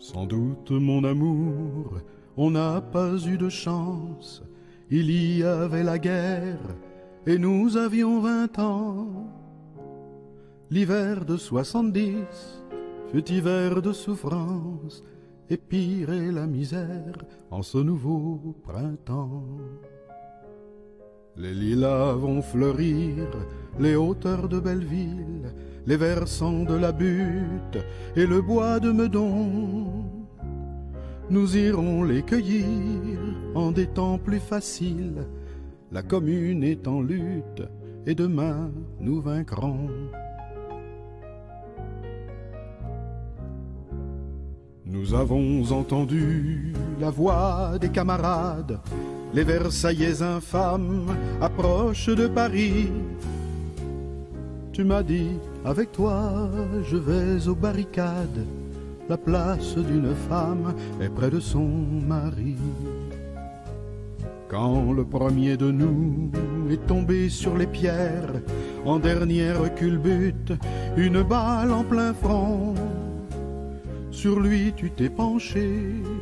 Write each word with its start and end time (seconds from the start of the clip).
Sans 0.00 0.24
doute, 0.24 0.70
mon 0.70 1.04
amour, 1.04 2.00
on 2.34 2.50
n'a 2.50 2.80
pas 2.80 3.16
eu 3.26 3.36
de 3.36 3.50
chance. 3.50 4.42
Il 4.90 5.10
y 5.10 5.42
avait 5.44 5.82
la 5.82 5.98
guerre 5.98 6.74
et 7.26 7.36
nous 7.36 7.76
avions 7.76 8.18
vingt 8.18 8.58
ans. 8.58 9.28
L'hiver 10.70 11.26
de 11.26 11.36
soixante-dix 11.36 12.62
fut 13.12 13.30
hiver 13.30 13.82
de 13.82 13.92
souffrance 13.92 15.04
et 15.50 15.58
pire 15.58 16.10
est 16.14 16.32
la 16.32 16.46
misère 16.46 17.18
en 17.50 17.60
ce 17.60 17.76
nouveau 17.76 18.56
printemps. 18.62 19.58
Les 21.36 21.52
lilas 21.52 22.14
vont 22.14 22.40
fleurir, 22.40 23.28
les 23.78 23.96
hauteurs 23.96 24.48
de 24.48 24.60
Belleville, 24.60 25.52
les 25.90 25.96
versants 25.96 26.62
de 26.62 26.74
la 26.74 26.92
butte 26.92 27.78
et 28.14 28.24
le 28.24 28.40
bois 28.40 28.78
de 28.78 28.92
Meudon. 28.92 30.04
Nous 31.28 31.56
irons 31.56 32.04
les 32.04 32.22
cueillir 32.22 33.18
en 33.56 33.72
des 33.72 33.88
temps 33.88 34.16
plus 34.16 34.38
faciles. 34.38 35.26
La 35.90 36.02
commune 36.02 36.62
est 36.62 36.86
en 36.86 37.00
lutte 37.00 37.64
et 38.06 38.14
demain 38.14 38.70
nous 39.00 39.20
vaincrons. 39.20 39.88
Nous 44.86 45.12
avons 45.14 45.72
entendu 45.72 46.72
la 47.00 47.10
voix 47.10 47.78
des 47.80 47.88
camarades, 47.88 48.78
les 49.34 49.42
Versaillais 49.42 50.22
infâmes 50.22 51.16
approchent 51.40 52.14
de 52.14 52.28
Paris. 52.28 52.92
Tu 54.72 54.84
m'as 54.84 55.02
dit, 55.02 55.32
avec 55.64 55.92
toi, 55.92 56.48
je 56.84 56.96
vais 56.96 57.48
aux 57.48 57.54
barricades. 57.54 58.46
La 59.08 59.16
place 59.16 59.76
d'une 59.76 60.14
femme 60.14 60.74
est 61.00 61.08
près 61.08 61.30
de 61.30 61.40
son 61.40 61.68
mari. 62.06 62.56
Quand 64.48 64.92
le 64.92 65.04
premier 65.04 65.56
de 65.56 65.70
nous 65.70 66.30
est 66.70 66.86
tombé 66.86 67.28
sur 67.28 67.56
les 67.56 67.66
pierres, 67.66 68.40
en 68.84 68.98
dernière 68.98 69.74
culbute, 69.74 70.52
une 70.96 71.22
balle 71.22 71.72
en 71.72 71.84
plein 71.84 72.14
front. 72.14 72.74
Sur 74.10 74.40
lui 74.40 74.72
tu 74.76 74.90
t'es 74.90 75.08
penché 75.08 75.68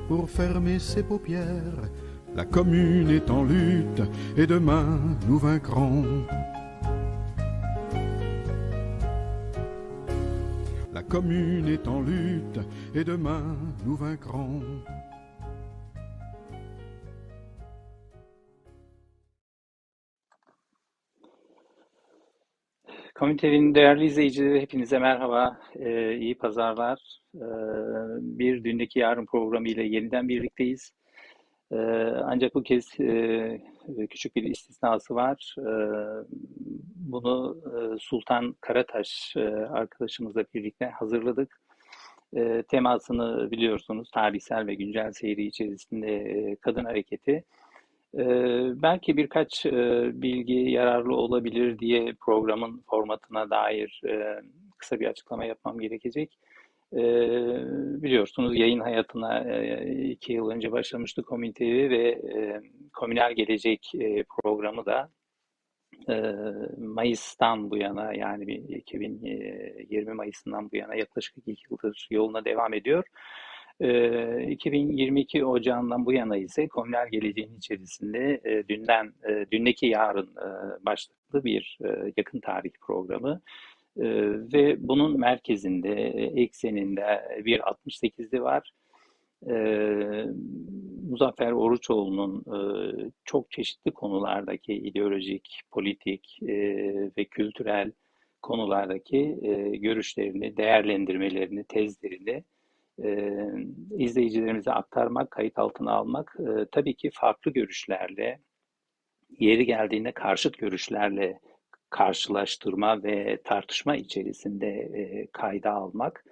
pour 0.09 0.29
fermer 0.29 0.79
ses 0.79 1.03
paupières. 1.03 1.89
La 2.37 2.45
commune 2.45 3.11
est 3.11 3.31
en 3.31 3.45
lutte 3.45 4.03
et 4.37 4.47
demain 4.47 4.99
nous 5.29 5.39
vaincrons. 5.39 6.05
Commune 11.09 11.69
est 11.69 11.89
en 11.89 12.03
lutte 12.03 12.61
et 12.95 13.05
demain 13.05 13.57
nous 13.87 13.97
vaincrons. 13.97 14.63
Komitenin 23.15 23.75
değerli 23.75 24.05
izleyicileri 24.05 24.61
hepinize 24.61 24.99
merhaba, 24.99 25.59
ee, 25.77 26.17
iyi 26.17 26.39
pazarlar. 26.39 26.99
Ee, 27.35 27.39
bir 28.21 28.65
Dündeki 28.65 28.99
Yarın 28.99 29.27
programı 29.27 29.69
ile 29.69 29.83
yeniden 29.83 30.29
birlikteyiz. 30.29 30.93
Ee, 31.73 31.77
ancak 32.25 32.55
bu 32.55 32.63
kez 32.63 33.01
e, 33.01 33.61
küçük 34.11 34.37
bir 34.37 34.43
istisnası 34.43 35.15
var. 35.15 35.55
Ee, 35.59 35.63
bunu 36.97 37.57
e, 37.67 37.99
Sultan 38.01 38.55
Karataş 38.61 39.37
e, 39.37 39.41
arkadaşımızla 39.51 40.45
birlikte 40.55 40.87
hazırladık. 40.87 41.61
E, 42.37 42.63
temasını 42.63 43.51
biliyorsunuz 43.51 44.11
tarihsel 44.11 44.67
ve 44.67 44.75
güncel 44.75 45.13
seyri 45.13 45.47
içerisinde 45.47 46.57
kadın 46.61 46.85
hareketi. 46.85 47.45
Ee, 48.15 48.23
belki 48.83 49.17
birkaç 49.17 49.65
bilgi 50.13 50.55
yararlı 50.55 51.17
olabilir 51.17 51.79
diye 51.79 52.15
programın 52.21 52.83
formatına 52.91 53.51
dair 53.51 54.03
kısa 54.79 55.01
bir 55.01 55.07
açıklama 55.07 55.45
yapmam 55.45 55.79
gerekecek. 55.79 56.39
E, 56.93 57.03
biliyorsunuz 58.03 58.57
yayın 58.57 58.81
hayatına 58.81 59.41
e, 59.41 60.11
iki 60.11 60.33
yıl 60.33 60.51
önce 60.51 60.73
başlamıştı 60.73 61.23
komiteyi 61.23 61.91
ve 61.91 62.09
e, 62.09 62.61
Komünel 62.93 63.33
Gelecek 63.33 63.93
e, 63.95 64.25
programı 64.25 64.87
da 64.87 65.11
e, 66.09 66.15
Mayıs'tan 66.79 67.71
bu 67.71 67.77
yana 67.77 68.15
yani 68.15 68.55
2020 68.55 70.15
Mayıs'ından 70.15 70.71
bu 70.71 70.77
yana 70.77 70.95
yaklaşık 70.95 71.35
iki 71.39 71.63
yıldır 71.71 72.09
yoluna 72.11 72.45
devam 72.45 72.75
ediyor. 72.75 73.05
2022 73.81 75.45
Ocağı'ndan 75.45 76.07
bu 76.07 76.13
yana 76.13 76.37
ise 76.37 76.69
Komünel 76.69 77.09
Geleceğin 77.09 77.57
içerisinde 77.57 78.41
e, 78.45 78.69
dünden, 78.69 79.13
e, 79.29 79.47
dündeki 79.53 79.87
yarın 79.87 80.27
e, 80.27 80.49
başlıklı 80.87 81.45
bir 81.45 81.79
e, 81.85 82.13
yakın 82.17 82.41
tarih 82.41 82.71
programı 82.81 83.31
e, 83.31 83.78
ve 84.53 84.77
bunun 84.89 85.21
merkezinde, 85.21 85.93
ekseninde 86.43 87.29
bir 87.45 87.61
68'li 87.61 88.43
var. 88.43 88.73
E, 89.47 89.55
Muzaffer 91.11 91.53
Oruçoğlu'nun 91.53 92.41
e, 92.41 92.61
çok 93.25 93.51
çeşitli 93.51 93.91
konulardaki 93.91 94.75
ideolojik, 94.75 95.61
politik 95.71 96.39
e, 96.43 96.55
ve 97.19 97.25
kültürel 97.25 97.93
konulardaki 98.43 99.39
e, 99.43 99.77
görüşlerini, 99.77 100.57
değerlendirmelerini, 100.57 101.65
tezlerini 101.65 102.45
e, 103.05 103.31
izleyicilerimize 103.97 104.73
aktarmak, 104.73 105.31
kayıt 105.31 105.59
altına 105.59 105.93
almak 105.93 106.37
e, 106.41 106.67
tabii 106.73 106.95
ki 106.95 107.11
farklı 107.13 107.51
görüşlerle, 107.51 108.41
yeri 109.39 109.67
geldiğinde 109.67 110.13
karşıt 110.13 110.59
görüşlerle 110.59 111.41
karşılaştırma 111.91 113.03
ve 113.03 113.39
tartışma 113.45 113.97
içerisinde 113.97 114.69
e, 114.69 115.27
kayda 115.33 115.73
almak. 115.73 116.25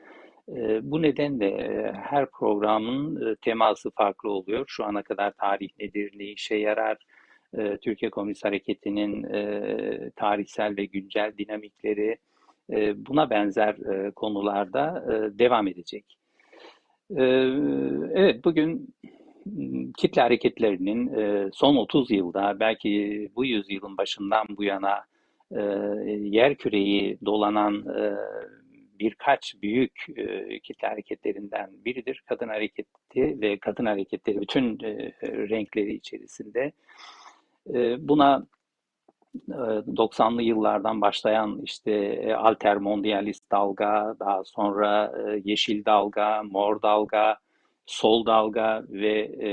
E, 0.49 0.91
bu 0.91 1.03
nedenle 1.03 1.49
e, 1.49 1.93
her 1.93 2.31
programın 2.31 3.27
e, 3.27 3.37
teması 3.37 3.91
farklı 3.91 4.31
oluyor. 4.31 4.65
Şu 4.69 4.84
ana 4.84 5.03
kadar 5.03 5.31
tarih 5.31 5.69
nedir, 5.81 6.12
ne 6.16 6.25
işe 6.25 6.56
yarar, 6.56 6.97
e, 7.59 7.77
Türkiye 7.77 8.11
Komünist 8.11 8.45
Hareketi'nin 8.45 9.22
e, 9.22 10.11
tarihsel 10.16 10.77
ve 10.77 10.84
güncel 10.84 11.33
dinamikleri, 11.39 12.19
e, 12.71 13.06
buna 13.06 13.31
benzer 13.31 13.75
e, 13.75 14.11
konularda 14.11 15.05
e, 15.09 15.39
devam 15.39 15.69
edecek. 15.69 16.19
Ee, 17.11 17.22
evet, 18.15 18.45
bugün 18.45 18.95
kitle 19.99 20.22
hareketlerinin 20.22 21.15
e, 21.19 21.50
son 21.53 21.77
30 21.77 22.11
yılda, 22.11 22.61
belki 22.61 23.31
bu 23.37 23.45
yüzyılın 23.45 23.97
başından 23.99 24.47
bu 24.56 24.65
yana 24.65 25.05
e, 25.51 25.61
yer 26.23 26.55
küreyi 26.55 27.19
dolanan 27.25 27.75
e, 27.75 28.17
birkaç 28.99 29.55
büyük 29.62 30.07
kitle 30.62 30.89
hareketlerinden 30.89 31.71
biridir. 31.84 32.23
Kadın 32.27 32.49
hareketi 32.49 33.41
ve 33.41 33.59
kadın 33.59 33.87
hareketleri 33.87 34.41
bütün 34.41 34.79
renkleri 35.51 35.95
içerisinde. 35.95 36.73
Buna 37.99 38.47
90'lı 39.49 40.43
yıllardan 40.43 41.01
başlayan 41.01 41.61
işte 41.63 42.37
alter 42.37 42.77
mondialist 42.77 43.51
dalga, 43.53 44.17
daha 44.21 44.45
sonra 44.45 45.13
yeşil 45.45 45.84
dalga, 45.84 46.43
mor 46.43 46.83
dalga, 46.83 47.39
sol 47.87 48.27
dalga 48.27 48.84
ve 48.89 49.19
e, 49.21 49.51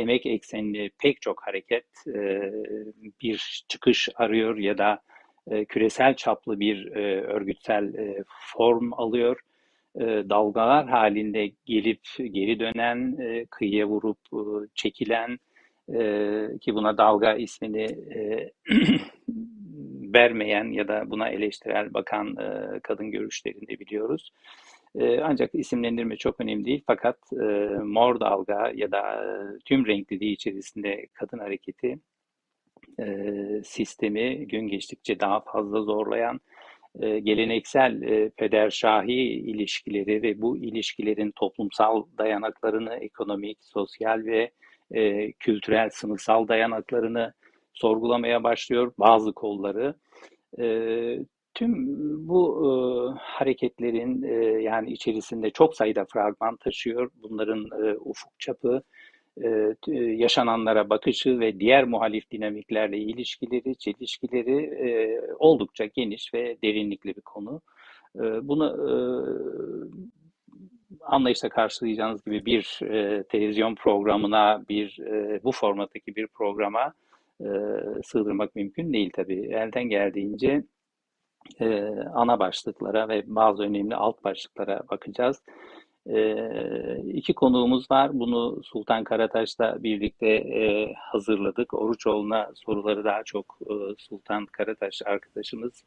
emek 0.00 0.26
eksenli 0.26 0.90
pek 0.98 1.22
çok 1.22 1.46
hareket 1.46 1.86
e, 2.06 2.52
bir 3.22 3.64
çıkış 3.68 4.08
arıyor 4.14 4.56
ya 4.56 4.78
da 4.78 5.00
e, 5.50 5.64
küresel 5.64 6.14
çaplı 6.14 6.60
bir 6.60 6.96
e, 6.96 7.20
örgütsel 7.20 7.94
e, 7.94 8.24
form 8.28 8.92
alıyor. 8.92 9.40
E, 9.96 10.04
dalgalar 10.04 10.88
halinde 10.88 11.52
gelip 11.66 12.00
geri 12.30 12.60
dönen, 12.60 13.16
e, 13.20 13.46
kıyıya 13.46 13.86
vurup 13.86 14.18
e, 14.32 14.40
çekilen 14.74 15.38
e, 15.94 15.98
ki 16.60 16.74
buna 16.74 16.98
dalga 16.98 17.34
ismini 17.34 17.82
e, 18.14 18.50
vermeyen 20.14 20.64
ya 20.64 20.88
da 20.88 21.10
buna 21.10 21.28
eleştirel 21.28 21.94
bakan 21.94 22.36
e, 22.36 22.80
kadın 22.82 23.10
görüşlerini 23.10 23.80
biliyoruz. 23.80 24.32
E, 24.94 25.20
ancak 25.20 25.54
isimlendirme 25.54 26.16
çok 26.16 26.40
önemli 26.40 26.64
değil. 26.64 26.82
Fakat 26.86 27.18
e, 27.32 27.44
mor 27.84 28.20
dalga 28.20 28.72
ya 28.74 28.90
da 28.90 29.24
e, 29.24 29.58
tüm 29.64 29.86
renkliliği 29.86 30.32
içerisinde 30.34 31.06
kadın 31.14 31.38
hareketi 31.38 31.98
e, 33.00 33.06
sistemi 33.64 34.48
gün 34.48 34.68
geçtikçe 34.68 35.20
daha 35.20 35.40
fazla 35.40 35.82
zorlayan, 35.82 36.40
e, 37.00 37.18
geleneksel 37.18 38.02
e, 38.02 38.30
peder-şahi 38.30 39.22
ilişkileri 39.22 40.22
ve 40.22 40.42
bu 40.42 40.56
ilişkilerin 40.56 41.32
toplumsal 41.36 42.04
dayanaklarını, 42.18 42.94
ekonomik, 42.94 43.58
sosyal 43.60 44.24
ve 44.24 44.50
e, 44.90 45.32
kültürel, 45.32 45.90
sınıfsal 45.90 46.48
dayanaklarını 46.48 47.32
sorgulamaya 47.72 48.44
başlıyor 48.44 48.92
bazı 48.98 49.32
kolları. 49.32 49.94
E, 50.60 50.64
Tüm 51.54 51.74
bu 52.28 52.64
e, 52.64 52.70
hareketlerin 53.20 54.22
e, 54.22 54.62
yani 54.62 54.92
içerisinde 54.92 55.50
çok 55.50 55.76
sayıda 55.76 56.04
fragman 56.12 56.56
taşıyor. 56.56 57.10
Bunların 57.22 57.64
e, 57.84 57.96
ufuk 57.98 58.32
çapı, 58.38 58.82
yaşananlara 59.96 60.90
bakışı 60.90 61.40
ve 61.40 61.60
diğer 61.60 61.84
muhalif 61.84 62.30
dinamiklerle 62.30 62.98
ilişkileri, 62.98 63.76
çelişkileri 63.76 64.64
e, 64.64 65.20
oldukça 65.38 65.84
geniş 65.84 66.34
ve 66.34 66.56
derinlikli 66.64 67.16
bir 67.16 67.20
konu. 67.20 67.60
E, 68.16 68.48
bunu 68.48 68.66
e, 68.66 68.92
anlayışla 71.00 71.48
karşılayacağınız 71.48 72.24
gibi 72.24 72.46
bir 72.46 72.80
e, 72.82 73.22
televizyon 73.22 73.74
programına, 73.74 74.64
bir 74.68 74.98
e, 74.98 75.40
bu 75.44 75.52
formattaki 75.52 76.16
bir 76.16 76.26
programa 76.26 76.92
e, 77.40 77.48
sığdırmak 78.04 78.56
mümkün 78.56 78.92
değil 78.92 79.10
tabii. 79.14 79.46
Elden 79.52 79.84
geldiğince 79.84 80.62
e, 81.60 81.80
ana 82.14 82.38
başlıklara 82.38 83.08
ve 83.08 83.22
bazı 83.26 83.62
önemli 83.62 83.96
alt 83.96 84.24
başlıklara 84.24 84.82
bakacağız. 84.90 85.42
E, 86.06 87.02
iki 87.14 87.34
konuğumuz 87.34 87.90
var. 87.90 88.10
Bunu 88.12 88.60
Sultan 88.64 89.04
Karataş'la 89.04 89.82
birlikte 89.82 90.26
e, 90.28 90.94
hazırladık. 90.94 91.74
Oruçoğlu'na 91.74 92.50
soruları 92.54 93.04
daha 93.04 93.22
çok 93.24 93.58
e, 93.62 93.74
Sultan 93.98 94.46
Karataş 94.46 95.02
arkadaşımız 95.04 95.84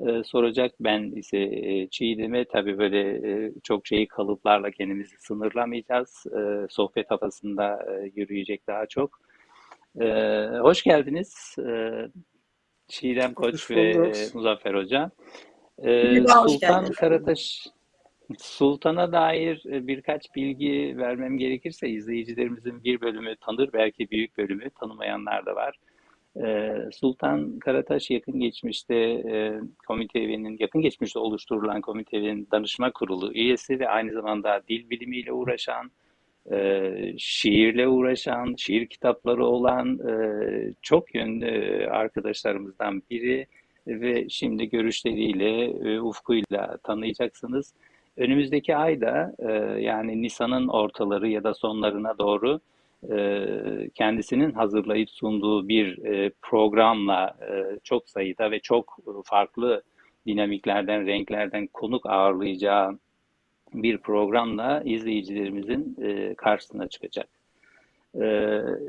e, 0.00 0.22
soracak. 0.24 0.72
Ben 0.80 1.02
ise 1.02 1.38
e, 1.38 1.88
Çiğdem'e 1.88 2.44
tabii 2.44 2.78
böyle 2.78 3.00
e, 3.00 3.52
çok 3.62 3.86
şeyi 3.86 4.08
kalıplarla 4.08 4.70
kendimizi 4.70 5.16
sınırlamayacağız. 5.18 6.26
E, 6.26 6.66
sohbet 6.70 7.10
havasında 7.10 7.86
e, 7.92 8.12
yürüyecek 8.14 8.66
daha 8.66 8.86
çok. 8.86 9.20
E, 10.00 10.06
hoş 10.60 10.82
geldiniz. 10.82 11.56
E, 11.58 11.90
Çiğdem 12.88 13.34
Koç 13.34 13.70
ve 13.70 13.90
e, 13.90 14.12
Muzaffer 14.34 14.74
Hoca. 14.74 15.10
E, 15.78 16.24
Sultan 16.26 16.84
Karataş 16.84 17.66
Sultan'a 18.38 19.12
dair 19.12 19.62
e, 19.66 19.86
birkaç 19.86 20.34
bilgi 20.34 20.94
vermem 20.98 21.38
gerekirse 21.38 21.88
izleyicilerimizin 21.88 22.84
bir 22.84 23.00
bölümü 23.00 23.36
tanır, 23.36 23.72
belki 23.72 24.10
büyük 24.10 24.38
bölümü 24.38 24.70
tanımayanlar 24.70 25.46
da 25.46 25.54
var. 25.54 25.76
E, 26.44 26.74
Sultan 26.92 27.58
Karataş 27.58 28.10
yakın 28.10 28.40
geçmişte 28.40 28.94
e, 28.94 29.60
komite 29.86 30.18
evinin, 30.18 30.56
yakın 30.60 30.82
geçmişte 30.82 31.18
oluşturulan 31.18 31.80
komite 31.80 32.16
evinin 32.16 32.48
danışma 32.50 32.92
kurulu 32.92 33.32
üyesi 33.32 33.80
ve 33.80 33.88
aynı 33.88 34.12
zamanda 34.12 34.62
dil 34.68 34.90
bilimiyle 34.90 35.32
uğraşan, 35.32 35.90
şiirle 37.18 37.88
uğraşan, 37.88 38.54
şiir 38.58 38.86
kitapları 38.86 39.46
olan 39.46 40.00
çok 40.82 41.14
yönlü 41.14 41.86
arkadaşlarımızdan 41.90 43.02
biri 43.10 43.46
ve 43.86 44.28
şimdi 44.28 44.68
görüşleriyle, 44.68 45.70
ufkuyla 46.00 46.76
tanıyacaksınız. 46.76 47.74
Önümüzdeki 48.16 48.76
ayda 48.76 49.34
e, 49.38 49.52
yani 49.80 50.22
Nisan'ın 50.22 50.68
ortaları 50.68 51.28
ya 51.28 51.44
da 51.44 51.54
sonlarına 51.54 52.18
doğru 52.18 52.60
e, 53.10 53.46
kendisinin 53.94 54.52
hazırlayıp 54.52 55.10
sunduğu 55.10 55.68
bir 55.68 56.04
e, 56.04 56.30
programla 56.42 57.36
e, 57.40 57.78
çok 57.84 58.08
sayıda 58.08 58.50
ve 58.50 58.60
çok 58.60 58.98
farklı 59.24 59.82
dinamiklerden, 60.26 61.06
renklerden 61.06 61.66
konuk 61.66 62.06
ağırlayacağı 62.06 62.98
bir 63.74 63.98
programla 63.98 64.82
izleyicilerimizin 64.84 65.96
e, 66.02 66.34
karşısına 66.34 66.88
çıkacak. 66.88 67.28
E, 68.14 68.24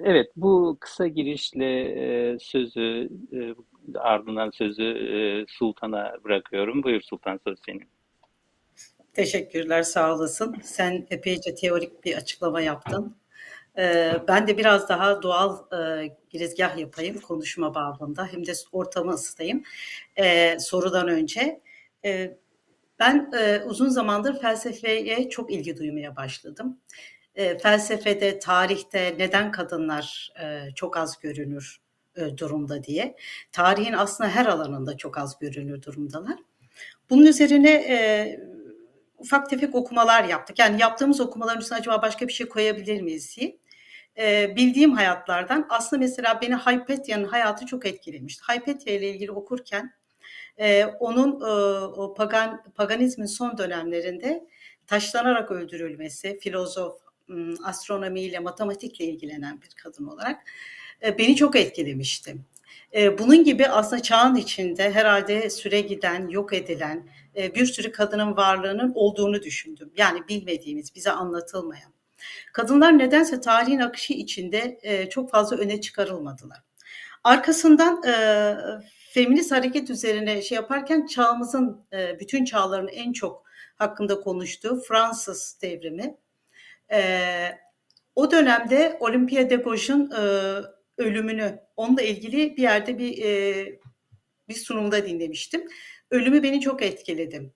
evet, 0.03 0.31
bu 0.35 0.77
kısa 0.79 1.07
girişle 1.07 1.81
e, 1.81 2.39
sözü, 2.39 3.09
e, 3.33 3.55
ardından 3.99 4.49
sözü 4.49 4.83
e, 4.83 5.45
Sultan'a 5.47 6.13
bırakıyorum. 6.23 6.83
Buyur 6.83 7.01
Sultan 7.01 7.39
söz 7.43 7.59
senin. 7.65 7.96
Teşekkürler, 9.17 9.83
sağ 9.83 10.15
olasın. 10.15 10.55
Sen 10.63 11.07
epeyce 11.09 11.55
teorik 11.55 12.05
bir 12.05 12.15
açıklama 12.17 12.61
yaptın. 12.61 13.17
Ee, 13.77 14.13
ben 14.27 14.47
de 14.47 14.57
biraz 14.57 14.89
daha 14.89 15.21
doğal 15.23 15.57
e, 15.79 16.09
girizgah 16.29 16.77
yapayım 16.77 17.19
konuşma 17.19 17.75
babında. 17.75 18.25
Hem 18.25 18.45
de 18.45 18.51
ortamı 18.71 19.11
ısıtayım. 19.11 19.63
Ee, 20.15 20.57
sorudan 20.59 21.07
önce. 21.07 21.61
Ee, 22.05 22.37
ben 22.99 23.31
e, 23.39 23.61
uzun 23.65 23.89
zamandır 23.89 24.39
felsefeye 24.39 25.29
çok 25.29 25.51
ilgi 25.51 25.77
duymaya 25.77 26.15
başladım. 26.15 26.77
E, 27.35 27.57
felsefede, 27.57 28.39
tarihte 28.39 29.15
neden 29.17 29.51
kadınlar 29.51 30.33
e, 30.41 30.73
çok 30.75 30.97
az 30.97 31.19
görünür 31.19 31.77
e, 32.15 32.37
durumda 32.37 32.83
diye. 32.83 33.15
Tarihin 33.51 33.93
aslında 33.93 34.29
her 34.29 34.45
alanında 34.45 34.97
çok 34.97 35.17
az 35.17 35.39
görünür 35.39 35.81
durumdalar. 35.81 36.39
Bunun 37.09 37.25
üzerine 37.25 37.71
e, 37.71 38.39
ufak 39.17 39.49
tefek 39.49 39.75
okumalar 39.75 40.23
yaptık. 40.23 40.59
Yani 40.59 40.81
yaptığımız 40.81 41.21
okumaların 41.21 41.61
üstüne 41.61 41.77
acaba 41.77 42.01
başka 42.01 42.27
bir 42.27 42.33
şey 42.33 42.47
koyabilir 42.47 43.01
miyiz 43.01 43.37
diye. 43.37 43.57
E, 44.17 44.55
bildiğim 44.55 44.93
hayatlardan 44.93 45.67
aslında 45.69 45.99
mesela 45.99 46.41
beni 46.41 46.55
Hypatia'nın 46.55 47.27
hayatı 47.27 47.65
çok 47.65 47.85
etkilemişti. 47.85 48.43
Hypatia 48.53 48.93
ile 48.93 49.09
ilgili 49.09 49.31
okurken 49.31 49.93
e, 50.57 50.85
onun 50.85 51.41
e, 51.41 51.45
o 51.85 52.13
pagan 52.13 52.63
paganizmin 52.75 53.25
son 53.25 53.57
dönemlerinde 53.57 54.47
taşlanarak 54.87 55.51
öldürülmesi, 55.51 56.39
filozof, 56.39 57.01
astronomiyle, 57.63 58.39
matematikle 58.39 59.05
ilgilenen 59.05 59.61
bir 59.61 59.69
kadın 59.83 60.07
olarak 60.07 60.43
e, 61.03 61.17
beni 61.17 61.35
çok 61.35 61.55
etkilemişti. 61.55 62.35
Bunun 63.19 63.43
gibi 63.43 63.67
aslında 63.67 64.01
çağın 64.01 64.35
içinde 64.35 64.91
herhalde 64.91 65.49
süre 65.49 65.81
giden, 65.81 66.27
yok 66.27 66.53
edilen 66.53 67.09
bir 67.35 67.65
sürü 67.65 67.91
kadının 67.91 68.37
varlığının 68.37 68.91
olduğunu 68.95 69.43
düşündüm. 69.43 69.91
Yani 69.97 70.27
bilmediğimiz, 70.29 70.95
bize 70.95 71.11
anlatılmayan. 71.11 71.93
Kadınlar 72.53 72.97
nedense 72.97 73.41
tarihin 73.41 73.79
akışı 73.79 74.13
içinde 74.13 74.79
çok 75.11 75.31
fazla 75.31 75.57
öne 75.57 75.81
çıkarılmadılar. 75.81 76.57
Arkasından 77.23 78.01
feminist 79.09 79.51
hareket 79.51 79.89
üzerine 79.89 80.41
şey 80.41 80.55
yaparken 80.55 81.05
çağımızın 81.05 81.85
bütün 82.19 82.45
çağların 82.45 82.87
en 82.87 83.13
çok 83.13 83.43
hakkında 83.75 84.19
konuştuğu 84.19 84.81
Fransız 84.81 85.57
devrimi. 85.61 86.17
O 88.15 88.31
dönemde 88.31 88.97
Olympia 88.99 89.49
de 89.49 89.55
Gauche'un 89.55 90.11
ölümünü 90.97 91.59
onunla 91.77 92.01
ilgili 92.01 92.57
bir 92.57 92.61
yerde 92.61 92.97
bir 92.99 93.17
bir 94.49 94.53
sunumda 94.53 95.05
dinlemiştim 95.05 95.67
ölümü 96.11 96.43
beni 96.43 96.61
çok 96.61 96.81
etkiledi. 96.81 97.53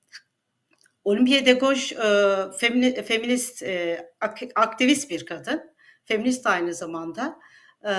Olympiye 1.03 1.45
de 1.45 1.53
Gauche 1.53 1.95
e, 1.95 3.03
feminist, 3.03 3.63
e, 3.63 4.07
aktivist 4.55 5.09
bir 5.09 5.25
kadın. 5.25 5.71
Feminist 6.05 6.47
aynı 6.47 6.73
zamanda. 6.73 7.39
E, 7.83 7.93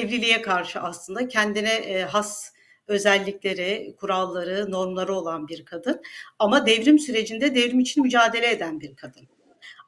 evliliğe 0.00 0.42
karşı 0.42 0.80
aslında 0.80 1.28
kendine 1.28 1.72
e, 1.72 2.02
has 2.02 2.52
özellikleri, 2.86 3.94
kuralları, 4.00 4.70
normları 4.70 5.14
olan 5.14 5.48
bir 5.48 5.64
kadın. 5.64 6.02
Ama 6.38 6.66
devrim 6.66 6.98
sürecinde 6.98 7.54
devrim 7.54 7.80
için 7.80 8.02
mücadele 8.02 8.50
eden 8.50 8.80
bir 8.80 8.96
kadın. 8.96 9.28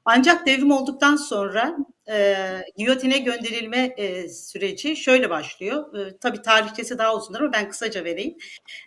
Ancak 0.04 0.46
devrim 0.46 0.70
olduktan 0.70 1.16
sonra 1.16 1.76
e, 2.10 2.46
giyotine 2.76 3.18
gönderilme 3.18 3.94
e, 3.96 4.28
süreci 4.28 4.96
şöyle 4.96 5.30
başlıyor. 5.30 6.06
E, 6.06 6.16
tabii 6.18 6.42
tarihçesi 6.42 6.98
daha 6.98 7.16
uzundur 7.16 7.40
ama 7.40 7.52
ben 7.52 7.70
kısaca 7.70 8.04
vereyim. 8.04 8.36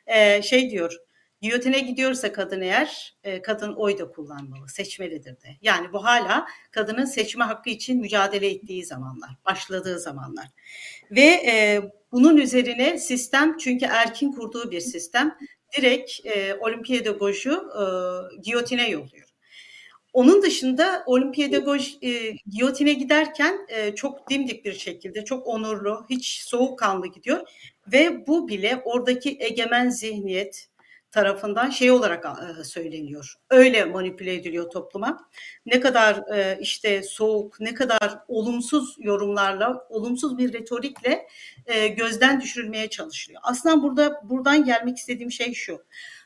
E, 0.08 0.42
şey 0.42 0.70
diyor, 0.70 0.98
giyotine 1.42 1.80
gidiyorsa 1.80 2.32
kadın 2.32 2.62
eğer, 2.62 3.18
e, 3.24 3.42
kadın 3.42 3.74
oy 3.74 3.98
da 3.98 4.12
kullanmalı, 4.12 4.70
seçmelidir 4.70 5.32
de. 5.32 5.58
Yani 5.62 5.94
bu 5.94 6.04
hala 6.06 6.48
kadının 6.72 7.06
seçme 7.06 7.44
hakkı 7.44 7.70
için 7.70 8.02
mücadele 8.02 8.50
ettiği 8.50 8.86
zamanlar, 8.86 9.30
başladığı 9.46 10.00
zamanlar. 10.00 10.48
Ve 11.12 11.26
e, 11.26 11.82
bunun 12.12 12.38
üzerine 12.38 12.98
sistem, 12.98 13.58
çünkü 13.58 13.86
erkin 13.86 14.32
kurduğu 14.32 14.72
bir 14.72 14.80
sistem, 14.80 15.38
direkt 15.78 16.26
e, 16.26 16.56
Olimpiyada 16.56 17.12
Goj'u 17.12 17.52
e, 17.54 17.84
giyotine 18.42 18.90
yolluyor. 18.90 19.29
Onun 20.14 20.42
dışında 20.42 21.04
olimpiyadagoj 21.06 21.98
e, 22.02 22.32
giyotine 22.48 22.94
giderken 22.94 23.66
e, 23.70 23.96
çok 23.96 24.30
dimdik 24.30 24.66
bir 24.66 24.74
şekilde, 24.74 25.26
çok 25.26 25.48
onurlu, 25.48 26.06
hiç 26.10 26.42
soğukkanlı 26.42 27.08
gidiyor 27.08 27.48
ve 27.94 28.28
bu 28.28 28.48
bile 28.48 28.82
oradaki 28.86 29.38
egemen 29.40 29.90
zihniyet 29.90 30.70
tarafından 31.12 31.70
şey 31.70 31.92
olarak 31.92 32.26
e, 32.26 32.64
söyleniyor. 32.64 33.36
Öyle 33.50 33.86
manipüle 33.86 34.34
ediliyor 34.34 34.70
topluma. 34.70 35.30
Ne 35.66 35.80
kadar 35.80 36.36
e, 36.36 36.58
işte 36.62 37.04
soğuk, 37.04 37.60
ne 37.60 37.74
kadar 37.74 38.20
olumsuz 38.28 38.96
yorumlarla, 39.00 39.88
olumsuz 39.90 40.38
bir 40.38 40.54
retorikle 40.54 41.28
e, 41.66 41.88
gözden 41.88 42.42
düşürülmeye 42.42 42.90
çalışılıyor. 42.90 43.42
Aslında 43.44 43.84
burada 43.84 44.22
buradan 44.24 44.64
gelmek 44.64 44.98
istediğim 44.98 45.32
şey 45.32 45.54
şu. 45.54 45.86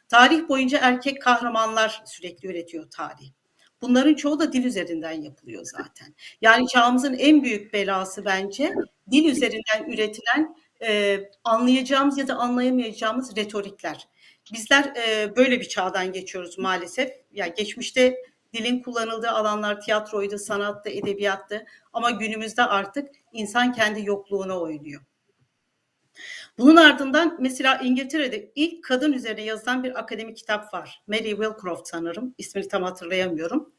Tarih 0.10 0.50
boyunca 0.50 0.80
erkek 0.82 1.22
kahramanlar 1.22 2.04
sürekli 2.06 2.48
üretiyor 2.48 2.92
tarih 2.92 3.43
Bunların 3.84 4.13
çoğu 4.13 4.40
da 4.40 4.54
dil 4.54 4.63
üzerinden 4.63 5.22
yapılıyor 5.22 5.63
zaten. 5.66 6.16
Yani 6.42 6.68
çağımızın 6.68 7.13
en 7.13 7.44
büyük 7.44 7.74
belası 7.74 8.25
bence 8.25 8.74
dil 9.12 9.25
üzerinden 9.25 9.92
üretilen 9.94 10.56
e, 10.82 11.20
anlayacağımız 11.44 12.18
ya 12.18 12.28
da 12.28 12.36
anlayamayacağımız 12.36 13.36
retorikler. 13.36 14.08
bizler 14.54 14.94
e, 14.96 15.36
böyle 15.36 15.60
bir 15.60 15.70
çağdan 15.70 16.12
geçiyoruz 16.12 16.58
maalesef. 16.58 17.10
Ya 17.10 17.16
yani 17.32 17.54
geçmişte 17.58 18.18
dilin 18.54 18.82
kullanıldığı 18.82 19.30
alanlar 19.30 19.82
tiyatroydu, 19.82 20.38
sanattı, 20.38 20.90
edebiyattı 20.90 21.66
ama 21.94 22.12
günümüzde 22.12 22.63
artık 22.63 23.10
insan 23.32 23.74
kendi 23.74 24.06
yokluğuna 24.06 24.60
oynuyor. 24.60 25.02
Bunun 26.57 26.75
ardından 26.75 27.38
mesela 27.39 27.77
İngiltere'de 27.77 28.51
ilk 28.55 28.83
kadın 28.83 29.13
üzerine 29.13 29.41
yazılan 29.41 29.83
bir 29.83 30.00
akademik 30.00 30.38
kitap 30.38 30.74
var. 30.74 31.03
Mary 31.07 31.29
Wilcroft 31.29 31.88
sanırım. 31.88 32.36
İsmini 32.38 32.67
tam 32.67 32.83
hatırlayamıyorum. 32.83 33.74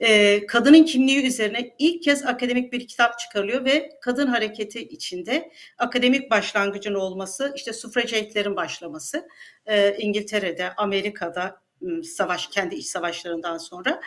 Ee, 0.00 0.46
kadının 0.46 0.84
kimliği 0.84 1.26
üzerine 1.26 1.74
ilk 1.78 2.02
kez 2.02 2.26
akademik 2.26 2.72
bir 2.72 2.88
kitap 2.88 3.18
çıkarılıyor 3.18 3.64
ve 3.64 3.90
kadın 4.00 4.26
hareketi 4.26 4.88
içinde 4.88 5.52
akademik 5.78 6.30
başlangıcın 6.30 6.94
olması, 6.94 7.52
işte 7.56 7.72
suffragetlerin 7.72 8.56
başlaması 8.56 9.28
e, 9.66 9.96
İngiltere'de, 9.96 10.72
Amerika'da 10.76 11.60
savaş 12.04 12.46
kendi 12.46 12.74
iç 12.74 12.86
savaşlarından 12.86 13.58
sonra 13.58 14.00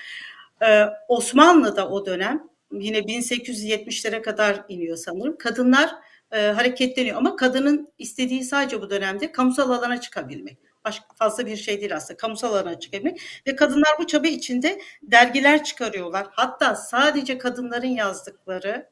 ee, 0.62 0.86
Osmanlı'da 1.08 1.90
o 1.90 2.06
dönem 2.06 2.50
yine 2.72 3.00
1870'lere 3.00 4.22
kadar 4.22 4.66
iniyor 4.70 4.98
sanırım. 4.98 5.38
Kadınlar 5.38 5.96
e, 6.32 6.48
hareketleniyor 6.48 7.18
ama 7.18 7.36
kadının 7.36 7.94
istediği 7.98 8.44
sadece 8.44 8.82
bu 8.82 8.90
dönemde 8.90 9.32
kamusal 9.32 9.72
alana 9.72 10.02
çıkabilmek. 10.02 10.58
Başka 10.86 11.06
fazla 11.16 11.46
bir 11.46 11.58
şey 11.58 11.82
değil 11.82 11.96
aslında. 11.96 12.18
Kamusal 12.18 12.54
alana 12.54 12.80
çıkabilmek 12.80 13.22
ve 13.48 13.56
kadınlar 13.56 13.92
bu 14.00 14.08
çaba 14.08 14.28
içinde 14.28 14.82
dergiler 15.02 15.64
çıkarıyorlar. 15.64 16.28
Hatta 16.32 16.76
sadece 16.76 17.38
kadınların 17.38 17.88
yazdıkları 17.88 18.90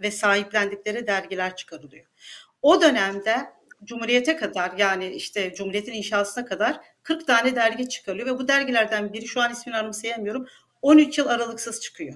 ve 0.00 0.10
sahiplendikleri 0.10 1.06
dergiler 1.06 1.56
çıkarılıyor. 1.56 2.04
O 2.62 2.82
dönemde 2.82 3.58
Cumhuriyete 3.84 4.36
kadar 4.36 4.72
yani 4.78 5.06
işte 5.06 5.54
Cumhuriyet'in 5.54 5.92
inşasına 5.92 6.44
kadar 6.44 6.80
40 7.02 7.26
tane 7.26 7.56
dergi 7.56 7.88
çıkarılıyor 7.88 8.26
ve 8.26 8.38
bu 8.38 8.48
dergilerden 8.48 9.12
biri 9.12 9.28
şu 9.28 9.40
an 9.40 9.52
ismini 9.52 9.76
anımsayamıyorum 9.76 10.46
13 10.82 11.18
yıl 11.18 11.26
aralıksız 11.26 11.80
çıkıyor. 11.80 12.14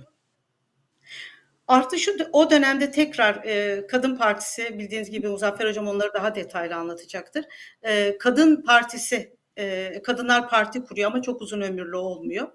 Artı 1.73 1.99
şu 1.99 2.13
o 2.33 2.51
dönemde 2.51 2.91
tekrar 2.91 3.45
e, 3.45 3.87
Kadın 3.87 4.17
Partisi 4.17 4.79
bildiğiniz 4.79 5.11
gibi 5.11 5.29
Muzaffer 5.29 5.69
Hocam 5.69 5.89
onları 5.89 6.15
daha 6.15 6.35
detaylı 6.35 6.77
anlatacaktır. 6.77 7.45
E, 7.83 8.19
Kadın 8.19 8.63
Partisi, 8.63 9.37
e, 9.57 10.03
Kadınlar 10.03 10.49
Parti 10.49 10.85
kuruyor 10.85 11.11
ama 11.11 11.23
çok 11.23 11.43
uzun 11.43 11.61
ömürlü 11.61 11.97
olmuyor. 11.97 12.49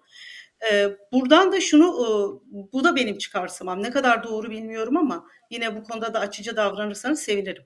E, 0.72 0.90
buradan 1.12 1.52
da 1.52 1.62
şunu, 1.62 1.86
e, 1.86 2.08
bu 2.74 2.84
da 2.84 2.96
benim 2.96 3.18
çıkarsamam. 3.18 3.84
Ne 3.84 3.92
kadar 3.92 4.24
doğru 4.24 4.50
bilmiyorum 4.50 4.98
ama 4.98 5.28
yine 5.50 5.76
bu 5.76 5.84
konuda 5.84 6.14
da 6.14 6.20
açıcı 6.20 6.56
davranırsanız 6.56 7.20
sevinirim. 7.22 7.64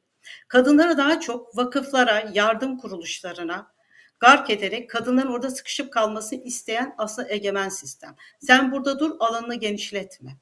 Kadınlara 0.47 0.97
daha 0.97 1.19
çok 1.19 1.57
vakıflara, 1.57 2.31
yardım 2.33 2.77
kuruluşlarına, 2.77 3.71
gark 4.19 4.49
ederek 4.49 4.89
kadınların 4.89 5.31
orada 5.31 5.49
sıkışıp 5.49 5.93
kalmasını 5.93 6.43
isteyen 6.43 6.95
aslında 6.97 7.29
egemen 7.29 7.69
sistem. 7.69 8.15
Sen 8.39 8.71
burada 8.71 8.99
dur, 8.99 9.11
alanını 9.19 9.55
genişletme. 9.55 10.37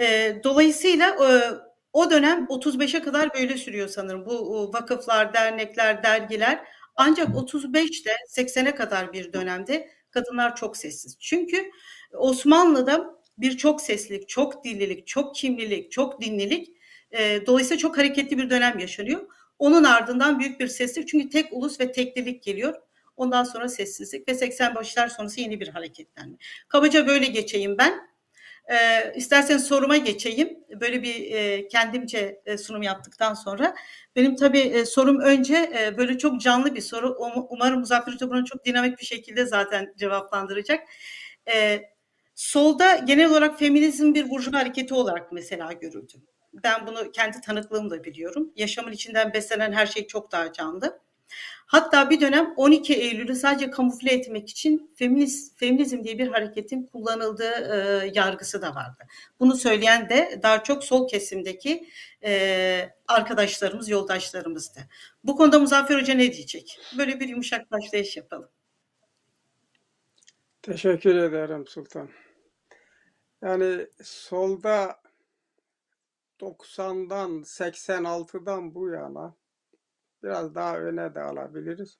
E, 0.00 0.40
dolayısıyla 0.44 1.08
e, 1.08 1.28
o 1.92 2.10
dönem 2.10 2.44
35'e 2.44 3.02
kadar 3.02 3.34
böyle 3.34 3.56
sürüyor 3.56 3.88
sanırım. 3.88 4.26
Bu 4.26 4.70
vakıflar, 4.72 5.34
dernekler, 5.34 6.02
dergiler. 6.02 6.64
Ancak 6.96 7.28
35'te 7.28 8.16
80'e 8.28 8.74
kadar 8.74 9.12
bir 9.12 9.32
dönemde 9.32 9.90
kadınlar 10.10 10.56
çok 10.56 10.76
sessiz. 10.76 11.16
Çünkü 11.20 11.70
Osmanlı'da 12.12 13.20
bir 13.38 13.56
çok 13.56 13.80
seslilik, 13.80 14.28
çok 14.28 14.64
dillilik, 14.64 15.06
çok 15.06 15.34
kimlilik, 15.34 15.92
çok 15.92 16.20
dinlilik 16.20 16.76
e, 17.10 17.46
dolayısıyla 17.46 17.78
çok 17.78 17.98
hareketli 17.98 18.38
bir 18.38 18.50
dönem 18.50 18.78
yaşanıyor. 18.78 19.20
Onun 19.58 19.84
ardından 19.84 20.40
büyük 20.40 20.60
bir 20.60 20.68
sessizlik 20.68 21.08
çünkü 21.08 21.28
tek 21.28 21.52
ulus 21.52 21.80
ve 21.80 21.92
teklilik 21.92 22.42
geliyor. 22.42 22.74
Ondan 23.16 23.44
sonra 23.44 23.68
sessizlik 23.68 24.28
ve 24.28 24.34
80 24.34 24.74
başlar 24.74 25.08
sonrası 25.08 25.40
yeni 25.40 25.60
bir 25.60 25.68
hareketlenme. 25.68 26.36
Kabaca 26.68 27.06
böyle 27.06 27.26
geçeyim 27.26 27.78
ben. 27.78 28.09
E, 28.70 29.12
isterseniz 29.16 29.64
soruma 29.66 29.96
geçeyim. 29.96 30.58
Böyle 30.80 31.02
bir 31.02 31.32
e, 31.32 31.68
kendimce 31.68 32.42
e, 32.46 32.58
sunum 32.58 32.82
yaptıktan 32.82 33.34
sonra. 33.34 33.74
Benim 34.16 34.36
tabii 34.36 34.58
e, 34.58 34.84
sorum 34.84 35.20
önce 35.20 35.70
e, 35.78 35.98
böyle 35.98 36.18
çok 36.18 36.40
canlı 36.40 36.74
bir 36.74 36.80
soru. 36.80 37.16
Umarım 37.50 37.80
Muzaffer 37.80 38.12
Hoca 38.12 38.30
bunu 38.30 38.44
çok 38.44 38.64
dinamik 38.64 38.98
bir 38.98 39.06
şekilde 39.06 39.46
zaten 39.46 39.94
cevaplandıracak. 39.98 40.80
E, 41.54 41.82
solda 42.34 42.96
genel 42.96 43.30
olarak 43.30 43.58
feminizm 43.58 44.14
bir 44.14 44.30
burjuva 44.30 44.58
hareketi 44.58 44.94
olarak 44.94 45.32
mesela 45.32 45.72
görüldü. 45.72 46.12
Ben 46.64 46.86
bunu 46.86 47.12
kendi 47.12 47.40
tanıklığımla 47.40 48.04
biliyorum. 48.04 48.52
Yaşamın 48.56 48.92
içinden 48.92 49.32
beslenen 49.32 49.72
her 49.72 49.86
şey 49.86 50.06
çok 50.06 50.32
daha 50.32 50.52
canlı. 50.52 51.00
Hatta 51.66 52.10
bir 52.10 52.20
dönem 52.20 52.54
12 52.56 52.94
Eylül'ü 52.94 53.34
sadece 53.34 53.70
kamufle 53.70 54.12
etmek 54.12 54.50
için 54.50 54.90
feminist, 54.96 55.58
feminizm 55.58 56.04
diye 56.04 56.18
bir 56.18 56.28
hareketin 56.28 56.86
kullanıldığı 56.86 57.52
e, 57.52 58.10
yargısı 58.14 58.62
da 58.62 58.74
vardı. 58.74 59.06
Bunu 59.40 59.56
söyleyen 59.56 60.08
de 60.08 60.40
daha 60.42 60.62
çok 60.62 60.84
sol 60.84 61.08
kesimdeki 61.08 61.88
e, 62.24 62.90
arkadaşlarımız, 63.08 63.88
yoldaşlarımızdı. 63.88 64.80
Bu 65.24 65.36
konuda 65.36 65.58
Muzaffer 65.58 66.00
Hoca 66.00 66.14
ne 66.14 66.32
diyecek? 66.32 66.78
Böyle 66.98 67.20
bir 67.20 67.28
yumuşak 67.28 67.70
başlayış 67.70 68.16
yapalım. 68.16 68.48
Teşekkür 70.62 71.16
ederim 71.16 71.66
Sultan. 71.66 72.08
Yani 73.42 73.86
solda 74.02 75.00
90'dan 76.40 77.30
86'dan 77.30 78.74
bu 78.74 78.88
yana 78.88 79.34
biraz 80.22 80.54
daha 80.54 80.78
öne 80.78 81.14
de 81.14 81.20
alabiliriz. 81.20 81.98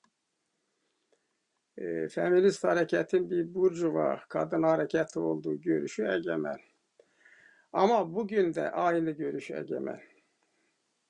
E, 1.77 2.07
feminist 2.07 2.63
hareketin 2.63 3.29
bir 3.29 3.53
burjuva 3.53 4.21
kadın 4.29 4.63
hareketi 4.63 5.19
olduğu 5.19 5.61
görüşü 5.61 6.03
egemen. 6.03 6.57
Ama 7.73 8.15
bugün 8.15 8.53
de 8.53 8.71
aynı 8.71 9.11
görüş 9.11 9.51
egemen. 9.51 10.01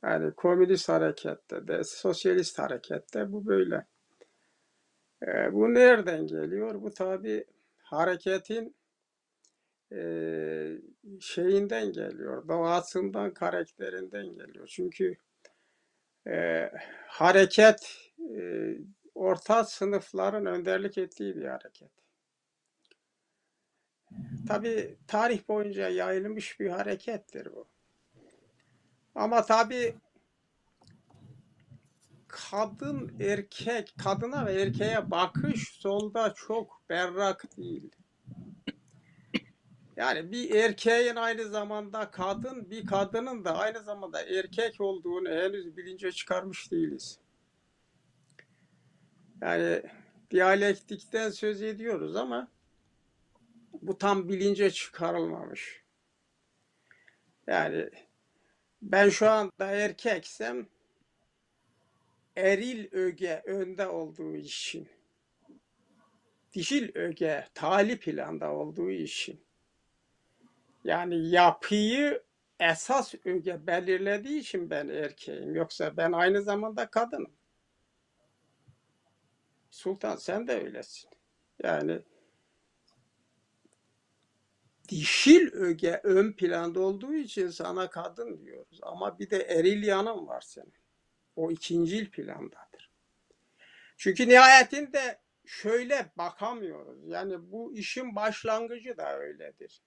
Yani 0.04 0.34
komünist 0.34 0.90
harekette 0.90 1.68
de, 1.68 1.84
sosyalist 1.84 2.60
harekette 2.60 3.32
bu 3.32 3.46
böyle. 3.46 3.86
E, 5.28 5.54
bu 5.54 5.74
nereden 5.74 6.28
geliyor? 6.28 6.82
Bu 6.82 6.92
tabi 6.92 7.46
hareketin 7.78 8.76
e, 9.92 10.02
şeyinden 11.20 11.92
geliyor, 11.92 12.48
doğasından, 12.48 13.34
karakterinden 13.34 14.26
geliyor. 14.26 14.68
Çünkü 14.68 15.16
hareket 17.08 17.98
e, 18.20 18.42
orta 19.16 19.64
sınıfların 19.64 20.46
önderlik 20.46 20.98
ettiği 20.98 21.36
bir 21.36 21.46
hareket. 21.46 21.92
Tabi 24.48 24.98
tarih 25.08 25.48
boyunca 25.48 25.90
yayılmış 25.90 26.60
bir 26.60 26.70
harekettir 26.70 27.48
bu. 27.56 27.68
Ama 29.16 29.46
tabi 29.46 29.96
kadın 32.28 33.16
erkek, 33.20 33.94
kadına 34.04 34.46
ve 34.46 34.62
erkeğe 34.62 35.12
bakış 35.12 35.70
solda 35.70 36.34
çok 36.34 36.82
berrak 36.90 37.58
değil. 37.58 37.92
Yani 39.96 40.32
bir 40.32 40.56
erkeğin 40.56 41.16
aynı 41.16 41.46
zamanda 41.46 42.12
kadın, 42.12 42.70
bir 42.70 42.86
kadının 42.86 43.46
da 43.46 43.58
aynı 43.58 43.84
zamanda 43.84 44.22
erkek 44.22 44.82
olduğunu 44.82 45.30
henüz 45.30 45.78
bilince 45.78 46.12
çıkarmış 46.12 46.72
değiliz. 46.72 47.20
Yani 49.42 49.82
diyalektikten 50.32 51.30
söz 51.30 51.62
ediyoruz 51.62 52.16
ama 52.16 52.48
bu 53.82 53.98
tam 53.98 54.30
bilince 54.30 54.72
çıkarılmamış. 54.72 55.84
Yani 57.48 57.90
ben 58.82 59.10
şu 59.10 59.30
anda 59.30 59.66
erkeksem 59.72 60.68
eril 62.38 62.88
öge 62.92 63.44
önde 63.46 63.88
olduğu 63.88 64.36
için, 64.36 64.90
dişil 66.54 66.96
öge 66.96 67.48
tali 67.54 68.00
planda 68.00 68.52
olduğu 68.52 68.92
için 68.92 69.42
yani 70.84 71.30
yapıyı 71.30 72.24
esas 72.60 73.14
öge 73.26 73.68
belirlediği 73.68 74.40
için 74.40 74.70
ben 74.70 74.88
erkeğim. 74.88 75.56
Yoksa 75.56 75.98
ben 75.98 76.12
aynı 76.12 76.42
zamanda 76.42 76.90
kadınım. 76.90 77.34
Sultan 79.72 80.16
sen 80.16 80.48
de 80.48 80.64
öylesin. 80.64 81.10
Yani 81.64 82.02
dişil 84.90 85.54
öge 85.54 86.02
ön 86.04 86.34
planda 86.34 86.80
olduğu 86.80 87.14
için 87.14 87.50
sana 87.50 87.90
kadın 87.90 88.46
diyoruz. 88.46 88.80
Ama 88.82 89.20
bir 89.20 89.30
de 89.30 89.38
eril 89.38 89.84
yanın 89.84 90.28
var 90.28 90.42
senin. 90.42 90.74
O 91.36 91.52
ikincil 91.52 92.12
plandadır. 92.12 92.92
Çünkü 93.98 94.30
nihayetinde 94.30 95.22
şöyle 95.46 96.12
bakamıyoruz. 96.18 97.08
Yani 97.08 97.52
bu 97.52 97.76
işin 97.76 98.16
başlangıcı 98.16 98.98
da 98.98 99.18
öyledir 99.18 99.82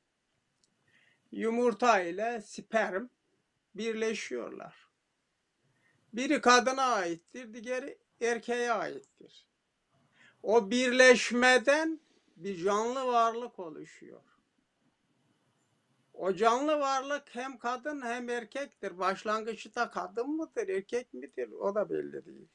yumurta 1.35 2.00
ile 2.00 2.41
sperm 2.41 3.09
birleşiyorlar. 3.75 4.88
Biri 6.12 6.41
kadına 6.41 6.83
aittir, 6.83 7.55
diğeri 7.55 7.99
erkeğe 8.21 8.73
aittir. 8.73 9.47
O 10.43 10.71
birleşmeden 10.71 12.00
bir 12.37 12.64
canlı 12.64 13.07
varlık 13.07 13.59
oluşuyor. 13.59 14.21
O 16.14 16.35
canlı 16.35 16.81
varlık 16.81 17.35
hem 17.35 17.59
kadın 17.59 18.03
hem 18.03 18.29
erkektir. 18.29 18.99
Başlangıçta 18.99 19.91
kadın 19.91 20.31
mıdır, 20.31 20.69
erkek 20.69 21.14
midir 21.14 21.50
o 21.50 21.75
da 21.75 21.91
belli 21.91 22.26
değil. 22.26 22.49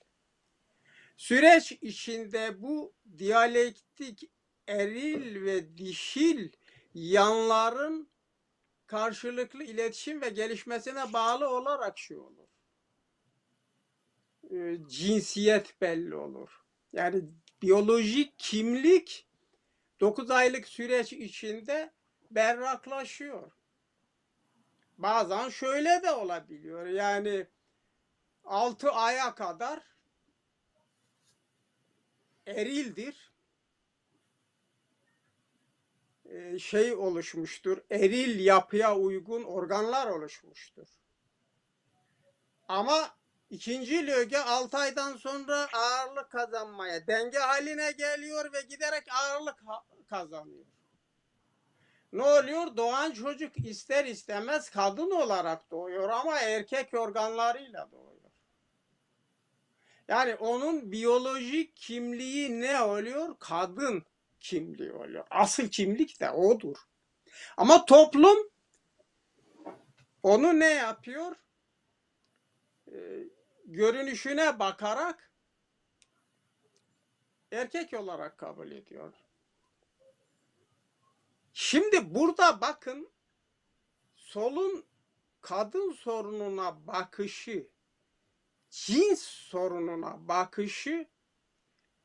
Süreç 1.18 1.72
içinde 1.72 2.62
bu 2.62 2.94
diyalektik 3.18 4.32
eril 4.68 5.46
ve 5.46 5.78
dişil 5.78 6.52
yanların 6.94 8.10
karşılıklı 8.90 9.64
iletişim 9.64 10.22
ve 10.22 10.30
gelişmesine 10.30 11.14
bağlı 11.14 11.50
olarak 11.50 11.98
şey 11.98 12.18
olur. 12.18 12.48
Ee, 14.52 14.78
cinsiyet 14.88 15.82
belli 15.82 16.16
olur. 16.16 16.50
Yani 16.94 17.24
biyolojik 17.62 18.34
kimlik 18.38 19.28
9 20.00 20.32
aylık 20.32 20.68
süreç 20.68 21.14
içinde 21.14 21.94
berraklaşıyor. 22.32 23.52
Bazen 24.98 25.50
şöyle 25.50 26.04
de 26.04 26.12
olabiliyor. 26.12 26.86
Yani 26.86 27.48
6 28.44 28.92
aya 28.92 29.36
kadar 29.36 29.84
erildir. 32.48 33.34
Ee, 36.19 36.19
şey 36.60 36.94
oluşmuştur. 36.96 37.78
Eril 37.92 38.40
yapıya 38.40 38.96
uygun 38.96 39.44
organlar 39.44 40.08
oluşmuştur. 40.08 40.88
Ama 42.68 43.10
ikinci 43.50 44.08
löge 44.08 44.38
6 44.38 44.78
aydan 44.78 45.18
sonra 45.18 45.68
ağırlık 45.74 46.30
kazanmaya, 46.30 47.08
denge 47.08 47.38
haline 47.38 47.92
geliyor 47.92 48.54
ve 48.54 48.62
giderek 48.62 49.04
ağırlık 49.12 49.56
kazanıyor. 50.10 50.66
Ne 52.14 52.24
oluyor? 52.24 52.78
Doğan 52.78 53.12
çocuk 53.12 53.58
ister 53.58 54.06
istemez 54.06 54.70
kadın 54.70 55.12
olarak 55.12 55.72
doğuyor 55.72 56.10
ama 56.10 56.40
erkek 56.40 56.94
organlarıyla 56.94 57.92
doğuyor. 57.92 58.10
Yani 60.08 60.36
onun 60.36 60.92
biyolojik 60.92 61.76
kimliği 61.76 62.62
ne 62.62 62.82
oluyor? 62.82 63.36
Kadın 63.40 64.04
kimliği 64.40 64.92
oluyor. 64.92 65.28
Asıl 65.30 65.68
kimlik 65.68 66.20
de 66.20 66.32
odur. 66.32 66.78
Ama 67.58 67.86
toplum 67.86 68.38
onu 70.24 70.60
ne 70.60 70.70
yapıyor? 70.74 71.36
Ee, 72.92 73.24
görünüşüne 73.66 74.60
bakarak 74.60 75.32
erkek 77.52 77.94
olarak 77.94 78.38
kabul 78.38 78.72
ediyor. 78.72 79.14
Şimdi 81.54 82.16
burada 82.16 82.62
bakın 82.62 83.10
solun 84.16 84.86
kadın 85.42 85.92
sorununa 85.92 86.88
bakışı, 86.88 87.68
cins 88.70 89.22
sorununa 89.22 90.28
bakışı 90.28 91.08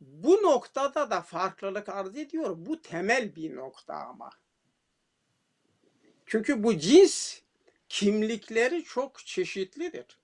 bu 0.07 0.43
noktada 0.43 1.11
da 1.11 1.23
farklılık 1.23 1.89
arz 1.89 2.17
ediyor. 2.17 2.57
Bu 2.59 2.83
temel 2.83 3.37
bir 3.37 3.57
nokta 3.57 3.95
ama. 3.95 4.31
Çünkü 6.27 6.63
bu 6.63 6.79
cins 6.79 7.41
kimlikleri 7.89 8.85
çok 8.85 9.27
çeşitlidir. 9.27 10.19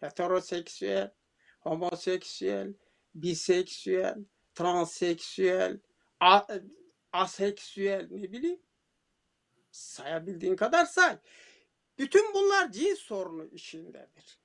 Heteroseksüel, 0.00 1.12
homoseksüel, 1.60 2.74
biseksüel, 3.14 4.18
transseksüel, 4.54 5.78
aseksüel 7.12 8.08
ne 8.10 8.32
bileyim 8.32 8.60
sayabildiğin 9.70 10.56
kadar 10.56 10.84
say. 10.84 11.18
Bütün 11.98 12.34
bunlar 12.34 12.72
cins 12.72 12.98
sorunu 12.98 13.44
içindedir. 13.44 14.38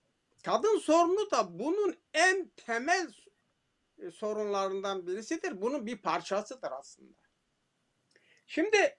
Kadın 0.43 0.79
sorunu 0.79 1.31
da 1.31 1.59
bunun 1.59 1.95
en 2.13 2.47
temel 2.47 3.13
sorunlarından 4.13 5.07
birisidir. 5.07 5.61
Bunun 5.61 5.85
bir 5.85 6.01
parçasıdır 6.01 6.71
aslında. 6.71 7.21
Şimdi 8.47 8.97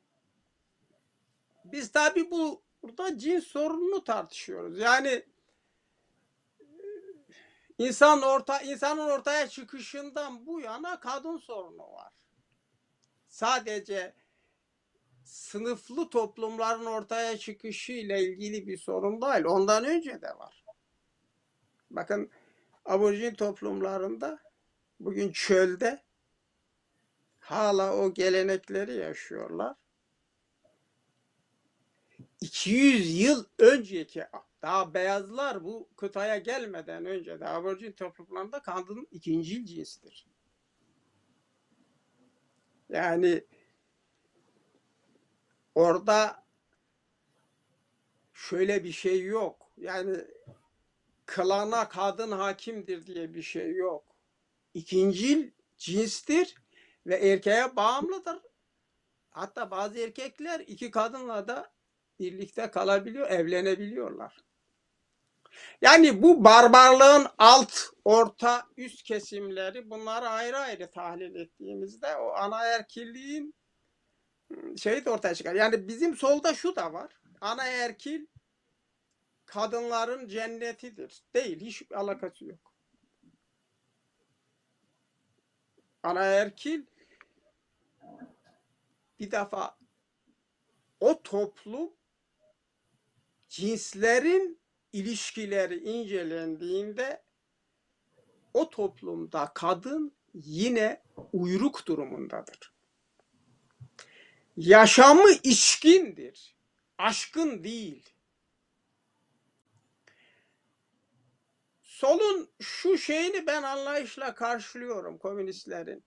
biz 1.65 1.93
tabi 1.93 2.31
bu 2.31 2.63
burada 2.83 3.19
cins 3.19 3.45
sorununu 3.45 4.05
tartışıyoruz. 4.05 4.79
Yani 4.79 5.09
e, 5.09 5.25
insan 7.79 8.23
orta 8.23 8.61
insanın 8.61 9.11
ortaya 9.11 9.49
çıkışından 9.49 10.47
bu 10.47 10.61
yana 10.61 11.01
kadın 11.01 11.37
sorunu 11.37 11.93
var. 11.93 12.13
Sadece 13.29 14.15
sınıflı 15.25 16.11
toplumların 16.11 16.87
ortaya 16.87 17.39
çıkışı 17.39 17.93
ile 17.93 18.23
ilgili 18.23 18.67
bir 18.67 18.79
sorun 18.79 19.23
değil. 19.23 19.45
Ondan 19.45 19.85
önce 19.85 20.23
de 20.23 20.29
var. 20.29 20.65
Bakın 21.91 22.31
aborjin 22.85 23.35
toplumlarında 23.35 24.50
bugün 25.01 25.33
çölde 25.33 26.03
hala 27.39 27.97
o 27.97 28.15
gelenekleri 28.15 28.95
yaşıyorlar. 28.95 29.77
200 32.41 33.21
yıl 33.21 33.45
önceki 33.59 34.25
daha 34.63 34.95
beyazlar 34.95 35.65
bu 35.65 35.89
kıtaya 35.97 36.39
gelmeden 36.39 37.05
önce 37.05 37.41
de 37.41 37.49
aborjin 37.49 37.93
toplumlarında 37.93 38.63
kadın 38.63 39.09
ikinci 39.11 39.67
cinstir. 39.67 40.27
Yani 42.89 43.45
orada 45.75 46.45
şöyle 48.33 48.85
bir 48.85 48.93
şey 48.93 49.25
yok. 49.25 49.71
Yani 49.77 50.25
klana 51.27 51.89
kadın 51.89 52.31
hakimdir 52.31 53.07
diye 53.07 53.35
bir 53.35 53.43
şey 53.43 53.75
yok. 53.75 54.10
İkincil 54.75 55.51
cinstir 55.79 56.55
ve 57.07 57.17
erkeğe 57.17 57.77
bağımlıdır. 57.77 58.43
Hatta 59.31 59.71
bazı 59.71 59.99
erkekler 59.99 60.61
iki 60.61 60.91
kadınla 60.91 61.49
da 61.49 61.73
birlikte 62.19 62.71
kalabiliyor, 62.71 63.31
evlenebiliyorlar. 63.31 64.37
Yani 65.83 66.23
bu 66.23 66.45
barbarlığın 66.45 67.27
alt, 67.39 67.73
orta, 68.05 68.67
üst 68.77 69.03
kesimleri 69.03 69.91
bunları 69.91 70.29
ayrı 70.29 70.59
ayrı 70.59 70.91
tahlil 70.91 71.35
ettiğimizde 71.35 72.17
o 72.17 72.33
anaerkilliğin 72.33 73.55
ıı, 74.51 74.79
şeyi 74.79 75.05
de 75.05 75.11
ortaya 75.11 75.35
çıkar. 75.35 75.55
Yani 75.55 75.89
bizim 75.89 76.17
solda 76.17 76.55
şu 76.55 76.77
da 76.77 76.93
var. 76.93 77.13
Anaerkil 77.41 78.27
kadınların 79.47 80.29
cennetidir. 80.29 81.23
Değil, 81.35 81.61
hiç 81.61 81.83
alakası 81.93 82.45
yok. 82.45 82.70
Anaerkil 86.03 86.83
bir 89.21 89.31
defa 89.31 89.79
o 91.01 91.23
toplum 91.23 91.91
cinslerin 93.49 94.61
ilişkileri 94.93 95.79
incelendiğinde 95.79 97.23
o 98.55 98.71
toplumda 98.71 99.53
kadın 99.55 100.13
yine 100.35 101.03
uyruk 101.33 101.87
durumundadır. 101.87 102.73
Yaşamı 104.57 105.31
içkindir. 105.31 106.57
Aşkın 106.99 107.65
değil. 107.65 108.11
Solun 112.01 112.51
şu 112.61 112.99
şeyini 112.99 113.47
ben 113.47 113.63
anlayışla 113.63 114.35
karşılıyorum 114.35 115.19
komünistlerin. 115.19 116.05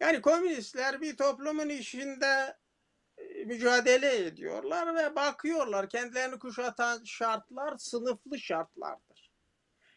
Yani 0.00 0.20
komünistler 0.20 1.00
bir 1.00 1.16
toplumun 1.16 1.68
içinde 1.68 2.58
mücadele 3.46 4.26
ediyorlar 4.26 4.94
ve 4.94 5.16
bakıyorlar 5.16 5.88
kendilerini 5.88 6.38
kuşatan 6.38 7.04
şartlar 7.04 7.78
sınıflı 7.78 8.38
şartlardır. 8.38 9.30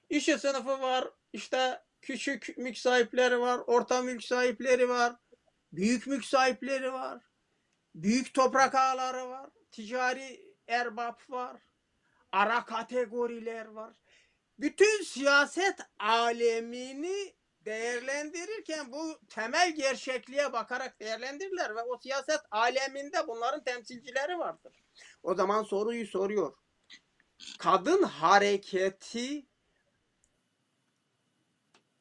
İşçi 0.09 0.39
sınıfı 0.39 0.81
var, 0.81 1.09
işte 1.33 1.83
küçük 2.01 2.57
mülk 2.57 2.77
sahipleri 2.77 3.39
var, 3.39 3.59
orta 3.67 4.01
mülk 4.01 4.23
sahipleri 4.23 4.89
var, 4.89 5.15
büyük 5.71 6.07
mülk 6.07 6.25
sahipleri 6.25 6.93
var, 6.93 7.23
büyük 7.95 8.33
toprak 8.33 8.75
ağları 8.75 9.29
var, 9.29 9.49
ticari 9.71 10.55
erbap 10.67 11.29
var, 11.29 11.61
ara 12.31 12.65
kategoriler 12.65 13.65
var. 13.65 13.93
Bütün 14.59 15.03
siyaset 15.03 15.79
alemini 15.99 17.35
değerlendirirken 17.65 18.91
bu 18.91 19.19
temel 19.29 19.75
gerçekliğe 19.75 20.53
bakarak 20.53 20.99
değerlendirirler 20.99 21.75
ve 21.75 21.81
o 21.81 21.97
siyaset 21.97 22.39
aleminde 22.51 23.27
bunların 23.27 23.63
temsilcileri 23.63 24.39
vardır. 24.39 24.83
O 25.23 25.35
zaman 25.35 25.63
soruyu 25.63 26.07
soruyor. 26.07 26.57
Kadın 27.59 28.03
hareketi 28.03 29.45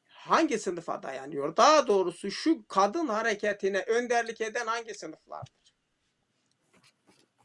hangi 0.07 0.59
sınıfa 0.59 1.03
dayanıyor? 1.03 1.57
Daha 1.57 1.87
doğrusu 1.87 2.31
şu 2.31 2.67
kadın 2.67 3.07
hareketine 3.07 3.81
önderlik 3.81 4.41
eden 4.41 4.67
hangi 4.67 4.95
sınıflardır? 4.95 5.75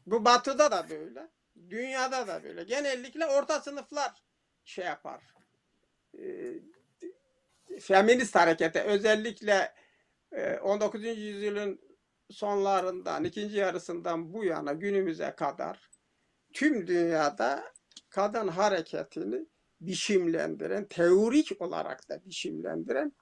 Bu 0.05 0.25
batıda 0.25 0.71
da 0.71 0.89
böyle. 0.89 1.29
Dünyada 1.69 2.27
da 2.27 2.43
böyle. 2.43 2.63
Genellikle 2.63 3.25
orta 3.25 3.61
sınıflar 3.61 4.23
şey 4.71 4.85
yapar. 4.85 5.21
Ee, 6.19 6.53
feminist 7.79 8.35
harekete 8.35 8.81
özellikle 8.81 9.73
e, 10.31 10.57
19. 10.57 11.03
yüzyılın 11.05 11.81
sonlarından, 12.29 13.23
ikinci 13.23 13.57
yarısından 13.57 14.33
bu 14.33 14.43
yana 14.43 14.73
günümüze 14.73 15.35
kadar 15.35 15.89
tüm 16.53 16.87
dünyada 16.87 17.73
kadın 18.09 18.47
hareketini 18.47 19.45
biçimlendiren, 19.81 20.85
teorik 20.85 21.61
olarak 21.61 22.09
da 22.09 22.25
biçimlendiren 22.25 23.13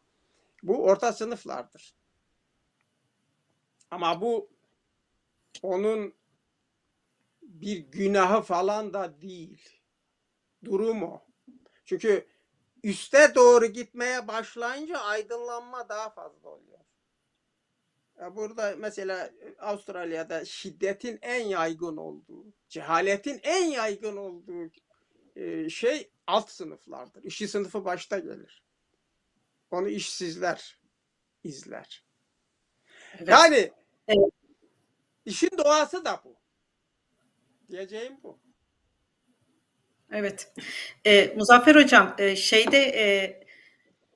bu 0.63 0.83
orta 0.83 1.13
sınıflardır. 1.13 1.95
Ama 3.91 4.21
bu 4.21 4.49
onun 5.63 6.13
bir 7.41 7.77
günahı 7.77 8.41
falan 8.41 8.93
da 8.93 9.21
değil. 9.21 9.69
Durum 10.63 11.03
o. 11.03 11.28
Çünkü 11.89 12.27
üste 12.83 13.35
doğru 13.35 13.65
gitmeye 13.65 14.27
başlayınca 14.27 14.97
aydınlanma 14.97 15.89
daha 15.89 16.09
fazla 16.09 16.49
oluyor. 16.49 16.79
Ya 18.19 18.35
Burada 18.35 18.75
mesela 18.77 19.31
Avustralya'da 19.59 20.45
şiddetin 20.45 21.19
en 21.21 21.45
yaygın 21.45 21.97
olduğu, 21.97 22.45
cehaletin 22.69 23.39
en 23.43 23.65
yaygın 23.65 24.17
olduğu 24.17 24.71
e, 25.35 25.69
şey 25.69 26.11
alt 26.27 26.49
sınıflardır. 26.49 27.23
İşçi 27.23 27.47
sınıfı 27.47 27.85
başta 27.85 28.19
gelir. 28.19 28.63
Onu 29.71 29.89
işsizler 29.89 30.79
izler. 31.43 32.05
Evet. 33.17 33.27
Yani 33.29 33.71
Evet. 34.07 34.33
işin 35.25 35.57
doğası 35.57 36.05
da 36.05 36.21
bu. 36.25 36.35
Diyeceğim 37.71 38.17
bu. 38.23 38.39
Evet. 40.11 40.53
E, 41.05 41.33
Muzaffer 41.35 41.75
Hocam 41.75 42.15
e, 42.17 42.35
şeyde 42.35 42.77
e, 42.77 43.39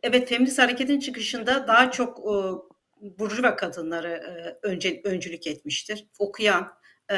evet 0.03 0.29
feminist 0.29 0.59
hareketin 0.59 0.99
çıkışında 0.99 1.67
daha 1.67 1.91
çok 1.91 2.19
e, 2.19 2.33
burjuva 3.19 3.55
kadınları 3.55 4.09
e, 4.09 4.67
önce 4.67 5.01
öncülük 5.03 5.47
etmiştir. 5.47 6.05
Okuyan 6.19 6.73
e, 7.11 7.15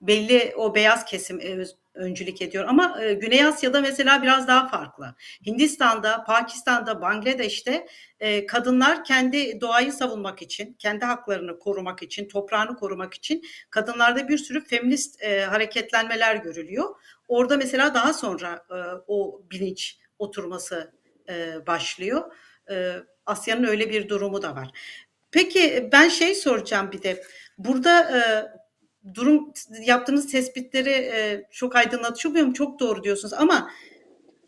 belli 0.00 0.54
o 0.56 0.74
beyaz 0.74 1.04
kesim 1.04 1.40
e, 1.40 1.64
öncülük 1.94 2.42
ediyor 2.42 2.64
ama 2.68 3.02
e, 3.02 3.14
Güney 3.14 3.44
Asya'da 3.44 3.80
mesela 3.80 4.22
biraz 4.22 4.48
daha 4.48 4.68
farklı. 4.68 5.14
Hindistan'da, 5.46 6.24
Pakistan'da, 6.24 7.00
Bangladeş'te 7.00 7.86
e, 8.20 8.46
kadınlar 8.46 9.04
kendi 9.04 9.60
doğayı 9.60 9.92
savunmak 9.92 10.42
için, 10.42 10.74
kendi 10.78 11.04
haklarını 11.04 11.58
korumak 11.58 12.02
için, 12.02 12.28
toprağını 12.28 12.76
korumak 12.76 13.14
için 13.14 13.42
kadınlarda 13.70 14.28
bir 14.28 14.38
sürü 14.38 14.64
feminist 14.64 15.22
e, 15.22 15.44
hareketlenmeler 15.44 16.36
görülüyor. 16.36 16.96
Orada 17.28 17.56
mesela 17.56 17.94
daha 17.94 18.12
sonra 18.12 18.66
e, 18.70 18.76
o 19.06 19.42
bilinç 19.50 19.98
oturması 20.18 20.92
e, 21.28 21.66
başlıyor. 21.66 22.32
E, 22.70 22.94
Asya'nın 23.26 23.64
öyle 23.64 23.90
bir 23.90 24.08
durumu 24.08 24.42
da 24.42 24.56
var. 24.56 24.70
Peki 25.30 25.88
ben 25.92 26.08
şey 26.08 26.34
soracağım 26.34 26.92
bir 26.92 27.02
de. 27.02 27.22
Burada 27.58 28.18
e, 28.18 28.20
durum 29.14 29.52
yaptığınız 29.80 30.32
tespitleri 30.32 30.90
e, 30.90 31.46
çok 31.50 31.76
aydınlatıcı 31.76 32.30
buluyorum. 32.30 32.52
Çok 32.52 32.80
doğru 32.80 33.04
diyorsunuz 33.04 33.34
ama 33.34 33.70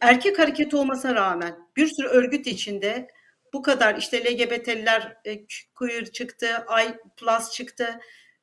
erkek 0.01 0.39
hareketi 0.39 0.77
olmasına 0.77 1.15
rağmen 1.15 1.59
bir 1.77 1.87
sürü 1.87 2.07
örgüt 2.09 2.47
içinde 2.47 3.09
bu 3.53 3.63
kadar 3.63 3.95
işte 3.95 4.25
LGBT'liler 4.25 5.17
e, 5.25 5.47
queer 5.75 6.05
çıktı, 6.05 6.47
I 6.87 6.95
plus 7.17 7.51
çıktı. 7.51 8.01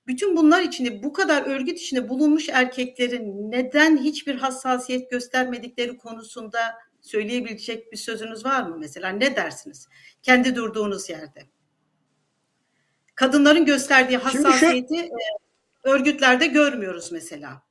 Bütün 0.08 0.38
bunlar 0.38 0.62
içinde 0.62 1.04
bu 1.04 1.14
kadar 1.14 1.42
örgüt 1.46 1.80
içinde 1.80 2.10
bulunmuş 2.10 2.50
erkeklerin 2.50 3.52
neden 3.52 3.98
hiçbir 3.98 4.36
hassasiyet 4.36 5.12
göstermedikleri 5.12 5.98
konusunda 5.98 6.76
söyleyebilecek 7.02 7.92
bir 7.92 7.98
sözünüz 7.98 8.46
var 8.46 8.64
mı 8.64 8.78
mesela? 8.80 9.10
Ne 9.10 9.36
dersiniz? 9.36 9.88
Kendi 10.22 10.56
durduğunuz 10.56 11.10
yerde. 11.10 11.48
Kadınların 13.16 13.66
gösterdiği 13.66 14.20
Şimdi 14.20 14.32
şu- 14.32 14.50
hassasiyeti 14.50 14.98
e, 14.98 15.10
örgütlerde 15.84 16.48
görmüyoruz 16.48 17.12
mesela. 17.12 17.64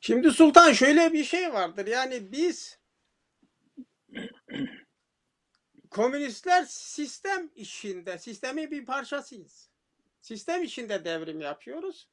Şimdi 0.00 0.30
Sultan 0.30 0.72
şöyle 0.72 1.12
bir 1.12 1.24
şey 1.24 1.52
vardır. 1.52 1.86
Yani 1.86 2.32
biz 2.32 2.79
komünistler 5.90 6.64
sistem 6.64 7.50
içinde, 7.54 8.18
sistemin 8.18 8.70
bir 8.70 8.86
parçasıyız. 8.86 9.70
Sistem 10.20 10.62
içinde 10.62 11.04
devrim 11.04 11.40
yapıyoruz. 11.40 12.08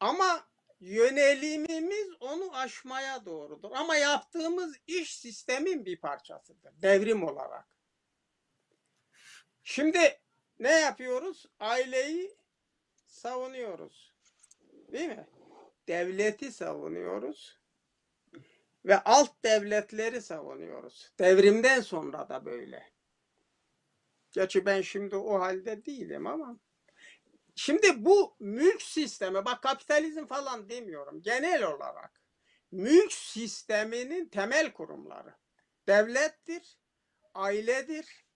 Ama 0.00 0.46
yönelimimiz 0.80 2.08
onu 2.20 2.56
aşmaya 2.56 3.24
doğrudur. 3.24 3.70
Ama 3.74 3.96
yaptığımız 3.96 4.76
iş 4.86 5.16
sistemin 5.18 5.84
bir 5.86 6.00
parçasıdır. 6.00 6.82
Devrim 6.82 7.24
olarak. 7.24 7.68
Şimdi 9.62 10.20
ne 10.58 10.70
yapıyoruz? 10.70 11.46
Aileyi 11.58 12.36
savunuyoruz. 13.06 14.14
Değil 14.92 15.08
mi? 15.08 15.26
Devleti 15.88 16.52
savunuyoruz. 16.52 17.61
Ve 18.84 18.98
alt 18.98 19.44
devletleri 19.44 20.22
savunuyoruz. 20.22 21.12
Devrimden 21.18 21.80
sonra 21.80 22.28
da 22.28 22.44
böyle. 22.44 22.92
Gerçi 24.32 24.66
ben 24.66 24.80
şimdi 24.80 25.16
o 25.16 25.40
halde 25.40 25.84
değilim 25.84 26.26
ama. 26.26 26.58
Şimdi 27.54 28.04
bu 28.04 28.36
mülk 28.40 28.82
sistemi, 28.82 29.44
bak 29.44 29.62
kapitalizm 29.62 30.26
falan 30.26 30.68
demiyorum. 30.68 31.22
Genel 31.22 31.62
olarak 31.62 32.20
mülk 32.70 33.12
sisteminin 33.12 34.28
temel 34.28 34.72
kurumları 34.72 35.34
devlettir, 35.86 36.78
ailedir. 37.34 38.26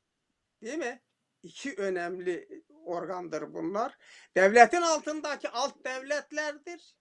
Değil 0.63 0.79
mi? 0.79 1.03
İki 1.43 1.75
önemli 1.77 2.65
organdır 2.85 3.55
bunlar. 3.55 3.99
Devletin 4.37 4.83
altındaki 4.83 5.49
alt 5.49 5.85
devletlerdir. 5.85 6.97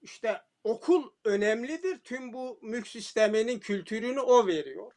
İşte 0.00 0.42
okul 0.64 1.10
önemlidir. 1.24 1.98
Tüm 1.98 2.32
bu 2.32 2.58
mülk 2.62 2.88
sisteminin 2.88 3.58
kültürünü 3.58 4.20
o 4.20 4.46
veriyor. 4.46 4.92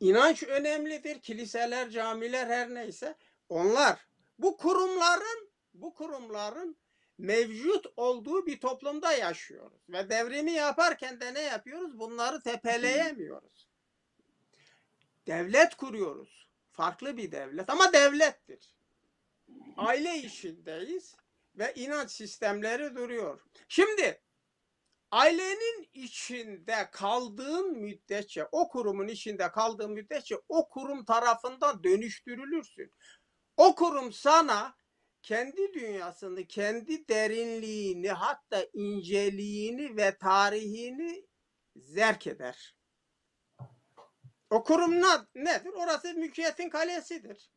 İnanç 0.00 0.42
önemlidir. 0.42 1.20
Kiliseler, 1.20 1.90
camiler 1.90 2.46
her 2.46 2.74
neyse. 2.74 3.16
Onlar 3.48 4.06
bu 4.38 4.56
kurumların 4.56 5.50
bu 5.74 5.94
kurumların 5.94 6.76
mevcut 7.18 7.86
olduğu 7.96 8.46
bir 8.46 8.60
toplumda 8.60 9.12
yaşıyoruz. 9.12 9.80
Ve 9.88 10.10
devrimi 10.10 10.52
yaparken 10.52 11.20
de 11.20 11.34
ne 11.34 11.40
yapıyoruz? 11.40 11.98
Bunları 11.98 12.40
tepeleyemiyoruz. 12.42 13.68
Devlet 15.26 15.74
kuruyoruz. 15.74 16.46
Farklı 16.72 17.16
bir 17.16 17.32
devlet 17.32 17.70
ama 17.70 17.92
devlettir. 17.92 18.74
Aile 19.76 20.18
işindeyiz 20.18 21.16
ve 21.58 21.72
inanç 21.74 22.10
sistemleri 22.10 22.96
duruyor. 22.96 23.40
Şimdi 23.68 24.22
ailenin 25.10 25.88
içinde 25.94 26.88
kaldığın 26.92 27.72
müddetçe, 27.72 28.44
o 28.52 28.68
kurumun 28.68 29.08
içinde 29.08 29.50
kaldığın 29.50 29.92
müddetçe 29.92 30.36
o 30.48 30.68
kurum 30.68 31.04
tarafından 31.04 31.84
dönüştürülürsün. 31.84 32.92
O 33.56 33.74
kurum 33.74 34.12
sana 34.12 34.76
kendi 35.22 35.74
dünyasını, 35.74 36.46
kendi 36.46 37.08
derinliğini, 37.08 38.08
hatta 38.08 38.66
inceliğini 38.72 39.96
ve 39.96 40.18
tarihini 40.18 41.26
zerk 41.76 42.26
eder. 42.26 42.76
O 44.50 44.62
kurum 44.64 45.00
ne- 45.00 45.26
nedir? 45.44 45.70
Orası 45.72 46.14
mülkiyetin 46.14 46.68
kalesidir. 46.68 47.50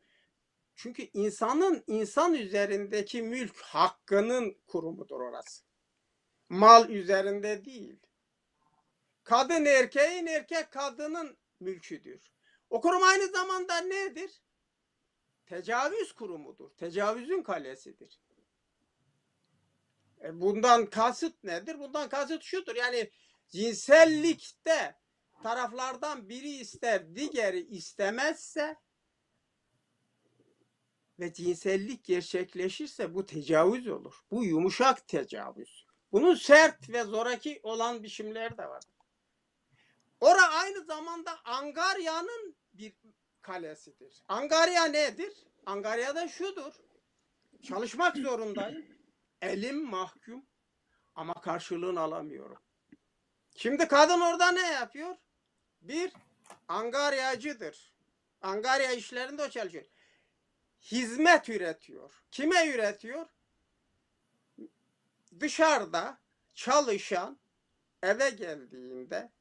Çünkü 0.82 1.10
insanın 1.14 1.84
insan 1.88 2.34
üzerindeki 2.34 3.22
mülk 3.22 3.58
hakkının 3.58 4.58
kurumudur 4.68 5.22
orası. 5.22 5.64
Mal 6.50 6.90
üzerinde 6.90 7.66
değil. 7.66 8.00
Kadın 9.24 9.66
erkeğin, 9.66 10.26
erkek 10.26 10.72
kadının 10.72 11.38
mülküdür. 11.60 12.32
O 12.70 12.82
kurum 12.82 13.04
aynı 13.04 13.28
zamanda 13.28 13.78
nedir? 13.78 14.42
Tecavüz 15.46 16.14
kurumudur. 16.14 16.70
Tecavüzün 16.70 17.44
kalesidir. 17.44 18.20
E 20.24 20.42
bundan 20.42 20.86
kasıt 20.86 21.44
nedir? 21.44 21.80
Bundan 21.80 22.10
kasıt 22.10 22.44
şudur. 22.44 22.76
Yani 22.76 23.12
cinsellikte 23.50 24.96
taraflardan 25.44 26.30
biri 26.30 26.50
ister, 26.50 27.16
diğeri 27.16 27.60
istemezse 27.60 28.76
ve 31.20 31.34
cinsellik 31.34 32.04
gerçekleşirse 32.04 33.16
bu 33.16 33.26
tecavüz 33.26 33.88
olur. 33.88 34.24
Bu 34.32 34.44
yumuşak 34.44 35.08
tecavüz. 35.08 35.86
Bunun 36.12 36.36
sert 36.36 36.90
ve 36.90 37.04
zoraki 37.04 37.60
olan 37.64 38.04
biçimleri 38.04 38.58
de 38.58 38.70
var. 38.70 38.84
Ora 40.20 40.50
aynı 40.50 40.86
zamanda 40.86 41.40
Angarya'nın 41.46 42.56
bir 42.74 42.94
kalesidir. 43.42 44.24
Angarya 44.28 44.86
nedir? 44.86 45.34
Angarya 45.66 46.16
da 46.16 46.28
şudur. 46.28 46.74
Çalışmak 47.64 48.18
zorundayım. 48.18 48.86
Elim 49.42 49.86
mahkum 49.86 50.46
ama 51.16 51.34
karşılığını 51.34 52.00
alamıyorum. 52.00 52.58
Şimdi 53.56 53.88
kadın 53.88 54.22
orada 54.22 54.52
ne 54.52 54.68
yapıyor? 54.68 55.16
Bir 55.82 56.14
angaryacıdır. 56.68 57.94
Angarya 58.42 58.92
işlerinde 58.92 59.44
o 59.44 59.50
çalışıyor. 59.50 59.86
Hizmet 60.82 61.50
üretiyor. 61.50 62.24
Kime 62.32 62.68
üretiyor? 62.68 63.26
Dışarıda 65.40 66.20
çalışan 66.56 67.40
eve 68.04 68.30
geldiğinde 68.30 69.32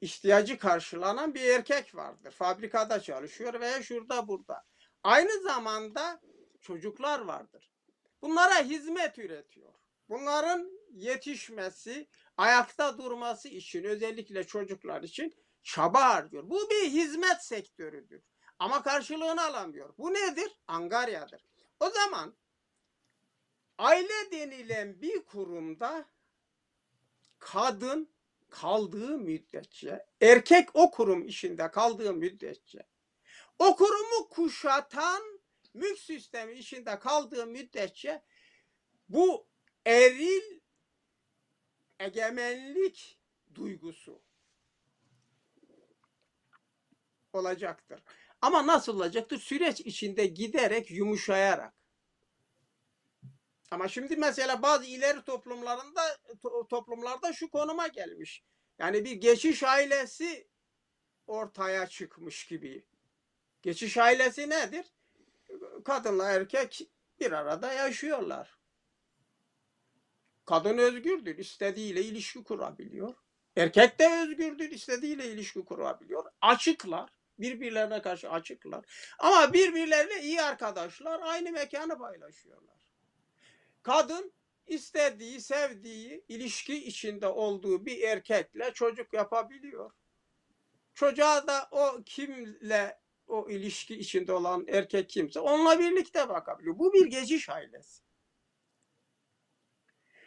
ihtiyacı 0.00 0.58
karşılanan 0.58 1.34
bir 1.34 1.40
erkek 1.40 1.94
vardır. 1.94 2.30
Fabrikada 2.30 3.00
çalışıyor 3.00 3.60
veya 3.60 3.82
şurada 3.82 4.28
burada. 4.28 4.64
Aynı 5.02 5.42
zamanda 5.42 6.20
çocuklar 6.60 7.20
vardır. 7.20 7.72
Bunlara 8.22 8.62
hizmet 8.62 9.18
üretiyor. 9.18 9.74
Bunların 10.08 10.70
yetişmesi, 10.90 12.08
ayakta 12.36 12.98
durması 12.98 13.48
için 13.48 13.84
özellikle 13.84 14.46
çocuklar 14.46 15.02
için 15.02 15.34
çaba 15.62 16.14
harcıyor. 16.14 16.50
Bu 16.50 16.70
bir 16.70 16.90
hizmet 16.90 17.44
sektörüdür. 17.44 18.22
Ama 18.62 18.82
karşılığını 18.82 19.42
alamıyor. 19.42 19.94
Bu 19.98 20.14
nedir? 20.14 20.52
Angaryadır. 20.66 21.44
O 21.80 21.90
zaman 21.90 22.34
aile 23.78 24.30
denilen 24.32 25.02
bir 25.02 25.24
kurumda 25.24 26.08
kadın 27.38 28.10
kaldığı 28.50 29.18
müddetçe, 29.18 30.06
erkek 30.20 30.68
o 30.74 30.90
kurum 30.90 31.26
işinde 31.26 31.70
kaldığı 31.70 32.14
müddetçe, 32.14 32.86
o 33.58 33.76
kurumu 33.76 34.28
kuşatan 34.28 35.40
mülk 35.74 35.98
sistemi 35.98 36.52
işinde 36.52 36.98
kaldığı 36.98 37.46
müddetçe 37.46 38.22
bu 39.08 39.46
eril 39.86 40.60
egemenlik 42.00 43.20
duygusu 43.54 44.22
olacaktır. 47.32 48.02
Ama 48.42 48.66
nasıl 48.66 48.96
olacaktır? 48.96 49.38
Süreç 49.38 49.80
içinde 49.80 50.26
giderek 50.26 50.90
yumuşayarak. 50.90 51.74
Ama 53.70 53.88
şimdi 53.88 54.16
mesela 54.16 54.62
bazı 54.62 54.84
ileri 54.84 55.24
toplumlarında 55.24 56.02
to- 56.42 56.68
toplumlarda 56.68 57.32
şu 57.32 57.50
konuma 57.50 57.86
gelmiş. 57.86 58.44
Yani 58.78 59.04
bir 59.04 59.12
geçiş 59.12 59.62
ailesi 59.62 60.48
ortaya 61.26 61.86
çıkmış 61.86 62.46
gibi. 62.46 62.86
Geçiş 63.62 63.98
ailesi 63.98 64.50
nedir? 64.50 64.86
Kadınla 65.84 66.30
erkek 66.30 66.90
bir 67.20 67.32
arada 67.32 67.72
yaşıyorlar. 67.72 68.58
Kadın 70.44 70.78
özgürdür, 70.78 71.38
istediğiyle 71.38 72.02
ilişki 72.02 72.44
kurabiliyor. 72.44 73.14
Erkek 73.56 73.98
de 73.98 74.22
özgürdür, 74.22 74.70
istediğiyle 74.70 75.32
ilişki 75.32 75.64
kurabiliyor. 75.64 76.24
Açıklar, 76.40 77.10
birbirlerine 77.38 78.02
karşı 78.02 78.30
açıklar. 78.30 78.84
Ama 79.18 79.52
birbirleriyle 79.52 80.22
iyi 80.22 80.42
arkadaşlar, 80.42 81.20
aynı 81.22 81.52
mekanı 81.52 81.98
paylaşıyorlar. 81.98 82.92
Kadın 83.82 84.32
istediği, 84.66 85.40
sevdiği, 85.40 86.24
ilişki 86.28 86.84
içinde 86.86 87.26
olduğu 87.26 87.86
bir 87.86 88.02
erkekle 88.02 88.72
çocuk 88.72 89.12
yapabiliyor. 89.12 89.90
Çocuğa 90.94 91.46
da 91.46 91.68
o 91.70 92.02
kimle 92.06 93.02
o 93.26 93.50
ilişki 93.50 93.94
içinde 93.94 94.32
olan 94.32 94.64
erkek 94.68 95.10
kimse 95.10 95.40
onunla 95.40 95.78
birlikte 95.78 96.28
bakabiliyor. 96.28 96.78
Bu 96.78 96.92
bir 96.92 97.06
geçiş 97.06 97.48
ailesi. 97.48 98.02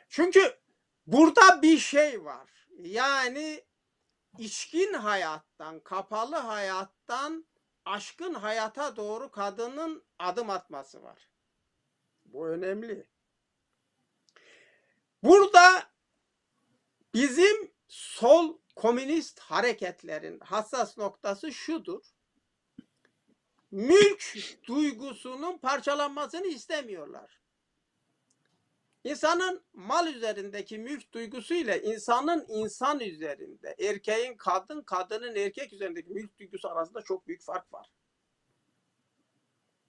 Çünkü 0.09 0.57
burada 1.07 1.61
bir 1.61 1.77
şey 1.77 2.23
var. 2.23 2.67
Yani 2.79 3.63
içkin 4.39 4.93
hayattan, 4.93 5.79
kapalı 5.79 6.35
hayattan 6.35 7.45
aşkın 7.85 8.33
hayata 8.33 8.95
doğru 8.95 9.31
kadının 9.31 10.03
adım 10.19 10.49
atması 10.49 11.03
var. 11.03 11.29
Bu 12.25 12.47
önemli. 12.47 13.07
Burada 15.23 15.91
bizim 17.13 17.73
sol 17.87 18.59
komünist 18.75 19.39
hareketlerin 19.39 20.39
hassas 20.39 20.97
noktası 20.97 21.51
şudur. 21.51 22.05
Mülk 23.71 24.35
duygusunun 24.67 25.57
parçalanmasını 25.57 26.47
istemiyorlar. 26.47 27.44
İnsanın 29.05 29.63
mal 29.73 30.07
üzerindeki 30.07 30.77
mülk 30.77 31.13
duygusuyla 31.13 31.75
insanın 31.75 32.45
insan 32.49 32.99
üzerinde, 32.99 33.75
erkeğin 33.79 34.37
kadın, 34.37 34.81
kadının 34.81 35.35
erkek 35.35 35.73
üzerindeki 35.73 36.09
mülk 36.09 36.39
duygusu 36.39 36.69
arasında 36.69 37.01
çok 37.01 37.27
büyük 37.27 37.41
fark 37.41 37.73
var. 37.73 37.91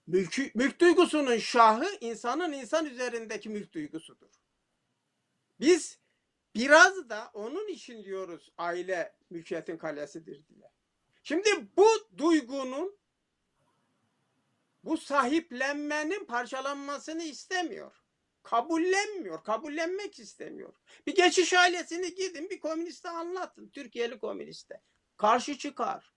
Mülkü, 0.06 0.50
mülk 0.54 0.80
duygusunun 0.80 1.36
şahı 1.36 1.86
insanın 2.00 2.52
insan 2.52 2.86
üzerindeki 2.86 3.48
mülk 3.48 3.72
duygusudur. 3.72 4.30
Biz 5.60 5.98
biraz 6.54 7.08
da 7.08 7.30
onun 7.34 7.68
için 7.68 8.04
diyoruz 8.04 8.52
aile 8.58 9.16
mülkiyetin 9.30 9.78
kalesidir 9.78 10.48
diye. 10.48 10.70
Şimdi 11.22 11.48
bu 11.76 11.88
duygunun 12.16 12.98
bu 14.84 14.96
sahiplenmenin 14.96 16.24
parçalanmasını 16.24 17.22
istemiyor. 17.22 18.05
Kabullenmiyor. 18.46 19.44
Kabullenmek 19.44 20.18
istemiyor. 20.18 20.74
Bir 21.06 21.14
geçiş 21.14 21.52
ailesini 21.52 22.14
gidin 22.14 22.50
bir 22.50 22.60
komüniste 22.60 23.10
anlatın. 23.10 23.68
Türkiye'li 23.68 24.18
komüniste. 24.18 24.82
Karşı 25.16 25.58
çıkar. 25.58 26.14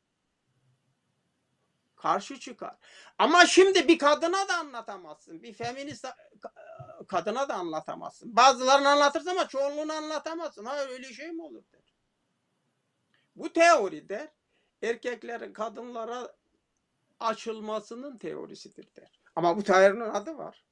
Karşı 1.96 2.40
çıkar. 2.40 2.78
Ama 3.18 3.46
şimdi 3.46 3.88
bir 3.88 3.98
kadına 3.98 4.48
da 4.48 4.58
anlatamazsın. 4.58 5.44
Bir 5.44 5.54
feminist 5.54 6.06
kadına 7.08 7.50
da 7.50 7.54
anlatamazsın. 7.56 8.36
Bazılarını 8.36 8.90
anlatırsın 8.90 9.30
ama 9.30 9.48
çoğunluğunu 9.48 9.94
anlatamazsın. 9.94 10.66
Hayır 10.66 10.90
öyle 10.90 11.14
şey 11.14 11.32
mi 11.32 11.44
olur 11.44 11.64
der. 11.74 11.96
Bu 13.36 13.54
teori 13.54 14.10
der 14.10 14.30
erkeklerin 14.82 15.54
kadınlara 15.54 16.36
açılmasının 17.20 18.18
teorisidir 18.18 18.96
der. 18.96 19.22
Ama 19.36 19.58
bu 19.58 19.64
teorinin 19.64 20.10
adı 20.10 20.38
var. 20.38 20.69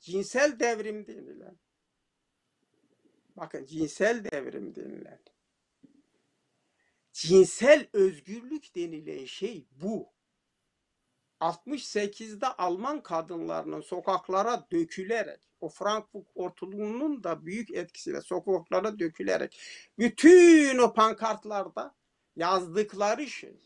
Cinsel 0.00 0.60
devrim 0.60 1.06
denilen. 1.06 1.58
Bakın 3.36 3.66
cinsel 3.66 4.24
devrim 4.24 4.74
denilen. 4.74 5.20
Cinsel 7.12 7.88
özgürlük 7.92 8.76
denilen 8.76 9.24
şey 9.24 9.66
bu. 9.70 10.14
68'de 11.40 12.46
Alman 12.46 13.02
kadınlarının 13.02 13.80
sokaklara 13.80 14.66
dökülerek, 14.72 15.40
o 15.60 15.68
Frankfurt 15.68 16.26
ortuluğunun 16.34 17.24
da 17.24 17.46
büyük 17.46 17.70
etkisiyle 17.70 18.20
sokaklara 18.20 18.98
dökülerek, 18.98 19.60
bütün 19.98 20.78
o 20.78 20.94
pankartlarda 20.94 21.94
yazdıkları 22.36 23.26
şey, 23.26 23.60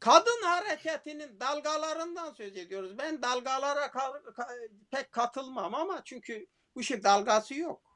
kadın 0.00 0.42
hareketinin 0.44 1.40
dalgalarından 1.40 2.32
söz 2.32 2.56
ediyoruz. 2.56 2.98
Ben 2.98 3.22
dalgalara 3.22 3.86
ka- 3.86 4.32
ka- 4.32 4.68
pek 4.90 5.12
katılmam 5.12 5.74
ama 5.74 6.02
çünkü 6.04 6.46
bu 6.74 6.82
şey 6.82 7.04
dalgası 7.04 7.54
yok. 7.54 7.88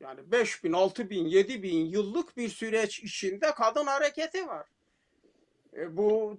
Yani 0.00 0.32
5 0.32 0.64
bin, 0.64 0.72
6 0.72 1.10
bin, 1.10 1.26
7 1.26 1.62
bin 1.62 1.86
yıllık 1.86 2.36
bir 2.36 2.48
süreç 2.48 3.00
içinde 3.00 3.54
kadın 3.54 3.86
hareketi 3.86 4.46
var. 4.46 4.68
E, 5.76 5.96
bu 5.96 6.36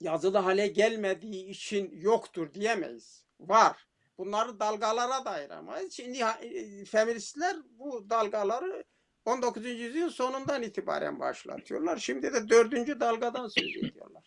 yazılı 0.00 0.38
hale 0.38 0.66
gelmediği 0.66 1.46
için 1.46 1.90
yoktur 2.00 2.54
diyemeyiz. 2.54 3.24
Var. 3.40 3.86
Bunları 4.18 4.60
dalgalara 4.60 5.24
da. 5.24 5.90
Şimdi 5.90 6.18
e, 6.18 6.84
feministler 6.84 7.56
bu 7.70 8.10
dalgaları 8.10 8.84
19. 9.24 9.66
yüzyılın 9.66 10.08
sonundan 10.08 10.62
itibaren 10.62 11.20
başlatıyorlar. 11.20 11.96
Şimdi 11.96 12.32
de 12.32 12.48
dördüncü 12.48 13.00
dalgadan 13.00 13.48
söz 13.48 13.76
ediyorlar. 13.76 14.24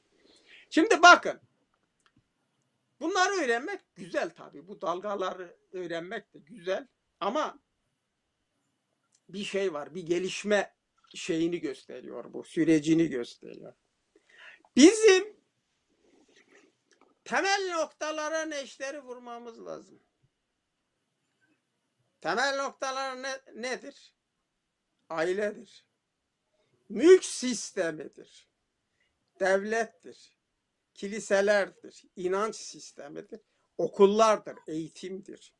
Şimdi 0.70 1.02
bakın. 1.02 1.42
Bunları 3.00 3.34
öğrenmek 3.34 3.82
güzel 3.96 4.30
tabii. 4.30 4.68
Bu 4.68 4.82
dalgaları 4.82 5.58
öğrenmek 5.72 6.34
de 6.34 6.40
güzel. 6.40 6.88
Ama 7.20 7.60
bir 9.30 9.44
şey 9.44 9.74
var. 9.74 9.96
Bir 9.96 10.06
gelişme 10.06 10.76
şeyini 11.16 11.60
gösteriyor 11.60 12.34
bu. 12.34 12.44
Sürecini 12.44 13.08
gösteriyor. 13.08 13.74
Bizim 14.76 15.38
temel 17.24 17.72
noktalara 17.76 18.46
neşteri 18.46 19.00
vurmamız 19.00 19.66
lazım. 19.66 20.00
temel 22.22 22.58
noktalar 22.58 23.24
ne, 23.24 23.42
nedir? 23.56 24.17
Ailedir. 25.10 25.86
Mülk 26.89 27.26
sistemidir. 27.26 28.48
Devlettir. 29.39 30.38
Kiliselerdir. 30.93 32.04
inanç 32.15 32.56
sistemidir. 32.56 33.41
Okullardır. 33.78 34.58
Eğitimdir. 34.67 35.54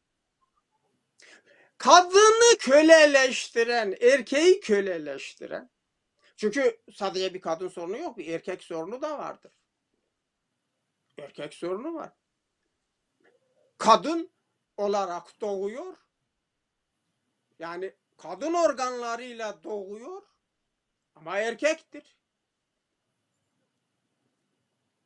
Kadını 1.78 2.58
köleleştiren, 2.60 3.96
erkeği 4.02 4.60
köleleştiren. 4.60 5.70
Çünkü 6.38 6.82
sadece 6.94 7.34
bir 7.34 7.42
kadın 7.42 7.68
sorunu 7.68 7.98
yok, 7.98 8.18
bir 8.18 8.28
erkek 8.28 8.64
sorunu 8.64 9.02
da 9.02 9.18
vardır. 9.18 9.52
Erkek 11.18 11.54
sorunu 11.54 11.94
var. 11.94 12.12
Kadın 13.78 14.32
olarak 14.78 15.42
doğuyor. 15.42 15.98
Yani 17.60 17.96
kadın 18.18 18.54
organlarıyla 18.54 19.64
doğuyor 19.64 20.22
ama 21.16 21.38
erkektir. 21.40 22.18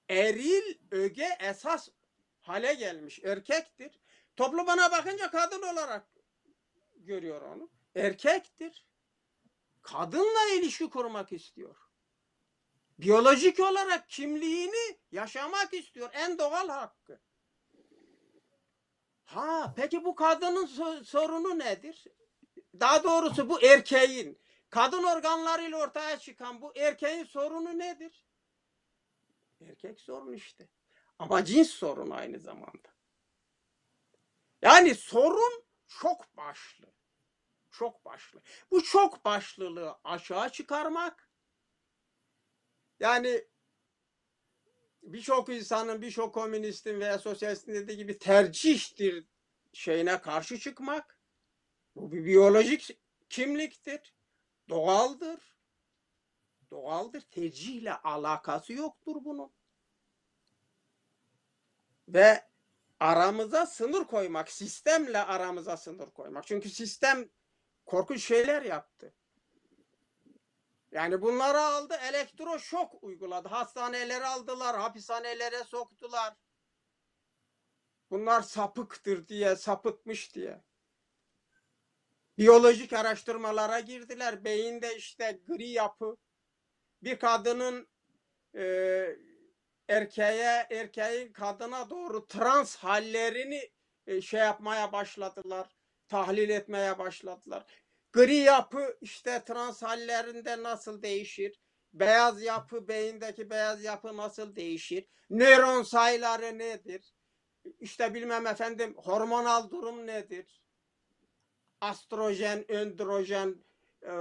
Eril 0.10 0.78
öge 0.92 1.38
esas 1.40 1.90
hale 2.42 2.74
gelmiş 2.74 3.20
erkektir. 3.24 4.00
Toplumuna 4.36 4.92
bakınca 4.92 5.32
kadın 5.32 5.62
olarak 5.62 6.08
görüyor 6.96 7.42
onu. 7.42 7.70
Erkektir. 7.96 8.86
Kadınla 9.82 10.50
ilişki 10.54 10.90
kurmak 10.90 11.32
istiyor. 11.32 11.76
Biyolojik 13.00 13.60
olarak 13.60 14.10
kimliğini 14.10 14.98
yaşamak 15.12 15.74
istiyor. 15.74 16.10
En 16.14 16.38
doğal 16.38 16.70
hakkı. 16.70 17.22
Ha, 19.26 19.74
peki 19.76 20.04
bu 20.04 20.16
kadının 20.16 20.66
sorunu 21.04 21.60
nedir? 21.60 22.08
Daha 22.80 23.04
doğrusu 23.04 23.50
bu 23.50 23.62
erkeğin 23.62 24.40
kadın 24.70 25.04
organlarıyla 25.04 25.78
ortaya 25.78 26.20
çıkan 26.20 26.62
bu 26.62 26.74
erkeğin 26.76 27.24
sorunu 27.24 27.80
nedir? 27.80 28.26
Erkek 29.62 30.00
sorun 30.00 30.34
işte. 30.34 30.70
Ama 31.20 31.46
cins 31.46 31.70
sorun 31.70 32.10
aynı 32.10 32.40
zamanda. 32.40 32.90
Yani 34.62 34.96
sorun 34.96 35.64
çok 35.88 36.38
başlı. 36.38 36.86
Çok 37.72 38.06
başlı. 38.06 38.42
Bu 38.72 38.84
çok 38.84 39.26
başlılığı 39.26 40.00
aşağı 40.04 40.50
çıkarmak 40.50 41.32
yani 43.00 43.48
birçok 45.04 45.50
insanın, 45.50 46.02
birçok 46.02 46.34
komünistin 46.34 47.00
veya 47.00 47.20
sosyalistin 47.20 47.74
dediği 47.74 47.98
gibi 47.98 48.18
tercihtir 48.18 49.26
şeyine 49.74 50.22
karşı 50.22 50.60
çıkmak. 50.60 51.21
Bu 51.96 52.12
bir 52.12 52.26
biyolojik 52.26 53.00
kimliktir. 53.30 54.14
Doğaldır. 54.70 55.56
Doğaldır. 56.72 57.22
Tercihle 57.22 57.94
alakası 57.94 58.74
yoktur 58.74 59.16
bunun. 59.26 59.52
Ve 62.08 62.52
aramıza 63.00 63.66
sınır 63.66 64.06
koymak, 64.06 64.52
sistemle 64.52 65.20
aramıza 65.20 65.78
sınır 65.78 66.12
koymak. 66.12 66.48
Çünkü 66.48 66.70
sistem 66.70 67.30
korkunç 67.86 68.24
şeyler 68.24 68.62
yaptı. 68.62 69.14
Yani 70.92 71.22
bunları 71.22 71.60
aldı, 71.60 71.94
elektroşok 72.10 73.04
uyguladı. 73.04 73.48
Hastaneleri 73.48 74.26
aldılar, 74.26 74.78
hapishanelere 74.78 75.64
soktular. 75.64 76.34
Bunlar 78.10 78.42
sapıktır 78.42 79.28
diye, 79.28 79.56
sapıtmış 79.56 80.36
diye. 80.36 80.62
Biyolojik 82.42 82.94
araştırmalara 82.94 83.80
girdiler. 83.80 84.44
Beyinde 84.44 84.96
işte 84.96 85.40
gri 85.48 85.68
yapı. 85.70 86.18
Bir 87.04 87.20
kadının 87.20 87.88
e, 88.56 88.64
erkeğe, 89.90 90.68
erkeğin 90.72 91.34
kadına 91.34 91.90
doğru 91.90 92.28
trans 92.28 92.76
hallerini 92.76 93.72
e, 94.08 94.22
şey 94.22 94.40
yapmaya 94.40 94.92
başladılar. 94.92 95.68
Tahlil 96.08 96.50
etmeye 96.50 97.00
başladılar. 97.00 97.66
Gri 98.14 98.36
yapı 98.36 98.98
işte 99.02 99.44
trans 99.46 99.82
hallerinde 99.82 100.64
nasıl 100.64 101.02
değişir? 101.02 101.62
Beyaz 101.94 102.42
yapı, 102.42 102.88
beyindeki 102.88 103.50
beyaz 103.50 103.84
yapı 103.84 104.18
nasıl 104.18 104.56
değişir? 104.56 105.06
Nöron 105.30 105.84
sayıları 105.84 106.58
nedir? 106.58 107.14
İşte 107.80 108.14
bilmem 108.14 108.48
efendim 108.48 108.96
hormonal 108.98 109.70
durum 109.70 110.08
nedir? 110.08 110.61
Astrojen, 111.82 112.72
öndrojen, 112.72 113.56
e, 114.02 114.12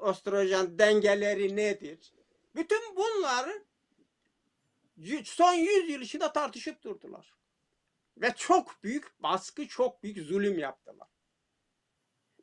östrojen 0.00 0.78
dengeleri 0.78 1.56
nedir? 1.56 2.12
Bütün 2.54 2.96
bunları 2.96 3.64
son 5.24 5.52
100 5.52 5.90
yıl 5.90 6.00
içinde 6.00 6.32
tartışıp 6.32 6.82
durdular. 6.82 7.34
Ve 8.16 8.34
çok 8.36 8.84
büyük 8.84 9.22
baskı, 9.22 9.68
çok 9.68 10.02
büyük 10.02 10.18
zulüm 10.18 10.58
yaptılar. 10.58 11.08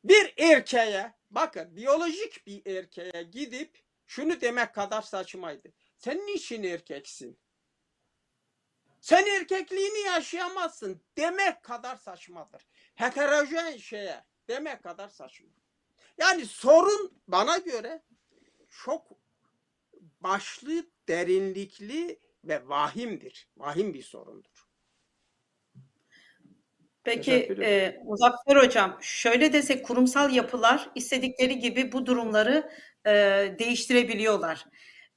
Bir 0.04 0.34
erkeğe, 0.38 1.14
bakın 1.30 1.76
biyolojik 1.76 2.46
bir 2.46 2.76
erkeğe 2.76 3.22
gidip 3.22 3.78
şunu 4.06 4.40
demek 4.40 4.74
kadar 4.74 5.02
saçmaydı. 5.02 5.72
Sen 5.96 6.26
niçin 6.26 6.62
erkeksin? 6.62 7.38
Sen 9.00 9.26
erkekliğini 9.26 10.00
yaşayamazsın 10.00 11.02
demek 11.16 11.62
kadar 11.62 11.96
saçmadır. 11.96 12.62
Heterojen 12.94 13.76
şeye 13.76 14.24
demek 14.48 14.82
kadar 14.82 15.08
saçma. 15.08 15.48
Yani 16.18 16.46
sorun 16.46 17.12
bana 17.28 17.58
göre 17.58 18.02
çok 18.68 19.06
başlı, 20.20 20.86
derinlikli 21.08 22.18
ve 22.44 22.68
vahimdir. 22.68 23.48
Vahim 23.56 23.94
bir 23.94 24.02
sorundur. 24.02 24.68
Peki 27.04 27.32
e, 27.62 28.00
Muzaffer 28.04 28.56
Hocam 28.56 28.98
şöyle 29.00 29.52
desek 29.52 29.84
kurumsal 29.84 30.34
yapılar 30.34 30.90
istedikleri 30.94 31.58
gibi 31.58 31.92
bu 31.92 32.06
durumları 32.06 32.70
e, 33.06 33.10
değiştirebiliyorlar. 33.58 34.64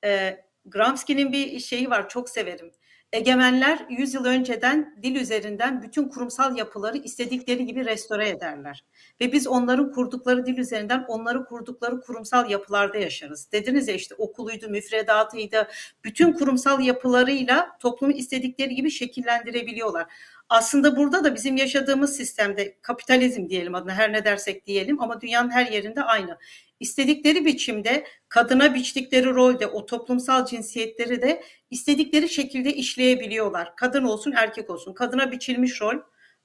E, 0.04 0.42
Gramsci'nin 0.66 1.32
bir 1.32 1.60
şeyi 1.60 1.90
var 1.90 2.10
çok 2.10 2.30
severim. 2.30 2.72
Egemenler 3.14 3.86
100 3.90 4.14
yıl 4.14 4.26
önceden 4.26 4.96
dil 5.04 5.16
üzerinden 5.16 5.82
bütün 5.82 6.10
kurumsal 6.10 6.58
yapıları 6.58 6.98
istedikleri 6.98 7.66
gibi 7.66 7.86
restore 7.86 8.30
ederler. 8.30 8.86
Ve 9.22 9.32
biz 9.32 9.48
onların 9.48 9.92
kurdukları 9.92 10.46
dil 10.46 10.58
üzerinden 10.58 11.06
onları 11.08 11.46
kurdukları 11.46 12.02
kurumsal 12.02 12.50
yapılarda 12.50 12.98
yaşarız. 12.98 13.52
Dediniz 13.52 13.88
ya 13.88 13.96
işte 13.96 14.16
okuluydu, 14.16 14.70
müfredatıydı, 14.70 15.68
bütün 16.04 16.34
kurumsal 16.34 16.82
yapılarıyla 16.82 17.78
toplumu 17.80 18.14
istedikleri 18.14 18.76
gibi 18.76 18.92
şekillendirebiliyorlar. 18.92 20.08
Aslında 20.50 20.96
burada 20.96 21.24
da 21.24 21.36
bizim 21.36 21.58
yaşadığımız 21.58 22.16
sistemde 22.16 22.78
kapitalizm 22.82 23.50
diyelim 23.50 23.76
adına 23.76 23.94
her 23.94 24.14
ne 24.14 24.26
dersek 24.26 24.66
diyelim 24.66 25.02
ama 25.02 25.22
dünyanın 25.22 25.50
her 25.50 25.72
yerinde 25.72 26.04
aynı. 26.04 26.38
İstedikleri 26.82 27.46
biçimde 27.46 28.08
kadına 28.30 28.74
biçtikleri 28.74 29.30
rolde 29.30 29.68
o 29.68 29.86
toplumsal 29.86 30.46
cinsiyetleri 30.46 31.22
de 31.22 31.44
istedikleri 31.70 32.30
şekilde 32.30 32.74
işleyebiliyorlar. 32.74 33.76
Kadın 33.76 34.04
olsun 34.04 34.32
erkek 34.32 34.70
olsun. 34.70 34.94
Kadına 34.94 35.32
biçilmiş 35.32 35.82
rol 35.82 35.96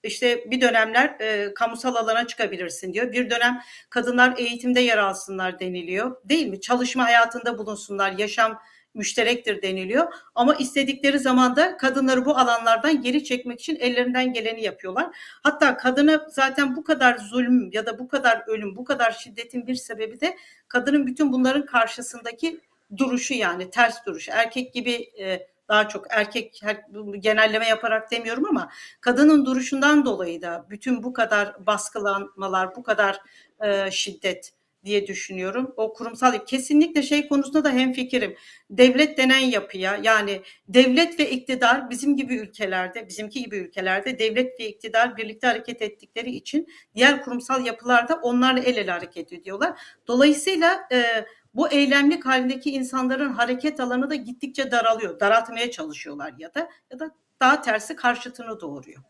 işte 0.02 0.50
bir 0.50 0.60
dönemler 0.60 1.16
e, 1.20 1.54
kamusal 1.54 1.94
alana 1.94 2.26
çıkabilirsin 2.26 2.92
diyor. 2.92 3.12
Bir 3.12 3.30
dönem 3.30 3.60
kadınlar 3.90 4.34
eğitimde 4.36 4.80
yer 4.80 4.98
alsınlar 4.98 5.60
deniliyor. 5.60 6.16
Değil 6.24 6.46
mi? 6.46 6.60
Çalışma 6.60 7.04
hayatında 7.04 7.58
bulunsunlar, 7.58 8.12
yaşam 8.12 8.58
müşterektir 8.96 9.62
deniliyor. 9.62 10.12
Ama 10.34 10.54
istedikleri 10.54 11.18
zaman 11.18 11.56
da 11.56 11.76
kadınları 11.76 12.24
bu 12.24 12.38
alanlardan 12.38 13.02
geri 13.02 13.24
çekmek 13.24 13.60
için 13.60 13.76
ellerinden 13.76 14.32
geleni 14.32 14.62
yapıyorlar. 14.62 15.06
Hatta 15.42 15.76
kadına 15.76 16.26
zaten 16.30 16.76
bu 16.76 16.84
kadar 16.84 17.18
zulüm 17.18 17.70
ya 17.72 17.86
da 17.86 17.98
bu 17.98 18.08
kadar 18.08 18.42
ölüm, 18.46 18.76
bu 18.76 18.84
kadar 18.84 19.12
şiddetin 19.12 19.66
bir 19.66 19.74
sebebi 19.74 20.20
de 20.20 20.36
kadının 20.68 21.06
bütün 21.06 21.32
bunların 21.32 21.66
karşısındaki 21.66 22.60
duruşu 22.96 23.34
yani 23.34 23.70
ters 23.70 24.06
duruş. 24.06 24.28
Erkek 24.28 24.74
gibi 24.74 25.10
e, 25.18 25.46
daha 25.68 25.88
çok 25.88 26.06
erkek 26.10 26.60
her, 26.62 26.84
genelleme 27.18 27.68
yaparak 27.68 28.10
demiyorum 28.10 28.46
ama 28.46 28.70
kadının 29.00 29.46
duruşundan 29.46 30.04
dolayı 30.04 30.42
da 30.42 30.66
bütün 30.70 31.02
bu 31.02 31.12
kadar 31.12 31.66
baskılanmalar, 31.66 32.76
bu 32.76 32.82
kadar 32.82 33.20
e, 33.64 33.90
şiddet 33.90 34.52
diye 34.86 35.06
düşünüyorum. 35.06 35.74
O 35.76 35.92
kurumsal 35.92 36.44
kesinlikle 36.46 37.02
şey 37.02 37.28
konusunda 37.28 37.64
da 37.64 37.70
hemfikirim. 37.70 38.36
Devlet 38.70 39.18
denen 39.18 39.38
yapıya 39.38 40.00
yani 40.02 40.42
devlet 40.68 41.20
ve 41.20 41.30
iktidar 41.30 41.90
bizim 41.90 42.16
gibi 42.16 42.36
ülkelerde, 42.36 43.08
bizimki 43.08 43.42
gibi 43.42 43.56
ülkelerde 43.56 44.18
devlet 44.18 44.60
ve 44.60 44.68
iktidar 44.68 45.16
birlikte 45.16 45.46
hareket 45.46 45.82
ettikleri 45.82 46.30
için 46.30 46.68
diğer 46.94 47.22
kurumsal 47.22 47.66
yapılarda 47.66 48.14
onlarla 48.14 48.60
el 48.60 48.76
ele 48.76 48.90
hareket 48.90 49.32
ediyorlar. 49.32 49.80
Dolayısıyla 50.06 50.88
e, 50.92 51.26
bu 51.54 51.68
eylemlik 51.68 52.26
halindeki 52.26 52.70
insanların 52.70 53.32
hareket 53.32 53.80
alanı 53.80 54.10
da 54.10 54.14
gittikçe 54.14 54.70
daralıyor. 54.70 55.20
Daraltmaya 55.20 55.70
çalışıyorlar 55.70 56.34
ya 56.38 56.54
da 56.54 56.68
ya 56.90 56.98
da 56.98 57.10
daha 57.40 57.62
tersi 57.62 57.96
karşıtını 57.96 58.60
doğuruyor. 58.60 59.02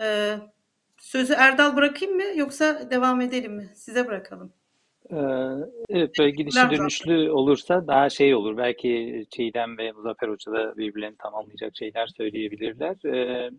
Ee, 0.00 0.36
Sözü 1.00 1.32
Erdal 1.32 1.76
bırakayım 1.76 2.16
mı 2.16 2.22
yoksa 2.34 2.90
devam 2.90 3.20
edelim 3.20 3.52
mi? 3.54 3.72
Size 3.74 4.06
bırakalım. 4.06 4.52
Ee, 5.12 5.16
evet, 5.88 6.10
böyle 6.18 6.30
gidişi 6.30 6.70
dönüşlü 6.70 7.30
olursa 7.30 7.86
daha 7.86 8.10
şey 8.10 8.34
olur. 8.34 8.56
Belki 8.56 9.24
Çiğdem 9.30 9.78
ve 9.78 9.92
Muzaffer 9.92 10.28
Hoca 10.28 10.52
da 10.52 10.76
birbirlerini 10.76 11.16
tamamlayacak 11.16 11.76
şeyler 11.76 12.06
söyleyebilirler. 12.06 12.96
Ee, 13.04 13.50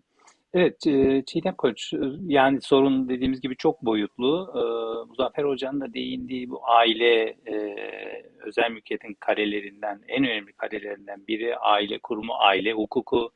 evet, 0.53 0.87
e, 0.87 1.23
Çiğdem 1.25 1.55
Koç, 1.55 1.93
yani 2.27 2.61
sorun 2.61 3.09
dediğimiz 3.09 3.41
gibi 3.41 3.55
çok 3.57 3.81
boyutlu. 3.81 4.51
Ee, 4.55 5.07
Muzaffer 5.09 5.43
Hoca'nın 5.43 5.81
da 5.81 5.93
değindiği 5.93 6.49
bu 6.49 6.61
aile, 6.63 7.35
e, 7.47 7.75
özel 8.45 8.71
mülkiyetin 8.71 9.13
karelerinden, 9.19 10.01
en 10.07 10.23
önemli 10.23 10.53
karelerinden 10.53 11.27
biri 11.27 11.57
aile 11.57 11.99
kurumu, 11.99 12.33
aile 12.33 12.73
hukuku, 12.73 13.31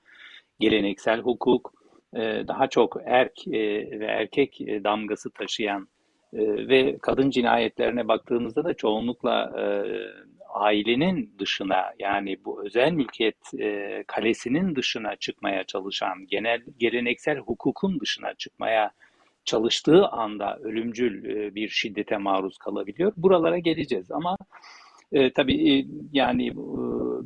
geleneksel 0.59 1.19
hukuk, 1.19 1.73
e, 2.13 2.19
daha 2.47 2.67
çok 2.67 2.97
erk 3.05 3.47
ve 3.91 4.05
erkek 4.05 4.59
damgası 4.59 5.31
taşıyan 5.31 5.87
ee, 6.33 6.67
ve 6.67 6.97
kadın 7.01 7.29
cinayetlerine 7.29 8.07
baktığımızda 8.07 8.63
da 8.63 8.73
çoğunlukla 8.73 9.53
e, 9.59 9.65
ailenin 10.53 11.35
dışına 11.39 11.93
yani 11.99 12.37
bu 12.45 12.65
özel 12.65 12.91
mülkiyet 12.91 13.53
e, 13.59 14.03
kalesinin 14.07 14.75
dışına 14.75 15.15
çıkmaya 15.15 15.63
çalışan, 15.63 16.27
genel 16.27 16.61
geleneksel 16.79 17.37
hukukun 17.37 17.99
dışına 17.99 18.33
çıkmaya 18.33 18.91
çalıştığı 19.45 20.07
anda 20.07 20.57
ölümcül 20.57 21.25
e, 21.25 21.55
bir 21.55 21.69
şiddete 21.69 22.17
maruz 22.17 22.57
kalabiliyor. 22.57 23.13
Buralara 23.17 23.57
geleceğiz 23.59 24.11
ama 24.11 24.37
e, 25.11 25.33
tabii 25.33 25.79
e, 25.79 25.85
yani 26.13 26.47
e, 26.47 26.55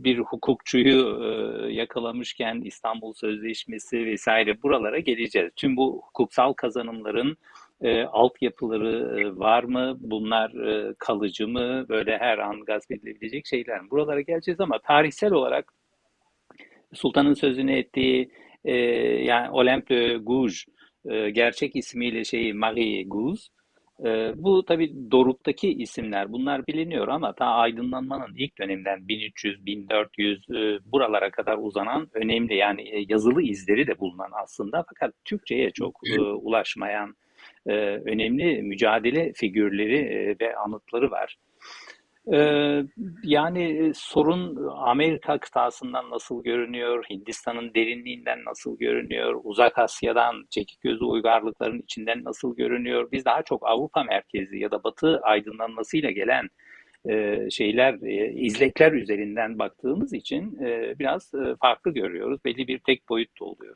bir 0.04 0.20
hukukçuyu 0.20 1.24
e, 1.24 1.28
yakalamışken 1.74 2.62
İstanbul 2.62 3.14
Sözleşmesi 3.14 4.06
vesaire 4.06 4.62
buralara 4.64 5.00
geleceğiz. 5.00 5.52
Tüm 5.56 5.78
bu 5.78 6.02
hukuksal 6.06 6.54
kazanımların 6.54 7.38
e, 7.82 8.04
altyapıları 8.04 9.40
var 9.40 9.64
mı? 9.64 9.98
Bunlar 10.00 10.68
e, 10.68 10.94
kalıcı 11.00 11.48
mı? 11.48 11.86
Böyle 11.90 12.18
her 12.18 12.38
an 12.38 12.60
gasp 12.60 12.92
edilebilecek 12.92 13.48
şeyler 13.48 13.82
mi? 13.82 13.90
Buralara 13.92 14.22
geleceğiz 14.22 14.60
ama 14.60 14.80
tarihsel 14.80 15.32
olarak 15.32 15.74
Sultan'ın 16.94 17.34
sözünü 17.34 17.72
ettiği 17.72 18.32
e, 18.66 18.76
yani 19.24 19.50
Olympe 19.50 19.96
de 19.96 20.18
Gouges 20.18 20.66
e, 21.10 21.30
gerçek 21.30 21.76
ismiyle 21.76 22.24
şeyi 22.24 22.54
Marie 22.54 23.04
Gouges 23.04 23.50
e, 24.06 24.34
bu 24.36 24.66
tabi 24.66 25.12
Doruk'taki 25.12 25.74
isimler 25.74 26.32
bunlar 26.32 26.68
biliniyor 26.68 27.08
ama 27.08 27.34
ta 27.34 27.46
aydınlanmanın 27.46 28.36
ilk 28.36 28.60
döneminden 28.60 29.08
1300, 29.08 29.66
1400 29.66 30.50
e, 30.50 30.80
buralara 30.92 31.32
kadar 31.32 31.58
uzanan 31.58 32.08
önemli 32.14 32.56
yani 32.56 32.82
e, 32.82 33.06
yazılı 33.10 33.42
izleri 33.42 33.88
de 33.88 34.00
bulunan 34.00 34.32
aslında 34.44 34.86
fakat 34.90 35.14
Türkçe'ye 35.26 35.72
çok 35.72 36.00
e, 36.18 36.22
ulaşmayan 36.22 37.16
e, 37.68 37.72
önemli 38.06 38.62
mücadele 38.62 39.34
figürleri 39.34 39.98
e, 39.98 40.36
ve 40.42 40.56
anıtları 40.56 41.12
var. 41.12 41.38
E, 42.34 42.40
yani 43.24 43.92
sorun 43.96 44.70
Amerika 44.78 45.38
kıtasından 45.38 46.10
nasıl 46.10 46.44
görünüyor, 46.44 47.06
Hindistan'ın 47.10 47.74
derinliğinden 47.74 48.46
nasıl 48.46 48.78
görünüyor, 48.78 49.42
Uzak 49.44 49.78
Asya'dan 49.78 50.46
çekik 50.50 50.82
gözü 50.82 51.06
uygarlıkların 51.06 51.80
içinden 51.80 52.24
nasıl 52.24 52.56
görünüyor? 52.56 53.12
Biz 53.12 53.26
daha 53.26 53.44
çok 53.44 53.68
Avrupa 53.68 54.04
merkezli 54.04 54.60
ya 54.60 54.72
da 54.72 54.84
Batı 54.84 55.20
aydınlanmasıyla 55.20 56.12
gelen 56.12 56.50
şeyler, 57.50 57.94
izlekler 58.34 58.92
üzerinden 58.92 59.60
baktığımız 59.60 60.14
için 60.14 60.60
biraz 61.00 61.32
farklı 61.62 61.92
görüyoruz. 61.92 62.46
Belli 62.46 62.68
bir 62.68 62.80
tek 62.80 63.10
boyutta 63.10 63.46
oluyor. 63.46 63.76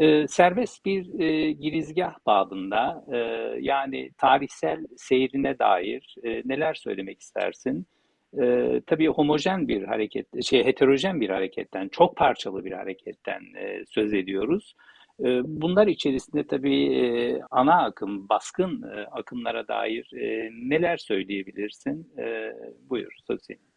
E, 0.00 0.28
serbest 0.28 0.84
bir 0.84 1.20
e, 1.20 1.52
girizgah 1.52 2.14
babında 2.26 3.04
e, 3.12 3.16
yani 3.60 4.10
tarihsel 4.18 4.84
seyrine 4.96 5.58
dair 5.58 6.14
e, 6.24 6.42
neler 6.44 6.74
söylemek 6.74 7.20
istersin? 7.20 7.86
E, 8.42 8.72
tabii 8.86 9.06
homojen 9.08 9.68
bir 9.68 9.82
hareket, 9.82 10.44
şey 10.44 10.64
heterojen 10.64 11.20
bir 11.20 11.30
hareketten, 11.30 11.88
çok 11.88 12.16
parçalı 12.16 12.64
bir 12.64 12.72
hareketten 12.72 13.40
e, 13.56 13.84
söz 13.86 14.14
ediyoruz. 14.14 14.74
E, 15.20 15.40
bunlar 15.44 15.86
içerisinde 15.86 16.46
tabii 16.46 16.96
e, 16.96 17.40
ana 17.50 17.84
akım, 17.84 18.28
baskın 18.28 18.82
e, 18.82 19.00
akımlara 19.00 19.68
dair 19.68 20.10
e, 20.20 20.50
neler 20.52 20.96
söyleyebilirsin? 20.96 22.12
E, 22.18 22.52
buyur, 22.90 23.12
söz 23.26 23.40
senin. 23.42 23.68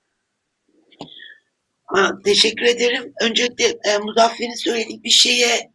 teşekkür 2.26 2.66
ederim. 2.66 3.14
Öncelikle 3.22 3.66
e, 3.66 3.98
Muzaffer'in 4.04 4.64
söylediği 4.64 5.04
bir 5.04 5.10
şeye 5.10 5.71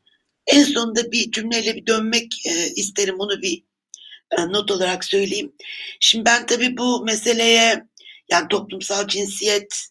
en 0.47 0.65
sonunda 0.65 1.13
bir 1.13 1.31
cümleyle 1.31 1.77
bir 1.77 1.87
dönmek 1.87 2.47
e, 2.47 2.73
isterim. 2.77 3.17
Onu 3.19 3.43
bir 3.43 3.63
e, 4.31 4.49
not 4.49 4.71
olarak 4.71 5.05
söyleyeyim. 5.05 5.53
Şimdi 6.01 6.25
ben 6.25 6.47
tabii 6.47 6.77
bu 6.77 7.05
meseleye 7.05 7.85
yani 8.31 8.49
toplumsal 8.49 9.09
cinsiyet 9.09 9.89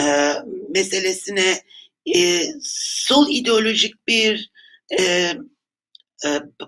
e, 0.00 0.32
meselesine 0.68 1.62
sol 2.62 3.28
ideolojik 3.30 4.08
bir 4.08 4.50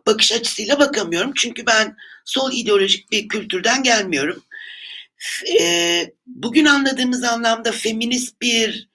bakış 0.06 0.32
açısıyla 0.32 0.78
bakamıyorum. 0.78 1.32
Çünkü 1.36 1.66
ben 1.66 1.96
sol 2.24 2.52
ideolojik 2.52 3.10
bir 3.10 3.28
kültürden 3.28 3.82
gelmiyorum. 3.82 4.44
Bugün 6.26 6.64
anladığımız 6.64 7.24
anlamda 7.24 7.72
feminist 7.72 8.40
bir 8.40 8.88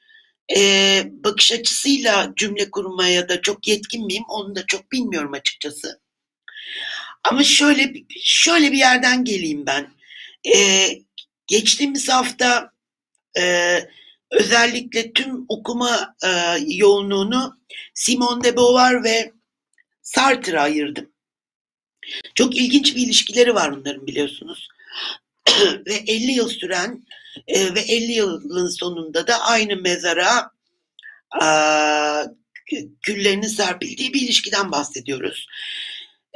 e, 0.57 1.03
bakış 1.05 1.51
açısıyla 1.51 2.33
cümle 2.35 2.71
kurmaya 2.71 3.29
da 3.29 3.41
çok 3.41 3.67
yetkin 3.67 4.05
miyim 4.05 4.23
onu 4.27 4.55
da 4.55 4.65
çok 4.65 4.91
bilmiyorum 4.91 5.33
açıkçası. 5.33 6.01
Ama 7.23 7.43
şöyle 7.43 7.93
şöyle 8.23 8.71
bir 8.71 8.77
yerden 8.77 9.23
geleyim 9.25 9.65
ben. 9.65 9.87
E, 10.55 10.87
geçtiğimiz 11.47 12.09
hafta 12.09 12.71
e, 13.37 13.77
özellikle 14.31 15.13
tüm 15.13 15.45
okuma 15.49 16.15
e, 16.23 16.29
yoğunluğunu 16.67 17.57
Simone 17.93 18.43
de 18.43 18.55
Beauvoir 18.55 19.03
ve 19.03 19.31
Sartre'a 20.01 20.61
ayırdım. 20.61 21.13
Çok 22.35 22.55
ilginç 22.55 22.95
bir 22.95 23.01
ilişkileri 23.01 23.55
var 23.55 23.69
onların 23.69 24.07
biliyorsunuz. 24.07 24.67
ve 25.87 25.93
50 25.93 26.31
yıl 26.31 26.49
süren 26.49 27.05
e, 27.47 27.75
ve 27.75 27.79
50 27.79 28.11
yılın 28.11 28.67
sonunda 28.67 29.27
da 29.27 29.41
aynı 29.41 29.75
mezara 29.75 30.51
e, 31.41 31.47
küllerinin 33.01 33.47
serpildiği 33.47 34.13
bir 34.13 34.21
ilişkiden 34.21 34.71
bahsediyoruz. 34.71 35.47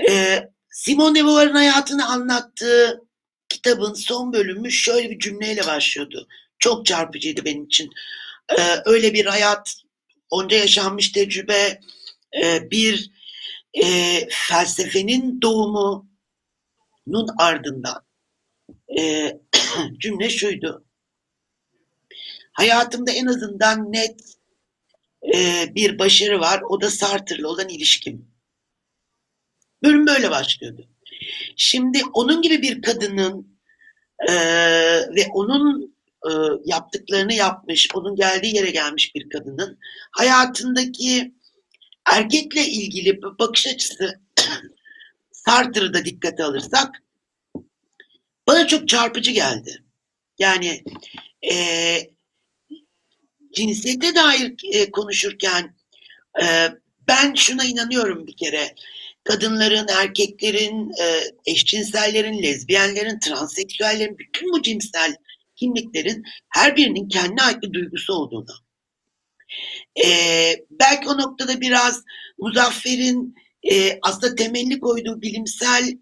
E, 0.09 0.43
Simone 0.69 1.19
de 1.19 1.23
Beauvoir'ın 1.23 1.55
hayatını 1.55 2.07
anlattığı 2.07 3.01
kitabın 3.49 3.93
son 3.93 4.33
bölümü 4.33 4.71
şöyle 4.71 5.09
bir 5.09 5.19
cümleyle 5.19 5.65
başlıyordu. 5.65 6.27
Çok 6.59 6.85
çarpıcıydı 6.85 7.45
benim 7.45 7.65
için. 7.65 7.89
E, 8.57 8.61
öyle 8.85 9.13
bir 9.13 9.25
hayat, 9.25 9.73
onca 10.29 10.57
yaşanmış 10.57 11.11
tecrübe, 11.11 11.79
e, 12.43 12.71
bir 12.71 13.11
e, 13.73 14.19
felsefenin 14.29 15.41
doğumunun 15.41 16.07
ardından 17.37 18.05
e, 18.99 19.33
cümle 19.99 20.29
şuydu. 20.29 20.86
Hayatımda 22.57 23.11
en 23.11 23.25
azından 23.25 23.93
net 23.93 24.19
e, 25.35 25.65
bir 25.75 25.99
başarı 25.99 26.39
var. 26.39 26.61
O 26.69 26.81
da 26.81 26.91
Sartre'la 26.91 27.47
olan 27.47 27.69
ilişkim. 27.69 28.31
Bölüm 29.83 30.07
böyle 30.07 30.31
başlıyordu. 30.31 30.87
Şimdi 31.55 32.01
onun 32.13 32.41
gibi 32.41 32.61
bir 32.61 32.81
kadının 32.81 33.59
e, 34.27 34.33
ve 35.15 35.27
onun 35.33 35.95
e, 36.25 36.31
yaptıklarını 36.65 37.33
yapmış, 37.33 37.87
onun 37.93 38.15
geldiği 38.15 38.55
yere 38.55 38.71
gelmiş 38.71 39.15
bir 39.15 39.29
kadının 39.29 39.79
hayatındaki 40.11 41.33
erkekle 42.05 42.65
ilgili 42.65 43.21
bakış 43.21 43.67
açısı 43.67 44.21
Sartre'ı 45.31 45.93
da 45.93 46.05
dikkate 46.05 46.43
alırsak 46.43 47.03
bana 48.47 48.67
çok 48.67 48.87
çarpıcı 48.87 49.31
geldi. 49.31 49.83
Yani 50.39 50.83
e, 51.51 52.16
cinsiyete 53.57 54.15
dair 54.15 54.55
e, 54.71 54.91
konuşurken 54.91 55.75
e, 56.41 56.45
ben 57.07 57.33
şuna 57.33 57.65
inanıyorum 57.65 58.27
bir 58.27 58.35
kere. 58.37 58.75
Kadınların, 59.23 59.87
erkeklerin, 59.87 60.91
e, 61.01 61.23
eşcinsellerin, 61.45 62.43
lezbiyenlerin, 62.43 63.19
transseksüellerin, 63.19 64.17
bütün 64.17 64.53
bu 64.53 64.61
cinsel 64.61 65.15
kimliklerin 65.55 66.23
her 66.49 66.75
birinin 66.75 67.09
kendine 67.09 67.41
ait 67.41 67.61
bir 67.61 67.73
duygusu 67.73 68.13
olduğunu. 68.13 68.53
E, 70.05 70.07
belki 70.71 71.09
o 71.09 71.17
noktada 71.17 71.61
biraz 71.61 72.03
Muzaffer'in 72.37 73.35
e, 73.71 73.99
aslında 74.01 74.35
temelli 74.35 74.79
koyduğu 74.79 75.21
bilimsel 75.21 75.97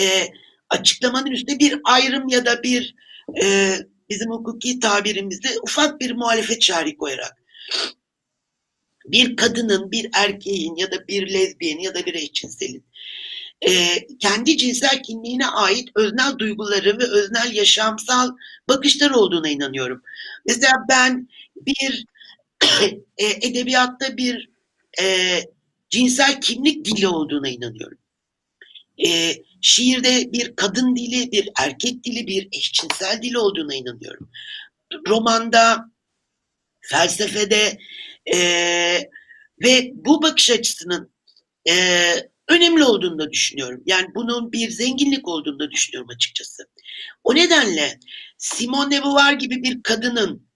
e, 0.00 0.28
açıklamanın 0.70 1.30
üstünde 1.30 1.58
bir 1.58 1.80
ayrım 1.84 2.28
ya 2.28 2.46
da 2.46 2.62
bir 2.62 2.94
e, 3.42 3.76
bizim 4.08 4.30
hukuki 4.30 4.80
tabirimizde 4.80 5.48
ufak 5.62 6.00
bir 6.00 6.12
muhalefet 6.12 6.62
şerhi 6.62 6.96
koyarak 6.96 7.36
bir 9.06 9.36
kadının, 9.36 9.90
bir 9.90 10.10
erkeğin 10.14 10.76
ya 10.76 10.90
da 10.90 11.08
bir 11.08 11.32
lezbiyenin 11.32 11.82
ya 11.82 11.94
da 11.94 12.06
bir 12.06 12.14
eşcinselin 12.14 12.84
e, 13.60 14.06
kendi 14.20 14.56
cinsel 14.56 15.02
kimliğine 15.02 15.46
ait 15.46 15.88
öznel 15.94 16.38
duyguları 16.38 16.98
ve 16.98 17.04
öznel 17.04 17.52
yaşamsal 17.54 18.30
bakışlar 18.68 19.10
olduğuna 19.10 19.48
inanıyorum. 19.48 20.02
Mesela 20.46 20.72
ben 20.88 21.28
bir 21.56 22.06
e, 23.18 23.26
edebiyatta 23.48 24.16
bir 24.16 24.50
e, 25.00 25.38
cinsel 25.90 26.40
kimlik 26.40 26.84
dili 26.84 27.08
olduğuna 27.08 27.48
inanıyorum. 27.48 27.98
E, 29.06 29.32
şiirde 29.66 30.32
bir 30.32 30.56
kadın 30.56 30.96
dili, 30.96 31.32
bir 31.32 31.48
erkek 31.58 32.04
dili, 32.04 32.26
bir 32.26 32.48
eşcinsel 32.52 33.22
dili 33.22 33.38
olduğuna 33.38 33.74
inanıyorum. 33.74 34.30
Romanda, 35.08 35.90
felsefede 36.80 37.78
e, 38.34 38.38
ve 39.64 39.90
bu 39.94 40.22
bakış 40.22 40.50
açısının 40.50 41.12
e, 41.68 41.74
önemli 42.48 42.84
olduğunu 42.84 43.18
da 43.18 43.30
düşünüyorum. 43.30 43.82
Yani 43.86 44.06
bunun 44.14 44.52
bir 44.52 44.70
zenginlik 44.70 45.28
olduğunu 45.28 45.58
da 45.58 45.70
düşünüyorum 45.70 46.10
açıkçası. 46.14 46.62
O 47.24 47.34
nedenle 47.34 47.98
Simone 48.38 48.96
de 48.96 49.02
Beauvoir 49.02 49.32
gibi 49.32 49.62
bir 49.62 49.82
kadının 49.82 50.48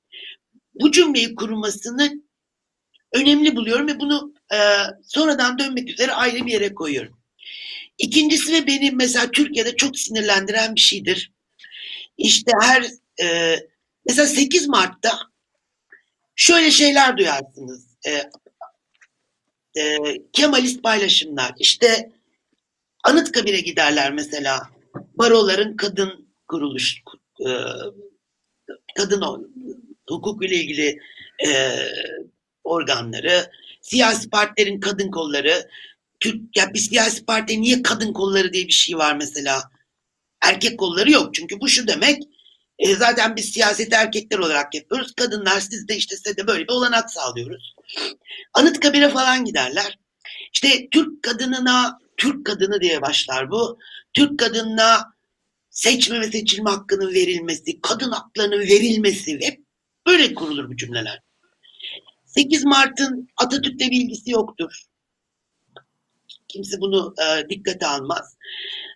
bu 0.74 0.92
cümleyi 0.92 1.34
kurmasını 1.34 2.12
önemli 3.12 3.56
buluyorum 3.56 3.88
ve 3.88 4.00
bunu 4.00 4.34
e, 4.52 4.58
sonradan 5.04 5.58
dönmek 5.58 5.90
üzere 5.90 6.12
ayrı 6.12 6.46
bir 6.46 6.52
yere 6.52 6.74
koyuyorum. 6.74 7.19
İkincisi 8.00 8.52
ve 8.52 8.66
beni 8.66 8.90
mesela 8.90 9.30
Türkiye'de 9.30 9.76
çok 9.76 9.98
sinirlendiren 9.98 10.74
bir 10.74 10.80
şeydir. 10.80 11.32
İşte 12.18 12.52
her 12.60 12.84
e, 13.22 13.56
mesela 14.06 14.26
8 14.26 14.68
Mart'ta 14.68 15.18
şöyle 16.36 16.70
şeyler 16.70 17.16
duyarsınız. 17.16 17.86
E, 18.06 18.30
e, 19.80 19.98
Kemalist 20.32 20.82
paylaşımlar. 20.82 21.52
İşte 21.58 22.12
Anıtkabir'e 23.04 23.60
giderler 23.60 24.12
mesela. 24.12 24.68
Baroların 24.94 25.76
kadın 25.76 26.28
kuruluş, 26.48 27.02
e, 27.40 27.50
kadın 28.96 29.22
hukuk 30.08 30.44
ile 30.44 30.54
ilgili 30.54 30.98
e, 31.46 31.78
organları, 32.64 33.50
siyasi 33.80 34.30
partilerin 34.30 34.80
kadın 34.80 35.10
kolları, 35.10 35.68
Türk 36.20 36.56
ya 36.56 36.74
bir 36.74 36.78
siyasi 36.78 37.24
parti 37.24 37.60
niye 37.60 37.82
kadın 37.82 38.12
kolları 38.12 38.52
diye 38.52 38.66
bir 38.66 38.72
şey 38.72 38.98
var 38.98 39.16
mesela. 39.16 39.62
Erkek 40.42 40.78
kolları 40.78 41.10
yok. 41.10 41.34
Çünkü 41.34 41.60
bu 41.60 41.68
şu 41.68 41.88
demek 41.88 42.22
e, 42.78 42.94
zaten 42.94 43.36
biz 43.36 43.50
siyaset 43.50 43.92
erkekler 43.92 44.38
olarak 44.38 44.74
yapıyoruz. 44.74 45.12
Kadınlar 45.14 45.60
siz 45.60 45.88
de 45.88 45.96
işte 45.96 46.16
size 46.16 46.36
de 46.36 46.46
böyle 46.46 46.62
bir 46.64 46.72
olanak 46.72 47.10
sağlıyoruz. 47.10 47.74
Anıtkabir'e 48.54 49.08
falan 49.08 49.44
giderler. 49.44 49.98
İşte 50.52 50.88
Türk 50.90 51.22
kadınına, 51.22 51.98
Türk 52.16 52.46
kadını 52.46 52.80
diye 52.80 53.02
başlar 53.02 53.50
bu. 53.50 53.78
Türk 54.14 54.38
kadınına 54.38 55.14
seçme 55.70 56.20
ve 56.20 56.30
seçilme 56.30 56.70
hakkının 56.70 57.14
verilmesi, 57.14 57.80
kadın 57.80 58.10
haklarının 58.10 58.60
verilmesi 58.60 59.40
hep 59.40 59.60
böyle 60.06 60.34
kurulur 60.34 60.68
bu 60.68 60.76
cümleler. 60.76 61.22
8 62.26 62.64
Mart'ın 62.64 63.28
Atatürk'le 63.36 63.80
bir 63.80 63.92
ilgisi 63.92 64.30
yoktur. 64.30 64.89
Kimse 66.52 66.80
bunu 66.80 67.14
e, 67.18 67.48
dikkate 67.48 67.86
almaz. 67.86 68.36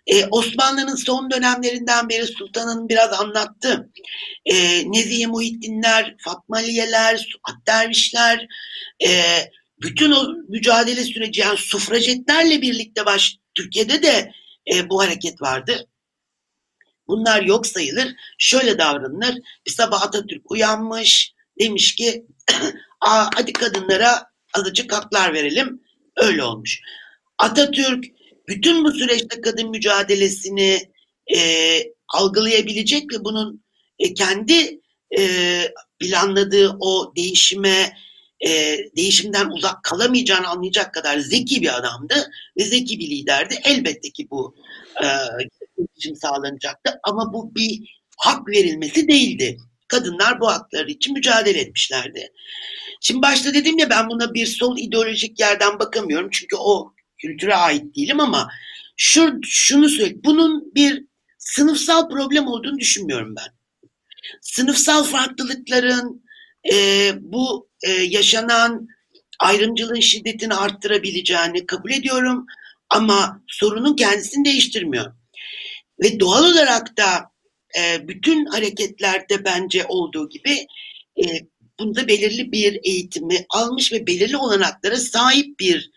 E, 0.07 0.25
Osmanlı'nın 0.25 0.95
son 0.95 1.31
dönemlerinden 1.31 2.09
beri 2.09 2.25
Sultan'ın 2.25 2.89
biraz 2.89 3.13
anlattı. 3.13 3.89
E, 4.45 4.55
Nezihe 4.91 5.27
Muhittinler, 5.27 6.15
Fatmaliyeler, 6.19 7.17
Suat 7.17 7.67
Dervişler, 7.67 8.47
e, 9.05 9.11
bütün 9.81 10.11
o 10.11 10.33
mücadele 10.47 11.03
süreci 11.03 11.41
yani 11.41 11.57
sufrajetlerle 11.57 12.61
birlikte 12.61 13.05
baş 13.05 13.37
Türkiye'de 13.53 14.03
de 14.03 14.31
e, 14.73 14.89
bu 14.89 15.01
hareket 15.01 15.41
vardı. 15.41 15.87
Bunlar 17.07 17.41
yok 17.41 17.67
sayılır. 17.67 18.15
Şöyle 18.37 18.77
davranılır. 18.77 19.35
Bir 19.65 19.71
sabah 19.71 20.01
Atatürk 20.03 20.51
uyanmış. 20.51 21.33
Demiş 21.59 21.95
ki 21.95 22.25
Aa, 23.01 23.29
hadi 23.35 23.53
kadınlara 23.53 24.29
azıcık 24.53 24.93
haklar 24.93 25.33
verelim. 25.33 25.81
Öyle 26.15 26.43
olmuş. 26.43 26.81
Atatürk 27.37 28.05
bütün 28.47 28.83
bu 28.83 28.91
süreçte 28.91 29.41
kadın 29.41 29.69
mücadelesini 29.69 30.79
e, 31.35 31.39
algılayabilecek 32.07 33.13
ve 33.13 33.23
bunun 33.25 33.63
e, 33.99 34.13
kendi 34.13 34.79
e, 35.17 35.61
planladığı 35.99 36.77
o 36.79 37.13
değişime 37.15 37.93
e, 38.45 38.77
değişimden 38.97 39.49
uzak 39.49 39.83
kalamayacağını 39.83 40.47
anlayacak 40.47 40.93
kadar 40.93 41.19
zeki 41.19 41.61
bir 41.61 41.77
adamdı 41.77 42.31
ve 42.57 42.63
zeki 42.63 42.99
bir 42.99 43.09
liderdi. 43.09 43.55
Elbette 43.63 44.11
ki 44.11 44.27
bu 44.31 44.55
e, 45.03 45.07
için 45.95 46.13
sağlanacaktı 46.13 46.99
ama 47.03 47.33
bu 47.33 47.55
bir 47.55 48.01
hak 48.17 48.47
verilmesi 48.47 49.07
değildi. 49.07 49.57
Kadınlar 49.87 50.39
bu 50.39 50.47
hakları 50.47 50.91
için 50.91 51.13
mücadele 51.13 51.59
etmişlerdi. 51.59 52.31
Şimdi 53.01 53.21
başta 53.21 53.53
dedim 53.53 53.77
ya 53.77 53.89
ben 53.89 54.09
buna 54.09 54.33
bir 54.33 54.45
sol 54.45 54.77
ideolojik 54.77 55.39
yerden 55.39 55.79
bakamıyorum 55.79 56.29
çünkü 56.31 56.55
o 56.55 56.94
kültüre 57.25 57.55
ait 57.55 57.95
değilim 57.95 58.19
ama 58.19 58.49
şu, 58.97 59.39
şunu 59.43 59.89
söyle 59.89 60.15
bunun 60.23 60.75
bir 60.75 61.05
sınıfsal 61.37 62.09
problem 62.09 62.47
olduğunu 62.47 62.79
düşünmüyorum 62.79 63.35
ben. 63.35 63.55
Sınıfsal 64.41 65.03
farklılıkların 65.03 66.23
e, 66.73 67.11
bu 67.19 67.69
e, 67.83 67.91
yaşanan 67.91 68.87
ayrımcılığın 69.39 69.99
şiddetini 69.99 70.53
arttırabileceğini 70.53 71.65
kabul 71.65 71.91
ediyorum 71.91 72.45
ama 72.89 73.41
sorunun 73.47 73.95
kendisini 73.95 74.45
değiştirmiyor. 74.45 75.13
Ve 76.03 76.19
doğal 76.19 76.43
olarak 76.51 76.97
da 76.97 77.31
e, 77.79 78.07
bütün 78.07 78.45
hareketlerde 78.45 79.45
bence 79.45 79.85
olduğu 79.85 80.29
gibi 80.29 80.67
e, 81.17 81.23
bunda 81.79 82.07
belirli 82.07 82.51
bir 82.51 82.79
eğitimi 82.83 83.45
almış 83.49 83.91
ve 83.91 84.07
belirli 84.07 84.37
olanaklara 84.37 84.97
sahip 84.97 85.59
bir 85.59 85.91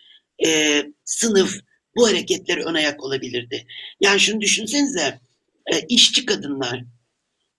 e, 0.46 0.82
sınıf 1.04 1.60
bu 1.96 2.08
hareketleri 2.08 2.64
ön 2.64 2.74
ayak 2.74 3.04
olabilirdi. 3.04 3.66
Yani 4.00 4.20
şunu 4.20 4.40
düşünsenize 4.40 5.20
e, 5.72 5.80
işçi 5.88 6.26
kadınlar 6.26 6.84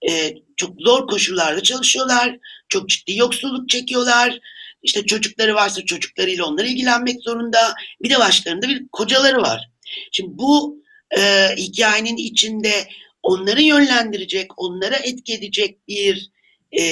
e, 0.08 0.34
çok 0.56 0.80
zor 0.80 1.06
koşullarda 1.06 1.62
çalışıyorlar, 1.62 2.38
çok 2.68 2.88
ciddi 2.88 3.16
yoksulluk 3.16 3.68
çekiyorlar. 3.68 4.38
İşte 4.82 5.06
çocukları 5.06 5.54
varsa 5.54 5.84
çocuklarıyla 5.84 6.44
onlara 6.44 6.66
ilgilenmek 6.66 7.22
zorunda. 7.22 7.74
Bir 8.02 8.10
de 8.10 8.18
başlarında 8.18 8.68
bir 8.68 8.88
kocaları 8.88 9.42
var. 9.42 9.70
Şimdi 10.12 10.38
bu 10.38 10.82
e, 11.18 11.48
hikayenin 11.56 12.16
içinde 12.16 12.88
onları 13.22 13.62
yönlendirecek, 13.62 14.58
onlara 14.58 14.96
etki 14.96 15.34
edecek 15.34 15.88
bir 15.88 16.30
e, 16.72 16.84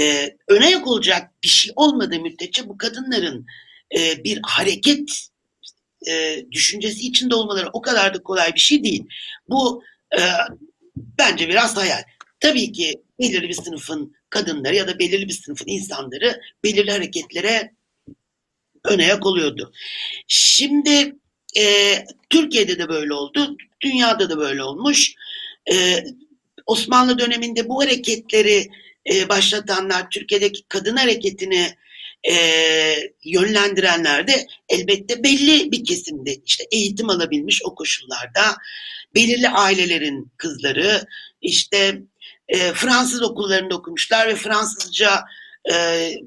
e, 0.00 0.36
öne 0.48 0.70
yak 0.70 0.86
olacak 0.86 1.30
bir 1.42 1.48
şey 1.48 1.72
olmadığı 1.76 2.20
müddetçe 2.20 2.68
bu 2.68 2.78
kadınların 2.78 3.46
e, 3.96 4.24
bir 4.24 4.40
hareket 4.42 5.28
e, 6.08 6.44
düşüncesi 6.52 7.06
içinde 7.06 7.34
olmaları 7.34 7.70
o 7.72 7.82
kadar 7.82 8.14
da 8.14 8.22
kolay 8.22 8.54
bir 8.54 8.60
şey 8.60 8.84
değil. 8.84 9.04
Bu 9.48 9.82
e, 10.18 10.20
bence 10.96 11.48
biraz 11.48 11.76
hayal. 11.76 12.02
Tabii 12.40 12.72
ki 12.72 13.02
belirli 13.20 13.48
bir 13.48 13.54
sınıfın 13.54 14.14
kadınları 14.30 14.76
ya 14.76 14.88
da 14.88 14.98
belirli 14.98 15.28
bir 15.28 15.32
sınıfın 15.32 15.66
insanları 15.68 16.40
belirli 16.64 16.90
hareketlere 16.90 17.72
öne 18.84 19.06
yak 19.06 19.26
oluyordu. 19.26 19.72
Şimdi 20.28 21.16
e, 21.58 21.94
Türkiye'de 22.30 22.78
de 22.78 22.88
böyle 22.88 23.14
oldu, 23.14 23.56
dünyada 23.80 24.30
da 24.30 24.38
böyle 24.38 24.62
olmuş. 24.62 25.14
E, 25.72 26.04
Osmanlı 26.66 27.18
döneminde 27.18 27.68
bu 27.68 27.82
hareketleri 27.82 28.68
e, 29.12 29.28
başlatanlar, 29.28 30.10
Türkiye'deki 30.10 30.62
kadın 30.68 30.96
hareketini 30.96 31.76
e, 32.30 32.34
yönlendirenler 33.24 34.26
de 34.26 34.46
elbette 34.68 35.24
belli 35.24 35.72
bir 35.72 35.84
kesimde 35.84 36.34
işte 36.34 36.64
eğitim 36.72 37.10
alabilmiş 37.10 37.62
o 37.64 37.74
koşullarda 37.74 38.56
belirli 39.14 39.48
ailelerin 39.48 40.32
kızları 40.36 41.06
işte 41.42 42.02
e, 42.48 42.58
Fransız 42.72 43.22
okullarında 43.22 43.76
okumuşlar 43.76 44.28
ve 44.28 44.34
Fransızca 44.34 45.24
e, 45.72 45.74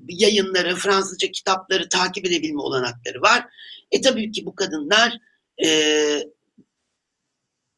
yayınları, 0.10 0.76
Fransızca 0.76 1.32
kitapları 1.32 1.90
takip 1.90 2.26
edebilme 2.26 2.62
olanakları 2.62 3.22
var. 3.22 3.46
E 3.92 4.02
tabii 4.02 4.32
ki 4.32 4.46
bu 4.46 4.56
kadınlar 4.56 5.18
e, 5.66 5.70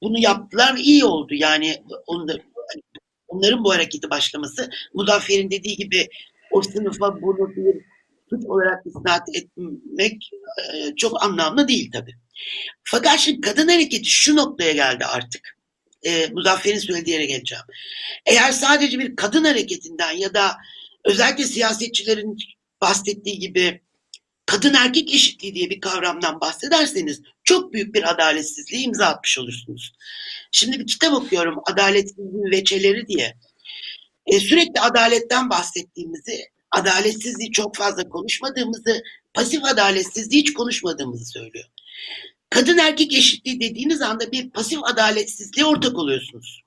bunu 0.02 0.20
yaptılar 0.20 0.76
iyi 0.78 1.06
oldu. 1.06 1.34
Yani 1.34 1.84
onlar, 2.08 2.42
onların 3.28 3.64
bu 3.64 3.74
hareketi 3.74 4.10
başlaması 4.10 4.70
Muzaffer'in 4.94 5.52
dediği 5.52 5.76
gibi 5.76 6.08
o 6.52 6.62
sınıfa 6.62 7.22
bunu 7.22 7.56
bir 7.56 7.86
suç 8.30 8.46
olarak 8.46 8.86
isnat 8.86 9.30
etmek 9.34 10.30
e, 10.74 10.96
çok 10.96 11.24
anlamlı 11.24 11.68
değil 11.68 11.92
tabii. 11.92 12.16
Fakat 12.84 13.20
şimdi 13.20 13.42
kadın 13.42 13.68
hareketi 13.68 14.10
şu 14.10 14.36
noktaya 14.36 14.72
geldi 14.72 15.06
artık. 15.06 15.58
E, 16.04 16.28
Muzaffer'in 16.28 16.80
söylediği 16.80 17.14
yere 17.14 17.26
geleceğim. 17.26 17.64
Eğer 18.26 18.52
sadece 18.52 19.00
bir 19.00 19.16
kadın 19.16 19.44
hareketinden 19.44 20.12
ya 20.12 20.34
da 20.34 20.58
özellikle 21.06 21.44
siyasetçilerin 21.44 22.38
bahsettiği 22.82 23.40
gibi 23.40 23.82
kadın 24.46 24.74
erkek 24.74 25.14
eşitliği 25.14 25.56
diye 25.56 25.70
bir 25.70 25.82
kavramdan 25.82 26.42
bahsederseniz 26.42 27.22
çok 27.44 27.74
büyük 27.74 27.96
bir 27.96 28.12
adaletsizliği 28.12 28.86
imza 28.86 29.06
atmış 29.06 29.40
olursunuz. 29.40 29.94
Şimdi 30.52 30.80
bir 30.80 30.88
kitap 30.88 31.14
okuyorum 31.14 31.60
Adaletsizliğin 31.72 32.52
Veçeleri 32.52 33.08
diye. 33.08 33.36
E, 34.26 34.40
sürekli 34.40 34.80
adaletten 34.82 35.50
bahsettiğimizi, 35.50 36.46
adaletsizliği 36.72 37.52
çok 37.52 37.76
fazla 37.76 38.10
konuşmadığımızı, 38.10 39.04
pasif 39.34 39.66
adaletsizliği 39.66 40.42
hiç 40.42 40.54
konuşmadığımızı 40.54 41.26
söylüyor. 41.26 41.66
Kadın 42.50 42.78
erkek 42.78 43.14
eşitliği 43.14 43.60
dediğiniz 43.60 44.02
anda 44.02 44.32
bir 44.32 44.50
pasif 44.50 44.80
adaletsizliğe 44.84 45.66
ortak 45.66 45.98
oluyorsunuz. 45.98 46.62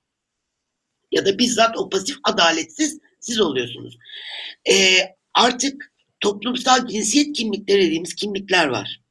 Ya 1.11 1.25
da 1.25 1.37
bizzat 1.37 1.77
o 1.77 1.89
pasif 1.89 2.17
adaletsiz 2.23 2.99
siz 3.19 3.39
oluyorsunuz. 3.39 3.97
E, 4.69 4.97
artık 5.33 5.93
toplumsal 6.19 6.87
cinsiyet 6.87 7.33
kimlikleri 7.33 7.81
dediğimiz 7.81 8.15
kimlikler 8.15 8.67
var. 8.67 9.01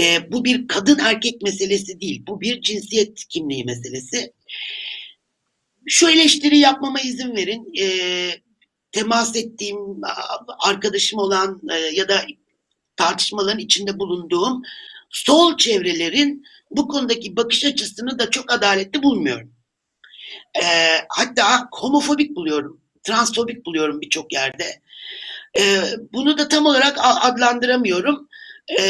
E, 0.00 0.32
bu 0.32 0.44
bir 0.44 0.68
kadın 0.68 0.98
erkek 0.98 1.42
meselesi 1.42 2.00
değil. 2.00 2.22
Bu 2.26 2.40
bir 2.40 2.60
cinsiyet 2.60 3.24
kimliği 3.28 3.64
meselesi. 3.64 4.32
Şu 5.86 6.08
eleştiri 6.08 6.58
yapmama 6.58 7.00
izin 7.00 7.36
verin. 7.36 7.72
E, 7.80 7.86
temas 8.92 9.36
ettiğim 9.36 9.78
arkadaşım 10.58 11.18
olan 11.18 11.60
e, 11.70 11.74
ya 11.74 12.08
da 12.08 12.22
tartışmaların 12.96 13.58
içinde 13.58 13.98
bulunduğum 13.98 14.62
sol 15.10 15.56
çevrelerin 15.56 16.44
bu 16.70 16.88
konudaki 16.88 17.36
bakış 17.36 17.64
açısını 17.64 18.18
da 18.18 18.30
çok 18.30 18.52
adaletli 18.52 19.02
bulmuyorum. 19.02 19.52
E, 20.62 20.64
hatta 21.08 21.68
homofobik 21.72 22.36
buluyorum, 22.36 22.80
transfobik 23.02 23.66
buluyorum 23.66 24.00
birçok 24.00 24.32
yerde. 24.32 24.80
E, 25.58 25.82
bunu 26.12 26.38
da 26.38 26.48
tam 26.48 26.66
olarak 26.66 26.98
adlandıramıyorum. 27.00 28.28
E, 28.80 28.82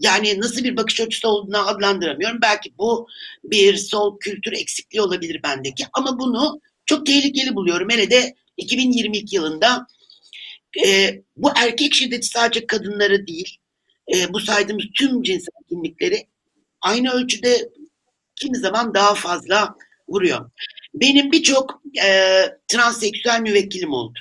yani 0.00 0.40
nasıl 0.40 0.64
bir 0.64 0.76
bakış 0.76 1.00
açısı 1.00 1.28
olduğunu 1.28 1.68
adlandıramıyorum. 1.68 2.38
Belki 2.42 2.78
bu 2.78 3.08
bir 3.44 3.76
sol 3.76 4.18
kültür 4.18 4.52
eksikliği 4.52 5.02
olabilir 5.02 5.40
bendeki. 5.42 5.84
Ama 5.92 6.18
bunu 6.18 6.60
çok 6.86 7.06
tehlikeli 7.06 7.54
buluyorum. 7.54 7.90
Hele 7.90 8.10
de 8.10 8.34
2022 8.56 9.36
yılında 9.36 9.86
e, 10.86 11.20
bu 11.36 11.50
erkek 11.56 11.94
şiddeti 11.94 12.26
sadece 12.26 12.66
kadınları 12.66 13.26
değil, 13.26 13.56
e, 14.14 14.32
bu 14.32 14.40
saydığımız 14.40 14.84
tüm 14.94 15.22
cinsel 15.22 15.62
kimlikleri 15.68 16.26
aynı 16.80 17.10
ölçüde 17.10 17.68
kimi 18.36 18.56
zaman 18.58 18.94
daha 18.94 19.14
fazla 19.14 19.74
vuruyor. 20.08 20.50
Benim 20.94 21.32
birçok 21.32 21.82
e, 22.04 22.42
transseksüel 22.68 23.40
müvekkilim 23.40 23.92
oldu. 23.92 24.18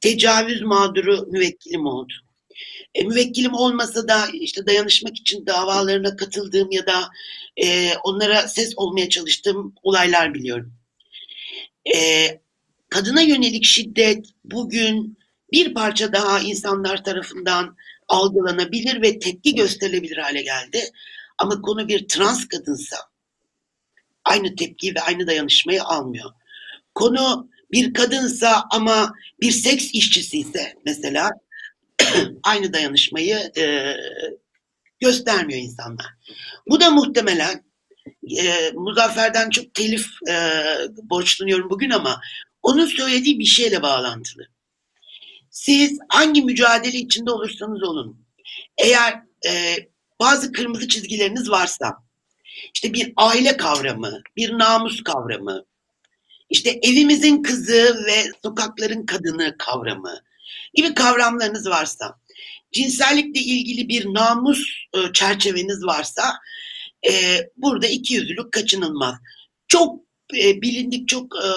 Tecavüz 0.00 0.62
mağduru 0.62 1.26
müvekkilim 1.30 1.86
oldu. 1.86 2.12
E, 2.94 3.02
müvekkilim 3.02 3.54
olmasa 3.54 4.08
da 4.08 4.26
işte 4.32 4.66
dayanışmak 4.66 5.16
için 5.16 5.46
davalarına 5.46 6.16
katıldığım 6.16 6.70
ya 6.70 6.86
da 6.86 7.10
e, 7.56 7.94
onlara 7.96 8.48
ses 8.48 8.72
olmaya 8.76 9.08
çalıştığım 9.08 9.74
olaylar 9.82 10.34
biliyorum. 10.34 10.72
E, 11.94 12.28
kadına 12.94 13.20
yönelik 13.20 13.64
şiddet 13.64 14.26
bugün 14.44 15.18
bir 15.52 15.74
parça 15.74 16.12
daha 16.12 16.40
insanlar 16.40 17.04
tarafından 17.04 17.76
algılanabilir 18.08 19.02
ve 19.02 19.18
tepki 19.18 19.54
gösterilebilir 19.54 20.16
hale 20.16 20.42
geldi. 20.42 20.80
Ama 21.38 21.62
konu 21.62 21.88
bir 21.88 22.08
trans 22.08 22.48
kadınsa 22.48 22.96
aynı 24.24 24.56
tepkiyi 24.56 24.94
ve 24.94 25.00
aynı 25.00 25.26
dayanışmayı 25.26 25.82
almıyor. 25.82 26.30
Konu 26.94 27.50
bir 27.72 27.94
kadınsa 27.94 28.64
ama 28.70 29.12
bir 29.40 29.50
seks 29.50 29.90
işçisi 29.92 30.38
ise 30.38 30.74
mesela 30.86 31.30
aynı 32.42 32.72
dayanışmayı 32.72 33.36
e, 33.56 33.96
göstermiyor 35.00 35.60
insanlar. 35.60 36.06
Bu 36.68 36.80
da 36.80 36.90
muhtemelen 36.90 37.64
e, 38.38 38.70
Muzaffer'den 38.74 39.50
çok 39.50 39.74
telif 39.74 40.06
e, 40.28 40.34
borçlanıyorum 41.02 41.70
bugün 41.70 41.90
ama 41.90 42.20
onun 42.64 42.86
söylediği 42.86 43.38
bir 43.38 43.44
şeyle 43.44 43.82
bağlantılı. 43.82 44.46
Siz 45.50 45.98
hangi 46.08 46.42
mücadele 46.42 46.98
içinde 46.98 47.30
olursanız 47.30 47.82
olun, 47.82 48.26
eğer 48.78 49.22
e, 49.46 49.76
bazı 50.20 50.52
kırmızı 50.52 50.88
çizgileriniz 50.88 51.50
varsa, 51.50 51.92
işte 52.74 52.92
bir 52.92 53.12
aile 53.16 53.56
kavramı, 53.56 54.22
bir 54.36 54.58
namus 54.58 55.02
kavramı, 55.02 55.64
işte 56.50 56.80
evimizin 56.82 57.42
kızı 57.42 58.04
ve 58.06 58.24
sokakların 58.42 59.06
kadını 59.06 59.56
kavramı 59.58 60.20
gibi 60.74 60.94
kavramlarınız 60.94 61.66
varsa, 61.66 62.20
cinsellikle 62.72 63.40
ilgili 63.40 63.88
bir 63.88 64.04
namus 64.14 64.60
e, 64.94 65.12
çerçeveniz 65.12 65.84
varsa, 65.84 66.32
e, 67.10 67.40
burada 67.56 67.86
iki 67.86 68.14
yüzlülük 68.14 68.52
kaçınılmaz. 68.52 69.14
Çok 69.68 70.00
e, 70.34 70.62
bilindik, 70.62 71.08
çok 71.08 71.36
e, 71.36 71.48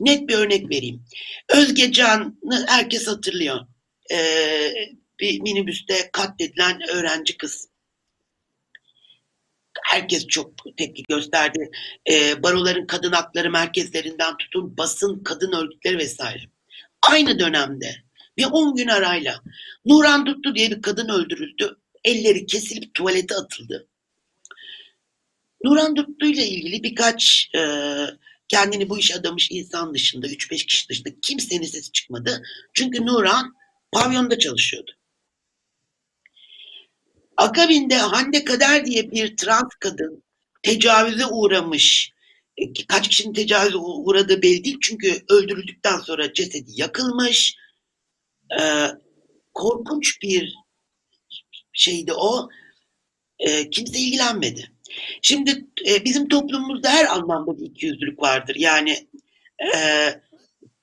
net 0.00 0.28
bir 0.28 0.34
örnek 0.34 0.70
vereyim. 0.70 1.04
Özge 1.48 1.92
Can'ı 1.92 2.66
herkes 2.66 3.06
hatırlıyor. 3.06 3.60
E, 4.12 4.18
bir 5.20 5.40
minibüste 5.40 6.10
katledilen 6.12 6.80
öğrenci 6.88 7.36
kız 7.36 7.68
herkes 9.82 10.26
çok 10.26 10.76
tepki 10.76 11.02
gösterdi. 11.08 11.70
E, 12.10 12.42
baroların 12.42 12.86
kadın 12.86 13.12
hakları 13.12 13.50
merkezlerinden 13.50 14.36
tutun 14.36 14.76
basın, 14.76 15.22
kadın 15.24 15.52
örgütleri 15.52 15.98
vesaire. 15.98 16.42
Aynı 17.02 17.38
dönemde 17.38 17.96
bir 18.36 18.44
10 18.44 18.76
gün 18.76 18.88
arayla 18.88 19.40
Nuran 19.84 20.26
Dutlu 20.26 20.54
diye 20.54 20.70
bir 20.70 20.82
kadın 20.82 21.08
öldürüldü. 21.08 21.76
Elleri 22.04 22.46
kesilip 22.46 22.94
tuvalete 22.94 23.34
atıldı. 23.34 23.88
Nuran 25.64 25.96
Dutlu 25.96 26.26
ile 26.26 26.46
ilgili 26.46 26.82
birkaç 26.82 27.50
e, 27.54 27.60
kendini 28.48 28.88
bu 28.88 28.98
iş 28.98 29.16
adamış 29.16 29.50
insan 29.50 29.94
dışında 29.94 30.26
3-5 30.26 30.66
kişi 30.66 30.88
dışında 30.88 31.08
kimsenin 31.22 31.66
sesi 31.66 31.92
çıkmadı. 31.92 32.42
Çünkü 32.74 33.06
Nuran 33.06 33.54
pavyonda 33.92 34.38
çalışıyordu. 34.38 34.90
Akabinde 37.36 37.96
Hande 37.96 38.44
Kader 38.44 38.86
diye 38.86 39.10
bir 39.10 39.36
trans 39.36 39.68
kadın 39.80 40.24
tecavüze 40.62 41.26
uğramış. 41.26 42.12
E, 42.56 42.72
kaç 42.88 43.08
kişinin 43.08 43.32
tecavüze 43.32 43.76
uğradığı 43.76 44.42
belli 44.42 44.64
değil 44.64 44.78
çünkü 44.82 45.24
öldürüldükten 45.28 45.98
sonra 45.98 46.32
cesedi 46.32 46.70
yakılmış. 46.74 47.56
Ee, 48.60 48.86
korkunç 49.54 50.22
bir 50.22 50.54
şeydi 51.72 52.12
o. 52.12 52.48
Ee, 53.38 53.70
kimse 53.70 53.98
ilgilenmedi. 53.98 54.73
Şimdi 55.22 55.66
e, 55.88 56.04
bizim 56.04 56.28
toplumumuzda 56.28 56.90
her 56.90 57.06
anlamda 57.06 57.58
bir 57.58 57.66
ikiyüzlülük 57.66 58.22
vardır. 58.22 58.56
Yani 58.58 59.08
e, 59.60 59.78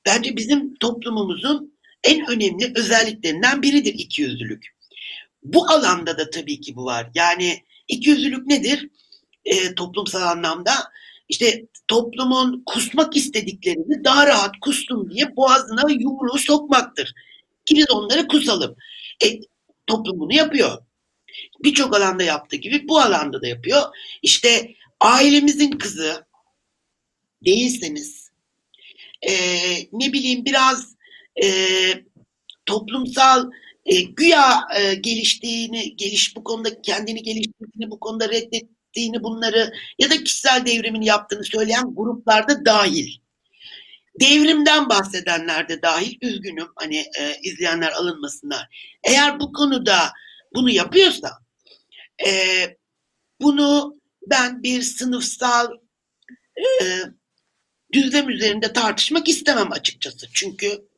bence 0.06 0.38
bizim 0.38 0.76
toplumumuzun 0.76 1.74
en 2.04 2.32
önemli 2.32 2.74
özelliklerinden 2.76 3.62
biridir 3.62 3.94
ikiyüzlülük. 3.94 4.66
Bu 5.44 5.70
alanda 5.70 6.18
da 6.18 6.30
tabii 6.30 6.62
ki 6.62 6.76
bu 6.76 6.86
var. 6.86 7.10
Yani 7.16 7.64
ikiyüzlülük 7.88 8.48
nedir? 8.48 8.90
E, 9.46 9.76
toplumsal 9.76 10.22
anlamda 10.22 10.74
işte 11.30 11.66
toplumun 11.88 12.64
kusmak 12.66 13.16
istediklerini 13.16 14.04
daha 14.04 14.28
rahat 14.28 14.60
kustum 14.62 15.12
diye 15.12 15.36
boğazına 15.36 15.92
yumruğu 15.92 16.38
sokmaktır. 16.38 17.14
Ki 17.66 17.76
biz 17.76 17.92
onları 17.92 18.28
kusalım. 18.28 18.76
E, 19.26 19.28
toplum 19.88 20.20
bunu 20.20 20.34
yapıyor. 20.34 20.78
Birçok 21.64 21.96
alanda 21.96 22.24
yaptığı 22.24 22.56
gibi 22.56 22.88
bu 22.88 23.00
alanda 23.00 23.42
da 23.42 23.48
yapıyor. 23.48 23.82
İşte 24.22 24.76
ailemizin 25.00 25.72
kızı 25.72 26.26
değilseniz 27.46 28.32
e, 29.22 29.34
ne 29.92 30.14
bileyim 30.14 30.46
biraz 30.46 30.96
e, 31.44 31.48
toplumsal 32.66 33.52
e, 33.86 34.02
güya 34.02 34.68
e, 34.76 34.94
geliştiğini, 34.94 35.96
geliş 35.96 36.36
bu 36.36 36.44
konuda 36.44 36.82
kendini 36.82 37.24
geliştirdiğini, 37.24 37.92
bu 37.92 38.00
konuda 38.00 38.30
reddettiğini 38.30 39.24
bunları 39.24 39.74
ya 40.00 40.10
da 40.10 40.24
kişisel 40.24 40.66
devrimini 40.66 41.06
yaptığını 41.06 41.44
söyleyen 41.44 41.96
gruplarda 41.96 42.66
dahil. 42.66 43.08
Devrimden 44.20 44.90
bahsedenler 44.90 45.70
de 45.70 45.82
dahil 45.82 46.18
üzgünüm 46.22 46.68
hani 46.76 46.98
e, 46.98 47.40
izleyenler 47.44 47.92
alınmasınlar. 47.92 48.96
Eğer 49.04 49.40
bu 49.40 49.54
konuda 49.54 50.12
bunu 50.56 50.70
yapıyorsa 50.70 51.41
e, 52.28 52.32
bunu 53.42 54.02
ben 54.28 54.64
bir 54.64 54.82
sınıfsal 54.82 55.72
e, 56.58 56.86
düzlem 57.94 58.30
üzerinde 58.30 58.74
tartışmak 58.74 59.30
istemem 59.30 59.72
açıkçası. 59.72 60.28
Çünkü 60.34 60.92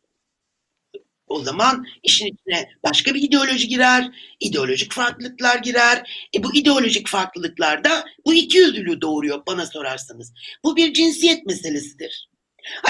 o 1.27 1.43
zaman 1.43 1.85
işin 2.03 2.25
içine 2.25 2.69
başka 2.83 3.13
bir 3.13 3.21
ideoloji 3.21 3.67
girer, 3.67 4.11
ideolojik 4.39 4.91
farklılıklar 4.91 5.57
girer. 5.57 6.27
E 6.35 6.43
bu 6.43 6.55
ideolojik 6.55 7.07
farklılıklar 7.07 7.83
da 7.83 8.05
bu 8.25 8.33
iki 8.33 8.57
yüzlülüğü 8.57 9.01
doğuruyor 9.01 9.45
bana 9.47 9.65
sorarsanız. 9.65 10.33
Bu 10.63 10.75
bir 10.75 10.93
cinsiyet 10.93 11.45
meselesidir. 11.45 12.29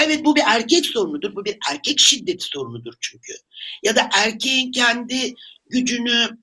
Evet 0.04 0.24
bu 0.24 0.36
bir 0.36 0.42
erkek 0.46 0.86
sorunudur. 0.86 1.36
Bu 1.36 1.44
bir 1.44 1.56
erkek 1.70 2.00
şiddeti 2.00 2.44
sorunudur 2.44 2.94
çünkü. 3.00 3.32
Ya 3.82 3.96
da 3.96 4.08
erkeğin 4.12 4.72
kendi 4.72 5.34
gücünü, 5.70 6.38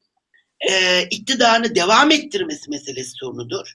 e, 0.70 1.03
iktidarını 1.12 1.76
devam 1.76 2.12
ettirmesi 2.12 2.70
meselesi 2.70 3.12
sorunudur. 3.12 3.74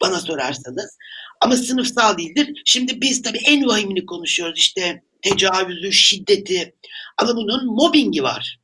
Bana 0.00 0.20
sorarsanız. 0.20 0.98
Ama 1.40 1.56
sınıfsal 1.56 2.18
değildir. 2.18 2.62
Şimdi 2.64 3.00
biz 3.00 3.22
tabii 3.22 3.40
en 3.46 3.66
vahimini 3.66 4.06
konuşuyoruz 4.06 4.58
işte 4.58 5.02
tecavüzü, 5.22 5.92
şiddeti. 5.92 6.74
Ama 7.18 7.36
bunun 7.36 7.66
mobbingi 7.66 8.22
var. 8.22 8.60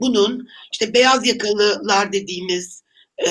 Bunun 0.00 0.48
işte 0.72 0.94
beyaz 0.94 1.26
yakalılar 1.26 2.12
dediğimiz 2.12 2.82
e, 3.26 3.30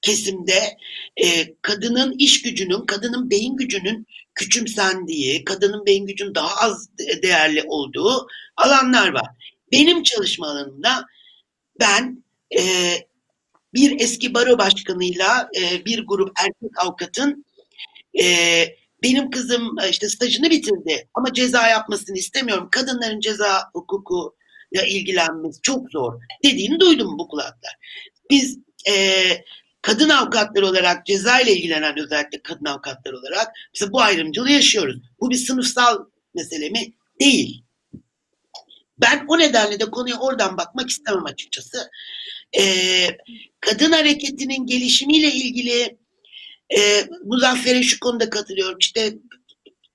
kesimde 0.00 0.76
e, 1.16 1.54
kadının 1.62 2.14
iş 2.18 2.42
gücünün, 2.42 2.86
kadının 2.86 3.30
beyin 3.30 3.56
gücünün 3.56 4.06
küçümsendiği, 4.34 5.44
kadının 5.44 5.86
beyin 5.86 6.06
gücünün 6.06 6.34
daha 6.34 6.56
az 6.56 6.88
değerli 7.22 7.62
olduğu 7.66 8.26
alanlar 8.56 9.08
var. 9.08 9.26
Benim 9.72 10.02
çalışma 10.02 10.46
alanımda 10.46 11.06
ben 11.80 12.24
e, 12.58 12.92
bir 13.74 14.00
eski 14.00 14.34
baro 14.34 14.58
başkanıyla 14.58 15.48
e, 15.60 15.84
bir 15.84 16.06
grup 16.06 16.30
erkek 16.40 16.78
avukatın 16.78 17.44
e, 18.20 18.24
benim 19.02 19.30
kızım 19.30 19.76
işte 19.90 20.08
stajını 20.08 20.50
bitirdi 20.50 21.08
ama 21.14 21.32
ceza 21.32 21.68
yapmasını 21.68 22.16
istemiyorum. 22.16 22.68
Kadınların 22.70 23.20
ceza 23.20 23.62
hukuku 23.72 24.36
ile 24.72 24.88
ilgilenmesi 24.88 25.62
çok 25.62 25.90
zor 25.90 26.20
dediğini 26.44 26.80
duydum 26.80 27.18
bu 27.18 27.28
kulaklar. 27.28 27.74
Biz 28.30 28.58
e, 28.88 29.24
kadın 29.82 30.08
avukatlar 30.08 30.62
olarak 30.62 31.06
ceza 31.06 31.40
ile 31.40 31.52
ilgilenen 31.52 31.98
özellikle 31.98 32.42
kadın 32.42 32.64
avukatlar 32.64 33.12
olarak 33.12 33.48
bu 33.90 34.00
ayrımcılığı 34.00 34.50
yaşıyoruz. 34.50 34.96
Bu 35.20 35.30
bir 35.30 35.36
sınıfsal 35.36 36.04
mesele 36.34 36.70
mi? 36.70 36.92
Değil. 37.20 37.64
Ben 39.00 39.24
o 39.28 39.38
nedenle 39.38 39.80
de 39.80 39.84
konuya 39.84 40.18
oradan 40.18 40.56
bakmak 40.56 40.90
istemem 40.90 41.24
açıkçası. 41.24 41.90
Ee, 42.58 43.16
kadın 43.60 43.92
hareketinin 43.92 44.66
gelişimiyle 44.66 45.32
ilgili 45.32 45.98
e, 46.76 47.04
Muzaffer'e 47.24 47.82
şu 47.82 48.00
konuda 48.00 48.30
katılıyorum. 48.30 48.78
İşte 48.78 49.14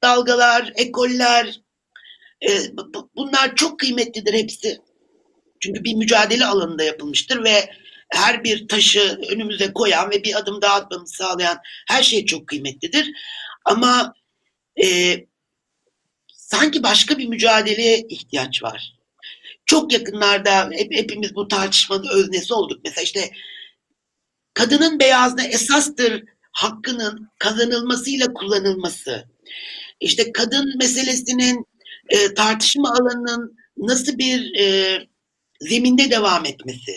dalgalar, 0.03 0.73
ekoller 0.75 1.61
e, 2.49 2.49
bunlar 3.15 3.55
çok 3.55 3.79
kıymetlidir 3.79 4.33
hepsi. 4.33 4.81
Çünkü 5.59 5.83
bir 5.83 5.95
mücadele 5.95 6.45
alanında 6.45 6.83
yapılmıştır 6.83 7.43
ve 7.43 7.69
her 8.09 8.43
bir 8.43 8.67
taşı 8.67 9.19
önümüze 9.29 9.73
koyan 9.73 10.11
ve 10.11 10.23
bir 10.23 10.35
adım 10.35 10.61
daha 10.61 10.75
atmamızı 10.75 11.15
sağlayan 11.15 11.57
her 11.87 12.03
şey 12.03 12.25
çok 12.25 12.47
kıymetlidir. 12.47 13.11
Ama 13.65 14.13
e, 14.83 15.17
sanki 16.33 16.83
başka 16.83 17.17
bir 17.17 17.27
mücadeleye 17.27 17.99
ihtiyaç 18.09 18.63
var. 18.63 18.92
Çok 19.73 19.93
yakınlarda 19.93 20.69
hep, 20.71 20.93
hepimiz 20.93 21.35
bu 21.35 21.47
tartışmanın 21.47 22.07
öznesi 22.07 22.53
olduk. 22.53 22.81
Mesela 22.83 23.03
işte 23.03 23.31
kadının 24.53 24.99
beyazlığı 24.99 25.43
esastır 25.43 26.23
hakkının 26.51 27.29
kazanılmasıyla 27.39 28.33
kullanılması. 28.33 29.27
İşte 29.99 30.31
kadın 30.31 30.77
meselesinin 30.77 31.65
e, 32.09 32.33
tartışma 32.33 32.89
alanının 32.89 33.57
nasıl 33.77 34.17
bir 34.17 34.59
e, 34.59 34.97
zeminde 35.61 36.11
devam 36.11 36.45
etmesi 36.45 36.91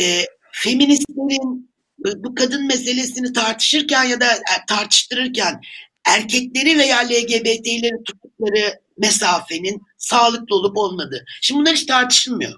e, 0.00 0.24
feministlerin 0.52 1.70
bu 1.98 2.34
kadın 2.34 2.66
meselesini 2.66 3.32
tartışırken 3.32 4.04
ya 4.04 4.20
da 4.20 4.32
e, 4.32 4.66
tartıştırırken 4.68 5.60
erkekleri 6.06 6.78
veya 6.78 6.98
LGBT'leri 6.98 8.04
tuttukları 8.04 8.80
mesafenin 8.98 9.89
sağlıklı 10.00 10.56
olup 10.56 10.76
olmadığı. 10.76 11.24
Şimdi 11.40 11.60
bunlar 11.60 11.74
hiç 11.74 11.86
tartışılmıyor. 11.86 12.52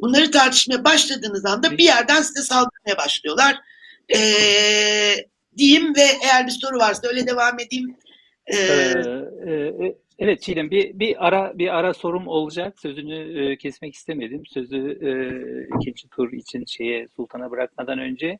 Bunları 0.00 0.30
tartışmaya 0.30 0.84
başladığınız 0.84 1.44
anda 1.44 1.70
bir 1.70 1.84
yerden 1.84 2.22
size 2.22 2.42
saldırmaya 2.42 2.96
başlıyorlar. 2.96 3.56
Ee, 4.14 5.16
diyeyim 5.56 5.96
ve 5.96 6.06
eğer 6.24 6.46
bir 6.46 6.52
soru 6.52 6.78
varsa 6.78 7.08
öyle 7.08 7.26
devam 7.26 7.60
edeyim. 7.60 7.96
Ee, 8.46 8.56
ee, 8.56 9.50
e, 9.52 9.96
Evet 10.18 10.42
Çiğdem 10.42 10.70
bir, 10.70 10.98
bir 10.98 11.26
ara 11.26 11.58
bir 11.58 11.78
ara 11.78 11.94
sorum 11.94 12.26
olacak. 12.28 12.80
Sözünü 12.80 13.42
e, 13.42 13.56
kesmek 13.56 13.94
istemedim. 13.94 14.46
Sözü 14.46 14.98
e, 15.02 15.10
ikinci 15.76 16.08
tur 16.08 16.32
için 16.32 16.64
şeye 16.64 17.08
Sultan'a 17.16 17.50
bırakmadan 17.50 17.98
önce 17.98 18.38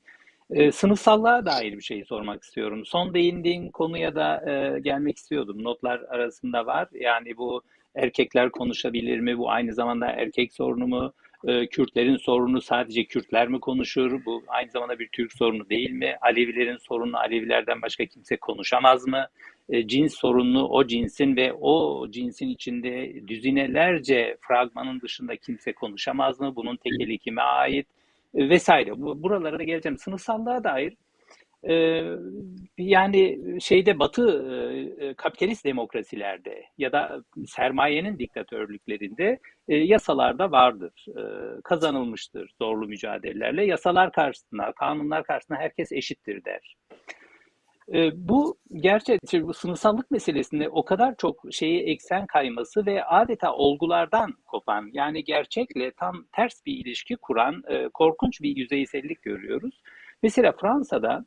e, 0.51 0.73
sınıfsallığa 0.73 1.47
dair 1.47 1.73
bir 1.73 1.83
şey 1.83 2.05
sormak 2.05 2.43
istiyorum. 2.43 2.87
Son 2.87 3.15
değindiğin 3.15 3.71
konuya 3.71 4.15
da 4.15 4.51
e, 4.51 4.81
gelmek 4.81 5.17
istiyordum. 5.17 5.65
Notlar 5.65 6.01
arasında 6.01 6.67
var. 6.67 6.89
Yani 6.93 7.37
bu 7.37 7.63
erkekler 7.97 8.51
konuşabilir 8.51 9.21
mi? 9.21 9.39
Bu 9.39 9.51
aynı 9.51 9.75
zamanda 9.75 10.07
erkek 10.07 10.53
sorunu 10.53 10.87
mu? 10.87 11.13
E, 11.47 11.67
Kürtlerin 11.67 12.17
sorunu 12.17 12.61
sadece 12.61 13.05
Kürtler 13.05 13.49
mi 13.49 13.61
konuşur? 13.61 14.25
Bu 14.25 14.43
aynı 14.49 14.71
zamanda 14.71 14.99
bir 14.99 15.09
Türk 15.09 15.33
sorunu 15.33 15.69
değil 15.71 15.91
mi? 15.91 16.17
Alevilerin 16.21 16.77
sorunu 16.77 17.19
Alevilerden 17.19 17.83
başka 17.83 18.07
kimse 18.07 18.37
konuşamaz 18.37 19.07
mı? 19.07 19.27
E, 19.69 19.89
cins 19.89 20.15
sorununu 20.15 20.69
o 20.69 20.87
cinsin 20.87 21.37
ve 21.37 21.53
o 21.53 22.07
cinsin 22.11 22.49
içinde 22.49 23.23
düzinelerce 23.29 24.37
fragmanın 24.41 25.01
dışında 25.01 25.37
kimse 25.37 25.73
konuşamaz 25.73 26.41
mı? 26.41 26.57
Bunun 26.57 26.77
tekeli 26.77 27.19
kime 27.19 27.43
ait? 27.43 27.87
E, 28.35 28.49
vesaire. 28.49 29.01
Bu, 29.01 29.23
buralara 29.23 29.59
da 29.59 29.63
geleceğim. 29.63 29.99
Sınıfsallığa 29.99 30.65
dair 30.65 30.95
e, 31.69 32.05
yani 32.79 33.39
şeyde 33.61 33.99
batı 33.99 34.53
e, 35.01 35.15
kapitalist 35.15 35.65
demokrasilerde 35.65 36.65
ya 36.79 36.93
da 36.93 37.23
sermayenin 37.47 38.19
diktatörlüklerinde 38.19 39.39
e, 39.69 39.77
yasalarda 39.77 40.51
vardır. 40.51 41.07
E, 41.09 41.23
kazanılmıştır 41.65 42.51
zorlu 42.59 42.87
mücadelelerle. 42.89 43.65
Yasalar 43.65 44.13
karşısında, 44.13 44.73
kanunlar 44.73 45.25
karşısında 45.25 45.59
herkes 45.59 45.93
eşittir 45.93 46.45
der. 46.45 46.77
E, 47.95 48.11
bu 48.29 48.59
gerçekten 48.75 49.43
bu 49.43 49.55
sınıfsallık 49.55 50.11
meselesinde 50.11 50.69
o 50.69 50.85
kadar 50.85 51.17
çok 51.17 51.41
şeyi 51.51 51.83
eksen 51.83 52.27
kayması 52.27 52.87
ve 52.87 53.05
adeta 53.05 53.53
olgulardan 53.53 54.35
kopan 54.47 54.91
yani 54.93 55.25
gerçekle 55.25 55.91
tam 55.91 56.27
ters 56.33 56.67
bir 56.67 56.75
ilişki 56.75 57.17
kuran 57.17 57.63
e, 57.69 57.89
korkunç 57.89 58.41
bir 58.41 58.57
yüzeysellik 58.57 59.23
görüyoruz. 59.23 59.83
Mesela 60.23 60.53
Fransa'da 60.53 61.25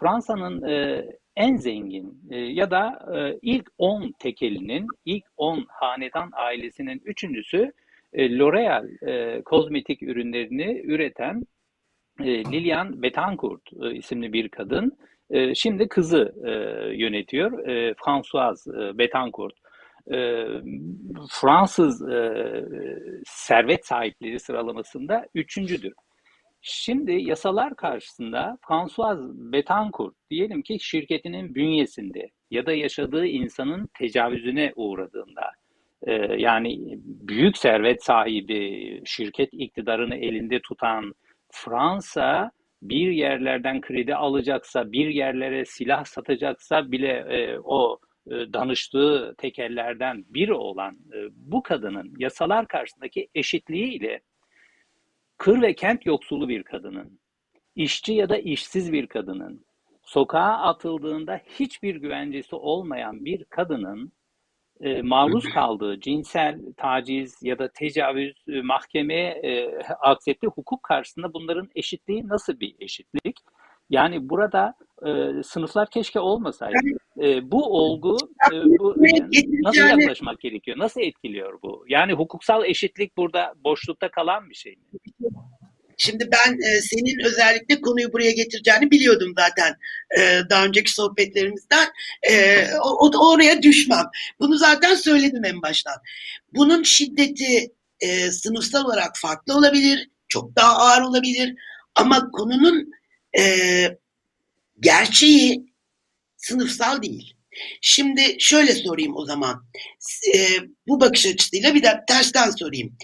Fransa'nın 0.00 0.62
e, 0.68 1.06
en 1.36 1.56
zengin 1.56 2.22
e, 2.30 2.38
ya 2.38 2.70
da 2.70 3.06
e, 3.16 3.38
ilk 3.42 3.66
10 3.78 4.12
tekelinin, 4.18 4.86
ilk 5.04 5.24
10 5.36 5.64
hanedan 5.68 6.30
ailesinin 6.32 7.02
üçüncüsü 7.04 7.72
e, 8.12 8.38
L'Oreal 8.38 8.88
e, 9.08 9.42
kozmetik 9.42 10.02
ürünlerini 10.02 10.82
üreten 10.84 11.42
e, 12.20 12.44
Lilian 12.44 13.02
Betancourt 13.02 13.62
e, 13.82 13.94
isimli 13.94 14.32
bir 14.32 14.48
kadın. 14.48 14.98
E, 15.30 15.54
şimdi 15.54 15.88
kızı 15.88 16.34
e, 16.44 16.50
yönetiyor. 16.96 17.68
E, 17.68 17.94
Françoise 17.94 18.90
e, 18.90 18.98
Betancourt. 18.98 19.54
E, 20.10 20.46
Fransız 21.30 22.08
e, 22.08 22.44
servet 23.26 23.86
sahipleri 23.86 24.40
sıralamasında 24.40 25.26
üçüncüdür. 25.34 25.92
Şimdi 26.60 27.12
yasalar 27.12 27.76
karşısında 27.76 28.58
François 28.68 29.18
Betancourt 29.52 30.14
diyelim 30.30 30.62
ki 30.62 30.78
şirketinin 30.80 31.54
bünyesinde 31.54 32.30
ya 32.50 32.66
da 32.66 32.72
yaşadığı 32.72 33.26
insanın 33.26 33.88
tecavüzüne 33.98 34.72
uğradığında 34.76 35.50
e, 36.02 36.12
yani 36.38 36.98
büyük 37.04 37.56
servet 37.56 38.04
sahibi 38.04 39.02
şirket 39.04 39.48
iktidarını 39.52 40.16
elinde 40.16 40.60
tutan 40.60 41.14
Fransa 41.52 42.50
bir 42.82 43.10
yerlerden 43.10 43.80
kredi 43.80 44.14
alacaksa, 44.14 44.92
bir 44.92 45.08
yerlere 45.08 45.64
silah 45.64 46.04
satacaksa 46.04 46.92
bile 46.92 47.12
e, 47.12 47.58
o 47.64 47.98
e, 48.26 48.52
danıştığı 48.52 49.34
tekerlerden 49.38 50.24
biri 50.28 50.54
olan 50.54 50.94
e, 50.94 51.18
bu 51.30 51.62
kadının 51.62 52.14
yasalar 52.18 52.68
karşısındaki 52.68 53.28
eşitliğiyle 53.34 54.20
kır 55.38 55.62
ve 55.62 55.74
kent 55.74 56.06
yoksulu 56.06 56.48
bir 56.48 56.62
kadının, 56.62 57.20
işçi 57.74 58.12
ya 58.12 58.28
da 58.28 58.38
işsiz 58.38 58.92
bir 58.92 59.06
kadının, 59.06 59.64
sokağa 60.02 60.58
atıldığında 60.58 61.40
hiçbir 61.58 61.96
güvencesi 61.96 62.56
olmayan 62.56 63.24
bir 63.24 63.44
kadının 63.44 64.12
e, 64.80 65.02
maruz 65.02 65.44
kaldığı 65.44 66.00
cinsel 66.00 66.60
taciz 66.76 67.42
ya 67.42 67.58
da 67.58 67.72
tecavüz 67.72 68.34
e, 68.48 68.62
mahkemeye 68.62 69.30
e, 69.30 69.78
aksettiği 70.00 70.50
hukuk 70.50 70.82
karşısında 70.82 71.34
bunların 71.34 71.68
eşitliği 71.74 72.28
nasıl 72.28 72.60
bir 72.60 72.74
eşitlik? 72.80 73.36
Yani 73.90 74.28
burada 74.28 74.74
e, 75.06 75.42
sınıflar 75.42 75.90
keşke 75.90 76.20
olmasaydı. 76.20 76.78
E, 77.22 77.50
bu 77.50 77.64
olgu 77.78 78.16
e, 78.52 78.64
bu, 78.64 78.94
nasıl 79.62 79.80
yaklaşmak 79.80 80.40
gerekiyor? 80.40 80.78
Nasıl 80.78 81.00
etkiliyor 81.00 81.62
bu? 81.62 81.84
Yani 81.88 82.12
hukuksal 82.12 82.64
eşitlik 82.64 83.16
burada 83.16 83.54
boşlukta 83.64 84.10
kalan 84.10 84.50
bir 84.50 84.54
şey 84.54 84.72
mi? 84.72 84.98
Şimdi 86.00 86.28
ben 86.32 86.52
e, 86.52 86.80
senin 86.80 87.24
özellikle 87.26 87.80
konuyu 87.80 88.12
buraya 88.12 88.30
getireceğini 88.30 88.90
biliyordum 88.90 89.32
zaten 89.38 89.76
e, 90.18 90.40
daha 90.50 90.64
önceki 90.64 90.92
sohbetlerimizden. 90.92 91.88
E, 92.30 92.64
o, 92.84 93.06
o, 93.06 93.32
oraya 93.32 93.62
düşmem. 93.62 94.04
Bunu 94.40 94.58
zaten 94.58 94.94
söyledim 94.94 95.44
en 95.44 95.62
baştan. 95.62 95.94
Bunun 96.54 96.82
şiddeti 96.82 97.72
e, 98.00 98.30
sınıfsal 98.30 98.84
olarak 98.84 99.10
farklı 99.16 99.56
olabilir, 99.56 100.10
çok 100.28 100.56
daha 100.56 100.76
ağır 100.76 101.02
olabilir. 101.02 101.54
Ama 101.94 102.30
konunun 102.30 102.90
e, 103.38 103.42
gerçeği 104.80 105.72
sınıfsal 106.36 107.02
değil. 107.02 107.34
Şimdi 107.80 108.36
şöyle 108.38 108.72
sorayım 108.72 109.16
o 109.16 109.24
zaman. 109.24 109.64
E, 110.34 110.48
bu 110.88 111.00
bakış 111.00 111.26
açısıyla 111.26 111.74
bir 111.74 111.82
de 111.82 112.00
tersten 112.08 112.50
sorayım. 112.50 112.96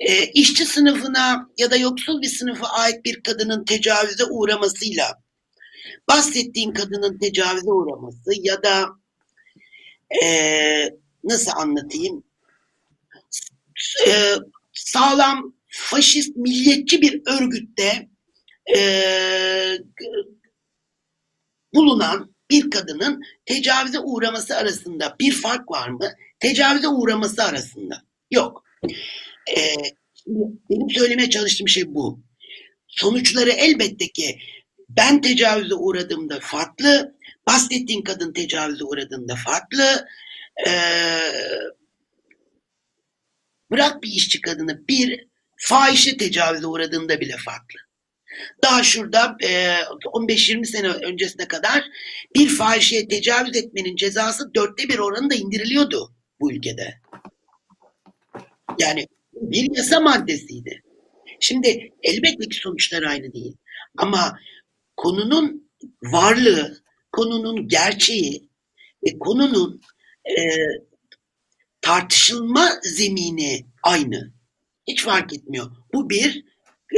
E, 0.00 0.26
işçi 0.26 0.66
sınıfına 0.66 1.48
ya 1.58 1.70
da 1.70 1.76
yoksul 1.76 2.22
bir 2.22 2.28
sınıfa 2.28 2.66
ait 2.66 3.04
bir 3.04 3.22
kadının 3.22 3.64
tecavüze 3.64 4.24
uğramasıyla 4.24 5.22
bahsettiğin 6.08 6.72
kadının 6.72 7.18
tecavüze 7.18 7.70
uğraması 7.70 8.30
ya 8.34 8.62
da 8.62 8.88
e, 10.24 10.28
nasıl 11.24 11.50
anlatayım 11.50 12.24
e, 14.06 14.34
sağlam 14.72 15.54
faşist 15.68 16.36
milliyetçi 16.36 17.02
bir 17.02 17.22
örgütte 17.26 18.08
e, 18.76 18.78
bulunan 21.74 22.34
bir 22.50 22.70
kadının 22.70 23.22
tecavüze 23.46 23.98
uğraması 23.98 24.56
arasında 24.56 25.16
bir 25.20 25.32
fark 25.32 25.70
var 25.70 25.88
mı? 25.88 26.12
Tecavüze 26.38 26.88
uğraması 26.88 27.44
arasında. 27.44 28.02
Yok. 28.30 28.64
Ee, 29.56 29.76
benim 30.70 30.90
söylemeye 30.90 31.30
çalıştığım 31.30 31.68
şey 31.68 31.94
bu. 31.94 32.24
Sonuçları 32.88 33.50
elbette 33.50 34.08
ki 34.08 34.38
ben 34.88 35.20
tecavüze 35.20 35.74
uğradığımda 35.74 36.38
farklı, 36.40 37.16
bahsettiğin 37.46 38.02
kadın 38.02 38.32
tecavüze 38.32 38.84
uğradığında 38.84 39.34
farklı. 39.36 40.06
Ee, 40.66 41.18
bırak 43.70 44.02
bir 44.02 44.08
işçi 44.08 44.40
kadını 44.40 44.88
bir 44.88 45.28
fahişe 45.56 46.16
tecavüze 46.16 46.66
uğradığında 46.66 47.20
bile 47.20 47.36
farklı. 47.36 47.78
Daha 48.64 48.82
şurada 48.82 49.36
e, 49.42 49.48
15-20 50.04 50.64
sene 50.64 50.88
öncesine 50.88 51.48
kadar 51.48 51.84
bir 52.36 52.48
fahişeye 52.48 53.08
tecavüz 53.08 53.56
etmenin 53.56 53.96
cezası 53.96 54.54
dörtte 54.54 54.88
bir 54.88 54.98
oranında 54.98 55.34
indiriliyordu 55.34 56.14
bu 56.40 56.52
ülkede. 56.52 57.00
Yani 58.78 59.06
bir 59.32 59.76
yasa 59.76 60.00
maddesiydi. 60.00 60.82
Şimdi 61.40 61.92
elbette 62.02 62.48
ki 62.48 62.56
sonuçlar 62.56 63.02
aynı 63.02 63.32
değil. 63.32 63.56
Ama 63.98 64.38
konunun 64.96 65.70
varlığı, 66.02 66.82
konunun 67.12 67.68
gerçeği 67.68 68.48
ve 69.06 69.18
konunun 69.18 69.80
e, 70.24 70.42
tartışılma 71.80 72.68
zemini 72.82 73.66
aynı. 73.82 74.32
Hiç 74.88 75.04
fark 75.04 75.32
etmiyor. 75.32 75.70
Bu 75.94 76.10
bir 76.10 76.44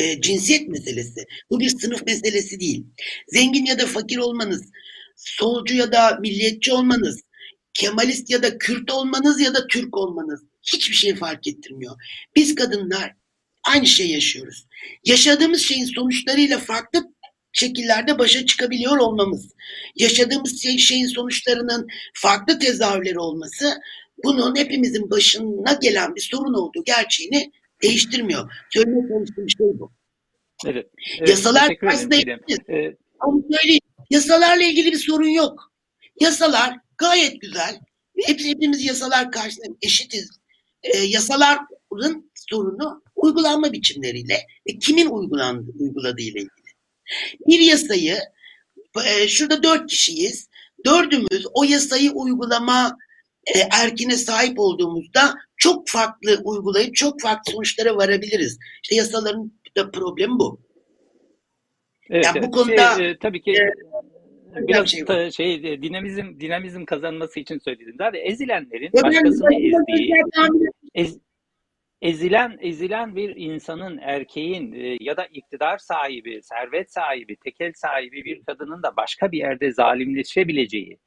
e, 0.00 0.20
cinsiyet 0.20 0.68
meselesi. 0.68 1.24
Bu 1.50 1.60
bir 1.60 1.68
sınıf 1.68 2.06
meselesi 2.06 2.60
değil. 2.60 2.84
Zengin 3.28 3.66
ya 3.66 3.78
da 3.78 3.86
fakir 3.86 4.18
olmanız, 4.18 4.62
solcu 5.16 5.74
ya 5.74 5.92
da 5.92 6.18
milliyetçi 6.20 6.72
olmanız, 6.72 7.20
Kemalist 7.74 8.30
ya 8.30 8.42
da 8.42 8.58
Kürt 8.58 8.92
olmanız 8.92 9.40
ya 9.40 9.54
da 9.54 9.66
Türk 9.66 9.96
olmanız 9.96 10.40
hiçbir 10.62 10.94
şey 10.94 11.14
fark 11.14 11.46
ettirmiyor. 11.46 11.96
Biz 12.36 12.54
kadınlar 12.54 13.14
aynı 13.64 13.86
şey 13.86 14.10
yaşıyoruz. 14.10 14.66
Yaşadığımız 15.04 15.60
şeyin 15.60 15.84
sonuçlarıyla 15.84 16.58
farklı 16.58 17.14
şekillerde 17.52 18.18
başa 18.18 18.46
çıkabiliyor 18.46 18.96
olmamız, 18.96 19.48
yaşadığımız 19.96 20.62
şey, 20.62 20.78
şeyin 20.78 21.06
sonuçlarının 21.06 21.88
farklı 22.14 22.58
tezahürleri 22.58 23.18
olması 23.18 23.74
bunun 24.24 24.56
hepimizin 24.56 25.10
başına 25.10 25.72
gelen 25.82 26.14
bir 26.14 26.20
sorun 26.20 26.54
olduğu 26.54 26.84
gerçeğini 26.84 27.52
değiştirmiyor. 27.82 28.52
Söylemeye 28.70 29.08
çalıştığım 29.08 29.50
şey 29.50 29.66
bu. 29.78 29.92
Evet. 30.66 30.86
evet 31.18 31.28
Yasalar 31.28 31.76
karşısında 31.76 32.16
evet. 32.68 32.98
Ama 33.20 33.40
söyleyeyim, 33.52 33.82
yasalarla 34.10 34.62
ilgili 34.62 34.92
bir 34.92 34.98
sorun 34.98 35.28
yok. 35.28 35.72
Yasalar 36.20 36.76
gayet 36.98 37.40
güzel. 37.40 37.80
Hepsi, 38.26 38.48
hepimiz 38.48 38.84
yasalar 38.84 39.32
karşısında 39.32 39.76
eşitiz. 39.82 40.30
E, 40.82 40.98
yasaların 40.98 42.30
sorunu 42.34 43.02
uygulanma 43.16 43.72
biçimleriyle 43.72 44.34
ve 44.68 44.78
kimin 44.78 45.06
uygulandı, 45.06 45.70
uyguladığı 45.78 46.22
ile 46.22 46.40
ilgili. 46.40 46.74
Bir 47.46 47.58
yasayı 47.58 48.18
e, 49.06 49.28
şurada 49.28 49.62
dört 49.62 49.90
kişiyiz. 49.90 50.48
Dördümüz 50.86 51.46
o 51.52 51.64
yasayı 51.64 52.10
uygulama 52.12 52.96
e, 53.54 53.58
erkine 53.72 54.16
sahip 54.16 54.58
olduğumuzda 54.58 55.34
çok 55.64 55.88
farklı 55.88 56.40
uygulayıp 56.44 56.94
çok 56.94 57.20
farklı 57.20 57.52
sonuçlara 57.52 57.96
varabiliriz. 57.96 58.58
İşte 58.82 58.96
yasaların 58.96 59.52
da 59.76 59.90
problemi 59.90 60.38
bu. 60.38 60.60
Evet, 62.10 62.24
yani 62.24 62.42
bu 62.46 62.50
konuda 62.50 62.94
şey, 62.96 63.10
e, 63.10 63.18
tabii 63.18 63.42
ki 63.42 63.52
e, 63.52 64.68
biraz 64.68 64.88
şey, 64.88 65.04
ta, 65.04 65.30
şey 65.30 65.54
e, 65.54 65.82
dinamizm 65.82 66.40
dinamizm 66.40 66.84
kazanması 66.84 67.40
için 67.40 67.58
söyledim. 67.58 67.94
Zaten 67.98 68.20
ezilenlerin 68.24 68.90
ya 68.94 69.02
başkasını 69.02 69.54
ezdiği 69.54 70.12
ez, 70.94 71.18
ezilen 72.02 72.58
ezilen 72.60 73.16
bir 73.16 73.36
insanın 73.36 73.98
erkeğin 73.98 74.72
e, 74.72 74.96
ya 75.00 75.16
da 75.16 75.26
iktidar 75.26 75.78
sahibi, 75.78 76.42
servet 76.42 76.92
sahibi, 76.92 77.36
tekel 77.36 77.72
sahibi 77.74 78.24
bir 78.24 78.44
kadının 78.44 78.82
da 78.82 78.96
başka 78.96 79.32
bir 79.32 79.38
yerde 79.38 79.72
zalimleşebileceği 79.72 80.98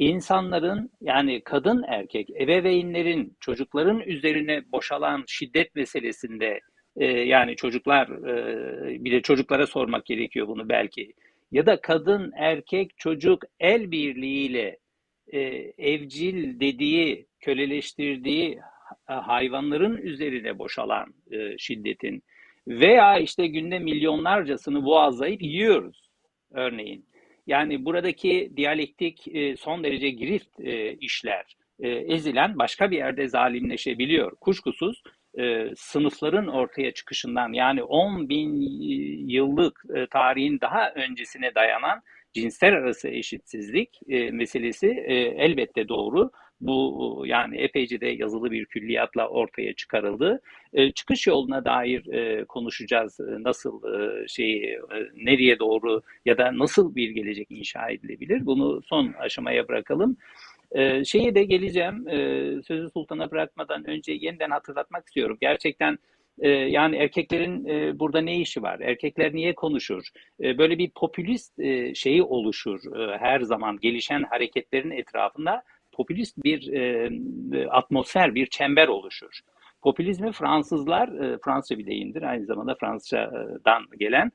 insanların 0.00 0.90
yani 1.00 1.40
kadın 1.44 1.84
erkek 1.88 2.30
ebeveynlerin 2.30 3.36
çocukların 3.40 4.00
üzerine 4.00 4.72
boşalan 4.72 5.24
şiddet 5.26 5.74
meselesinde 5.74 6.60
e, 6.96 7.06
yani 7.06 7.56
çocuklar 7.56 8.08
e, 8.08 9.04
bir 9.04 9.12
de 9.12 9.22
çocuklara 9.22 9.66
sormak 9.66 10.06
gerekiyor 10.06 10.48
bunu 10.48 10.68
belki 10.68 11.12
ya 11.52 11.66
da 11.66 11.80
kadın 11.80 12.32
erkek 12.36 12.98
çocuk 12.98 13.42
el 13.60 13.90
birliğiyle 13.90 14.78
e, 15.32 15.38
evcil 15.78 16.60
dediği 16.60 17.26
köleleştirdiği 17.40 18.60
hayvanların 19.06 19.96
üzerine 19.96 20.58
boşalan 20.58 21.14
e, 21.30 21.58
şiddetin 21.58 22.22
veya 22.68 23.18
işte 23.18 23.46
günde 23.46 23.78
milyonlarcasını 23.78 24.84
boğazlayıp 24.84 25.42
yiyoruz 25.42 26.10
örneğin. 26.52 27.09
Yani 27.50 27.84
buradaki 27.84 28.52
diyalektik 28.56 29.28
e, 29.28 29.56
son 29.56 29.84
derece 29.84 30.10
girift 30.10 30.60
e, 30.60 30.94
işler. 30.94 31.56
E, 31.80 31.88
ezilen 31.88 32.58
başka 32.58 32.90
bir 32.90 32.96
yerde 32.96 33.28
zalimleşebiliyor. 33.28 34.36
Kuşkusuz 34.36 35.02
e, 35.38 35.70
sınıfların 35.76 36.46
ortaya 36.46 36.94
çıkışından 36.94 37.52
yani 37.52 37.82
10 37.82 38.28
bin 38.28 38.60
yıllık 39.28 39.82
e, 39.94 40.06
tarihin 40.06 40.60
daha 40.60 40.90
öncesine 40.90 41.54
dayanan 41.54 42.02
cinsler 42.32 42.72
arası 42.72 43.08
eşitsizlik 43.08 44.00
e, 44.08 44.30
meselesi 44.30 44.86
e, 44.86 45.14
elbette 45.14 45.88
doğru. 45.88 46.30
Bu 46.60 47.22
yani 47.26 47.56
epeyce 47.56 48.00
de 48.00 48.06
yazılı 48.06 48.50
bir 48.50 48.64
külliyatla 48.64 49.28
ortaya 49.28 49.74
çıkarıldı. 49.74 50.40
E, 50.72 50.92
çıkış 50.92 51.26
yoluna 51.26 51.64
dair 51.64 52.06
e, 52.12 52.44
konuşacağız. 52.44 53.20
E, 53.20 53.42
nasıl 53.42 53.82
e, 53.94 54.28
şeyi 54.28 54.64
e, 54.64 54.78
nereye 55.14 55.58
doğru 55.58 56.02
ya 56.24 56.38
da 56.38 56.58
nasıl 56.58 56.94
bir 56.94 57.10
gelecek 57.10 57.46
inşa 57.50 57.90
edilebilir? 57.90 58.46
Bunu 58.46 58.82
son 58.82 59.12
aşamaya 59.12 59.68
bırakalım. 59.68 60.16
E, 60.72 61.04
şeye 61.04 61.34
de 61.34 61.44
geleceğim. 61.44 62.08
E, 62.08 62.16
sözü 62.62 62.90
sultana 62.90 63.30
bırakmadan 63.30 63.84
önce 63.84 64.12
yeniden 64.12 64.50
hatırlatmak 64.50 65.06
istiyorum. 65.06 65.38
Gerçekten 65.40 65.98
e, 66.38 66.48
yani 66.48 66.96
erkeklerin 66.96 67.64
e, 67.64 67.98
burada 67.98 68.20
ne 68.20 68.40
işi 68.40 68.62
var? 68.62 68.80
Erkekler 68.80 69.34
niye 69.34 69.54
konuşur? 69.54 70.08
E, 70.42 70.58
böyle 70.58 70.78
bir 70.78 70.90
popülist 70.90 71.58
e, 71.58 71.94
şeyi 71.94 72.22
oluşur 72.22 72.96
e, 72.96 73.18
her 73.18 73.40
zaman 73.40 73.78
gelişen 73.80 74.22
hareketlerin 74.22 74.90
etrafında 74.90 75.62
popülist 76.00 76.44
bir 76.44 76.72
e, 76.72 77.10
atmosfer, 77.68 78.34
bir 78.34 78.46
çember 78.46 78.88
oluşur. 78.88 79.40
Popülizmi 79.82 80.32
Fransızlar, 80.32 81.08
e, 81.08 81.38
Fransızca 81.44 81.78
bir 81.78 81.86
deyimdir 81.86 82.22
aynı 82.22 82.46
zamanda 82.46 82.74
Fransızcadan 82.74 83.82
gelen, 83.98 84.32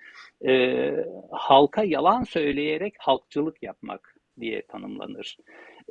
e, 0.47 0.91
halka 1.31 1.83
yalan 1.83 2.23
söyleyerek 2.23 2.93
halkçılık 2.99 3.63
yapmak 3.63 4.15
diye 4.39 4.61
tanımlanır. 4.61 5.37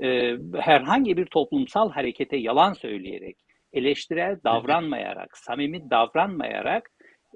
E, 0.02 0.36
herhangi 0.60 1.16
bir 1.16 1.26
toplumsal 1.26 1.90
harekete 1.90 2.36
yalan 2.36 2.72
söyleyerek, 2.72 3.36
eleştirel 3.72 4.38
davranmayarak, 4.44 5.38
samimi 5.38 5.90
davranmayarak 5.90 6.90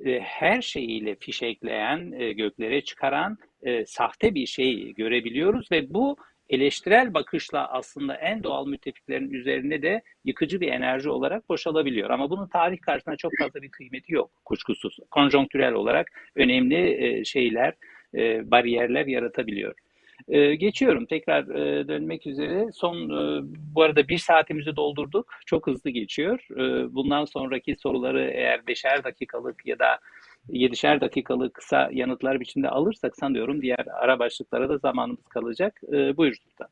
e, 0.05 0.21
her 0.21 0.63
şeyiyle 0.63 1.15
fişekleyen, 1.15 2.13
e, 2.13 2.33
göklere 2.33 2.81
çıkaran 2.81 3.39
e, 3.63 3.87
sahte 3.87 4.35
bir 4.35 4.47
şey 4.47 4.95
görebiliyoruz 4.95 5.73
ve 5.73 5.95
bu 5.95 6.17
eleştirel 6.49 7.15
bakışla 7.15 7.69
aslında 7.69 8.15
en 8.15 8.43
doğal 8.43 8.67
müttefiklerin 8.67 9.31
üzerine 9.31 9.83
de 9.83 10.03
yıkıcı 10.25 10.61
bir 10.61 10.69
enerji 10.69 11.11
olarak 11.11 11.49
boşalabiliyor. 11.49 12.11
Ama 12.11 12.31
bunun 12.31 12.49
tarih 12.49 12.81
karşısında 12.81 13.17
çok 13.17 13.33
fazla 13.41 13.63
bir 13.63 13.71
kıymeti 13.71 14.15
yok 14.15 14.31
kuşkusuz. 14.45 14.99
Konjonktürel 15.11 15.73
olarak 15.73 16.11
önemli 16.35 17.05
e, 17.05 17.25
şeyler, 17.25 17.75
e, 18.15 18.51
bariyerler 18.51 19.07
yaratabiliyor. 19.07 19.75
Ee, 20.29 20.55
geçiyorum 20.55 21.07
tekrar 21.07 21.43
e, 21.43 21.89
dönmek 21.89 22.27
üzere. 22.27 22.67
Son 22.73 22.97
e, 22.97 23.41
bu 23.75 23.83
arada 23.83 24.09
bir 24.09 24.19
saatimizi 24.19 24.77
doldurduk. 24.77 25.35
Çok 25.47 25.67
hızlı 25.67 25.91
geçiyor. 25.91 26.47
E, 26.51 26.95
bundan 26.95 27.25
sonraki 27.25 27.77
soruları 27.77 28.31
eğer 28.31 28.67
beşer 28.67 29.05
dakikalık 29.05 29.67
ya 29.67 29.79
da 29.79 29.99
yedişer 30.49 31.01
dakikalık 31.01 31.55
kısa 31.55 31.89
yanıtlar 31.93 32.41
biçimde 32.41 32.69
alırsak 32.69 33.17
sanıyorum 33.17 33.63
diğer 33.63 33.87
ara 33.93 34.19
başlıklara 34.19 34.69
da 34.69 34.79
zamanımız 34.79 35.25
kalacak. 35.29 35.81
E, 35.93 36.17
buyur 36.17 36.35
Sultan. 36.35 36.69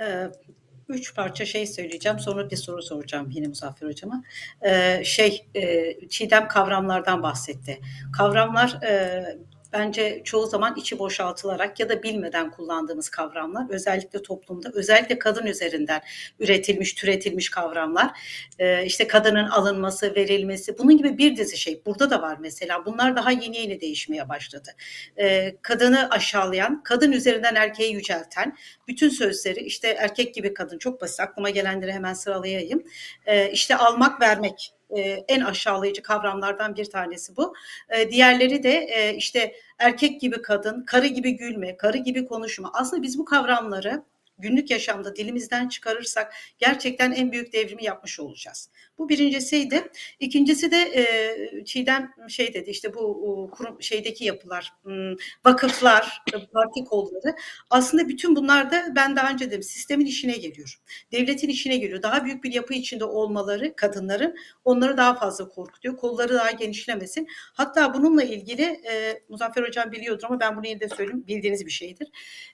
Ee, 0.00 0.30
üç 0.88 1.14
parça 1.14 1.44
şey 1.44 1.66
söyleyeceğim. 1.66 2.18
Sonra 2.18 2.50
bir 2.50 2.56
soru 2.56 2.82
soracağım 2.82 3.30
yine 3.30 3.46
Muzaffer 3.46 3.86
Hocam'a. 3.86 4.22
Ee, 4.62 5.04
şey, 5.04 5.46
e, 5.54 5.94
Çiğdem 6.08 6.48
kavramlardan 6.48 7.22
bahsetti. 7.22 7.80
Kavramlar 8.12 8.82
e, 8.82 9.22
bence 9.74 10.20
çoğu 10.24 10.46
zaman 10.46 10.76
içi 10.76 10.98
boşaltılarak 10.98 11.80
ya 11.80 11.88
da 11.88 12.02
bilmeden 12.02 12.50
kullandığımız 12.50 13.08
kavramlar 13.08 13.70
özellikle 13.70 14.22
toplumda 14.22 14.70
özellikle 14.74 15.18
kadın 15.18 15.46
üzerinden 15.46 16.00
üretilmiş 16.38 16.94
türetilmiş 16.94 17.48
kavramlar. 17.50 18.10
Ee, 18.58 18.84
işte 18.84 19.06
kadının 19.06 19.48
alınması 19.48 20.14
verilmesi 20.14 20.78
bunun 20.78 20.96
gibi 20.96 21.18
bir 21.18 21.36
dizi 21.36 21.56
şey 21.58 21.82
burada 21.86 22.10
da 22.10 22.22
var 22.22 22.36
mesela. 22.40 22.86
Bunlar 22.86 23.16
daha 23.16 23.30
yeni 23.30 23.56
yeni 23.56 23.80
değişmeye 23.80 24.28
başladı. 24.28 24.70
Ee, 25.18 25.56
kadını 25.62 26.10
aşağılayan 26.10 26.82
kadın 26.82 27.12
üzerinden 27.12 27.54
erkeği 27.54 27.94
yücelten 27.94 28.56
bütün 28.88 29.08
sözleri 29.08 29.60
işte 29.60 29.88
erkek 29.88 30.34
gibi 30.34 30.54
kadın 30.54 30.78
çok 30.78 31.00
basit 31.00 31.20
aklıma 31.20 31.50
gelenleri 31.50 31.92
hemen 31.92 32.14
sıralayayım. 32.14 32.84
Ee, 33.26 33.50
işte 33.50 33.76
almak 33.76 34.20
vermek 34.20 34.74
e, 34.96 35.00
en 35.28 35.40
aşağılayıcı 35.40 36.02
kavramlardan 36.02 36.76
bir 36.76 36.84
tanesi 36.84 37.36
bu. 37.36 37.54
E, 37.88 38.10
diğerleri 38.10 38.62
de 38.62 38.72
e, 38.72 39.14
işte 39.14 39.54
erkek 39.78 40.20
gibi 40.20 40.42
kadın, 40.42 40.84
karı 40.84 41.06
gibi 41.06 41.36
gülme, 41.36 41.76
karı 41.76 41.98
gibi 41.98 42.26
konuşma. 42.26 42.70
Aslında 42.74 43.02
biz 43.02 43.18
bu 43.18 43.24
kavramları 43.24 44.02
günlük 44.38 44.70
yaşamda 44.70 45.16
dilimizden 45.16 45.68
çıkarırsak 45.68 46.34
gerçekten 46.58 47.12
en 47.12 47.32
büyük 47.32 47.52
devrimi 47.52 47.84
yapmış 47.84 48.20
olacağız. 48.20 48.70
Bu 48.98 49.08
birincisiydi. 49.08 49.90
İkincisi 50.20 50.70
de 50.70 50.76
e, 50.76 51.64
Çiğdem 51.64 52.10
şey 52.28 52.54
dedi 52.54 52.70
işte 52.70 52.94
bu 52.94 53.50
kurum 53.52 53.82
şeydeki 53.82 54.24
yapılar, 54.24 54.72
hmm, 54.82 55.12
vakıflar, 55.44 56.22
parti 56.52 56.84
kolları 56.84 57.36
aslında 57.70 58.08
bütün 58.08 58.36
bunlar 58.36 58.70
da 58.70 58.84
ben 58.96 59.16
daha 59.16 59.30
önce 59.32 59.46
dedim 59.50 59.62
sistemin 59.62 60.06
işine 60.06 60.36
geliyor. 60.36 60.80
Devletin 61.12 61.48
işine 61.48 61.76
geliyor. 61.76 62.02
Daha 62.02 62.24
büyük 62.24 62.44
bir 62.44 62.52
yapı 62.52 62.74
içinde 62.74 63.04
olmaları 63.04 63.76
kadınların 63.76 64.36
onları 64.64 64.96
daha 64.96 65.14
fazla 65.14 65.48
korkutuyor. 65.48 65.96
Kolları 65.96 66.34
daha 66.34 66.50
genişlemesin. 66.50 67.28
Hatta 67.52 67.94
bununla 67.94 68.22
ilgili 68.22 68.62
e, 68.62 69.22
Muzaffer 69.28 69.62
Hocam 69.62 69.92
biliyordur 69.92 70.24
ama 70.26 70.40
ben 70.40 70.56
bunu 70.56 70.66
yine 70.66 70.80
de 70.80 70.88
söyleyeyim. 70.88 71.24
Bildiğiniz 71.26 71.66
bir 71.66 71.70
şeydir. 71.70 72.08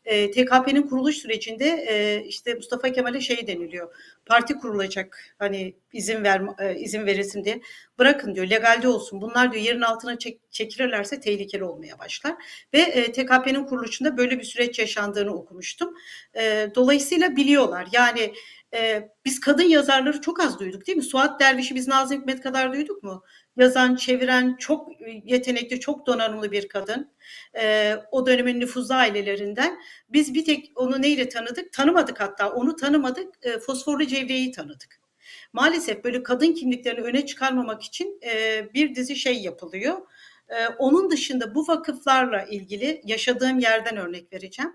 E, 0.05 0.31
TKP'nin 0.31 0.83
kuruluş 0.83 1.17
sürecinde 1.17 1.67
e, 1.89 2.25
işte 2.25 2.55
Mustafa 2.55 2.93
Kemal'e 2.93 3.21
şey 3.21 3.47
deniliyor. 3.47 3.95
Parti 4.31 4.55
kurulacak 4.55 5.35
hani 5.39 5.75
izin 5.93 6.25
ver 6.25 6.43
e, 6.59 6.79
izin 6.79 7.07
verilsin 7.07 7.45
diye 7.45 7.61
bırakın 7.99 8.35
diyor 8.35 8.47
legalde 8.47 8.89
olsun. 8.89 9.21
Bunlar 9.21 9.53
diyor 9.53 9.65
yerin 9.65 9.81
altına 9.81 10.19
çek, 10.19 10.53
çekilirlerse 10.53 11.21
tehlikeli 11.21 11.65
olmaya 11.65 11.99
başlar. 11.99 12.35
Ve 12.75 12.81
e, 12.81 13.13
TKP'nin 13.13 13.65
kuruluşunda 13.65 14.17
böyle 14.17 14.39
bir 14.39 14.45
süreç 14.45 14.79
yaşandığını 14.79 15.35
okumuştum. 15.35 15.95
E, 16.37 16.69
dolayısıyla 16.75 17.37
biliyorlar. 17.37 17.89
Yani 17.93 18.35
e, 18.75 19.09
biz 19.25 19.41
kadın 19.41 19.63
yazarları 19.63 20.21
çok 20.21 20.41
az 20.41 20.59
duyduk 20.59 20.87
değil 20.87 20.99
mi? 20.99 21.05
Suat 21.05 21.41
Derviş'i 21.41 21.75
biz 21.75 21.89
Nazım 21.89 22.21
Hikmet 22.21 22.41
kadar 22.41 22.73
duyduk 22.73 23.03
mu? 23.03 23.25
Yazan, 23.57 23.97
çeviren, 23.97 24.57
çok 24.59 24.89
yetenekli, 25.25 25.81
çok 25.81 26.07
donanımlı 26.07 26.53
bir 26.53 26.69
kadın. 26.69 27.11
E, 27.61 27.95
o 28.11 28.27
dönemin 28.27 28.61
nüfuzlu 28.61 28.95
ailelerinden. 28.95 29.81
Biz 30.09 30.35
bir 30.35 30.45
tek 30.45 30.73
onu 30.75 31.03
neyle 31.03 31.29
tanıdık? 31.29 31.73
Tanımadık 31.73 32.21
hatta. 32.21 32.53
Onu 32.53 32.77
tanımadık. 32.77 33.35
E, 33.43 33.59
Fosforlu 33.59 34.07
Cevriye'yi 34.07 34.53
tanıdık. 34.53 35.01
Maalesef 35.53 36.05
böyle 36.05 36.23
kadın 36.23 36.53
kimliklerini 36.53 37.01
öne 37.01 37.27
çıkarmamak 37.27 37.83
için 37.83 38.21
e, 38.23 38.67
bir 38.75 38.95
dizi 38.95 39.17
şey 39.17 39.43
yapılıyor. 39.43 39.99
E, 40.49 40.69
onun 40.69 41.11
dışında 41.11 41.55
bu 41.55 41.69
vakıflarla 41.69 42.43
ilgili 42.43 43.01
yaşadığım 43.05 43.59
yerden 43.59 43.97
örnek 43.97 44.33
vereceğim. 44.33 44.73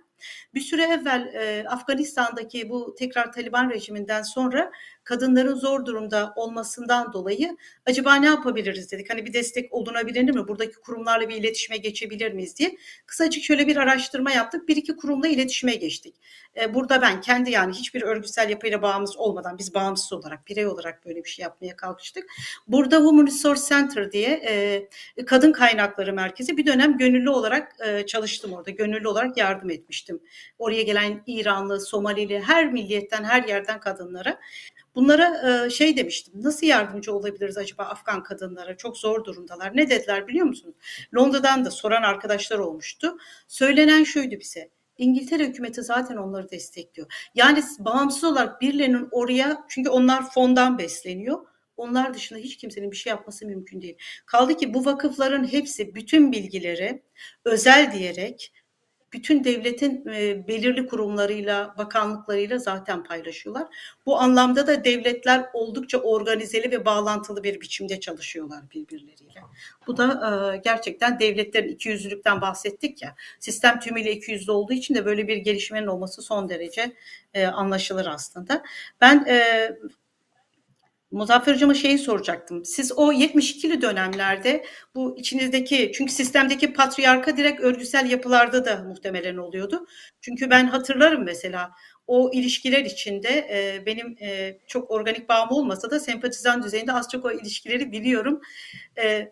Bir 0.54 0.62
süre 0.62 0.84
evvel 0.84 1.34
e, 1.34 1.66
Afganistan'daki 1.68 2.70
bu 2.70 2.96
tekrar 2.96 3.32
Taliban 3.32 3.70
rejiminden 3.70 4.22
sonra 4.22 4.72
kadınların 5.06 5.56
zor 5.56 5.86
durumda 5.86 6.34
olmasından 6.36 7.14
dolayı 7.14 7.58
acaba 7.86 8.16
ne 8.16 8.26
yapabiliriz 8.26 8.92
dedik. 8.92 9.10
Hani 9.10 9.26
bir 9.26 9.34
destek 9.34 9.74
olunabilir 9.74 10.24
mi? 10.24 10.48
Buradaki 10.48 10.76
kurumlarla 10.76 11.30
bir 11.30 11.36
iletişime 11.36 11.78
geçebilir 11.78 12.32
miyiz 12.32 12.58
diye. 12.58 12.78
Kısacık 13.06 13.44
şöyle 13.44 13.68
bir 13.68 13.78
araştırma 13.78 14.32
yaptık. 14.32 14.68
Bir 14.68 14.76
iki 14.76 14.96
kurumla 14.96 15.28
iletişime 15.28 15.76
geçtik. 15.76 16.16
E, 16.62 16.74
burada 16.74 17.02
ben 17.02 17.22
kendi 17.22 17.52
yani 17.52 17.74
hiçbir 17.74 18.02
örgütsel 18.02 18.50
yapıyla 18.50 18.82
bağımsız 18.82 19.18
olmadan 19.18 19.58
biz 19.58 19.74
bağımsız 19.74 20.14
olarak 20.14 20.48
birey 20.48 20.68
olarak 20.68 21.06
böyle 21.06 21.24
bir 21.24 21.30
şey 21.30 21.44
yapmaya 21.44 21.76
kalkıştık. 21.76 22.26
Burada 22.68 22.98
Women 22.98 23.28
Resource 23.28 23.62
Center 23.70 24.12
diye 24.12 24.42
e, 24.48 25.26
kadın 25.26 25.52
kaynakları 25.52 26.14
merkezi 26.14 26.58
bir 26.58 26.66
dönem 26.66 26.98
gönüllü 26.98 27.30
olarak 27.30 27.76
e, 27.86 28.06
çalıştım 28.06 28.54
orada. 28.54 28.72
Gönüllü 28.72 29.08
olarak 29.08 29.38
yardım 29.38 29.70
etmiştim. 29.70 30.20
Oraya 30.60 30.82
gelen 30.82 31.24
İranlı, 31.28 31.82
Somalili 31.82 32.42
her 32.42 32.72
milliyetten 32.72 33.24
her 33.24 33.44
yerden 33.44 33.80
kadınlara 33.80 34.40
Bunlara 34.96 35.66
e, 35.66 35.70
şey 35.70 35.98
demiştim. 35.98 36.34
Nasıl 36.44 36.68
yardımcı 36.68 37.14
olabiliriz 37.14 37.58
acaba 37.58 37.84
Afgan 37.84 38.24
kadınlara? 38.24 38.78
Çok 38.78 38.98
zor 38.98 39.26
durumdalar. 39.26 39.76
Ne 39.76 39.90
dediler 39.90 40.28
biliyor 40.28 40.46
musunuz? 40.46 40.76
Londra'dan 41.16 41.66
da 41.66 41.72
soran 41.72 42.04
arkadaşlar 42.04 42.60
olmuştu. 42.60 43.18
Söylenen 43.48 44.04
şuydu 44.04 44.36
bize. 44.40 44.70
İngiltere 44.98 45.48
hükümeti 45.48 45.84
zaten 45.84 46.16
onları 46.16 46.52
destekliyor. 46.52 47.30
Yani 47.36 47.64
bağımsız 47.80 48.24
olarak 48.24 48.62
birilerinin 48.62 49.08
oraya 49.12 49.66
çünkü 49.70 49.90
onlar 49.90 50.30
fondan 50.30 50.78
besleniyor. 50.78 51.40
Onlar 51.78 52.14
dışında 52.14 52.40
hiç 52.40 52.58
kimsenin 52.58 52.92
bir 52.92 52.96
şey 52.96 53.10
yapması 53.10 53.46
mümkün 53.46 53.82
değil. 53.82 53.98
Kaldı 54.26 54.58
ki 54.58 54.74
bu 54.74 54.86
vakıfların 54.86 55.52
hepsi 55.52 55.96
bütün 55.96 56.32
bilgileri 56.32 57.04
özel 57.46 57.94
diyerek 57.94 58.54
bütün 59.16 59.44
devletin 59.44 60.06
e, 60.08 60.48
belirli 60.48 60.88
kurumlarıyla, 60.88 61.76
bakanlıklarıyla 61.78 62.58
zaten 62.58 63.04
paylaşıyorlar. 63.04 63.68
Bu 64.06 64.20
anlamda 64.20 64.68
da 64.68 64.84
devletler 64.84 65.46
oldukça 65.54 65.98
organizeli 65.98 66.72
ve 66.72 66.86
bağlantılı 66.86 67.44
bir 67.44 67.62
biçimde 67.62 68.00
çalışıyorlar 68.00 68.72
birbirleriyle. 68.72 69.42
Bu 69.88 69.98
da 69.98 70.06
e, 70.54 70.58
gerçekten 70.58 71.20
devletlerin 71.20 71.70
ikiyüzlülükten 71.70 72.42
bahsettik 72.42 73.02
ya. 73.02 73.16
Sistem 73.40 73.80
tümüyle 73.80 74.12
ikiyüzlü 74.12 74.52
olduğu 74.52 74.74
için 74.74 74.96
de 74.96 75.06
böyle 75.06 75.28
bir 75.28 75.38
gelişmenin 75.38 75.88
olması 75.88 76.22
son 76.22 76.50
derece 76.50 76.94
e, 77.34 77.46
anlaşılır 77.46 78.06
aslında. 78.06 78.64
Ben 79.02 79.26
Muzaffer 81.12 81.54
Hocam'a 81.54 81.74
şeyi 81.74 81.98
soracaktım. 81.98 82.66
Siz 82.66 82.92
o 82.98 83.14
72'li 83.14 83.82
dönemlerde 83.82 84.66
bu 84.96 85.18
içinizdeki 85.18 85.92
çünkü 85.96 86.14
sistemdeki 86.14 86.74
patriarka 86.74 87.38
direkt 87.38 87.62
örgüsel 87.62 88.12
yapılarda 88.12 88.66
da 88.66 88.84
muhtemelen 88.84 89.38
oluyordu. 89.38 89.88
Çünkü 90.22 90.50
ben 90.50 90.68
hatırlarım 90.68 91.24
mesela 91.24 91.72
o 92.08 92.32
ilişkiler 92.34 92.86
içinde 92.86 93.30
e, 93.30 93.86
benim 93.86 94.18
e, 94.22 94.60
çok 94.68 94.92
organik 94.92 95.30
bağım 95.30 95.52
olmasa 95.52 95.92
da 95.92 96.00
sempatizan 96.00 96.64
düzeyinde 96.64 96.94
az 96.94 97.10
çok 97.12 97.26
o 97.26 97.32
ilişkileri 97.32 97.92
biliyorum. 97.92 98.42
E, 98.98 99.32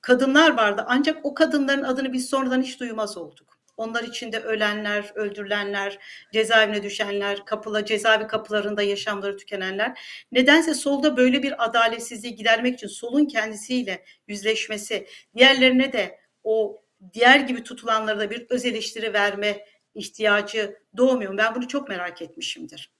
kadınlar 0.00 0.56
vardı 0.56 0.84
ancak 0.88 1.26
o 1.26 1.34
kadınların 1.34 1.82
adını 1.84 2.12
biz 2.12 2.28
sonradan 2.28 2.62
hiç 2.62 2.80
duymaz 2.80 3.16
olduk. 3.18 3.57
Onlar 3.78 4.02
içinde 4.02 4.38
ölenler, 4.40 5.12
öldürülenler, 5.14 5.98
cezaevine 6.32 6.82
düşenler, 6.82 7.44
kapıla 7.44 7.84
cezaevi 7.84 8.26
kapılarında 8.26 8.82
yaşamları 8.82 9.36
tükenenler. 9.36 10.00
Nedense 10.32 10.74
solda 10.74 11.16
böyle 11.16 11.42
bir 11.42 11.64
adaletsizliği 11.64 12.34
gidermek 12.34 12.74
için 12.74 12.88
solun 12.88 13.26
kendisiyle 13.26 14.04
yüzleşmesi, 14.28 15.06
diğerlerine 15.36 15.92
de 15.92 16.18
o 16.44 16.82
diğer 17.12 17.40
gibi 17.40 17.62
tutulanlara 17.62 18.18
da 18.18 18.30
bir 18.30 18.46
öz 18.50 18.64
eleştiri 18.64 19.12
verme 19.12 19.64
ihtiyacı 19.94 20.78
doğmuyor. 20.96 21.36
Ben 21.36 21.54
bunu 21.54 21.68
çok 21.68 21.88
merak 21.88 22.22
etmişimdir. 22.22 22.92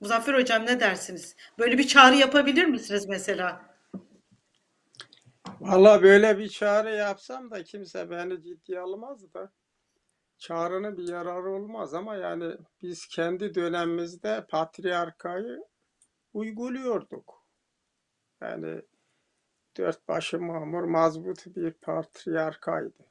Muzaffer 0.00 0.34
Hocam 0.34 0.66
ne 0.66 0.80
dersiniz? 0.80 1.36
Böyle 1.58 1.78
bir 1.78 1.86
çağrı 1.86 2.16
yapabilir 2.16 2.64
misiniz 2.64 3.06
mesela? 3.06 3.71
Valla 5.62 6.02
böyle 6.02 6.38
bir 6.38 6.48
çağrı 6.48 6.94
yapsam 6.94 7.50
da 7.50 7.64
kimse 7.64 8.10
beni 8.10 8.42
ciddiye 8.42 8.80
almaz 8.80 9.34
da. 9.34 9.52
Çağrının 10.38 10.96
bir 10.96 11.08
yararı 11.08 11.50
olmaz 11.50 11.94
ama 11.94 12.16
yani 12.16 12.56
biz 12.82 13.06
kendi 13.08 13.54
dönemimizde 13.54 14.46
patriarkayı 14.48 15.64
uyguluyorduk. 16.34 17.46
Yani 18.40 18.82
dört 19.76 20.08
başı 20.08 20.40
mamur 20.40 20.84
mazbut 20.84 21.56
bir 21.56 21.72
patriarkaydı. 21.72 23.06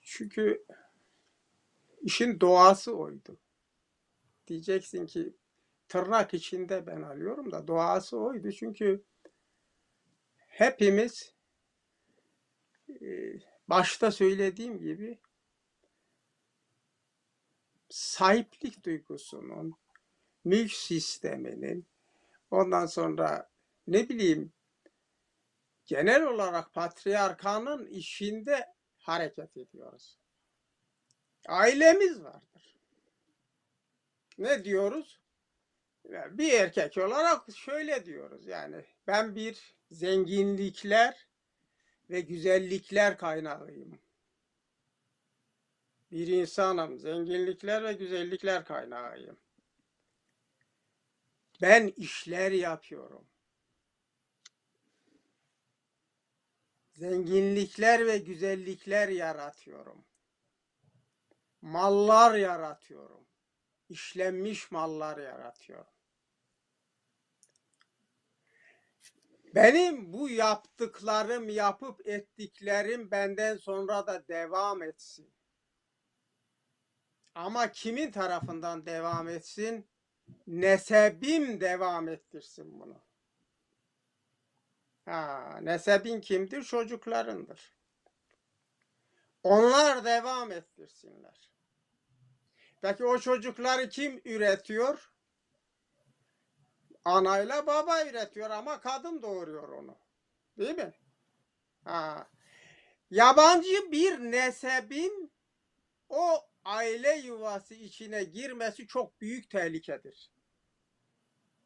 Çünkü 0.00 0.64
İşin 2.00 2.40
doğası 2.40 2.96
oydu. 2.96 3.38
Diyeceksin 4.46 5.06
ki 5.06 5.36
tırnak 5.88 6.34
içinde 6.34 6.86
ben 6.86 7.02
alıyorum 7.02 7.52
da 7.52 7.68
doğası 7.68 8.18
oydu. 8.18 8.52
Çünkü 8.52 9.04
hepimiz 10.60 11.34
e, 12.88 13.06
başta 13.68 14.10
söylediğim 14.10 14.78
gibi 14.78 15.18
sahiplik 17.88 18.84
duygusunun, 18.84 19.74
mülk 20.44 20.72
sisteminin, 20.72 21.86
ondan 22.50 22.86
sonra 22.86 23.50
ne 23.86 24.08
bileyim 24.08 24.52
genel 25.86 26.22
olarak 26.22 26.74
patriarkanın 26.74 27.86
işinde 27.86 28.74
hareket 28.98 29.56
ediyoruz. 29.56 30.18
Ailemiz 31.48 32.22
vardır. 32.22 32.76
Ne 34.38 34.64
diyoruz? 34.64 35.20
Bir 36.04 36.52
erkek 36.52 36.98
olarak 36.98 37.56
şöyle 37.56 38.04
diyoruz 38.04 38.46
yani 38.46 38.84
ben 39.06 39.34
bir 39.36 39.79
zenginlikler 39.90 41.28
ve 42.10 42.20
güzellikler 42.20 43.18
kaynağıyım. 43.18 44.00
Bir 46.10 46.26
insanım, 46.26 46.98
zenginlikler 46.98 47.84
ve 47.84 47.92
güzellikler 47.92 48.64
kaynağıyım. 48.64 49.38
Ben 51.62 51.92
işler 51.96 52.52
yapıyorum. 52.52 53.26
Zenginlikler 56.92 58.06
ve 58.06 58.18
güzellikler 58.18 59.08
yaratıyorum. 59.08 60.04
Mallar 61.62 62.34
yaratıyorum. 62.34 63.26
İşlenmiş 63.88 64.70
mallar 64.70 65.18
yaratıyorum. 65.18 65.99
Benim 69.54 70.12
bu 70.12 70.30
yaptıklarım, 70.30 71.48
yapıp 71.48 72.06
ettiklerim 72.06 73.10
benden 73.10 73.56
sonra 73.56 74.06
da 74.06 74.28
devam 74.28 74.82
etsin. 74.82 75.32
Ama 77.34 77.72
kimin 77.72 78.10
tarafından 78.10 78.86
devam 78.86 79.28
etsin? 79.28 79.88
Nesebim 80.46 81.60
devam 81.60 82.08
ettirsin 82.08 82.80
bunu. 82.80 83.02
Ha, 85.04 85.58
nesebin 85.62 86.20
kimdir? 86.20 86.62
Çocuklarındır. 86.62 87.74
Onlar 89.42 90.04
devam 90.04 90.52
ettirsinler. 90.52 91.50
Peki 92.82 93.04
o 93.04 93.18
çocukları 93.18 93.88
kim 93.88 94.20
üretiyor? 94.24 95.12
Anayla 97.10 97.66
baba 97.66 98.04
üretiyor 98.04 98.50
ama 98.50 98.80
kadın 98.80 99.22
doğuruyor 99.22 99.68
onu. 99.68 99.98
Değil 100.58 100.76
mi? 100.76 100.92
Ha. 101.84 102.30
Yabancı 103.10 103.92
bir 103.92 104.18
nesebin 104.18 105.32
o 106.08 106.46
aile 106.64 107.12
yuvası 107.16 107.74
içine 107.74 108.24
girmesi 108.24 108.86
çok 108.86 109.20
büyük 109.20 109.50
tehlikedir. 109.50 110.32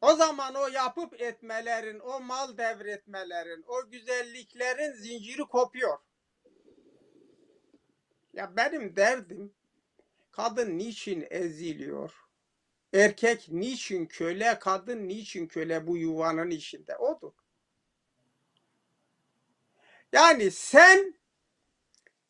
O 0.01 0.13
zaman 0.13 0.55
o 0.55 0.67
yapıp 0.67 1.21
etmelerin, 1.21 1.99
o 1.99 2.19
mal 2.19 2.57
devretmelerin, 2.57 3.63
o 3.67 3.89
güzelliklerin 3.89 4.91
zinciri 4.91 5.41
kopuyor. 5.41 5.97
Ya 8.33 8.55
benim 8.55 8.95
derdim 8.95 9.53
kadın 10.31 10.77
niçin 10.77 11.27
eziliyor? 11.29 12.24
Erkek 12.95 13.49
niçin 13.49 14.05
köle, 14.05 14.59
kadın 14.59 15.07
niçin 15.07 15.47
köle 15.47 15.87
bu 15.87 15.97
yuvanın 15.97 16.49
içinde? 16.49 16.97
Odur. 16.97 17.31
Yani 20.11 20.51
sen 20.51 21.19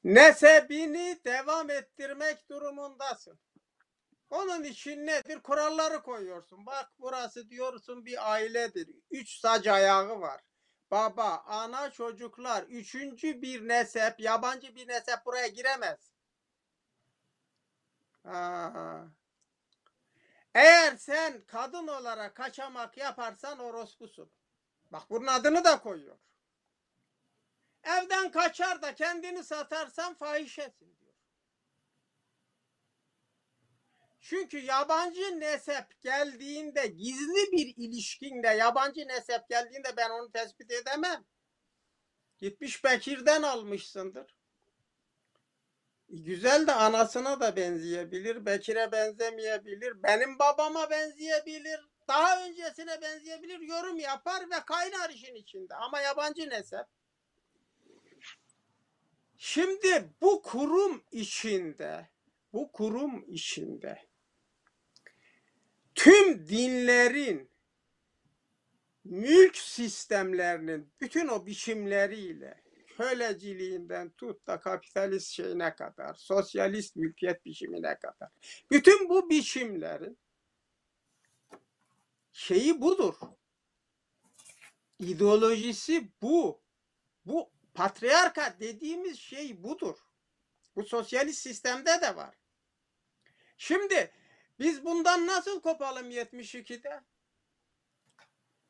nesebini 0.04 1.20
devam 1.26 1.70
ettirmek 1.70 2.50
durumundasın. 2.50 3.40
Onun 4.30 4.64
için 4.64 5.08
nedir? 5.08 5.40
Kuralları 5.40 6.02
koyuyorsun. 6.02 6.66
Bak 6.66 6.92
burası 7.00 7.50
diyorsun 7.50 8.06
bir 8.06 8.32
ailedir. 8.32 8.90
Üç 9.12 9.40
sac 9.40 9.68
ayağı 9.68 10.22
var. 10.22 10.42
Baba, 10.92 11.44
ana, 11.46 11.92
çocuklar. 11.92 12.64
Üçüncü 12.64 13.42
bir 13.42 13.68
nesep, 13.68 14.20
yabancı 14.20 14.76
bir 14.76 14.88
nesep 14.88 15.26
buraya 15.26 15.48
giremez. 15.48 16.12
Aa. 18.24 19.25
Eğer 20.56 20.98
sen 20.98 21.46
kadın 21.46 21.88
olarak 21.88 22.36
kaçamak 22.36 22.98
yaparsan 22.98 23.60
orospusun. 23.60 24.32
Bak 24.92 25.10
bunun 25.10 25.28
adını 25.28 25.64
da 25.64 25.80
koyuyor. 25.80 26.18
Evden 27.84 28.32
kaçar 28.32 28.82
da 28.82 28.96
kendini 28.96 29.44
satarsan 29.44 30.14
fahişesin 30.14 30.98
diyor. 31.00 31.14
Çünkü 34.20 34.60
yabancı 34.60 35.40
nesep 35.40 36.02
geldiğinde 36.02 36.88
gizli 36.88 37.52
bir 37.52 37.74
ilişkinle 37.78 38.50
yabancı 38.50 39.08
nesep 39.08 39.50
geldiğinde 39.50 39.98
ben 39.98 40.10
onu 40.10 40.32
tespit 40.32 40.72
edemem. 40.72 41.26
Gitmiş 42.38 42.84
Bekir'den 42.84 43.42
almışsındır. 43.42 44.36
Güzel 46.10 46.68
de 46.68 46.72
anasına 46.72 47.40
da 47.40 47.56
benzeyebilir, 47.56 48.46
Bekir'e 48.46 48.92
benzemeyebilir, 48.92 50.04
benim 50.04 50.40
babama 50.40 50.90
benzeyebilir, 50.90 51.80
daha 52.08 52.46
öncesine 52.46 53.02
benzeyebilir, 53.02 53.60
yorum 53.60 54.00
yapar 54.00 54.42
ve 54.42 54.66
kaynar 54.66 55.10
işin 55.10 55.36
içinde. 55.36 55.76
Ama 55.76 56.00
yabancı 56.00 56.50
nesep. 56.50 56.86
Şimdi 59.38 60.10
bu 60.22 60.42
kurum 60.42 61.04
içinde, 61.12 62.10
bu 62.54 62.72
kurum 62.72 63.26
içinde 63.28 64.00
tüm 65.96 66.48
dinlerin 66.48 67.52
mülk 69.04 69.58
sistemlerinin 69.58 70.94
bütün 71.02 71.28
o 71.28 71.46
biçimleriyle 71.46 72.65
köleciliğinden 72.98 74.10
tut 74.10 74.48
da 74.48 74.60
kapitalist 74.60 75.32
şeyine 75.32 75.76
kadar, 75.76 76.14
sosyalist 76.14 76.96
mülkiyet 76.96 77.46
biçimine 77.46 78.00
kadar. 78.00 78.30
Bütün 78.72 79.10
bu 79.10 79.30
biçimlerin 79.30 80.18
şeyi 82.32 82.82
budur. 82.82 83.16
İdeolojisi 85.00 86.12
bu. 86.22 86.62
Bu 87.26 87.52
patriarka 87.74 88.56
dediğimiz 88.60 89.20
şey 89.20 89.64
budur. 89.64 89.98
Bu 90.76 90.84
sosyalist 90.84 91.42
sistemde 91.42 92.02
de 92.02 92.16
var. 92.16 92.36
Şimdi 93.58 94.12
biz 94.60 94.86
bundan 94.86 95.28
nasıl 95.28 95.62
kopalım 95.62 96.12
72'de? 96.12 97.02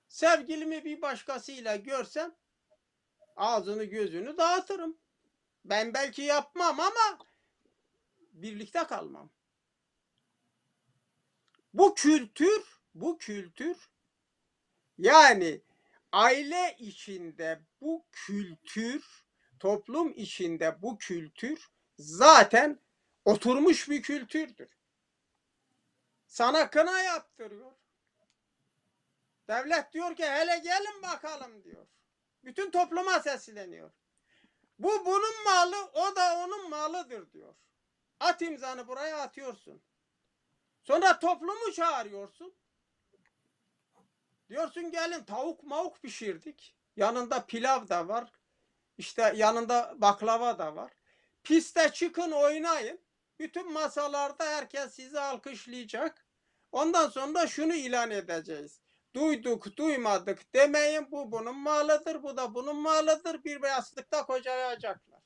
Sevgilimi 0.07 0.85
bir 0.85 1.01
başkasıyla 1.01 1.75
görsem 1.75 2.35
ağzını 3.35 3.83
gözünü 3.83 4.37
dağıtırım. 4.37 4.97
Ben 5.65 5.93
belki 5.93 6.21
yapmam 6.21 6.79
ama 6.79 7.19
birlikte 8.33 8.83
kalmam. 8.83 9.29
Bu 11.73 11.95
kültür, 11.95 12.79
bu 12.95 13.17
kültür 13.17 13.89
yani 14.97 15.61
aile 16.11 16.75
içinde 16.79 17.61
bu 17.81 18.05
kültür, 18.11 19.25
toplum 19.59 20.13
içinde 20.15 20.81
bu 20.81 20.97
kültür 20.97 21.69
zaten 21.99 22.79
oturmuş 23.25 23.89
bir 23.89 24.01
kültürdür. 24.01 24.69
Sana 26.27 26.69
kına 26.69 26.99
yaptırıyor. 26.99 27.71
Devlet 29.47 29.93
diyor 29.93 30.15
ki 30.15 30.25
hele 30.25 30.57
gelin 30.57 31.01
bakalım 31.01 31.63
diyor. 31.63 31.87
Bütün 32.45 32.71
topluma 32.71 33.19
sesleniyor. 33.19 33.91
Bu 34.79 35.05
bunun 35.05 35.43
malı, 35.43 35.85
o 35.93 36.15
da 36.15 36.37
onun 36.37 36.69
malıdır 36.69 37.31
diyor. 37.31 37.55
At 38.19 38.41
imzanı 38.41 38.87
buraya 38.87 39.21
atıyorsun. 39.21 39.81
Sonra 40.83 41.19
toplumu 41.19 41.73
çağırıyorsun. 41.73 42.55
Diyorsun 44.49 44.91
gelin 44.91 45.23
tavuk 45.23 45.63
mavuk 45.63 46.01
pişirdik. 46.01 46.75
Yanında 46.95 47.45
pilav 47.45 47.87
da 47.87 48.07
var. 48.07 48.31
İşte 48.97 49.33
yanında 49.35 49.93
baklava 49.97 50.59
da 50.59 50.75
var. 50.75 50.91
Piste 51.43 51.91
çıkın 51.93 52.31
oynayın. 52.31 53.01
Bütün 53.39 53.73
masalarda 53.73 54.45
herkes 54.45 54.93
sizi 54.93 55.19
alkışlayacak. 55.19 56.25
Ondan 56.71 57.09
sonra 57.09 57.47
şunu 57.47 57.73
ilan 57.73 58.11
edeceğiz. 58.11 58.81
Duyduk, 59.15 59.77
duymadık 59.77 60.53
demeyin. 60.53 61.11
Bu 61.11 61.31
bunun 61.31 61.57
malıdır, 61.57 62.23
bu 62.23 62.37
da 62.37 62.55
bunun 62.55 62.75
malıdır. 62.75 63.43
Bir 63.43 63.63
yastıkta 63.63 64.25
kocayacaklar. 64.25 65.21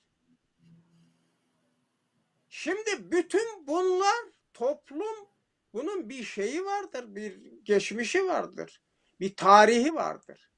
Şimdi 2.50 3.12
bütün 3.12 3.68
bunlar 3.68 4.26
toplum 4.54 5.30
bunun 5.74 6.10
bir 6.10 6.24
şeyi 6.24 6.66
vardır, 6.66 7.16
bir 7.16 7.42
geçmişi 7.64 8.26
vardır, 8.26 8.82
bir 9.20 9.36
tarihi 9.36 9.96
vardır. 9.96 10.50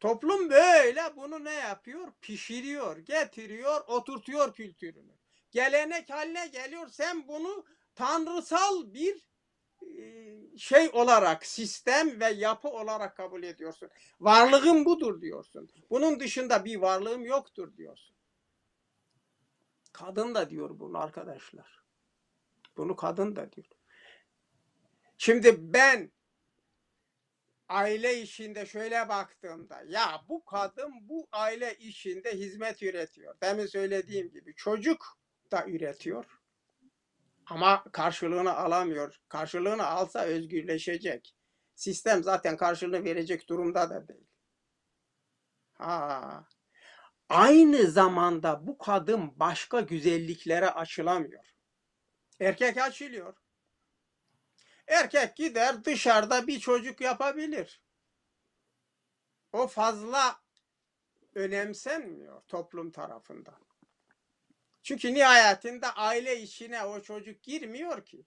Toplum 0.00 0.50
böyle 0.50 1.16
bunu 1.16 1.44
ne 1.44 1.54
yapıyor? 1.54 2.12
Pişiriyor, 2.20 2.96
getiriyor, 2.96 3.80
oturtuyor 3.86 4.54
kültürünü. 4.54 5.12
Gelenek 5.50 6.10
haline 6.10 6.46
geliyor. 6.46 6.88
Sen 6.88 7.28
bunu 7.28 7.64
tanrısal 7.94 8.94
bir 8.94 9.28
şey 10.56 10.90
olarak, 10.92 11.46
sistem 11.46 12.20
ve 12.20 12.26
yapı 12.26 12.68
olarak 12.68 13.16
kabul 13.16 13.42
ediyorsun. 13.42 13.90
Varlığım 14.20 14.84
budur 14.84 15.20
diyorsun. 15.20 15.68
Bunun 15.90 16.20
dışında 16.20 16.64
bir 16.64 16.76
varlığım 16.76 17.24
yoktur 17.24 17.76
diyorsun. 17.76 18.16
Kadın 19.92 20.34
da 20.34 20.50
diyor 20.50 20.70
bunu 20.78 20.98
arkadaşlar. 20.98 21.84
Bunu 22.76 22.96
kadın 22.96 23.36
da 23.36 23.52
diyor. 23.52 23.66
Şimdi 25.18 25.72
ben 25.72 26.12
aile 27.68 28.20
işinde 28.20 28.66
şöyle 28.66 29.08
baktığımda 29.08 29.82
ya 29.88 30.24
bu 30.28 30.44
kadın 30.44 31.08
bu 31.08 31.28
aile 31.32 31.74
işinde 31.74 32.32
hizmet 32.32 32.82
üretiyor. 32.82 33.34
Demin 33.42 33.66
söylediğim 33.66 34.30
gibi 34.30 34.54
çocuk 34.54 35.18
da 35.52 35.66
üretiyor. 35.66 36.35
Ama 37.46 37.84
karşılığını 37.92 38.56
alamıyor. 38.56 39.20
Karşılığını 39.28 39.86
alsa 39.86 40.24
özgürleşecek. 40.24 41.34
Sistem 41.74 42.22
zaten 42.22 42.56
karşılığını 42.56 43.04
verecek 43.04 43.48
durumda 43.48 43.90
da 43.90 44.08
değil. 44.08 44.26
Ha. 45.72 46.48
Aynı 47.28 47.86
zamanda 47.86 48.66
bu 48.66 48.78
kadın 48.78 49.40
başka 49.40 49.80
güzelliklere 49.80 50.70
açılamıyor. 50.70 51.44
Erkek 52.40 52.76
açılıyor. 52.76 53.36
Erkek 54.86 55.36
gider 55.36 55.84
dışarıda 55.84 56.46
bir 56.46 56.60
çocuk 56.60 57.00
yapabilir. 57.00 57.82
O 59.52 59.66
fazla 59.66 60.40
önemsenmiyor 61.34 62.42
toplum 62.48 62.90
tarafından. 62.90 63.66
Çünkü 64.86 65.14
nihayetinde 65.14 65.86
aile 65.86 66.40
işine 66.40 66.84
o 66.84 67.02
çocuk 67.02 67.42
girmiyor 67.42 68.04
ki. 68.04 68.26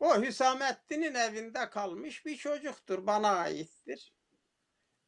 O 0.00 0.22
Hüsamettin'in 0.22 1.14
evinde 1.14 1.70
kalmış 1.70 2.26
bir 2.26 2.36
çocuktur, 2.36 3.06
bana 3.06 3.28
aittir. 3.30 4.14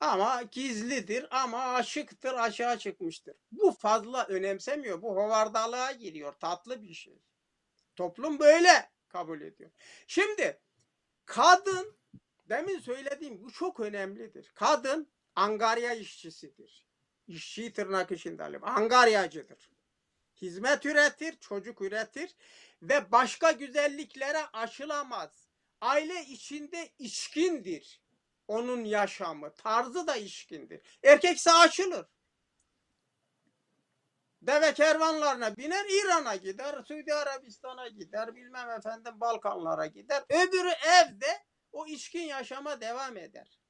Ama 0.01 0.43
gizlidir 0.43 1.43
ama 1.43 1.59
aşıktır, 1.59 2.35
aşağı 2.35 2.79
çıkmıştır. 2.79 3.37
Bu 3.53 3.73
fazla 3.73 4.27
önemsemiyor, 4.27 5.03
bu 5.03 5.17
hovardalığa 5.17 5.93
giriyor, 5.93 6.33
tatlı 6.33 6.83
bir 6.83 6.95
şey. 6.95 7.23
Toplum 7.97 8.39
böyle 8.39 8.91
kabul 9.09 9.41
ediyor. 9.41 9.71
Şimdi 10.07 10.61
kadın, 11.27 11.97
demin 12.49 12.79
söylediğim 12.79 13.43
bu 13.43 13.53
çok 13.53 13.81
önemlidir. 13.81 14.53
Kadın 14.55 15.13
angarya 15.35 15.95
işçisidir. 15.95 16.92
İşçi 17.33 17.73
tırnak 17.73 18.11
içinde 18.11 18.43
alayım. 18.43 18.65
Angaryacıdır. 18.65 19.71
Hizmet 20.43 20.87
üretir, 20.87 21.37
çocuk 21.41 21.81
üretir 21.81 22.35
ve 22.83 23.13
başka 23.13 23.53
güzelliklere 23.53 24.47
aşılamaz. 24.53 25.49
Aile 25.81 26.25
içinde 26.25 26.89
içkindir. 26.99 28.03
Onun 28.49 28.85
yaşamı, 28.85 29.55
tarzı 29.55 30.07
da 30.07 30.17
içkindir. 30.17 30.99
Erkekse 31.03 31.53
açılır. 31.53 32.07
Deve 34.43 34.75
kervanlarına 34.75 35.57
biner 35.57 35.85
İran'a 35.85 36.37
gider, 36.37 36.83
Suudi 36.83 37.15
Arabistan'a 37.15 37.89
gider, 37.89 38.35
bilmem 38.35 38.71
efendim 38.71 39.21
Balkanlara 39.21 39.87
gider. 39.87 40.23
Öbürü 40.29 40.73
evde 40.87 41.45
o 41.73 41.87
içkin 41.87 42.23
yaşama 42.23 42.81
devam 42.81 43.17
eder. 43.17 43.62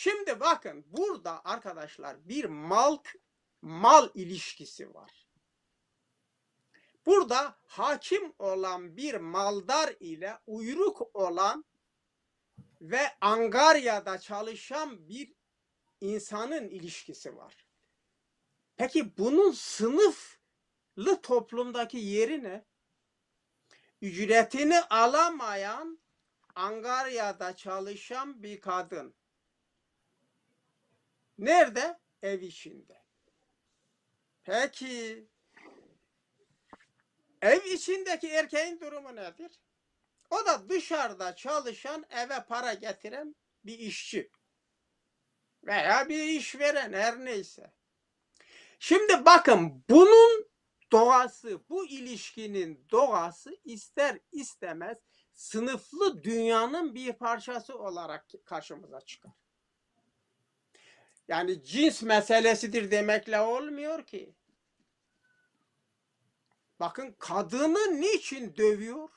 Şimdi 0.00 0.40
bakın 0.40 0.84
burada 0.86 1.44
arkadaşlar 1.44 2.28
bir 2.28 2.44
mal 2.44 2.98
mal 3.62 4.10
ilişkisi 4.14 4.94
var. 4.94 5.26
Burada 7.06 7.58
hakim 7.66 8.34
olan 8.38 8.96
bir 8.96 9.14
maldar 9.14 9.94
ile 10.00 10.38
uyruk 10.46 11.16
olan 11.16 11.64
ve 12.80 13.00
Angarya'da 13.20 14.18
çalışan 14.18 15.08
bir 15.08 15.32
insanın 16.00 16.68
ilişkisi 16.68 17.36
var. 17.36 17.66
Peki 18.76 19.18
bunun 19.18 19.52
sınıflı 19.52 21.22
toplumdaki 21.22 21.98
yeri 21.98 22.42
ne? 22.42 22.64
Ücretini 24.02 24.80
alamayan 24.80 26.00
Angarya'da 26.54 27.56
çalışan 27.56 28.42
bir 28.42 28.60
kadın. 28.60 29.17
Nerede? 31.38 31.98
Ev 32.22 32.40
içinde. 32.40 33.02
Peki 34.42 35.28
ev 37.42 37.64
içindeki 37.64 38.28
erkeğin 38.28 38.80
durumu 38.80 39.16
nedir? 39.16 39.60
O 40.30 40.46
da 40.46 40.68
dışarıda 40.68 41.36
çalışan, 41.36 42.04
eve 42.10 42.44
para 42.48 42.74
getiren 42.74 43.36
bir 43.64 43.78
işçi. 43.78 44.30
Veya 45.62 46.08
bir 46.08 46.24
işveren 46.24 46.92
her 46.92 47.24
neyse. 47.24 47.72
Şimdi 48.78 49.24
bakın 49.24 49.84
bunun 49.88 50.48
doğası, 50.92 51.68
bu 51.68 51.86
ilişkinin 51.86 52.86
doğası 52.90 53.56
ister 53.64 54.18
istemez 54.32 54.98
sınıflı 55.32 56.22
dünyanın 56.22 56.94
bir 56.94 57.12
parçası 57.12 57.78
olarak 57.78 58.26
karşımıza 58.44 59.00
çıkar. 59.00 59.32
Yani 61.28 61.64
cins 61.64 62.02
meselesidir 62.02 62.90
demekle 62.90 63.40
olmuyor 63.40 64.06
ki. 64.06 64.34
Bakın 66.80 67.16
kadını 67.18 68.00
niçin 68.00 68.56
dövüyor? 68.56 69.08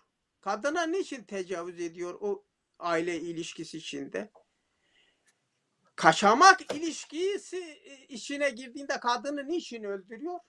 Kadına 0.41 0.83
niçin 0.83 1.23
tecavüz 1.23 1.79
ediyor 1.79 2.17
o 2.21 2.45
aile 2.79 3.19
ilişkisi 3.19 3.77
içinde? 3.77 4.31
Kaçamak 5.95 6.73
ilişkisi 6.75 7.81
içine 8.09 8.49
girdiğinde 8.49 8.99
kadını 8.99 9.47
niçin 9.47 9.83
öldürüyor? 9.83 10.39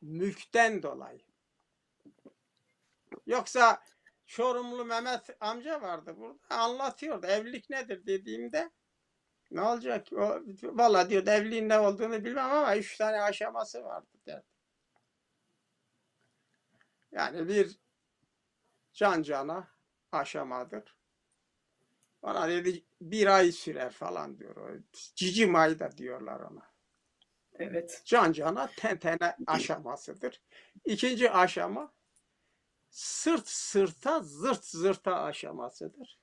Mülkten 0.00 0.82
dolayı. 0.82 1.20
Yoksa 3.26 3.82
Çorumlu 4.26 4.84
Mehmet 4.84 5.30
amca 5.40 5.82
vardı 5.82 6.14
burada 6.16 6.56
anlatıyordu. 6.56 7.26
Evlilik 7.26 7.70
nedir 7.70 8.06
dediğimde 8.06 8.70
ne 9.50 9.62
olacak? 9.62 10.12
O, 10.12 10.40
Valla 10.62 11.10
diyor 11.10 11.26
evliliğin 11.26 11.68
ne 11.68 11.78
olduğunu 11.78 12.24
bilmem 12.24 12.50
ama 12.50 12.76
üç 12.76 12.96
tane 12.96 13.22
aşaması 13.22 13.84
vardı 13.84 14.06
derdi. 14.26 14.46
Yani 17.12 17.48
bir 17.48 17.78
can 18.92 19.22
cana 19.22 19.68
aşamadır. 20.12 20.96
Bana 22.22 22.48
dedi 22.48 22.84
bir 23.00 23.26
ay 23.26 23.52
sürer 23.52 23.90
falan 23.92 24.38
diyor. 24.38 24.82
Cici 24.92 25.46
may 25.46 25.78
da 25.78 25.96
diyorlar 25.96 26.40
ona. 26.40 26.74
Evet. 27.54 28.02
Can 28.04 28.32
cana 28.32 28.70
ten 28.76 28.98
tene 28.98 29.36
aşamasıdır. 29.46 30.42
İkinci 30.84 31.30
aşama 31.30 31.92
sırt 32.90 33.48
sırta 33.48 34.20
zırt 34.20 34.64
zırta 34.64 35.22
aşamasıdır. 35.22 36.18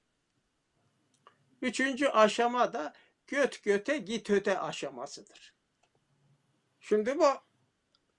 Üçüncü 1.62 2.08
aşama 2.08 2.74
da 2.74 2.94
göt 3.32 3.64
göte 3.64 3.98
git 3.98 4.30
öte 4.30 4.60
aşamasıdır. 4.60 5.54
Şimdi 6.80 7.20
bu 7.20 7.28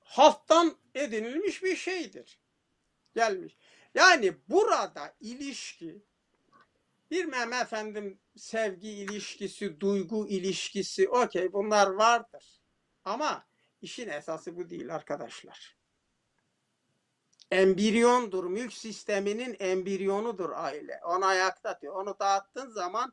halktan 0.01 0.77
edinilmiş 0.95 1.63
bir 1.63 1.77
şeydir. 1.77 2.41
Gelmiş. 3.15 3.59
Yani 3.95 4.37
burada 4.49 5.15
ilişki 5.21 6.03
bir 7.11 7.25
mem 7.25 7.53
efendim 7.53 8.21
sevgi 8.37 8.89
ilişkisi, 8.89 9.81
duygu 9.81 10.29
ilişkisi 10.29 11.09
okey 11.09 11.53
bunlar 11.53 11.87
vardır. 11.87 12.61
Ama 13.05 13.47
işin 13.83 14.09
esası 14.09 14.57
bu 14.57 14.71
değil 14.71 14.95
arkadaşlar. 14.95 15.77
Embriyondur, 17.51 18.45
mülk 18.45 18.73
sisteminin 18.73 19.57
embriyonudur 19.59 20.51
aile. 20.51 21.01
Onu 21.05 21.27
ayakta 21.27 21.81
diyor. 21.81 21.95
Onu 21.95 22.17
dağıttığın 22.21 22.71
zaman 22.71 23.13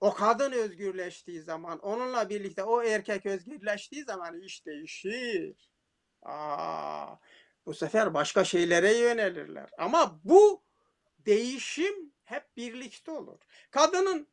o 0.00 0.14
kadın 0.14 0.52
özgürleştiği 0.52 1.42
zaman, 1.42 1.78
onunla 1.78 2.28
birlikte 2.28 2.64
o 2.64 2.82
erkek 2.82 3.26
özgürleştiği 3.26 4.04
zaman 4.04 4.40
iş 4.40 4.66
değişir. 4.66 5.70
Aa, 6.22 7.16
bu 7.66 7.74
sefer 7.74 8.14
başka 8.14 8.44
şeylere 8.44 8.92
yönelirler. 8.92 9.70
Ama 9.78 10.20
bu 10.24 10.64
değişim 11.18 12.12
hep 12.24 12.56
birlikte 12.56 13.10
olur. 13.10 13.40
Kadının 13.70 14.28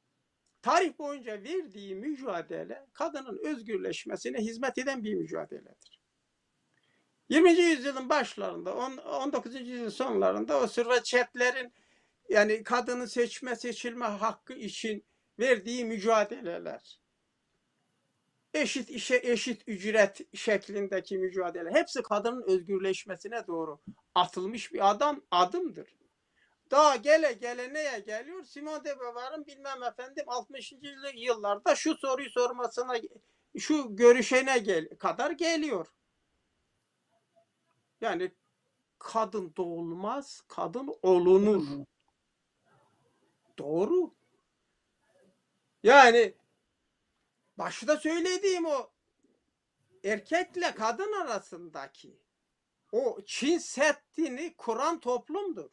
tarih 0.62 0.98
boyunca 1.00 1.34
verdiği 1.34 1.96
mücadele 1.96 2.88
kadının 2.94 3.40
özgürleşmesine 3.46 4.38
hizmet 4.38 4.78
eden 4.78 5.04
bir 5.04 5.14
mücadeledir. 5.14 6.02
20. 7.30 7.52
yüzyılın 7.52 8.10
başlarında, 8.10 8.76
on- 8.76 8.98
19. 8.98 9.70
yüzyılın 9.70 9.90
sonlarında 9.90 10.60
o 10.60 10.68
sürreçetlerin 10.68 11.74
yani 12.30 12.64
kadını 12.64 13.08
seçme 13.08 13.56
seçilme 13.56 14.06
hakkı 14.06 14.54
için 14.54 15.06
verdiği 15.40 15.86
mücadeleler, 15.86 17.00
eşit 18.54 18.90
işe 18.90 19.22
eşit 19.24 19.64
ücret 19.68 20.36
şeklindeki 20.38 21.18
mücadele 21.18 21.72
hepsi 21.72 22.02
kadının 22.02 22.44
özgürleşmesine 22.44 23.48
doğru 23.48 23.80
atılmış 24.16 24.74
bir 24.74 24.90
adam 24.90 25.22
adımdır. 25.32 25.96
Daha 26.72 26.96
gele 26.96 27.34
gele 27.34 27.74
neye 27.74 28.00
geliyor? 28.00 28.44
Simone 28.44 28.84
de 28.84 29.00
Beauvoir'ın 29.00 29.46
bilmem 29.46 29.84
efendim 29.84 30.26
60. 30.28 30.74
yıllarda 31.16 31.76
şu 31.76 31.96
soruyu 31.96 32.30
sormasına 32.30 32.94
şu 33.58 33.96
görüşene 33.96 34.58
gel 34.58 34.90
kadar 34.90 35.32
geliyor. 35.32 35.88
Yani 38.02 38.32
kadın 39.00 39.54
doğulmaz, 39.58 40.42
kadın 40.48 40.96
olunur. 41.02 41.86
Doğru. 43.58 44.16
Yani 45.86 46.34
başta 47.58 47.98
söylediğim 47.98 48.66
o 48.66 48.92
erkekle 50.04 50.76
kadın 50.76 51.12
arasındaki 51.12 52.20
o 52.92 53.22
Çin 53.26 53.58
Seddi'ni 53.58 54.56
kuran 54.58 55.00
toplumdur. 55.00 55.70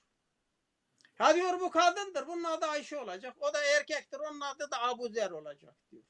Ha 1.19 1.35
diyor 1.35 1.61
bu 1.61 1.71
kadındır, 1.71 2.27
bunun 2.27 2.45
adı 2.45 2.67
Ayşe 2.67 2.99
olacak. 2.99 3.37
O 3.41 3.55
da 3.55 3.65
erkektir, 3.65 4.19
onun 4.19 4.41
adı 4.41 4.71
da 4.71 4.83
Abu 4.83 5.09
Zer 5.09 5.31
olacak 5.31 5.75
diyor. 5.91 6.05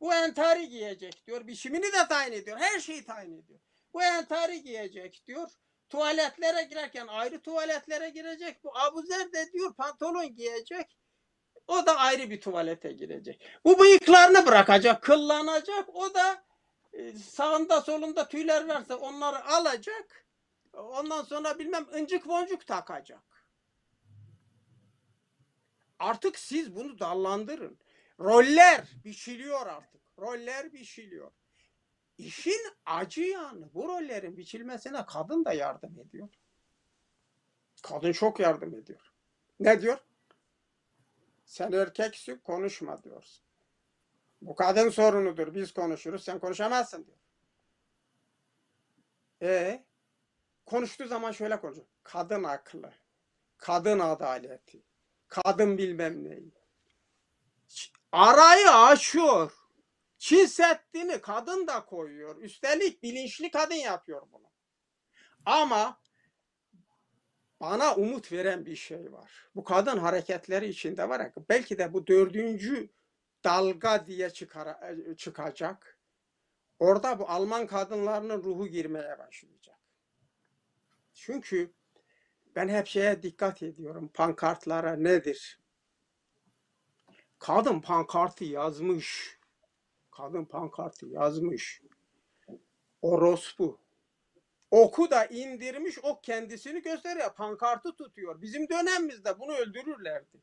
Bu 0.00 0.14
entari 0.14 0.68
giyecek 0.68 1.26
diyor. 1.26 1.46
Biçimini 1.46 1.92
de 1.92 2.08
tayin 2.08 2.32
ediyor. 2.32 2.58
Her 2.58 2.80
şeyi 2.80 3.04
tayin 3.04 3.42
ediyor. 3.42 3.60
Bu 3.94 4.02
entari 4.02 4.62
giyecek 4.62 5.22
diyor. 5.26 5.50
Tuvaletlere 5.88 6.62
girerken 6.62 7.06
ayrı 7.06 7.42
tuvaletlere 7.42 8.10
girecek. 8.10 8.64
Bu 8.64 8.78
Abu 8.78 9.02
Zer 9.02 9.32
de 9.32 9.52
diyor 9.52 9.74
pantolon 9.74 10.34
giyecek. 10.34 11.01
O 11.68 11.86
da 11.86 11.96
ayrı 11.96 12.30
bir 12.30 12.40
tuvalete 12.40 12.92
girecek. 12.92 13.46
Bu 13.64 13.78
bıyıklarını 13.78 14.46
bırakacak, 14.46 15.02
kıllanacak. 15.02 15.96
O 15.96 16.14
da 16.14 16.44
e, 16.92 17.12
sağında 17.12 17.80
solunda 17.80 18.28
tüyler 18.28 18.68
varsa 18.68 18.96
onları 18.96 19.44
alacak. 19.44 20.26
Ondan 20.72 21.22
sonra 21.22 21.58
bilmem 21.58 21.86
incik 21.98 22.28
boncuk 22.28 22.66
takacak. 22.66 23.22
Artık 25.98 26.38
siz 26.38 26.76
bunu 26.76 26.98
dallandırın. 26.98 27.78
Roller 28.20 28.88
biçiliyor 29.04 29.66
artık. 29.66 30.00
Roller 30.18 30.72
biçiliyor. 30.72 31.30
İşin 32.18 32.60
acı 32.86 33.22
yanı 33.22 33.74
bu 33.74 33.88
rollerin 33.88 34.36
biçilmesine 34.36 35.06
kadın 35.06 35.44
da 35.44 35.52
yardım 35.52 35.98
ediyor. 35.98 36.28
Kadın 37.82 38.12
çok 38.12 38.40
yardım 38.40 38.74
ediyor. 38.74 39.12
Ne 39.60 39.82
diyor? 39.82 39.98
Sen 41.52 41.72
erkeksin 41.72 42.38
konuşma 42.38 43.02
diyorsun. 43.02 43.44
Bu 44.42 44.54
kadın 44.54 44.88
sorunudur. 44.90 45.54
Biz 45.54 45.72
konuşuruz. 45.72 46.24
Sen 46.24 46.38
konuşamazsın 46.38 47.06
diyor. 47.06 47.18
E 49.42 49.84
konuştuğu 50.66 51.06
zaman 51.06 51.32
şöyle 51.32 51.60
konuşuyor. 51.60 51.86
Kadın 52.02 52.44
aklı. 52.44 52.92
Kadın 53.56 53.98
adaleti. 53.98 54.82
Kadın 55.28 55.78
bilmem 55.78 56.24
neyi. 56.24 56.52
Arayı 58.12 58.70
aşıyor. 58.70 59.52
Çin 60.18 60.46
Seddi'ni 60.46 61.20
kadın 61.20 61.66
da 61.66 61.84
koyuyor. 61.84 62.36
Üstelik 62.36 63.02
bilinçli 63.02 63.50
kadın 63.50 63.74
yapıyor 63.74 64.22
bunu. 64.32 64.50
Ama 65.46 66.00
bana 67.62 67.94
umut 67.94 68.32
veren 68.32 68.66
bir 68.66 68.76
şey 68.76 69.12
var. 69.12 69.48
Bu 69.56 69.64
kadın 69.64 69.98
hareketleri 69.98 70.68
içinde 70.68 71.08
var 71.08 71.32
belki 71.48 71.78
de 71.78 71.92
bu 71.92 72.06
dördüncü 72.06 72.90
dalga 73.44 74.06
diye 74.06 74.30
çıkara, 74.30 74.94
çıkacak. 75.16 75.98
Orada 76.78 77.18
bu 77.18 77.28
Alman 77.28 77.66
kadınlarının 77.66 78.42
ruhu 78.42 78.68
girmeye 78.68 79.18
başlayacak. 79.18 79.78
Çünkü 81.14 81.72
ben 82.56 82.68
hep 82.68 82.86
şeye 82.86 83.22
dikkat 83.22 83.62
ediyorum. 83.62 84.10
Pankartlara 84.14 84.96
nedir? 84.96 85.60
Kadın 87.38 87.80
pankartı 87.80 88.44
yazmış. 88.44 89.38
Kadın 90.10 90.44
pankartı 90.44 91.06
yazmış. 91.06 91.82
Orospu. 93.02 93.78
Oku 94.72 95.10
da 95.10 95.26
indirmiş, 95.26 95.98
o 96.02 96.20
kendisini 96.20 96.82
gösteriyor. 96.82 97.34
Pankartı 97.34 97.96
tutuyor. 97.96 98.42
Bizim 98.42 98.68
dönemimizde 98.68 99.38
bunu 99.38 99.52
öldürürlerdi. 99.52 100.42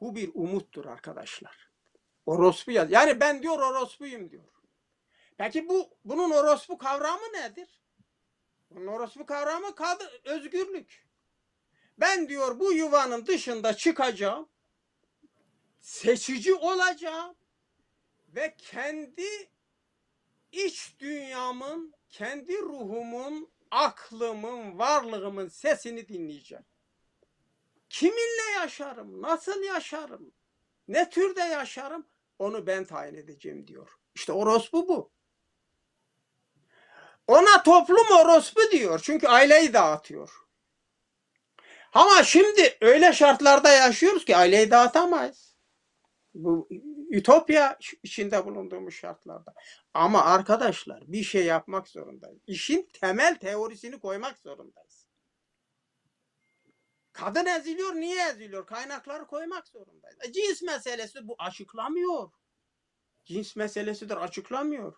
Bu 0.00 0.16
bir 0.16 0.30
umuttur 0.34 0.84
arkadaşlar. 0.84 1.70
Orospu 2.26 2.70
yaz. 2.70 2.92
Yani 2.92 3.20
ben 3.20 3.42
diyor 3.42 3.58
orospuyum 3.58 4.30
diyor. 4.30 4.44
Peki 5.38 5.68
bu 5.68 5.90
bunun 6.04 6.30
orospu 6.30 6.78
kavramı 6.78 7.32
nedir? 7.32 7.80
Bunun 8.70 8.86
orospu 8.86 9.26
kavramı 9.26 9.74
kadın 9.74 10.08
özgürlük. 10.24 11.06
Ben 11.98 12.28
diyor 12.28 12.60
bu 12.60 12.72
yuvanın 12.72 13.26
dışında 13.26 13.76
çıkacağım. 13.76 14.48
Seçici 15.80 16.54
olacağım 16.54 17.36
ve 18.28 18.54
kendi 18.58 19.50
iç 20.52 20.94
dünyamın, 20.98 21.97
kendi 22.08 22.58
ruhumun, 22.58 23.50
aklımın, 23.70 24.78
varlığımın 24.78 25.48
sesini 25.48 26.08
dinleyeceğim. 26.08 26.64
Kiminle 27.90 28.50
yaşarım, 28.60 29.22
nasıl 29.22 29.62
yaşarım, 29.62 30.32
ne 30.88 31.10
türde 31.10 31.40
yaşarım 31.40 32.06
onu 32.38 32.66
ben 32.66 32.84
tayin 32.84 33.14
edeceğim 33.14 33.66
diyor. 33.66 33.88
İşte 34.14 34.32
orospu 34.32 34.88
bu. 34.88 35.10
Ona 37.26 37.62
toplum 37.62 38.16
orospu 38.20 38.60
diyor. 38.72 39.00
Çünkü 39.02 39.28
aileyi 39.28 39.72
dağıtıyor. 39.72 40.30
Ama 41.92 42.22
şimdi 42.22 42.78
öyle 42.80 43.12
şartlarda 43.12 43.72
yaşıyoruz 43.72 44.24
ki 44.24 44.36
aileyi 44.36 44.70
dağıtamayız. 44.70 45.56
Bu 46.34 46.68
ütopya 47.08 47.78
içinde 48.02 48.46
bulunduğumuz 48.46 48.94
şartlarda. 48.94 49.54
Ama 49.94 50.24
arkadaşlar 50.24 51.02
bir 51.06 51.22
şey 51.22 51.44
yapmak 51.44 51.88
zorundayız. 51.88 52.38
İşin 52.46 52.88
temel 52.92 53.38
teorisini 53.38 54.00
koymak 54.00 54.38
zorundayız. 54.38 55.08
Kadın 57.12 57.46
eziliyor. 57.46 57.94
Niye 57.94 58.28
eziliyor? 58.28 58.66
Kaynakları 58.66 59.26
koymak 59.26 59.68
zorundayız. 59.68 60.18
E, 60.24 60.32
cins 60.32 60.62
meselesi 60.62 61.28
bu 61.28 61.36
açıklamıyor. 61.38 62.30
Cins 63.24 63.56
meselesidir 63.56 64.16
açıklamıyor. 64.16 64.96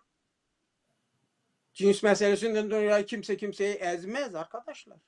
Cins 1.73 2.03
meselesinden 2.03 2.71
dolayı 2.71 3.05
kimse 3.05 3.37
kimseyi 3.37 3.75
ezmez 3.75 4.35
arkadaşlar. 4.35 4.99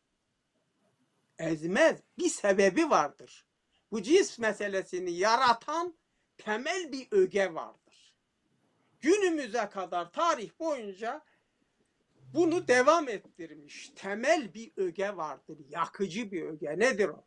Ezmez. 1.40 2.00
Bir 2.18 2.30
sebebi 2.30 2.90
vardır. 2.90 3.46
Bu 3.92 4.02
cins 4.02 4.40
meselesini 4.40 5.12
yaratan 5.12 5.98
temel 6.38 6.92
bir 6.92 7.08
öge 7.12 7.54
vardır. 7.54 8.16
Günümüze 9.02 9.70
kadar 9.70 10.12
tarih 10.12 10.60
boyunca 10.60 11.26
bunu 12.34 12.68
devam 12.68 13.10
ettirmiş 13.10 13.92
temel 13.96 14.54
bir 14.54 14.72
öge 14.78 15.16
vardır. 15.16 15.58
Yakıcı 15.70 16.32
bir 16.32 16.44
öge. 16.44 16.80
Nedir 16.80 17.10
o? 17.10 17.26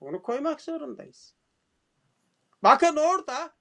Bunu 0.00 0.22
koymak 0.22 0.60
zorundayız. 0.60 1.34
Bakın 2.62 2.96
orada 2.96 3.56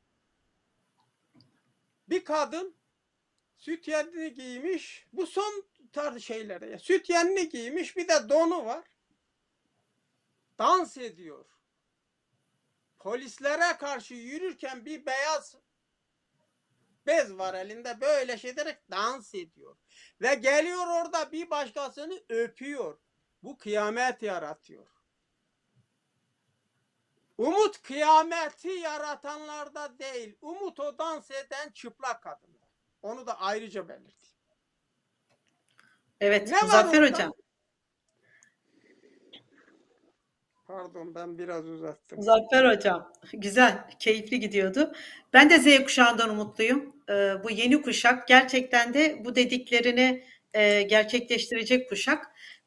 bir 2.10 2.24
kadın 2.24 2.76
süt 3.56 3.88
yenini 3.88 4.34
giymiş. 4.34 5.08
Bu 5.14 5.28
son 5.28 5.64
tarz 5.94 6.24
şeylere. 6.24 6.80
Süt 6.80 7.10
yenini 7.10 7.50
giymiş 7.50 7.98
bir 7.98 8.08
de 8.08 8.30
donu 8.30 8.66
var. 8.66 8.88
Dans 10.60 10.98
ediyor. 10.98 11.46
Polislere 13.08 13.78
karşı 13.78 14.14
yürürken 14.14 14.86
bir 14.86 15.06
beyaz 15.06 15.56
bez 17.06 17.38
var 17.38 17.54
elinde 17.54 18.02
böyle 18.02 18.38
şey 18.38 18.52
ederek 18.52 18.92
dans 18.92 19.36
ediyor. 19.36 19.78
Ve 20.22 20.36
geliyor 20.36 20.88
orada 20.88 21.32
bir 21.32 21.50
başkasını 21.50 22.24
öpüyor. 22.30 22.98
Bu 23.44 23.58
kıyamet 23.58 24.22
yaratıyor. 24.22 24.88
Umut 27.38 27.82
kıyameti 27.82 28.70
yaratanlarda 28.70 30.00
değil. 30.00 30.38
Umut 30.42 30.80
o 30.80 30.98
dans 30.98 31.32
eden 31.32 31.70
çıplak 31.70 32.24
kadında. 32.24 32.68
Onu 33.02 33.28
da 33.28 33.40
ayrıca 33.42 33.90
belirteyim. 33.90 34.38
Evet, 36.22 36.48
Ne 36.48 36.58
var 36.58 36.64
Muzaffer? 36.64 37.12
Hocam. 37.12 37.34
Pardon 40.68 41.16
ben 41.16 41.38
biraz 41.38 41.70
uzattım. 41.70 42.18
Muzaffer 42.18 42.76
Hocam. 42.76 43.12
Güzel, 43.34 43.90
keyifli 44.00 44.40
gidiyordu. 44.40 44.92
Ben 45.34 45.50
de 45.50 45.60
Z 45.60 45.84
kuşağından 45.84 46.30
umutluyum. 46.30 46.96
Ee, 47.10 47.34
bu 47.44 47.52
yeni 47.52 47.82
kuşak 47.82 48.28
gerçekten 48.28 48.94
de 48.94 49.22
bu 49.26 49.36
dediklerini 49.36 50.24
e, 50.54 50.82
gerçekleştirecek 50.82 51.90
kuşak. 51.90 52.26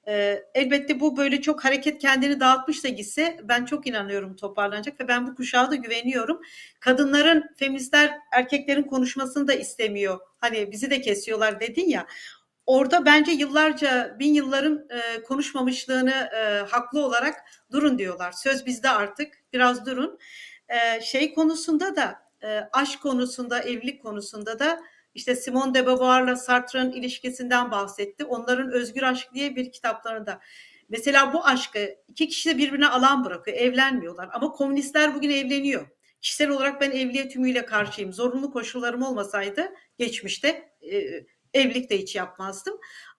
E, 0.09 0.43
elbette 0.55 1.01
bu 1.01 1.16
böyle 1.16 1.40
çok 1.40 1.64
hareket 1.64 1.98
kendini 1.98 2.40
dağıtmış 2.40 2.85
da 2.85 2.89
gitse 2.89 3.40
ben 3.43 3.64
çok 3.64 3.86
inanıyorum 3.86 4.36
toparlanacak 4.36 5.01
ve 5.01 5.09
ben 5.09 5.27
bu 5.27 5.35
kuşağa 5.35 5.70
da 5.70 5.74
güveniyorum. 5.74 6.40
Kadınların, 6.81 7.44
feministler 7.56 8.18
erkeklerin 8.32 8.82
konuşmasını 8.82 9.48
da 9.48 9.55
istemiyor. 9.55 10.20
Hani 10.39 10.72
bizi 10.72 10.90
de 10.90 11.01
kesiyorlar 11.01 11.60
dedin 11.60 11.89
ya 11.89 12.06
orada 12.66 13.04
bence 13.04 13.32
yıllarca 13.32 14.16
bin 14.18 14.34
yılların 14.34 14.86
e, 14.90 15.22
konuşmamışlığını 15.22 16.30
e, 16.34 16.70
haklı 16.70 17.04
olarak 17.04 17.36
durun 17.72 17.98
diyorlar. 17.98 18.32
Söz 18.32 18.66
bizde 18.66 18.90
artık 18.90 19.34
biraz 19.52 19.86
durun. 19.86 20.18
E, 20.68 21.00
şey 21.00 21.34
konusunda 21.34 21.96
da 21.96 22.18
e, 22.42 22.60
aşk 22.72 23.02
konusunda, 23.02 23.60
evlilik 23.60 24.02
konusunda 24.02 24.58
da 24.58 24.80
işte 25.14 25.36
Simone 25.36 25.74
de 25.74 25.86
Beauvoir'la 25.86 26.36
Sartre'ın 26.36 26.92
ilişkisinden 26.92 27.70
bahsetti. 27.70 28.24
Onların 28.24 28.72
Özgür 28.72 29.02
Aşk 29.02 29.34
diye 29.34 29.56
bir 29.56 29.72
kitaplarında. 29.72 30.40
Mesela 30.88 31.32
bu 31.32 31.46
aşkı 31.46 31.96
iki 32.08 32.28
kişi 32.28 32.50
de 32.50 32.58
birbirine 32.58 32.88
alan 32.88 33.24
bırakıyor, 33.24 33.56
evlenmiyorlar. 33.56 34.28
Ama 34.32 34.52
komünistler 34.52 35.14
bugün 35.14 35.30
evleniyor. 35.30 35.86
Kişisel 36.20 36.48
olarak 36.48 36.80
ben 36.80 36.90
evliye 36.90 37.28
tümüyle 37.28 37.64
karşıyım. 37.64 38.12
Zorunlu 38.12 38.52
koşullarım 38.52 39.02
olmasaydı 39.02 39.72
geçmişte 39.98 40.72
e, 40.92 41.00
evlilik 41.55 41.90
de 41.90 41.98
hiç 41.98 42.16
yapmazdım. 42.16 42.74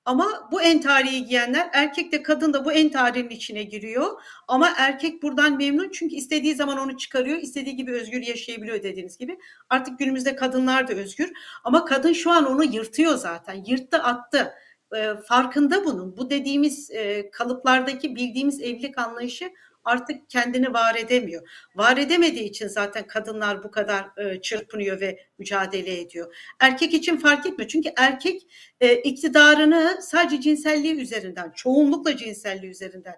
Ama 0.05 0.49
bu 0.51 0.61
entariyi 0.61 1.25
giyenler 1.25 1.69
erkek 1.73 2.11
de 2.11 2.23
kadın 2.23 2.53
da 2.53 2.65
bu 2.65 2.71
entarinin 2.71 3.29
içine 3.29 3.63
giriyor. 3.63 4.21
Ama 4.47 4.69
erkek 4.77 5.23
buradan 5.23 5.57
memnun 5.57 5.89
çünkü 5.89 6.15
istediği 6.15 6.55
zaman 6.55 6.77
onu 6.77 6.97
çıkarıyor. 6.97 7.37
istediği 7.37 7.75
gibi 7.75 7.91
özgür 7.91 8.21
yaşayabiliyor 8.21 8.83
dediğiniz 8.83 9.17
gibi. 9.17 9.37
Artık 9.69 9.99
günümüzde 9.99 10.35
kadınlar 10.35 10.87
da 10.87 10.93
özgür. 10.93 11.31
Ama 11.63 11.85
kadın 11.85 12.13
şu 12.13 12.31
an 12.31 12.51
onu 12.51 12.63
yırtıyor 12.63 13.15
zaten. 13.15 13.63
Yırttı 13.67 13.97
attı. 13.97 14.53
E, 14.95 15.15
farkında 15.27 15.85
bunun. 15.85 16.17
Bu 16.17 16.29
dediğimiz 16.29 16.91
e, 16.91 17.31
kalıplardaki 17.31 18.15
bildiğimiz 18.15 18.61
evlilik 18.61 18.97
anlayışı 18.97 19.51
artık 19.83 20.29
kendini 20.29 20.73
var 20.73 20.95
edemiyor. 20.95 21.49
Var 21.75 21.97
edemediği 21.97 22.43
için 22.43 22.67
zaten 22.67 23.07
kadınlar 23.07 23.63
bu 23.63 23.71
kadar 23.71 24.05
e, 24.17 24.41
çırpınıyor 24.41 25.01
ve 25.01 25.19
mücadele 25.37 25.99
ediyor. 25.99 26.35
Erkek 26.59 26.93
için 26.93 27.17
fark 27.17 27.45
etmiyor. 27.45 27.69
Çünkü 27.69 27.89
erkek 27.97 28.41
e, 28.81 28.95
iktidarını 28.95 29.97
sadece 30.01 30.41
cinselliği 30.41 31.01
üzerinden, 31.01 31.51
çoğunlukla 31.55 32.17
cinselliği 32.17 32.71
üzerinden 32.71 33.15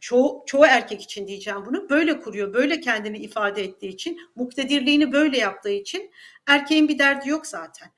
çoğu, 0.00 0.44
çoğu 0.46 0.66
erkek 0.66 1.02
için 1.02 1.26
diyeceğim 1.26 1.66
bunu 1.66 1.90
böyle 1.90 2.20
kuruyor, 2.20 2.54
böyle 2.54 2.80
kendini 2.80 3.18
ifade 3.18 3.64
ettiği 3.64 3.88
için, 3.88 4.18
muktedirliğini 4.34 5.12
böyle 5.12 5.38
yaptığı 5.38 5.70
için 5.70 6.10
erkeğin 6.46 6.88
bir 6.88 6.98
derdi 6.98 7.28
yok 7.28 7.46
zaten. 7.46 7.88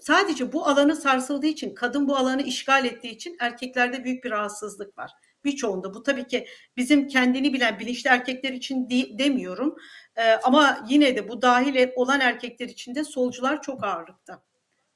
Sadece 0.00 0.52
bu 0.52 0.66
alanı 0.66 0.96
sarsıldığı 0.96 1.46
için, 1.46 1.74
kadın 1.74 2.08
bu 2.08 2.16
alanı 2.16 2.42
işgal 2.42 2.84
ettiği 2.84 3.10
için 3.10 3.36
erkeklerde 3.40 4.04
büyük 4.04 4.24
bir 4.24 4.30
rahatsızlık 4.30 4.98
var 4.98 5.10
birçoğunda. 5.46 5.94
Bu 5.94 6.02
tabii 6.02 6.26
ki 6.26 6.46
bizim 6.76 7.08
kendini 7.08 7.52
bilen 7.52 7.78
bilinçli 7.78 8.10
erkekler 8.10 8.52
için 8.52 8.90
de, 8.90 9.18
demiyorum. 9.18 9.76
E, 10.16 10.32
ama 10.32 10.86
yine 10.88 11.16
de 11.16 11.28
bu 11.28 11.42
dahil 11.42 11.88
olan 11.96 12.20
erkekler 12.20 12.68
için 12.68 12.94
de 12.94 13.04
solcular 13.04 13.62
çok 13.62 13.84
ağırlıkta. 13.84 14.42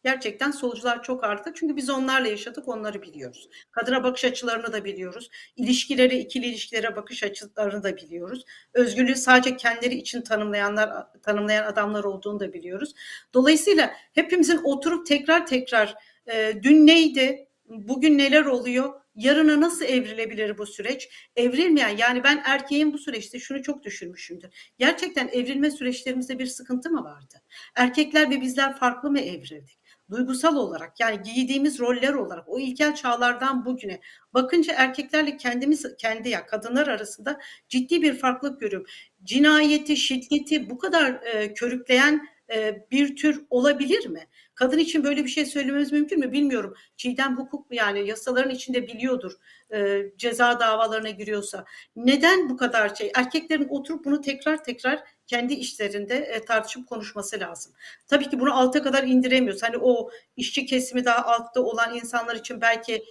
Gerçekten 0.04 0.50
solcular 0.50 1.02
çok 1.02 1.24
ağırlıkta. 1.24 1.54
Çünkü 1.54 1.76
biz 1.76 1.90
onlarla 1.90 2.28
yaşadık, 2.28 2.68
onları 2.68 3.02
biliyoruz. 3.02 3.48
Kadına 3.70 4.04
bakış 4.04 4.24
açılarını 4.24 4.72
da 4.72 4.84
biliyoruz. 4.84 5.30
İlişkileri, 5.56 6.18
ikili 6.18 6.46
ilişkilere 6.46 6.96
bakış 6.96 7.22
açılarını 7.22 7.82
da 7.82 7.96
biliyoruz. 7.96 8.44
Özgürlüğü 8.74 9.16
sadece 9.16 9.56
kendileri 9.56 9.94
için 9.94 10.22
tanımlayanlar, 10.22 10.90
tanımlayan 11.22 11.64
adamlar 11.64 12.04
olduğunu 12.04 12.40
da 12.40 12.52
biliyoruz. 12.52 12.94
Dolayısıyla 13.34 13.90
hepimizin 14.12 14.60
oturup 14.64 15.06
tekrar 15.06 15.46
tekrar 15.46 15.94
e, 16.32 16.62
dün 16.62 16.86
neydi, 16.86 17.48
bugün 17.68 18.18
neler 18.18 18.44
oluyor, 18.44 19.00
yarına 19.20 19.60
nasıl 19.60 19.84
evrilebilir 19.84 20.58
bu 20.58 20.66
süreç? 20.66 21.08
Evrilmeyen 21.36 21.96
yani 21.96 22.24
ben 22.24 22.42
erkeğin 22.44 22.92
bu 22.92 22.98
süreçte 22.98 23.38
şunu 23.38 23.62
çok 23.62 23.82
düşünmüşümdür. 23.82 24.72
Gerçekten 24.78 25.28
evrilme 25.28 25.70
süreçlerimizde 25.70 26.38
bir 26.38 26.46
sıkıntı 26.46 26.90
mı 26.90 27.04
vardı? 27.04 27.42
Erkekler 27.74 28.30
ve 28.30 28.40
bizler 28.40 28.76
farklı 28.76 29.10
mı 29.10 29.20
evrildik? 29.20 29.80
duygusal 30.10 30.56
olarak 30.56 31.00
yani 31.00 31.22
giydiğimiz 31.22 31.80
roller 31.80 32.12
olarak 32.12 32.48
o 32.48 32.60
ilkel 32.60 32.94
çağlardan 32.94 33.64
bugüne 33.64 34.00
bakınca 34.34 34.74
erkeklerle 34.76 35.36
kendimiz 35.36 35.96
kendi 35.98 36.28
ya 36.28 36.46
kadınlar 36.46 36.86
arasında 36.86 37.38
ciddi 37.68 38.02
bir 38.02 38.14
farklılık 38.14 38.60
görüyorum. 38.60 38.86
Cinayeti, 39.24 39.96
şiddeti 39.96 40.70
bu 40.70 40.78
kadar 40.78 41.12
e, 41.12 41.54
körükleyen 41.54 42.28
e, 42.54 42.86
bir 42.90 43.16
tür 43.16 43.44
olabilir 43.50 44.06
mi? 44.06 44.26
Kadın 44.54 44.78
için 44.78 45.04
böyle 45.04 45.24
bir 45.24 45.28
şey 45.28 45.46
söylememiz 45.46 45.92
mümkün 45.92 46.20
mü 46.20 46.32
bilmiyorum. 46.32 46.74
Çiğdem 46.96 47.38
hukuk 47.38 47.70
mu 47.70 47.76
yani 47.76 48.08
yasaların 48.08 48.50
içinde 48.50 48.86
biliyordur 48.86 49.32
e, 49.74 50.02
ceza 50.16 50.60
davalarına 50.60 51.10
giriyorsa. 51.10 51.64
Neden 51.96 52.48
bu 52.48 52.56
kadar 52.56 52.94
şey? 52.94 53.12
Erkeklerin 53.14 53.68
oturup 53.68 54.04
bunu 54.04 54.20
tekrar 54.20 54.64
tekrar 54.64 55.04
kendi 55.26 55.54
işlerinde 55.54 56.14
e, 56.16 56.44
tartışıp 56.44 56.88
konuşması 56.88 57.40
lazım. 57.40 57.72
Tabii 58.06 58.30
ki 58.30 58.40
bunu 58.40 58.58
alta 58.58 58.82
kadar 58.82 59.04
indiremiyoruz. 59.04 59.62
Hani 59.62 59.76
o 59.78 60.10
işçi 60.36 60.66
kesimi 60.66 61.04
daha 61.04 61.24
altta 61.24 61.60
olan 61.60 61.94
insanlar 61.94 62.36
için 62.36 62.60
belki 62.60 63.04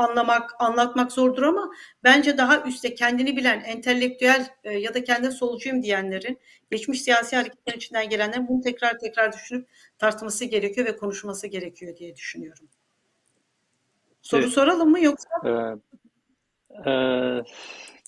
anlamak, 0.00 0.50
anlatmak 0.58 1.12
zordur 1.12 1.42
ama 1.42 1.70
bence 2.04 2.38
daha 2.38 2.62
üstte 2.62 2.94
kendini 2.94 3.36
bilen 3.36 3.60
entelektüel 3.60 4.46
e, 4.64 4.78
ya 4.78 4.94
da 4.94 5.04
kendi 5.04 5.32
solcuyum 5.32 5.82
diyenlerin, 5.82 6.38
geçmiş 6.70 7.02
siyasi 7.02 7.36
hareketler 7.36 7.74
içinden 7.74 8.08
gelenlerin 8.08 8.48
bunu 8.48 8.60
tekrar 8.60 8.98
tekrar 8.98 9.32
düşünüp 9.32 9.68
tartması 9.98 10.44
gerekiyor 10.44 10.86
ve 10.86 10.96
konuşması 10.96 11.46
gerekiyor 11.46 11.96
diye 11.96 12.16
düşünüyorum. 12.16 12.68
Soru 14.22 14.42
evet. 14.42 14.52
soralım 14.52 14.90
mı 14.90 15.00
yoksa? 15.00 15.28
Ee, 15.44 16.90
e, 16.90 16.92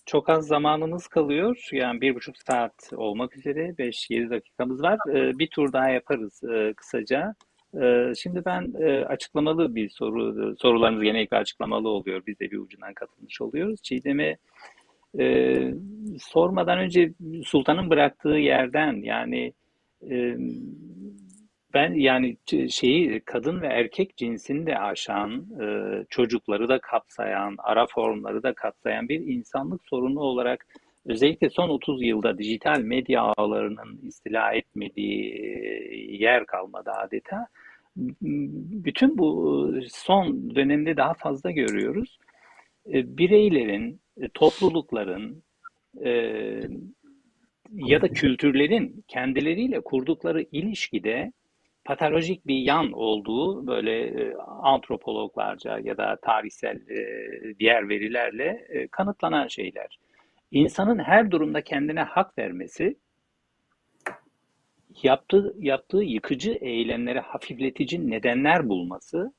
çok 0.07 0.29
az 0.29 0.47
zamanımız 0.47 1.07
kalıyor. 1.07 1.69
Yani 1.73 2.01
bir 2.01 2.15
buçuk 2.15 2.39
saat 2.39 2.93
olmak 2.93 3.37
üzere. 3.37 3.79
Beş, 3.79 4.11
yedi 4.11 4.31
dakikamız 4.31 4.83
var. 4.83 4.99
Ee, 5.09 5.39
bir 5.39 5.51
tur 5.51 5.73
daha 5.73 5.89
yaparız 5.89 6.45
e, 6.45 6.73
kısaca. 6.77 7.35
Ee, 7.81 8.13
şimdi 8.17 8.45
ben 8.45 8.73
e, 8.81 9.05
açıklamalı 9.05 9.75
bir 9.75 9.89
soru, 9.89 10.55
sorularımız 10.57 11.03
genellikle 11.03 11.37
açıklamalı 11.37 11.89
oluyor. 11.89 12.23
Biz 12.27 12.41
de 12.41 12.51
bir 12.51 12.59
ucundan 12.59 12.95
katılmış 12.95 13.41
oluyoruz. 13.41 13.83
Çiğdem'e 13.83 14.37
e, 15.19 15.57
sormadan 16.19 16.79
önce 16.79 17.13
Sultan'ın 17.45 17.91
bıraktığı 17.91 18.29
yerden 18.29 19.03
yani 19.03 19.53
e, 20.11 20.37
ben 21.75 21.95
yani 21.95 22.37
şeyi 22.71 23.21
kadın 23.21 23.61
ve 23.61 23.67
erkek 23.67 24.17
cinsini 24.17 24.67
de 24.67 24.79
aşan, 24.79 25.47
e, 25.61 25.67
çocukları 26.11 26.69
da 26.69 26.79
kapsayan, 26.79 27.55
ara 27.59 27.87
formları 27.87 28.43
da 28.43 28.53
kapsayan 28.53 29.09
bir 29.09 29.21
insanlık 29.21 29.81
sorunu 29.89 30.21
olarak 30.21 30.67
özellikle 31.07 31.51
son 31.51 31.69
30 31.69 32.03
yılda 32.03 32.39
dijital 32.39 32.81
medya 32.81 33.23
ağlarının 33.23 34.01
istila 34.03 34.53
etmediği 34.53 36.21
yer 36.23 36.47
kalmadı 36.47 36.91
adeta. 36.91 37.47
Bütün 37.97 39.19
bu 39.19 39.75
son 39.89 40.55
dönemde 40.55 40.97
daha 40.97 41.15
fazla 41.15 41.51
görüyoruz. 41.51 42.19
E, 42.93 43.19
bireylerin, 43.19 44.01
e, 44.21 44.29
toplulukların 44.29 45.43
e, 46.05 46.11
ya 47.73 48.03
da 48.03 48.09
kültürlerin 48.09 49.05
kendileriyle 49.09 49.81
kurdukları 49.81 50.47
ilişkide 50.53 51.33
patolojik 51.85 52.47
bir 52.47 52.57
yan 52.57 52.93
olduğu 52.93 53.67
böyle 53.67 54.33
antropologlarca 54.63 55.79
ya 55.79 55.97
da 55.97 56.17
tarihsel 56.23 56.81
diğer 57.59 57.89
verilerle 57.89 58.67
kanıtlanan 58.91 59.47
şeyler 59.49 59.99
insanın 60.51 60.99
her 60.99 61.31
durumda 61.31 61.61
kendine 61.61 62.03
hak 62.03 62.39
vermesi, 62.39 62.97
yaptığı, 65.03 65.55
yaptığı 65.59 66.03
yıkıcı 66.03 66.53
eylemlere 66.53 67.21
hafifletici 67.21 68.11
nedenler 68.11 68.69
bulması 68.69 69.33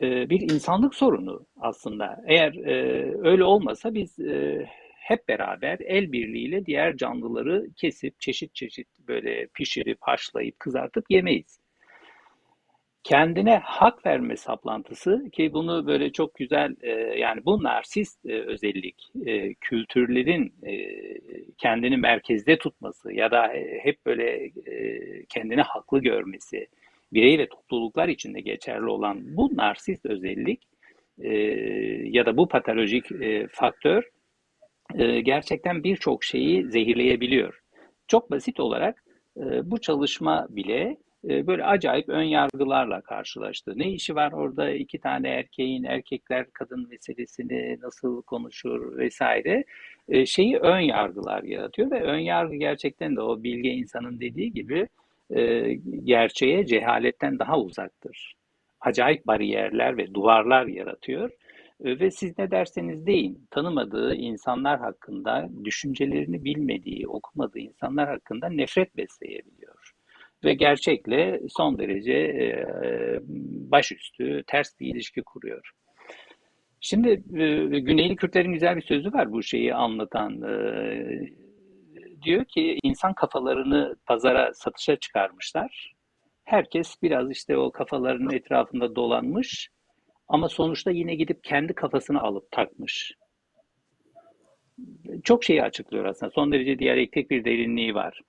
e, 0.00 0.30
bir 0.30 0.40
insanlık 0.40 0.94
sorunu 0.94 1.46
aslında. 1.60 2.20
Eğer 2.26 2.52
e, 2.54 2.74
öyle 3.28 3.44
olmasa 3.44 3.94
biz 3.94 4.20
e, 4.20 4.66
hep 4.96 5.28
beraber 5.28 5.78
el 5.80 6.12
birliğiyle 6.12 6.66
diğer 6.66 6.96
canlıları 6.96 7.66
kesip 7.76 8.20
çeşit 8.20 8.54
çeşit 8.54 8.88
böyle 9.08 9.46
pişirip 9.54 9.98
haşlayıp 10.00 10.60
kızartıp 10.60 11.04
yemeyiz 11.10 11.61
kendine 13.04 13.60
hak 13.64 14.06
verme 14.06 14.36
saplantısı 14.36 15.30
ki 15.32 15.52
bunu 15.52 15.86
böyle 15.86 16.12
çok 16.12 16.34
güzel 16.34 16.76
e, 16.82 16.90
yani 17.18 17.44
bu 17.44 17.62
narsist 17.62 18.26
e, 18.26 18.40
özellik 18.42 19.10
e, 19.26 19.54
kültürlerin 19.54 20.54
e, 20.66 20.74
kendini 21.58 21.96
merkezde 21.96 22.58
tutması 22.58 23.12
ya 23.12 23.30
da 23.30 23.52
hep 23.82 24.06
böyle 24.06 24.44
e, 24.66 25.24
kendini 25.24 25.62
haklı 25.62 25.98
görmesi 25.98 26.66
birey 27.12 27.38
ve 27.38 27.48
topluluklar 27.48 28.08
içinde 28.08 28.40
geçerli 28.40 28.86
olan 28.86 29.36
bu 29.36 29.56
narsist 29.56 30.06
özellik 30.06 30.62
e, 31.18 31.32
ya 32.04 32.26
da 32.26 32.36
bu 32.36 32.48
patolojik 32.48 33.12
e, 33.12 33.46
faktör 33.50 34.02
e, 34.94 35.20
gerçekten 35.20 35.84
birçok 35.84 36.24
şeyi 36.24 36.64
zehirleyebiliyor. 36.64 37.62
Çok 38.08 38.30
basit 38.30 38.60
olarak 38.60 39.04
e, 39.36 39.70
bu 39.70 39.80
çalışma 39.80 40.46
bile 40.50 40.96
e, 41.28 41.46
böyle 41.46 41.64
acayip 41.64 42.08
ön 42.08 42.22
yargılarla 42.22 43.00
karşılaştı. 43.00 43.72
Ne 43.76 43.90
işi 43.90 44.14
var 44.14 44.32
orada 44.32 44.70
iki 44.70 44.98
tane 44.98 45.28
erkeğin, 45.28 45.84
erkekler 45.84 46.46
kadın 46.52 46.88
meselesini 46.88 47.78
nasıl 47.82 48.22
konuşur 48.22 48.98
vesaire 48.98 49.64
e, 50.08 50.26
şeyi 50.26 50.56
ön 50.56 50.80
yargılar 50.80 51.42
yaratıyor 51.42 51.90
ve 51.90 52.02
ön 52.02 52.18
yargı 52.18 52.56
gerçekten 52.56 53.16
de 53.16 53.20
o 53.20 53.42
bilge 53.42 53.70
insanın 53.70 54.20
dediği 54.20 54.52
gibi 54.52 54.88
e, 55.30 55.72
gerçeğe 56.04 56.66
cehaletten 56.66 57.38
daha 57.38 57.58
uzaktır. 57.60 58.34
Acayip 58.80 59.26
bariyerler 59.26 59.96
ve 59.96 60.14
duvarlar 60.14 60.66
yaratıyor. 60.66 61.30
Ve 61.80 62.10
siz 62.10 62.38
ne 62.38 62.50
derseniz 62.50 63.06
deyin, 63.06 63.46
tanımadığı 63.50 64.14
insanlar 64.14 64.80
hakkında, 64.80 65.48
düşüncelerini 65.64 66.44
bilmediği, 66.44 67.08
okumadığı 67.08 67.58
insanlar 67.58 68.08
hakkında 68.08 68.48
nefret 68.48 68.96
besleyebiliyor. 68.96 69.61
Ve 70.44 70.54
gerçekle 70.54 71.40
son 71.48 71.78
derece 71.78 72.12
e, 72.12 72.66
başüstü, 73.70 74.42
ters 74.46 74.80
bir 74.80 74.86
ilişki 74.86 75.22
kuruyor. 75.22 75.70
Şimdi 76.80 77.08
e, 77.10 77.78
Güneyli 77.78 78.16
Kürtlerin 78.16 78.52
güzel 78.52 78.76
bir 78.76 78.82
sözü 78.82 79.12
var 79.12 79.32
bu 79.32 79.42
şeyi 79.42 79.74
anlatan. 79.74 80.42
E, 80.42 80.54
diyor 82.22 82.44
ki 82.44 82.78
insan 82.82 83.14
kafalarını 83.14 83.96
pazara 84.06 84.54
satışa 84.54 84.96
çıkarmışlar. 84.96 85.92
Herkes 86.44 87.02
biraz 87.02 87.30
işte 87.30 87.56
o 87.56 87.70
kafaların 87.70 88.30
etrafında 88.30 88.96
dolanmış 88.96 89.68
ama 90.28 90.48
sonuçta 90.48 90.90
yine 90.90 91.14
gidip 91.14 91.44
kendi 91.44 91.74
kafasını 91.74 92.20
alıp 92.20 92.50
takmış. 92.50 93.12
Çok 95.24 95.44
şeyi 95.44 95.62
açıklıyor 95.62 96.04
aslında. 96.04 96.32
Son 96.34 96.52
derece 96.52 96.78
diyalektik 96.78 97.30
bir 97.30 97.44
derinliği 97.44 97.94
var. 97.94 98.20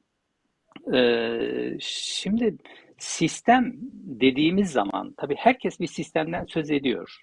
Ee, 0.93 1.77
şimdi 1.79 2.57
sistem 2.97 3.73
dediğimiz 3.93 4.71
zaman 4.71 5.13
tabii 5.17 5.35
herkes 5.35 5.79
bir 5.79 5.87
sistemden 5.87 6.45
söz 6.45 6.71
ediyor. 6.71 7.21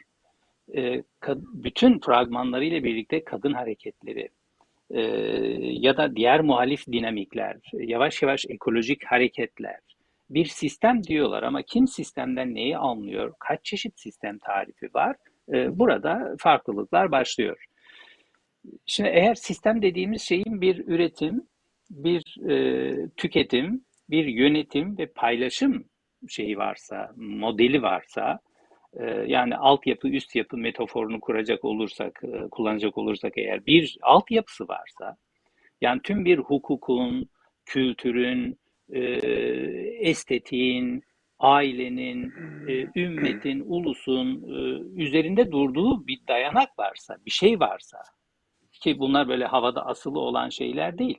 Ee, 0.76 1.02
bütün 1.36 1.98
fragmanlarıyla 2.00 2.84
birlikte 2.84 3.24
kadın 3.24 3.52
hareketleri 3.52 4.28
e, 4.90 5.00
ya 5.62 5.96
da 5.96 6.16
diğer 6.16 6.40
muhalif 6.40 6.86
dinamikler, 6.86 7.56
yavaş 7.72 8.22
yavaş 8.22 8.46
ekolojik 8.48 9.04
hareketler, 9.04 9.80
bir 10.30 10.44
sistem 10.44 11.04
diyorlar 11.04 11.42
ama 11.42 11.62
kim 11.62 11.86
sistemden 11.86 12.54
neyi 12.54 12.76
anlıyor, 12.76 13.34
kaç 13.38 13.64
çeşit 13.64 14.00
sistem 14.00 14.38
tarifi 14.38 14.88
var, 14.94 15.16
e, 15.52 15.78
burada 15.78 16.36
farklılıklar 16.38 17.10
başlıyor. 17.10 17.64
Şimdi 18.86 19.08
eğer 19.08 19.34
sistem 19.34 19.82
dediğimiz 19.82 20.22
şeyin 20.22 20.60
bir 20.60 20.86
üretim, 20.86 21.46
bir 21.90 22.50
e, 22.50 23.08
tüketim, 23.16 23.84
bir 24.10 24.24
yönetim 24.24 24.98
ve 24.98 25.06
paylaşım 25.06 25.84
şeyi 26.28 26.58
varsa, 26.58 27.12
modeli 27.16 27.82
varsa, 27.82 28.40
e, 28.94 29.04
yani 29.26 29.56
altyapı, 29.56 30.08
üst 30.08 30.36
yapı 30.36 30.56
metaforunu 30.56 31.20
kuracak 31.20 31.64
olursak, 31.64 32.22
e, 32.24 32.48
kullanacak 32.48 32.98
olursak 32.98 33.32
eğer 33.38 33.66
bir 33.66 33.98
altyapısı 34.02 34.68
varsa, 34.68 35.16
yani 35.80 36.00
tüm 36.02 36.24
bir 36.24 36.38
hukukun, 36.38 37.28
kültürün, 37.66 38.58
e, 38.92 39.00
estetiğin, 40.00 41.02
ailenin, 41.38 42.32
e, 42.68 43.00
ümmetin, 43.00 43.60
ulusun 43.66 44.42
e, 44.42 44.56
üzerinde 45.02 45.52
durduğu 45.52 46.06
bir 46.06 46.20
dayanak 46.28 46.78
varsa, 46.78 47.16
bir 47.26 47.30
şey 47.30 47.60
varsa 47.60 47.98
ki 48.80 48.98
bunlar 48.98 49.28
böyle 49.28 49.44
havada 49.44 49.86
asılı 49.86 50.20
olan 50.20 50.48
şeyler 50.48 50.98
değil. 50.98 51.18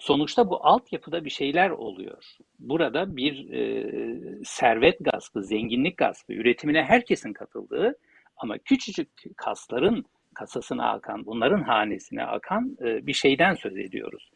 Sonuçta 0.00 0.50
bu 0.50 0.66
altyapıda 0.66 1.24
bir 1.24 1.30
şeyler 1.30 1.70
oluyor. 1.70 2.24
Burada 2.58 3.16
bir 3.16 3.52
e, 3.52 4.44
servet 4.44 4.96
gaspı, 5.00 5.42
zenginlik 5.42 5.96
gaspı, 5.96 6.32
üretimine 6.32 6.82
herkesin 6.82 7.32
katıldığı 7.32 7.98
ama 8.36 8.58
küçücük 8.58 9.08
kasların 9.36 10.04
kasasına 10.34 10.92
akan, 10.92 11.26
bunların 11.26 11.62
hanesine 11.62 12.24
akan 12.24 12.76
e, 12.84 13.06
bir 13.06 13.12
şeyden 13.12 13.54
söz 13.54 13.76
ediyoruz. 13.76 14.30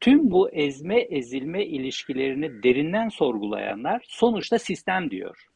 Tüm 0.00 0.30
bu 0.30 0.50
ezme 0.50 1.00
ezilme 1.00 1.66
ilişkilerini 1.66 2.62
derinden 2.62 3.08
sorgulayanlar 3.08 4.04
sonuçta 4.08 4.58
sistem 4.58 5.10
diyor. 5.10 5.46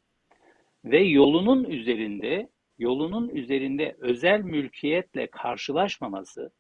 Ve 0.85 1.03
yolunun 1.03 1.65
üzerinde 1.65 2.49
yolunun 2.79 3.29
üzerinde 3.29 3.97
özel 3.99 4.41
mülkiyetle 4.41 5.27
karşılaşmaması, 5.27 6.51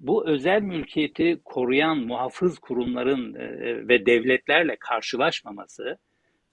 bu 0.00 0.28
özel 0.28 0.62
mülkiyeti 0.62 1.40
koruyan 1.44 1.98
muhafız 1.98 2.58
kurumların 2.58 3.34
e, 3.34 3.88
ve 3.88 4.06
devletlerle 4.06 4.76
karşılaşmaması, 4.76 5.98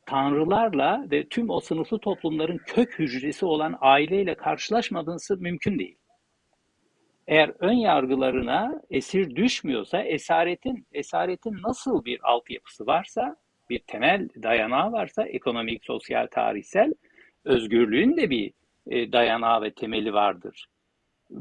tanrılarla 0.05 1.05
ve 1.11 1.27
tüm 1.27 1.49
o 1.49 1.59
sınıflı 1.59 1.99
toplumların 1.99 2.57
kök 2.57 2.99
hücresi 2.99 3.45
olan 3.45 3.77
aileyle 3.81 4.35
karşılaşmaması 4.35 5.37
mümkün 5.37 5.79
değil 5.79 5.97
eğer 7.27 7.51
ön 7.59 7.73
yargılarına 7.73 8.81
esir 8.89 9.35
düşmüyorsa 9.35 10.01
esaretin 10.01 10.87
esaretin 10.91 11.57
nasıl 11.63 12.05
bir 12.05 12.19
altyapısı 12.23 12.85
varsa 12.85 13.35
bir 13.69 13.79
temel 13.79 14.29
dayanağı 14.43 14.91
varsa 14.91 15.23
ekonomik, 15.23 15.85
sosyal, 15.85 16.27
tarihsel 16.27 16.93
özgürlüğün 17.45 18.17
de 18.17 18.29
bir 18.29 18.53
e, 18.87 19.11
dayanağı 19.11 19.61
ve 19.61 19.73
temeli 19.73 20.13
vardır. 20.13 20.67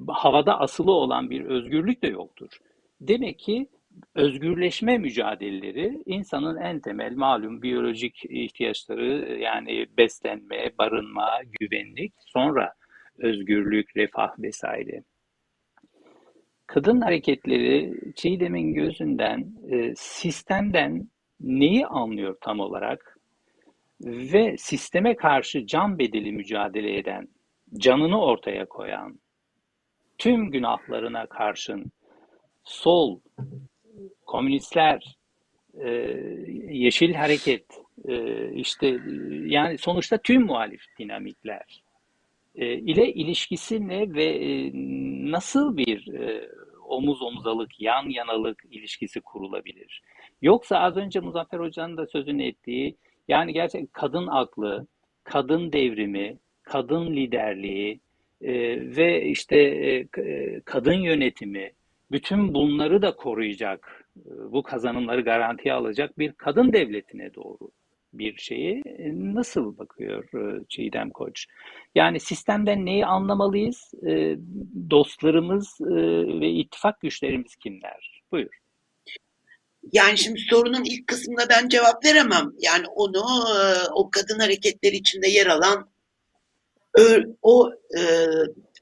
Havada 0.09 0.61
asılı 0.61 0.93
olan 0.93 1.31
bir 1.31 1.45
özgürlük 1.45 2.03
de 2.03 2.09
yoktur. 2.09 2.49
Demek 3.01 3.39
ki 3.39 3.69
özgürleşme 4.15 4.99
mücadeleleri 4.99 6.03
insanın 6.07 6.57
en 6.57 6.81
temel 6.81 7.17
malum 7.17 7.63
biyolojik 7.63 8.25
ihtiyaçları 8.25 9.39
yani 9.41 9.87
beslenme, 9.99 10.71
barınma, 10.79 11.31
güvenlik, 11.61 12.13
sonra 12.19 12.73
özgürlük, 13.19 13.97
refah 13.97 14.39
vesaire 14.39 15.03
kadın 16.67 17.01
hareketleri 17.01 17.95
Çiğdem'in 18.17 18.75
gözünden, 18.75 19.47
e, 19.71 19.95
sistemden 19.97 21.11
neyi 21.41 21.87
anlıyor 21.87 22.37
tam 22.41 22.61
olarak 22.61 23.19
ve 24.01 24.57
sisteme 24.57 25.17
karşı 25.17 25.67
can 25.67 25.99
bedeli 25.99 26.33
mücadele 26.33 26.99
eden, 26.99 27.29
canını 27.79 28.23
ortaya 28.23 28.67
koyan, 28.67 29.19
tüm 30.19 30.51
günahlarına 30.51 31.27
karşın 31.27 31.93
sol, 32.65 33.21
komünistler, 34.27 35.17
e, 35.75 35.89
yeşil 36.71 37.15
hareket, 37.15 37.67
e, 38.09 38.49
işte 38.53 38.99
yani 39.45 39.79
sonuçta 39.79 40.19
tüm 40.19 40.47
muhalif 40.47 40.83
dinamikler 40.99 41.83
e, 42.55 42.75
ile 42.75 43.13
ilişkisi 43.13 43.89
ne 43.89 44.15
ve 44.15 44.25
e, 44.25 44.71
nasıl 45.31 45.77
bir 45.77 46.15
e, 46.15 46.49
omuz 46.89 47.23
omuzalık, 47.23 47.81
yan 47.81 48.09
yanalık 48.09 48.65
ilişkisi 48.71 49.21
kurulabilir? 49.21 50.03
Yoksa 50.43 50.79
az 50.79 50.97
önce 50.97 51.21
Muzaffer 51.21 51.59
Hoca'nın 51.59 51.97
da 51.97 52.07
sözünü 52.07 52.47
ettiği 52.47 52.97
yani 53.29 53.53
gerçekten 53.53 53.89
kadın 53.93 54.27
aklı, 54.27 54.87
kadın 55.25 55.73
devrimi, 55.73 56.39
kadın 56.63 57.17
liderliği 57.17 58.01
e, 58.41 58.53
ve 58.97 59.25
işte 59.25 59.57
e, 59.57 60.21
e 60.23 60.61
kadın 60.65 61.01
yönetimi 61.01 61.73
bütün 62.11 62.55
bunları 62.55 63.03
da 63.03 63.17
koruyacak, 63.17 64.09
e, 64.17 64.31
bu 64.53 64.63
kazanımları 64.63 65.21
garantiye 65.21 65.75
alacak 65.75 66.19
bir 66.19 66.33
kadın 66.33 66.73
devletine 66.73 67.35
doğru 67.35 67.71
bir 68.13 68.37
şeyi 68.37 68.83
nasıl 69.15 69.79
bakıyor 69.79 70.25
Çiğdem 70.69 71.11
Koç? 71.11 71.47
Yani 71.95 72.21
sistemden 72.21 72.87
neyi 72.87 73.07
anlamalıyız? 73.07 73.95
Dostlarımız 74.91 75.81
ve 76.41 76.51
ittifak 76.51 77.01
güçlerimiz 77.01 77.57
kimler? 77.57 78.23
Buyur. 78.33 78.59
Yani 79.93 80.19
şimdi 80.19 80.41
sorunun 80.41 80.85
ilk 80.85 81.07
kısmına 81.07 81.49
ben 81.51 81.69
cevap 81.69 82.05
veremem. 82.05 82.53
Yani 82.59 82.87
onu 82.87 83.23
o 83.95 84.11
kadın 84.11 84.39
hareketleri 84.39 84.97
içinde 84.97 85.29
yer 85.29 85.47
alan 85.47 85.89
o 87.43 87.71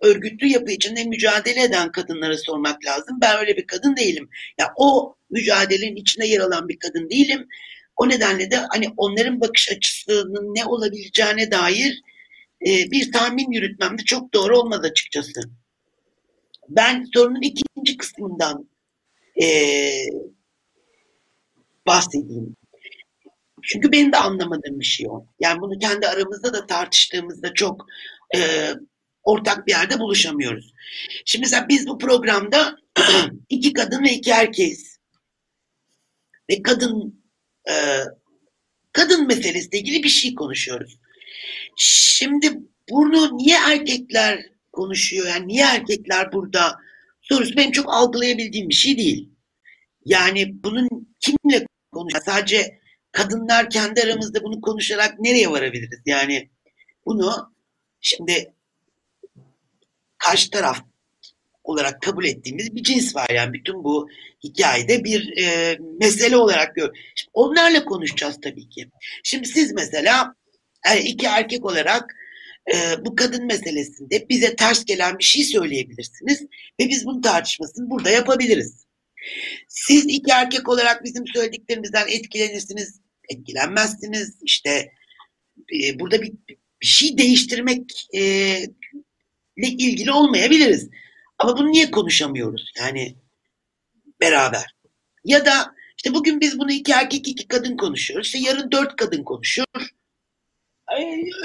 örgütlü 0.01 0.47
yapı 0.47 0.73
içinde 0.73 1.05
mücadele 1.05 1.63
eden 1.63 1.93
kadınlara 1.93 2.39
sormak 2.39 2.85
lazım. 2.85 3.19
Ben 3.21 3.39
öyle 3.39 3.57
bir 3.57 3.67
kadın 3.67 3.97
değilim. 3.97 4.29
Ya 4.59 4.73
o 4.77 5.17
mücadelenin 5.31 5.97
içinde 5.97 6.27
yer 6.27 6.41
alan 6.41 6.69
bir 6.69 6.79
kadın 6.79 7.11
değilim. 7.11 7.49
O 7.97 8.09
nedenle 8.09 8.51
de 8.51 8.57
hani 8.57 8.87
onların 8.97 9.41
bakış 9.41 9.73
açısının 9.73 10.55
ne 10.55 10.65
olabileceğine 10.65 11.51
dair 11.51 12.03
e, 12.67 12.91
bir 12.91 13.13
tahmin 13.13 13.53
yürütmem 13.53 13.99
de 13.99 14.03
çok 14.03 14.35
doğru 14.35 14.59
olmaz 14.59 14.81
açıkçası. 14.85 15.41
Ben 16.69 17.07
sorunun 17.15 17.43
ikinci 17.43 17.97
kısmından 17.97 18.69
e, 19.43 19.47
bahsedeyim. 21.87 22.57
Çünkü 23.67 23.93
benim 23.93 24.13
de 24.13 24.17
anlamadığım 24.17 24.81
bir 24.81 24.85
şey 24.85 25.07
o. 25.11 25.27
Yani 25.41 25.61
bunu 25.61 25.79
kendi 25.79 26.09
aramızda 26.09 26.55
da 26.55 26.67
tartıştığımızda 26.67 27.55
çok 27.55 27.87
e, 28.37 28.71
ortak 29.23 29.67
bir 29.67 29.73
yerde 29.73 29.99
buluşamıyoruz. 29.99 30.73
Şimdi 31.25 31.43
mesela 31.43 31.69
biz 31.69 31.87
bu 31.87 31.99
programda 31.99 32.77
iki 33.49 33.73
kadın 33.73 34.05
ve 34.05 34.13
iki 34.13 34.31
erkeğiz. 34.31 34.99
Ve 36.51 36.63
kadın 36.63 37.25
e, 37.71 37.75
kadın 38.93 39.27
meselesiyle 39.27 39.79
ilgili 39.79 40.03
bir 40.03 40.09
şey 40.09 40.35
konuşuyoruz. 40.35 40.99
Şimdi 41.77 42.59
bunu 42.91 43.37
niye 43.37 43.59
erkekler 43.69 44.47
konuşuyor? 44.73 45.27
Yani 45.27 45.49
niye 45.49 45.65
erkekler 45.65 46.33
burada? 46.33 46.77
Sorusu 47.23 47.57
benim 47.57 47.73
çok 47.73 47.95
algılayabildiğim 47.95 48.69
bir 48.69 48.75
şey 48.75 48.99
değil. 48.99 49.31
Yani 50.05 50.65
bunun 50.65 50.89
kimle 51.21 51.67
konuşuyor? 51.93 52.25
Sadece 52.25 52.84
kadınlar 53.15 53.71
kendi 53.71 54.03
aramızda 54.03 54.45
bunu 54.45 54.61
konuşarak 54.61 55.21
nereye 55.21 55.51
varabiliriz? 55.51 56.01
Yani 56.07 56.49
bunu 57.07 57.53
şimdi 58.01 58.53
karşı 60.19 60.51
taraf 60.51 60.79
olarak 61.65 62.03
kabul 62.03 62.25
ettiğimiz 62.25 62.75
bir 62.75 62.83
cins 62.83 63.17
var. 63.17 63.31
Yani 63.31 63.53
bütün 63.53 63.85
bu 63.85 64.09
hikayede 64.45 65.05
bir 65.05 65.43
e, 65.43 65.79
mesele 66.01 66.37
olarak 66.37 66.75
gör. 66.75 66.91
Onlarla 67.33 67.85
konuşacağız 67.85 68.41
tabii 68.43 68.69
ki. 68.69 68.91
Şimdi 69.23 69.49
siz 69.49 69.73
mesela 69.73 70.35
iki 71.05 71.27
erkek 71.27 71.65
olarak 71.65 72.17
e, 72.75 73.05
bu 73.05 73.17
kadın 73.17 73.47
meselesinde 73.47 74.29
bize 74.29 74.57
ters 74.57 74.85
gelen 74.85 75.19
bir 75.19 75.25
şey 75.25 75.45
söyleyebilirsiniz 75.45 76.43
ve 76.81 76.89
biz 76.89 77.07
bunun 77.07 77.23
tartışmasını 77.23 77.91
burada 77.91 78.11
yapabiliriz. 78.11 78.85
Siz 79.69 80.05
iki 80.09 80.33
erkek 80.33 80.69
olarak 80.69 81.05
bizim 81.05 81.27
söylediklerimizden 81.27 82.09
etkilenirsiniz, 82.09 83.01
etkilenmezsiniz. 83.29 84.39
İşte 84.43 84.93
e, 85.75 85.99
burada 86.01 86.23
bir, 86.23 86.33
bir 86.83 86.87
şey 86.87 87.19
değiştirmek 87.19 88.09
e, 88.15 88.57
ilgili 89.57 90.13
olmayabiliriz. 90.13 90.89
Ama 91.39 91.57
bunu 91.57 91.73
niye 91.73 91.91
konuşamıyoruz? 91.91 92.73
Yani 92.79 93.17
beraber. 94.21 94.75
Ya 95.25 95.47
da 95.47 95.75
işte 95.97 96.15
bugün 96.15 96.41
biz 96.41 96.59
bunu 96.59 96.73
iki 96.73 96.93
erkek 96.93 97.29
iki 97.29 97.49
kadın 97.49 97.77
konuşuyoruz. 97.77 98.27
İşte 98.27 98.39
yarın 98.39 98.71
dört 98.73 98.97
kadın 98.97 99.25
konuşuyor. 99.25 99.67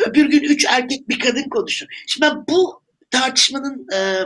Öbür 0.05 0.25
gün 0.25 0.43
üç 0.43 0.65
erkek 0.65 1.09
bir 1.09 1.19
kadın 1.19 1.49
konuşuyor. 1.49 1.91
Şimdi 2.07 2.25
ben 2.25 2.47
bu 2.47 2.83
tartışmanın 3.11 3.87
e, 3.93 4.23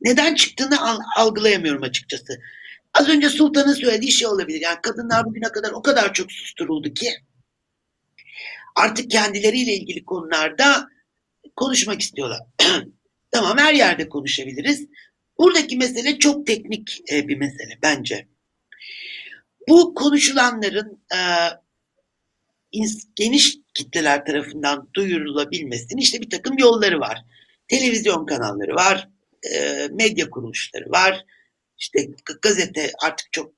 neden 0.00 0.34
çıktığını 0.34 0.76
algılayamıyorum 1.16 1.82
açıkçası. 1.82 2.40
Az 2.98 3.08
önce 3.08 3.28
Sultan'ın 3.28 3.74
söylediği 3.74 4.12
şey 4.12 4.28
olabilir. 4.28 4.60
Yani 4.60 4.78
kadınlar 4.82 5.24
bugüne 5.24 5.48
kadar 5.52 5.70
o 5.70 5.82
kadar 5.82 6.14
çok 6.14 6.32
susturuldu 6.32 6.94
ki 6.94 7.10
artık 8.76 9.10
kendileriyle 9.10 9.74
ilgili 9.74 10.04
konularda 10.04 10.88
konuşmak 11.56 12.00
istiyorlar. 12.00 12.40
tamam 13.30 13.58
her 13.58 13.74
yerde 13.74 14.08
konuşabiliriz. 14.08 14.86
Buradaki 15.38 15.76
mesele 15.76 16.18
çok 16.18 16.46
teknik 16.46 17.10
e, 17.12 17.28
bir 17.28 17.36
mesele 17.36 17.78
bence. 17.82 18.28
Bu 19.68 19.94
konuşulanların 19.94 21.02
e, 21.14 21.20
geniş 23.16 23.56
kitleler 23.74 24.24
tarafından 24.24 24.88
duyurulabilmesinin 24.94 26.00
işte 26.00 26.20
bir 26.20 26.30
takım 26.30 26.58
yolları 26.58 27.00
var. 27.00 27.24
Televizyon 27.68 28.26
kanalları 28.26 28.74
var, 28.74 29.08
e, 29.54 29.88
medya 29.92 30.30
kuruluşları 30.30 30.90
var, 30.90 31.24
işte 31.78 32.08
gazete 32.42 32.92
artık 33.02 33.32
çok 33.32 33.52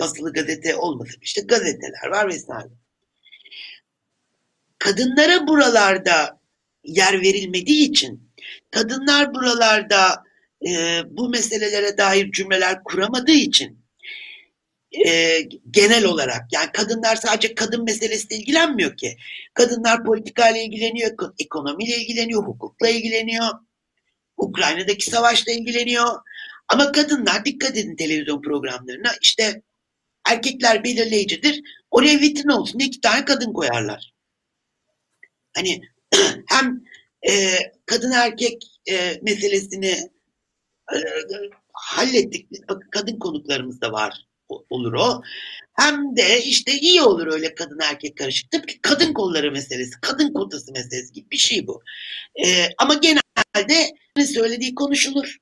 basılı 0.00 0.32
gazete 0.32 0.76
olmasın 0.76 1.18
işte 1.22 1.40
gazeteler 1.40 2.06
var 2.10 2.28
vesaire. 2.28 2.68
Kadınlara 4.78 5.46
buralarda 5.46 6.40
yer 6.84 7.22
verilmediği 7.22 7.90
için 7.90 8.30
kadınlar 8.70 9.34
buralarda 9.34 10.24
e, 10.66 11.02
bu 11.10 11.28
meselelere 11.28 11.98
dair 11.98 12.32
cümleler 12.32 12.84
kuramadığı 12.84 13.32
için 13.32 13.86
e, 15.06 15.40
genel 15.70 16.04
olarak 16.04 16.52
yani 16.52 16.72
kadınlar 16.72 17.16
sadece 17.16 17.54
kadın 17.54 17.84
meselesiyle 17.84 18.36
ilgilenmiyor 18.36 18.96
ki. 18.96 19.16
Kadınlar 19.54 20.04
politikayla 20.04 20.60
ilgileniyor, 20.60 21.32
ekonomiyle 21.38 21.96
ilgileniyor, 21.96 22.42
hukukla 22.42 22.88
ilgileniyor, 22.88 23.48
Ukrayna'daki 24.36 25.10
savaşla 25.10 25.52
ilgileniyor. 25.52 26.20
Ama 26.68 26.92
kadınlar 26.92 27.44
dikkat 27.44 27.76
edin 27.76 27.96
televizyon 27.96 28.42
programlarına 28.42 29.12
işte 29.20 29.62
erkekler 30.28 30.84
belirleyicidir. 30.84 31.62
Oraya 31.90 32.20
vitrin 32.20 32.48
olsun 32.48 32.78
iki 32.78 33.00
tane 33.00 33.24
kadın 33.24 33.52
koyarlar. 33.52 34.12
Hani 35.56 35.80
hem 36.48 36.84
e, 37.28 37.58
kadın 37.86 38.10
erkek 38.10 38.62
e, 38.90 39.20
meselesini 39.22 40.10
e, 40.94 40.98
hallettik. 41.72 42.48
Kadın 42.90 43.18
konuklarımız 43.18 43.80
da 43.80 43.92
var 43.92 44.26
olur 44.48 44.92
o. 44.92 45.22
Hem 45.72 46.16
de 46.16 46.42
işte 46.42 46.72
iyi 46.72 47.02
olur 47.02 47.26
öyle 47.26 47.54
kadın 47.54 47.78
erkek 47.82 48.16
karışık. 48.16 48.50
Tabii 48.50 48.66
ki 48.66 48.78
kadın 48.82 49.12
kolları 49.12 49.52
meselesi, 49.52 50.00
kadın 50.02 50.32
kotası 50.32 50.72
meselesi 50.72 51.12
gibi 51.12 51.30
bir 51.30 51.36
şey 51.36 51.66
bu. 51.66 51.82
Ee, 52.44 52.68
ama 52.78 52.94
genelde 52.94 53.92
söylediği 54.26 54.74
konuşulur. 54.74 55.36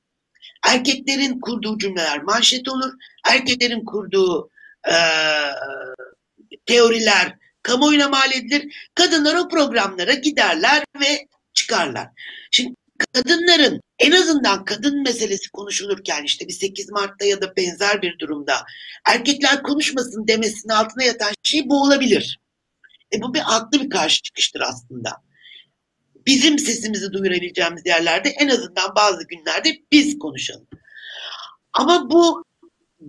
Erkeklerin 0.69 1.41
kurduğu 1.41 1.79
cümleler 1.79 2.23
manşet 2.23 2.69
olur. 2.69 2.93
Erkeklerin 3.29 3.85
kurduğu 3.85 4.51
e, 4.89 4.95
teoriler 6.67 7.39
kamuoyuna 7.63 8.09
mal 8.09 8.33
edilir. 8.33 8.91
Kadınlar 8.95 9.35
o 9.35 9.49
programlara 9.49 10.15
giderler 10.15 10.85
ve 11.01 11.29
çıkarlar. 11.55 12.09
Şimdi 12.51 12.75
kadınların 13.15 13.81
en 13.99 14.11
azından 14.11 14.65
kadın 14.65 15.03
meselesi 15.03 15.51
konuşulurken 15.51 16.25
işte 16.25 16.49
bir 16.49 16.53
8 16.53 16.91
Mart'ta 16.91 17.25
ya 17.25 17.41
da 17.41 17.57
benzer 17.57 18.03
bir 18.03 18.19
durumda 18.19 18.55
erkekler 19.07 19.63
konuşmasın 19.63 20.29
demesinin 20.29 20.73
altına 20.73 21.05
yatan 21.05 21.33
şey 21.43 21.69
bu 21.69 21.83
olabilir. 21.83 22.39
E 23.15 23.23
bu 23.23 23.35
bir 23.35 23.41
haklı 23.41 23.81
bir 23.81 23.91
karşı 23.91 24.23
çıkıştır 24.23 24.61
aslında. 24.61 25.24
Bizim 26.27 26.59
sesimizi 26.59 27.13
duyurabileceğimiz 27.13 27.87
yerlerde 27.87 28.29
en 28.29 28.49
azından 28.49 28.95
bazı 28.97 29.27
günlerde 29.27 29.69
biz 29.93 30.19
konuşalım. 30.19 30.67
Ama 31.73 32.11
bu 32.11 32.45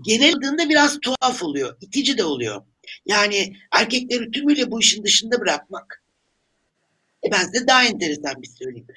genel 0.05 0.35
adında 0.35 0.69
biraz 0.69 0.99
tuhaf 0.99 1.43
oluyor, 1.43 1.77
itici 1.81 2.17
de 2.17 2.23
oluyor. 2.23 2.61
Yani 3.05 3.55
erkekleri 3.71 4.31
tümüyle 4.31 4.71
bu 4.71 4.79
işin 4.79 5.03
dışında 5.03 5.41
bırakmak. 5.41 6.03
E 7.27 7.31
ben 7.31 7.43
size 7.43 7.67
daha 7.67 7.83
enteresan 7.85 8.41
bir 8.41 8.47
söyleyeyim 8.47 8.87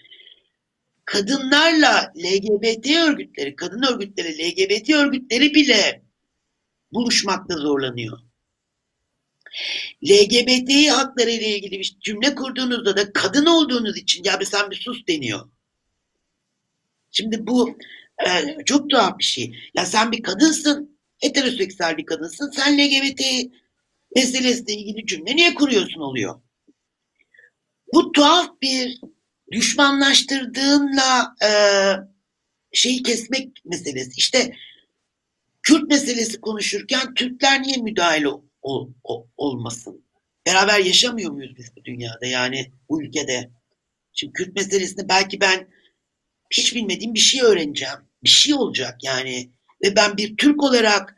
kadınlarla 1.09 2.13
LGBT 2.17 2.87
örgütleri, 2.91 3.57
kadın 3.57 3.83
örgütleri, 3.83 4.39
LGBT 4.39 4.91
örgütleri 4.91 5.55
bile 5.55 6.03
buluşmakta 6.93 7.55
zorlanıyor. 7.57 8.19
LGBT 10.05 10.91
hakları 10.91 11.31
ile 11.31 11.57
ilgili 11.57 11.79
bir 11.79 11.97
cümle 12.01 12.35
kurduğunuzda 12.35 12.97
da 12.97 13.13
kadın 13.13 13.47
olduğunuz 13.47 13.97
için 13.99 14.25
ya 14.25 14.41
bir 14.41 14.45
sen 14.45 14.71
bir 14.71 14.77
sus 14.77 15.07
deniyor. 15.09 15.51
Şimdi 17.11 17.47
bu 17.47 17.79
e, 18.27 18.65
çok 18.65 18.91
tuhaf 18.91 19.19
bir 19.19 19.25
şey. 19.25 19.55
Ya 19.75 19.87
sen 19.87 20.13
bir 20.13 20.23
kadınsın, 20.23 20.99
heteroseksüel 21.19 21.97
bir 21.97 22.07
kadınsın. 22.07 22.51
Sen 22.51 22.79
LGBT 22.79 23.21
meselesiyle 24.17 24.81
ilgili 24.81 25.07
cümle 25.07 25.37
niye 25.37 25.55
kuruyorsun 25.55 26.01
oluyor. 26.01 26.41
Bu 27.95 28.13
tuhaf 28.13 28.51
bir 28.63 29.01
düşmanlaştırdığınla 29.53 31.35
e, 31.45 31.51
şeyi 32.73 33.03
kesmek 33.03 33.63
meselesi. 33.65 34.11
İşte 34.17 34.53
Kürt 35.63 35.89
meselesi 35.89 36.41
konuşurken 36.41 37.15
Türkler 37.15 37.63
niye 37.63 37.77
müdahale 37.77 38.29
ol, 38.63 38.91
ol, 39.05 39.27
olmasın? 39.37 40.05
Beraber 40.47 40.79
yaşamıyor 40.79 41.31
muyuz 41.31 41.57
biz 41.57 41.77
bu 41.77 41.85
dünyada 41.85 42.27
yani 42.27 42.73
bu 42.89 43.03
ülkede? 43.03 43.51
Şimdi 44.13 44.33
Kürt 44.33 44.57
meselesinde 44.57 45.09
belki 45.09 45.41
ben 45.41 45.69
hiç 46.51 46.75
bilmediğim 46.75 47.15
bir 47.15 47.19
şey 47.19 47.43
öğreneceğim. 47.43 47.99
Bir 48.25 48.29
şey 48.29 48.55
olacak 48.55 49.05
yani. 49.05 49.51
Ve 49.85 49.97
ben 49.97 50.17
bir 50.17 50.37
Türk 50.37 50.63
olarak 50.63 51.17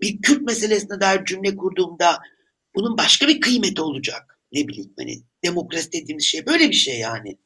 bir 0.00 0.22
Kürt 0.22 0.42
meselesine 0.42 1.00
dair 1.00 1.24
cümle 1.24 1.56
kurduğumda 1.56 2.18
bunun 2.74 2.98
başka 2.98 3.28
bir 3.28 3.40
kıymeti 3.40 3.82
olacak. 3.82 4.38
Ne 4.52 4.68
bileyim 4.68 4.92
hani 4.98 5.22
demokrasi 5.44 5.92
dediğimiz 5.92 6.24
şey 6.24 6.46
böyle 6.46 6.68
bir 6.68 6.74
şey 6.74 6.98
yani. 6.98 7.38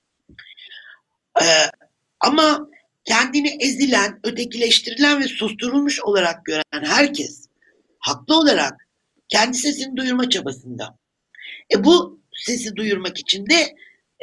Ee, 1.42 1.70
ama 2.20 2.68
kendini 3.04 3.56
ezilen, 3.60 4.20
ötekileştirilen 4.24 5.20
ve 5.20 5.28
susturulmuş 5.28 6.00
olarak 6.00 6.44
gören 6.44 6.84
herkes 6.84 7.48
haklı 7.98 8.38
olarak 8.38 8.88
kendi 9.30 9.56
sesini 9.56 9.96
duyurma 9.96 10.30
çabasında. 10.30 10.98
E 11.74 11.84
bu 11.84 12.20
sesi 12.32 12.76
duyurmak 12.76 13.18
için 13.18 13.46
de 13.46 13.74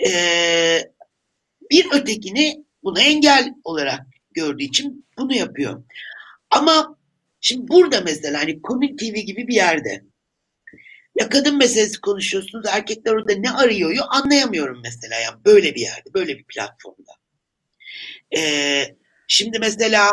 e, 0.08 0.12
bir 1.72 1.88
ötekini 1.92 2.66
buna 2.84 3.02
engel 3.02 3.54
olarak 3.64 4.06
gördüğü 4.32 4.64
için 4.64 5.06
bunu 5.18 5.36
yapıyor. 5.36 5.84
Ama 6.50 6.98
şimdi 7.42 7.68
burada 7.68 8.02
mesela 8.02 8.40
hani 8.40 8.62
Komün 8.62 8.98
TV 8.98 9.16
gibi 9.16 9.48
bir 9.48 9.56
yerde 9.56 10.04
ya 11.20 11.30
kadın 11.30 11.58
meselesi 11.58 12.02
konuşuyorsunuz 12.02 12.66
erkekler 12.72 13.12
orada 13.12 13.34
ne 13.34 13.52
arıyor 13.52 14.06
anlayamıyorum 14.10 14.82
mesela 14.84 15.20
yani 15.20 15.46
böyle 15.46 15.76
bir 15.76 15.82
yerde 15.82 16.14
böyle 16.14 16.38
bir 16.38 16.44
platformda. 16.44 17.12
Ee, 18.38 18.96
şimdi 19.28 19.60
mesela 19.60 20.12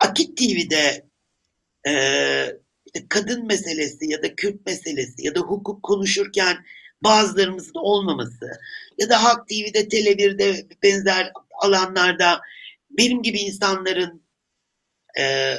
Akit 0.00 0.36
TV'de 0.36 1.06
e, 1.88 1.92
kadın 3.08 3.46
meselesi 3.46 4.10
ya 4.10 4.22
da 4.22 4.34
Kürt 4.34 4.66
meselesi 4.66 5.26
ya 5.26 5.34
da 5.34 5.40
hukuk 5.40 5.82
konuşurken 5.82 6.64
bazılarımızın 7.04 7.74
olmaması 7.74 8.60
ya 8.98 9.10
da 9.10 9.24
Halk 9.24 9.48
TV'de, 9.48 9.80
Tele1'de 9.88 10.66
benzer 10.82 11.32
alanlarda 11.60 12.40
benim 12.90 13.22
gibi 13.22 13.38
insanların 13.38 14.22
e, 15.18 15.56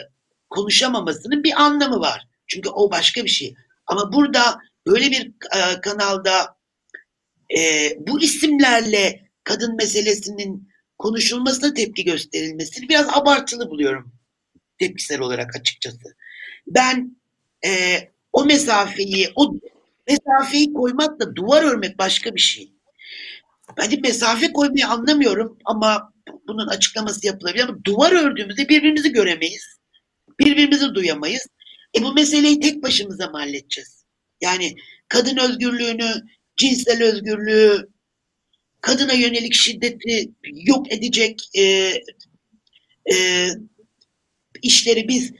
konuşamamasının 0.49 1.43
bir 1.43 1.61
anlamı 1.61 1.99
var. 1.99 2.27
Çünkü 2.47 2.69
o 2.69 2.91
başka 2.91 3.23
bir 3.23 3.30
şey. 3.30 3.55
Ama 3.88 4.14
burada 4.14 4.60
böyle 4.88 5.11
bir 5.11 5.26
e, 5.27 5.81
kanalda 5.81 6.57
e, 7.57 7.89
bu 7.99 8.22
isimlerle 8.22 9.30
kadın 9.43 9.76
meselesinin 9.76 10.73
konuşulmasına 10.97 11.73
tepki 11.73 12.03
gösterilmesini 12.03 12.89
biraz 12.89 13.07
abartılı 13.10 13.69
buluyorum 13.69 14.14
tepkisel 14.80 15.19
olarak 15.22 15.55
açıkçası. 15.55 16.15
Ben 16.68 17.18
e, 17.65 17.99
o 18.34 18.45
mesafeyi, 18.45 19.30
o 19.35 19.56
mesafeyi 20.07 20.73
koymakla 20.73 21.35
duvar 21.35 21.64
örmek 21.64 21.99
başka 21.99 22.35
bir 22.35 22.41
şey. 22.41 22.73
Ben 23.77 24.02
mesafe 24.02 24.53
koymayı 24.53 24.88
anlamıyorum 24.88 25.57
ama 25.65 26.14
bunun 26.48 26.68
açıklaması 26.68 27.27
yapılabilir 27.27 27.64
ama 27.64 27.84
duvar 27.85 28.11
ördüğümüzde 28.11 28.69
birbirimizi 28.69 29.11
göremeyiz. 29.11 29.80
Birbirimizi 30.40 30.95
duyamayız. 30.95 31.48
E 31.98 32.03
bu 32.03 32.14
meseleyi 32.14 32.60
tek 32.60 32.84
başımıza 32.84 33.27
mı 33.27 33.38
halledeceğiz? 33.38 34.06
Yani 34.41 34.76
kadın 35.07 35.38
özgürlüğünü, 35.38 36.11
cinsel 36.56 37.03
özgürlüğü, 37.03 37.90
kadına 38.81 39.14
yönelik 39.14 39.53
şiddeti 39.53 40.31
yok 40.44 40.94
edecek 40.94 41.49
e, 41.57 41.61
e, 43.14 43.48
işleri 44.61 45.07
biz 45.07 45.31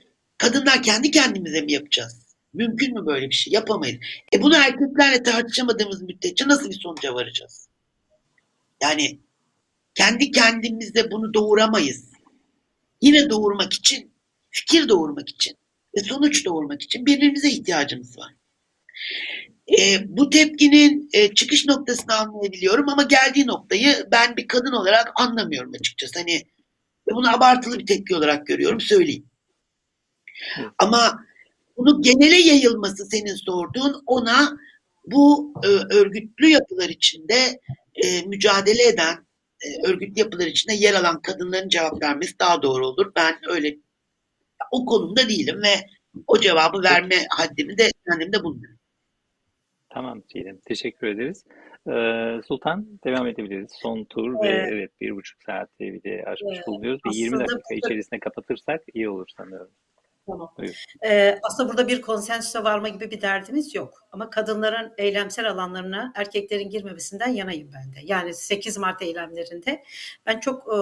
kadınlar 0.44 0.84
kendi 0.84 1.12
kendimize 1.12 1.62
mi 1.62 1.72
yapacağız? 1.72 2.36
Mümkün 2.54 2.94
mü 2.94 3.06
böyle 3.06 3.30
bir 3.30 3.36
şey? 3.36 3.54
Yapamayız. 3.54 3.98
E 4.34 4.42
bunu 4.42 4.56
erkeklerle 4.56 5.24
tartışamadığımız 5.24 6.02
müddetçe 6.02 6.48
nasıl 6.48 6.70
bir 6.70 6.80
sonuca 6.80 7.14
varacağız? 7.14 7.68
Yani 8.82 9.20
kendi 9.96 10.32
kendimizde 10.32 11.12
bunu 11.12 11.34
doğuramayız. 11.34 12.12
Yine 13.02 13.30
doğurmak 13.30 13.74
için, 13.74 14.12
fikir 14.50 14.90
doğurmak 14.90 15.30
için 15.30 15.58
ve 15.98 16.04
sonuç 16.04 16.46
doğurmak 16.46 16.82
için 16.82 17.06
birbirimize 17.06 17.50
ihtiyacımız 17.50 18.18
var. 18.18 18.34
E, 19.80 20.00
bu 20.18 20.30
tepkinin 20.30 21.10
e, 21.14 21.34
çıkış 21.34 21.66
noktasını 21.68 22.16
anlayabiliyorum 22.16 22.90
ama 22.90 23.04
geldiği 23.04 23.48
noktayı 23.48 24.08
ben 24.12 24.38
bir 24.38 24.48
kadın 24.48 24.72
olarak 24.72 25.12
anlamıyorum 25.16 25.72
açıkçası. 25.80 26.20
Hani 26.20 26.44
bunu 27.12 27.36
abartılı 27.36 27.80
bir 27.80 27.86
tepki 27.86 28.16
olarak 28.16 28.48
görüyorum 28.48 28.82
söyleyeyim. 28.82 29.26
Ama 30.78 31.26
bunu 31.78 32.02
genele 32.02 32.38
yayılması 32.38 33.06
senin 33.06 33.36
sorduğun 33.36 34.04
ona 34.06 34.58
bu 35.06 35.54
e, 35.64 35.68
örgütlü 35.96 36.48
yapılar 36.48 36.90
içinde 36.90 37.60
e, 37.96 38.22
mücadele 38.22 38.88
eden 38.88 39.26
e, 39.62 39.88
örgütlü 39.88 40.20
yapılar 40.20 40.48
içinde 40.48 40.74
yer 40.74 40.94
alan 40.94 41.22
kadınların 41.22 41.70
cevap 41.70 42.02
vermesi 42.02 42.40
daha 42.40 42.62
doğru 42.62 42.88
olur. 42.88 43.12
Ben 43.16 43.36
öyle 43.48 43.78
o 44.72 44.86
konumda 44.86 45.30
değilim 45.30 45.62
ve 45.64 45.88
o 46.28 46.40
cevabı 46.40 46.84
verme 46.84 47.16
haddimi 47.30 47.78
de 47.78 47.90
kendimde 48.10 48.44
bulmuyorum. 48.44 48.80
Tamam 49.90 50.22
Çiğdem. 50.32 50.58
Teşekkür 50.66 51.08
ederiz. 51.08 51.46
Ee, 51.88 52.42
Sultan 52.48 53.00
devam 53.04 53.28
edebiliriz. 53.28 53.72
Son 53.82 54.04
tur 54.04 54.34
ve 54.34 54.48
evet, 54.48 54.70
evet 54.72 54.92
bir 55.02 55.16
buçuk 55.16 55.44
saatte 55.44 55.94
bir 55.94 56.04
de 56.04 56.24
açmış 56.26 56.58
evet, 56.58 56.68
bulunuyoruz. 56.68 57.02
Bir 57.06 57.16
20 57.16 57.40
dakika 57.40 57.76
içerisinde 57.76 58.20
kapatırsak 58.20 58.82
iyi 58.94 59.10
olur 59.10 59.28
sanıyorum. 59.38 59.72
Tamam. 60.28 60.50
Ee, 61.06 61.40
aslında 61.44 61.70
burada 61.70 61.88
bir 61.88 62.02
konsensüse 62.02 62.64
varma 62.64 62.90
gibi 62.90 63.12
bir 63.12 63.22
derdimiz 63.22 63.76
yok. 63.76 64.04
Ama 64.12 64.30
kadınların 64.30 64.94
eylemsel 64.98 65.50
alanlarına 65.50 66.14
erkeklerin 66.16 66.70
girmemesinden 66.70 67.30
yanayım 67.30 67.72
ben 67.74 67.94
de. 67.94 68.00
Yani 68.04 68.34
8 68.34 68.78
Mart 68.78 69.02
eylemlerinde 69.02 69.84
ben 70.26 70.40
çok 70.40 70.68
e, 70.74 70.78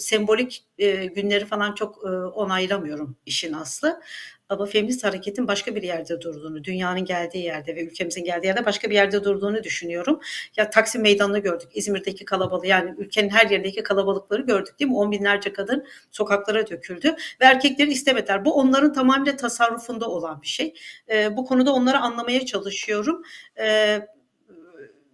sembolik 0.00 0.64
e, 0.78 1.06
günleri 1.06 1.44
falan 1.46 1.74
çok 1.74 2.04
e, 2.04 2.08
onaylamıyorum 2.08 3.16
işin 3.26 3.52
aslı. 3.52 4.00
Ama 4.48 4.66
feminist 4.66 5.04
hareketin 5.04 5.48
başka 5.48 5.74
bir 5.74 5.82
yerde 5.82 6.20
durduğunu, 6.20 6.64
dünyanın 6.64 7.04
geldiği 7.04 7.44
yerde 7.44 7.76
ve 7.76 7.84
ülkemizin 7.84 8.24
geldiği 8.24 8.46
yerde 8.46 8.64
başka 8.64 8.90
bir 8.90 8.94
yerde 8.94 9.24
durduğunu 9.24 9.64
düşünüyorum. 9.64 10.20
Ya 10.56 10.70
Taksim 10.70 11.02
Meydanı'nı 11.02 11.38
gördük, 11.38 11.68
İzmir'deki 11.74 12.24
kalabalığı 12.24 12.66
yani 12.66 12.94
ülkenin 12.98 13.28
her 13.28 13.50
yerindeki 13.50 13.82
kalabalıkları 13.82 14.42
gördük 14.42 14.78
değil 14.80 14.90
mi? 14.90 14.96
On 14.96 15.12
binlerce 15.12 15.52
kadın 15.52 15.86
sokaklara 16.10 16.66
döküldü 16.66 17.08
ve 17.40 17.44
erkekleri 17.44 17.90
istemediler. 17.90 18.44
Bu 18.44 18.54
onların 18.54 18.92
tamamıyla 18.92 19.36
tasarrufunda 19.36 20.08
olan 20.10 20.42
bir 20.42 20.46
şey. 20.46 20.74
E, 21.10 21.36
bu 21.36 21.44
konuda 21.44 21.72
onları 21.72 21.98
anlamaya 21.98 22.46
çalışıyorum. 22.46 23.22
E, 23.58 24.00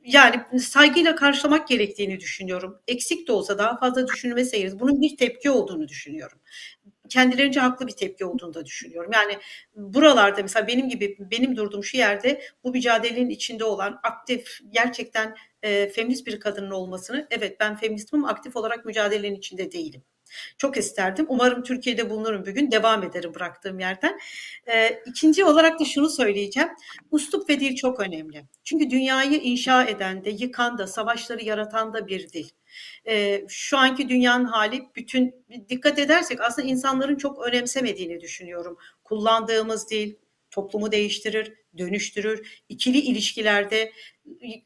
yani 0.04 0.60
saygıyla 0.60 1.14
karşılamak 1.16 1.68
gerektiğini 1.68 2.20
düşünüyorum. 2.20 2.78
Eksik 2.88 3.28
de 3.28 3.32
olsa 3.32 3.58
daha 3.58 3.76
fazla 3.76 4.06
düşünülmeseydi 4.06 4.80
bunun 4.80 5.00
bir 5.00 5.16
tepki 5.16 5.50
olduğunu 5.50 5.88
düşünüyorum 5.88 6.38
kendilerince 7.08 7.60
haklı 7.60 7.86
bir 7.86 7.92
tepki 7.92 8.24
olduğunu 8.24 8.54
da 8.54 8.66
düşünüyorum. 8.66 9.10
Yani 9.14 9.38
buralarda 9.76 10.42
mesela 10.42 10.66
benim 10.66 10.88
gibi 10.88 11.16
benim 11.18 11.56
durduğum 11.56 11.84
şu 11.84 11.96
yerde 11.96 12.42
bu 12.64 12.70
mücadelenin 12.70 13.30
içinde 13.30 13.64
olan 13.64 14.00
aktif 14.02 14.60
gerçekten 14.70 15.36
e, 15.62 15.88
feminist 15.88 16.26
bir 16.26 16.40
kadının 16.40 16.70
olmasını 16.70 17.26
evet 17.30 17.60
ben 17.60 17.76
feministim 17.76 18.18
ama 18.18 18.32
aktif 18.32 18.56
olarak 18.56 18.84
mücadelenin 18.84 19.36
içinde 19.36 19.72
değilim. 19.72 20.02
Çok 20.58 20.76
isterdim. 20.76 21.26
Umarım 21.28 21.62
Türkiye'de 21.62 22.10
bulunurum 22.10 22.46
bir 22.46 22.52
gün. 22.52 22.70
Devam 22.70 23.02
ederim 23.02 23.34
bıraktığım 23.34 23.78
yerden. 23.78 24.18
E, 24.66 25.02
ikinci 25.06 25.44
olarak 25.44 25.80
da 25.80 25.84
şunu 25.84 26.08
söyleyeceğim. 26.08 26.68
Uslup 27.10 27.48
ve 27.48 27.60
dil 27.60 27.76
çok 27.76 28.00
önemli. 28.00 28.44
Çünkü 28.64 28.90
dünyayı 28.90 29.40
inşa 29.40 29.84
eden 29.84 30.24
de, 30.24 30.30
yıkan 30.30 30.78
da, 30.78 30.86
savaşları 30.86 31.44
yaratan 31.44 31.94
da 31.94 32.06
bir 32.06 32.28
dil 32.28 32.48
e, 33.08 33.44
şu 33.48 33.78
anki 33.78 34.08
dünyanın 34.08 34.44
hali 34.44 34.82
bütün 34.96 35.34
dikkat 35.68 35.98
edersek 35.98 36.40
aslında 36.40 36.68
insanların 36.68 37.16
çok 37.16 37.46
önemsemediğini 37.46 38.20
düşünüyorum. 38.20 38.76
Kullandığımız 39.04 39.90
dil 39.90 40.14
toplumu 40.52 40.92
değiştirir, 40.92 41.52
dönüştürür. 41.78 42.62
İkili 42.68 42.98
ilişkilerde 42.98 43.92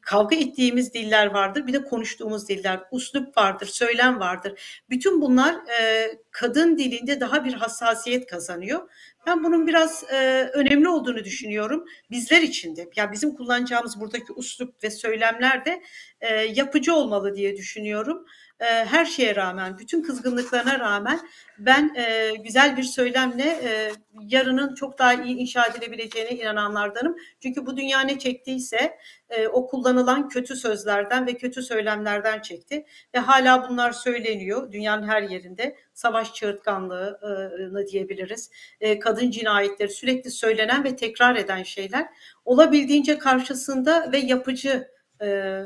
kavga 0.01 0.35
ettiğimiz 0.35 0.93
diller 0.93 1.25
vardır. 1.25 1.67
Bir 1.67 1.73
de 1.73 1.83
konuştuğumuz 1.83 2.49
diller, 2.49 2.79
uslup 2.91 3.37
vardır, 3.37 3.65
söylem 3.65 4.19
vardır. 4.19 4.81
Bütün 4.89 5.21
bunlar 5.21 5.55
e, 5.79 6.09
kadın 6.31 6.77
dilinde 6.77 7.19
daha 7.19 7.45
bir 7.45 7.53
hassasiyet 7.53 8.25
kazanıyor. 8.25 8.89
Ben 9.27 9.43
bunun 9.43 9.67
biraz 9.67 10.03
e, 10.13 10.49
önemli 10.53 10.89
olduğunu 10.89 11.23
düşünüyorum. 11.23 11.85
Bizler 12.11 12.41
için 12.41 12.75
de. 12.75 12.89
Ya 12.95 13.11
bizim 13.11 13.35
kullanacağımız 13.35 13.99
buradaki 13.99 14.33
uslup 14.33 14.83
ve 14.83 14.89
söylemler 14.89 15.65
de 15.65 15.81
e, 16.21 16.33
yapıcı 16.35 16.95
olmalı 16.95 17.35
diye 17.35 17.57
düşünüyorum 17.57 18.25
e, 18.59 18.65
her 18.65 19.05
şeye 19.05 19.35
rağmen, 19.35 19.77
bütün 19.77 20.03
kızgınlıklarına 20.03 20.79
rağmen 20.79 21.19
ben 21.59 21.95
e, 21.95 22.31
güzel 22.43 22.77
bir 22.77 22.83
söylemle 22.83 23.43
e, 23.43 23.91
yarının 24.21 24.75
çok 24.75 24.99
daha 24.99 25.13
iyi 25.13 25.35
inşa 25.35 25.65
edilebileceğine 25.65 26.29
inananlardanım. 26.29 27.15
Çünkü 27.43 27.65
bu 27.65 27.77
dünya 27.77 28.01
ne 28.01 28.19
çektiyse 28.19 28.97
e, 29.29 29.47
o 29.47 29.67
kullanılan 29.67 30.29
kötü 30.29 30.55
sözlerden 30.55 31.27
ve 31.27 31.33
kötü 31.33 31.61
söylemlerden 31.61 32.41
çekti. 32.41 32.85
Ve 33.15 33.19
hala 33.19 33.69
bunlar 33.69 33.91
söyleniyor 33.91 34.71
dünyanın 34.71 35.07
her 35.07 35.21
yerinde. 35.21 35.75
Savaş 35.93 36.33
çığırtkanlığını 36.33 37.87
diyebiliriz. 37.87 38.51
E, 38.81 38.99
kadın 38.99 39.31
cinayetleri 39.31 39.89
sürekli 39.89 40.31
söylenen 40.31 40.83
ve 40.83 40.95
tekrar 40.95 41.35
eden 41.35 41.63
şeyler. 41.63 42.07
Olabildiğince 42.45 43.17
karşısında 43.17 44.11
ve 44.11 44.17
yapıcı 44.17 44.87
e, 45.21 45.63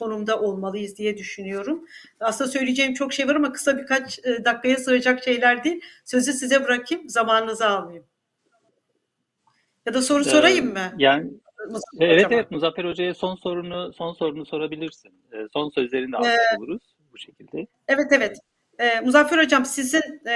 konumda 0.00 0.40
olmalıyız 0.40 0.96
diye 0.96 1.18
düşünüyorum. 1.18 1.84
Aslında 2.20 2.50
söyleyeceğim 2.50 2.94
çok 2.94 3.12
şey 3.12 3.28
var 3.28 3.36
ama 3.36 3.52
kısa 3.52 3.78
birkaç 3.78 4.18
e, 4.18 4.44
dakikaya 4.44 4.76
sığacak 4.76 5.24
şeyler 5.24 5.64
değil. 5.64 5.80
Sözü 6.04 6.32
size 6.32 6.64
bırakayım, 6.64 7.08
zamanınızı 7.08 7.66
almayayım. 7.66 8.04
Ya 9.86 9.94
da 9.94 10.02
soru 10.02 10.20
ee, 10.20 10.24
sorayım 10.24 10.72
mı? 10.72 10.92
Yani 10.98 11.30
Muzaffer 11.68 12.06
evet 12.06 12.16
Hocam. 12.16 12.32
evet 12.32 12.50
Muzaffer 12.50 12.84
Hoca'ya 12.84 13.14
son 13.14 13.36
sorunu 13.36 13.92
son 13.92 14.12
sorunu 14.12 14.46
sorabilirsin. 14.46 15.12
Ee, 15.32 15.36
son 15.52 15.70
sözlerini 15.70 16.12
de 16.12 16.16
almış 16.16 16.30
ee, 16.30 16.58
oluruz 16.58 16.82
bu 17.12 17.18
şekilde. 17.18 17.66
Evet 17.88 18.06
evet. 18.12 18.38
Ee, 18.78 19.00
Muzaffer 19.00 19.38
Hocam 19.38 19.64
sizin 19.64 20.26
e, 20.28 20.34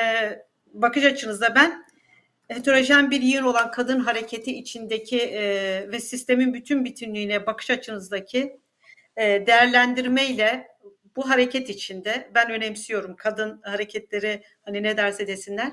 bakış 0.73 1.05
açınızda 1.05 1.55
ben 1.55 1.85
heterojen 2.49 3.11
bir 3.11 3.21
yer 3.23 3.43
olan 3.43 3.71
kadın 3.71 4.01
hareketi 4.01 4.59
içindeki 4.59 5.21
e, 5.21 5.43
ve 5.93 6.01
sistemin 6.01 6.55
bütün 6.55 6.85
bütünlüğüne 6.85 7.47
bakış 7.47 7.71
açınızdaki 7.71 8.64
e, 9.17 9.47
değerlendirmeyle 9.47 10.69
bu 11.17 11.31
hareket 11.31 11.71
içinde 11.71 12.31
ben 12.35 12.51
önemsiyorum 12.51 13.17
kadın 13.17 13.63
hareketleri 13.63 14.43
hani 14.63 14.83
ne 14.83 14.97
derse 14.97 15.27
desinler 15.27 15.73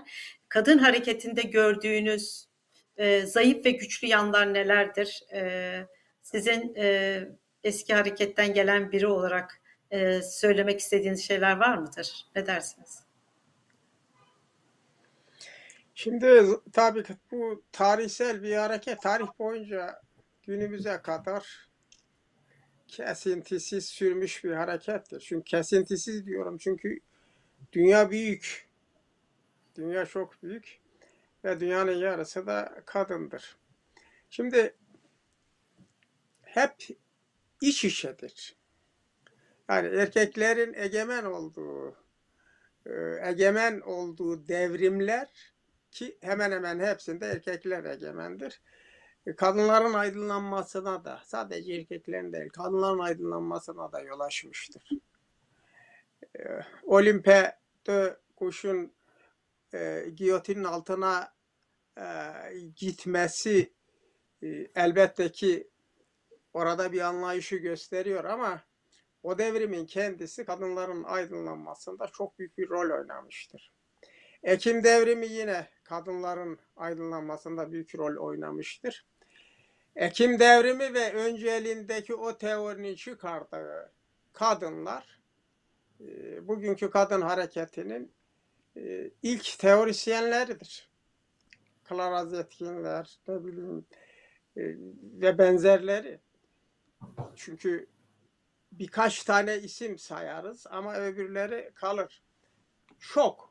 kadın 0.50 0.78
hareketinde 0.78 1.42
gördüğünüz 1.42 2.48
e, 2.98 3.26
zayıf 3.26 3.66
ve 3.66 3.72
güçlü 3.72 4.08
yanlar 4.08 4.54
nelerdir? 4.54 5.24
E, 5.34 5.88
sizin 6.22 6.76
e, 6.76 7.20
eski 7.64 7.94
hareketten 7.94 8.54
gelen 8.54 8.92
biri 8.92 9.08
olarak 9.08 9.62
e, 9.92 10.22
söylemek 10.22 10.80
istediğiniz 10.80 11.24
şeyler 11.28 11.58
var 11.58 11.78
mıdır? 11.78 12.26
Ne 12.36 12.48
dersiniz? 12.48 13.04
Şimdi 15.96 16.44
tabii 16.74 17.04
ki 17.04 17.14
bu 17.32 17.64
tarihsel 17.72 18.44
bir 18.44 18.56
hareket. 18.56 19.02
Tarih 19.02 19.28
boyunca 19.40 20.02
günümüze 20.44 21.02
kadar 21.02 21.70
kesintisiz 22.92 23.86
sürmüş 23.86 24.44
bir 24.44 24.52
harekettir. 24.52 25.20
Çünkü 25.20 25.44
kesintisiz 25.44 26.26
diyorum 26.26 26.58
çünkü 26.58 27.00
dünya 27.74 28.12
büyük. 28.12 28.68
Dünya 29.76 30.06
çok 30.06 30.44
büyük 30.44 30.80
ve 31.46 31.60
dünyanın 31.60 31.92
yarısı 31.92 32.48
da 32.48 32.82
kadındır. 32.86 33.58
Şimdi 34.30 34.76
hep 36.42 36.76
iç 37.62 37.86
içedir. 37.86 38.56
Yani 39.70 39.88
erkeklerin 39.88 40.74
egemen 40.74 41.24
olduğu, 41.26 41.96
e, 42.86 42.92
egemen 43.24 43.80
olduğu 43.80 44.48
devrimler 44.48 45.54
ki 45.92 46.18
hemen 46.22 46.52
hemen 46.52 46.80
hepsinde 46.80 47.26
erkekler 47.26 47.84
egemendir. 47.84 48.62
E, 49.26 49.35
kadınların 49.35 49.93
aydınlanmasına 49.93 51.06
da 51.06 51.22
sadece 51.26 51.73
erkeklerin 51.73 52.34
değil 52.34 52.49
kadınların 52.49 52.99
aydınlanmasına 52.99 53.91
da 53.91 54.02
yol 54.02 54.19
açmıştır. 54.19 54.89
E, 56.39 56.41
Olimpe 56.84 57.57
de 57.88 58.18
kuşun 58.35 58.93
e, 59.73 60.06
giyotinin 60.15 60.64
altına 60.64 61.34
e, 61.98 62.06
gitmesi 62.76 63.73
e, 64.43 64.48
elbette 64.76 65.31
ki 65.31 65.69
orada 66.53 66.91
bir 66.91 67.02
anlayışı 67.02 67.56
gösteriyor 67.56 68.23
ama 68.23 68.61
o 69.23 69.38
devrimin 69.38 69.85
kendisi 69.85 70.45
kadınların 70.45 71.03
aydınlanmasında 71.03 72.07
çok 72.07 72.39
büyük 72.39 72.57
bir 72.57 72.69
rol 72.69 72.99
oynamıştır. 72.99 73.72
Ekim 74.43 74.84
devrimi 74.84 75.27
yine 75.27 75.68
kadınların 75.84 76.60
aydınlanmasında 76.76 77.72
büyük 77.72 77.95
rol 77.95 78.27
oynamıştır. 78.27 79.11
Ekim 79.96 80.40
devrimi 80.40 80.94
ve 80.94 81.14
öncelindeki 81.14 82.16
o 82.16 82.38
teorinin 82.38 82.96
çıkardığı 82.96 83.92
kadınlar 84.34 85.20
e, 86.00 86.48
bugünkü 86.48 86.90
kadın 86.90 87.22
hareketinin 87.22 88.12
e, 88.78 89.12
ilk 89.24 89.60
teorisyenleridir. 89.60 90.90
Clara 91.90 92.26
Zetkinler, 92.26 93.20
ne 93.28 93.46
bileyim 93.46 93.86
e, 94.58 94.62
ve 95.22 95.38
benzerleri. 95.38 96.20
Çünkü 97.36 97.88
birkaç 98.72 99.24
tane 99.24 99.58
isim 99.58 99.98
sayarız 99.98 100.68
ama 100.70 100.96
öbürleri 100.96 101.72
kalır. 101.76 102.24
Şok. 103.00 103.51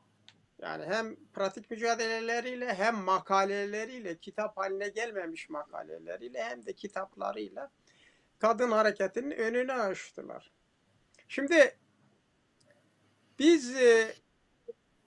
Yani 0.61 0.85
hem 0.85 1.15
pratik 1.33 1.71
mücadeleleriyle 1.71 2.73
hem 2.73 2.95
makaleleriyle, 2.95 4.17
kitap 4.17 4.57
haline 4.57 4.89
gelmemiş 4.89 5.49
makaleleriyle 5.49 6.43
hem 6.43 6.65
de 6.65 6.73
kitaplarıyla 6.73 7.71
kadın 8.39 8.71
hareketinin 8.71 9.31
önünü 9.31 9.73
açtılar. 9.73 10.51
Şimdi 11.27 11.77
biz 13.39 13.75
e, 13.75 14.15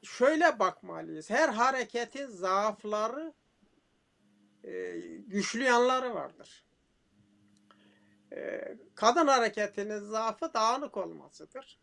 şöyle 0.03 0.59
bakmalıyız. 0.59 1.31
Her 1.31 1.49
hareketin 1.49 2.27
zaafları, 2.27 3.33
e, 4.65 4.99
güçlü 5.27 5.63
yanları 5.63 6.15
vardır. 6.15 6.65
E, 8.33 8.61
kadın 8.95 9.27
hareketinin 9.27 9.99
zaafı 9.99 10.55
dağınık 10.55 10.97
olmasıdır. 10.97 11.81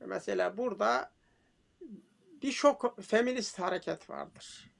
Mesela 0.00 0.56
burada 0.56 1.12
birçok 2.42 3.02
feminist 3.02 3.58
hareket 3.58 4.10
vardır. 4.10 4.70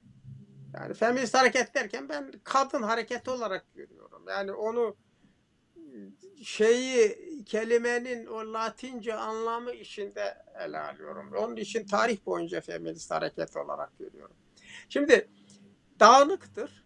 Yani 0.73 0.93
feminist 0.93 1.33
hareket 1.33 1.75
derken 1.75 2.09
ben 2.09 2.31
kadın 2.43 2.81
hareketi 2.81 3.29
olarak 3.29 3.73
görüyorum. 3.73 4.25
Yani 4.27 4.51
onu 4.51 4.95
şeyi 6.43 7.17
kelimenin 7.45 8.25
o 8.25 8.53
latince 8.53 9.13
anlamı 9.13 9.71
içinde 9.71 10.37
ele 10.59 10.79
alıyorum. 10.79 11.31
Onun 11.37 11.55
için 11.55 11.85
tarih 11.85 12.25
boyunca 12.25 12.61
feminist 12.61 13.11
hareket 13.11 13.57
olarak 13.57 13.99
görüyorum. 13.99 14.35
Şimdi 14.89 15.29
dağınıktır. 15.99 16.81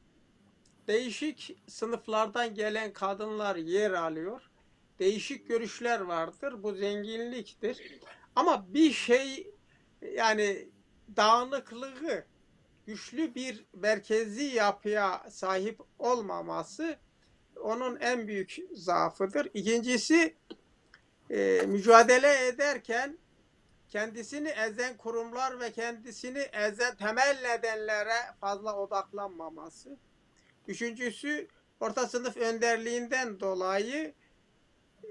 Değişik 0.88 1.64
sınıflardan 1.68 2.56
gelen 2.56 2.94
kadınlar 2.94 3.56
yer 3.56 3.92
alıyor. 3.92 4.52
Değişik 5.00 5.48
görüşler 5.48 6.00
vardır. 6.00 6.64
Bu 6.64 6.74
zenginliktir. 6.74 8.00
Ama 8.36 8.74
bir 8.74 8.92
şey 8.92 9.55
yani 10.02 10.70
dağınıklığı 11.16 12.26
güçlü 12.88 13.36
bir 13.36 13.66
merkezi 13.74 14.44
yapıya 14.44 15.24
sahip 15.30 15.80
olmaması 16.00 16.98
onun 17.62 18.00
en 18.00 18.28
büyük 18.28 18.58
zaafıdır. 18.72 19.50
İkincisi 19.54 20.36
e, 21.30 21.62
mücadele 21.68 22.48
ederken 22.48 23.18
kendisini 23.90 24.50
ezen 24.50 24.98
kurumlar 24.98 25.60
ve 25.60 25.72
kendisini 25.72 26.40
ezen 26.40 26.96
temel 26.96 27.38
nedenlere 27.44 28.34
fazla 28.42 28.78
odaklanmaması. 28.78 29.98
Üçüncüsü 30.68 31.48
orta 31.80 32.08
sınıf 32.08 32.38
önderliğinden 32.38 33.40
dolayı 33.40 34.14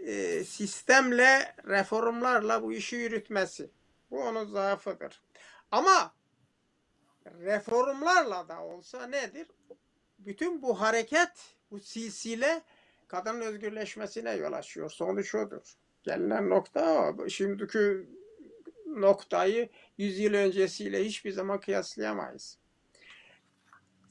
e, 0.06 0.44
sistemle, 0.44 1.54
reformlarla 1.68 2.62
bu 2.62 2.72
işi 2.72 2.96
yürütmesi. 2.96 3.70
Bu 4.14 4.22
onun 4.22 4.44
zaafıdır. 4.44 5.22
Ama 5.70 6.14
reformlarla 7.26 8.48
da 8.48 8.62
olsa 8.62 9.06
nedir? 9.06 9.46
Bütün 10.18 10.62
bu 10.62 10.80
hareket, 10.80 11.56
bu 11.70 11.80
silsile 11.80 12.62
kadının 13.08 13.40
özgürleşmesine 13.40 14.32
yol 14.32 14.52
açıyor. 14.52 14.90
Sonuç 14.90 15.34
odur. 15.34 15.74
Gelinen 16.02 16.50
nokta 16.50 17.14
o. 17.18 17.28
Şimdiki 17.28 18.06
noktayı 18.86 19.68
100 19.98 20.18
yıl 20.18 20.34
öncesiyle 20.34 21.04
hiçbir 21.04 21.32
zaman 21.32 21.60
kıyaslayamayız. 21.60 22.58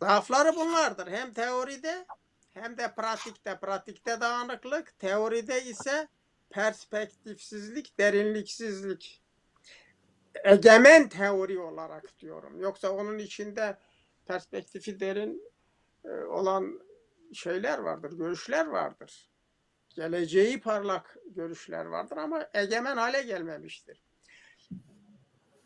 Zaafları 0.02 0.56
bunlardır. 0.56 1.08
Hem 1.08 1.34
teoride 1.34 2.06
hem 2.54 2.78
de 2.78 2.96
pratikte. 2.96 3.60
Pratikte 3.60 4.22
dağınıklık, 4.22 5.00
teoride 5.00 5.64
ise 5.64 6.08
perspektifsizlik, 6.50 8.00
derinliksizlik. 8.00 9.23
Egemen 10.44 11.10
teori 11.10 11.60
olarak 11.60 12.20
diyorum. 12.20 12.60
Yoksa 12.60 12.92
onun 12.92 13.18
içinde 13.18 13.78
perspektifi 14.26 15.00
derin 15.00 15.52
e, 16.06 16.10
olan 16.10 16.82
şeyler 17.34 17.80
vardır, 17.80 18.12
görüşler 18.18 18.66
vardır. 18.66 19.30
Geleceği 19.90 20.62
parlak 20.62 21.18
görüşler 21.26 21.86
vardır 21.86 22.18
ama 22.18 22.50
egemen 22.54 22.98
hale 22.98 23.22
gelmemiştir. 23.22 24.04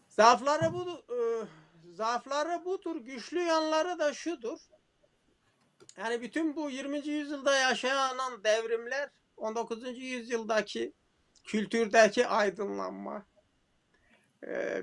Zaafları 0.07 0.73
bu 0.73 1.13
e, 1.15 1.19
zaafları 1.93 2.65
budur, 2.65 2.95
güçlü 2.95 3.39
yanları 3.39 3.99
da 3.99 4.13
şudur. 4.13 4.59
Yani 5.97 6.21
bütün 6.21 6.55
bu 6.55 6.69
20. 6.69 7.07
yüzyılda 7.07 7.55
yaşanan 7.55 8.43
devrimler 8.43 9.09
19. 9.37 9.97
yüzyıldaki 9.97 10.93
kültürdeki 11.43 12.27
aydınlanma 12.27 13.25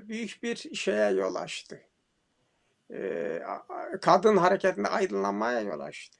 büyük 0.01 0.43
bir 0.43 0.55
şeye 0.55 1.11
yol 1.11 1.35
açtı. 1.35 1.81
Kadın 4.01 4.37
hareketinde 4.37 4.87
aydınlanmaya 4.87 5.61
yol 5.61 5.79
açtı. 5.79 6.17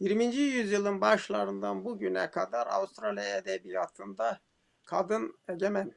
20. 0.00 0.24
yüzyılın 0.34 1.00
başlarından 1.00 1.84
bugüne 1.84 2.30
kadar 2.30 2.66
Avustralya 2.66 3.36
edebiyatında 3.36 4.40
kadın 4.84 5.38
egemen. 5.48 5.92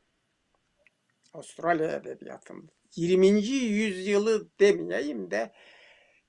Avustralya 1.33 1.91
edebiyatında. 1.91 2.71
20. 2.95 3.27
yüzyılı 3.47 4.49
demeyeyim 4.59 5.31
de 5.31 5.51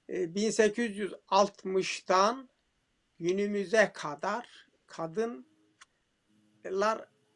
1860'tan 0.09 2.43
e, 2.43 2.47
günümüze 3.21 3.91
kadar 3.95 4.69
kadınlar 4.87 5.45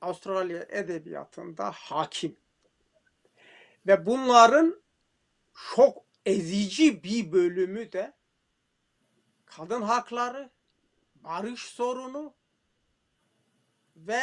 Avustralya 0.01 0.67
edebiyatında 0.69 1.71
hakim. 1.71 2.37
Ve 3.87 4.07
bunların 4.07 4.83
çok 5.75 6.05
ezici 6.27 7.03
bir 7.03 7.33
bölümü 7.33 7.93
de 7.93 8.15
kadın 9.47 9.83
hakları, 9.83 10.51
barış 11.15 11.63
sorunu 11.63 12.35
ve 13.97 14.21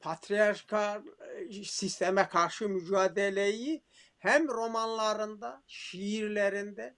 patriarkal 0.00 1.02
e, 1.20 1.64
sisteme 1.64 2.28
karşı 2.28 2.68
mücadeleyi 2.68 3.82
hem 4.18 4.48
romanlarında, 4.48 5.62
şiirlerinde, 5.66 6.96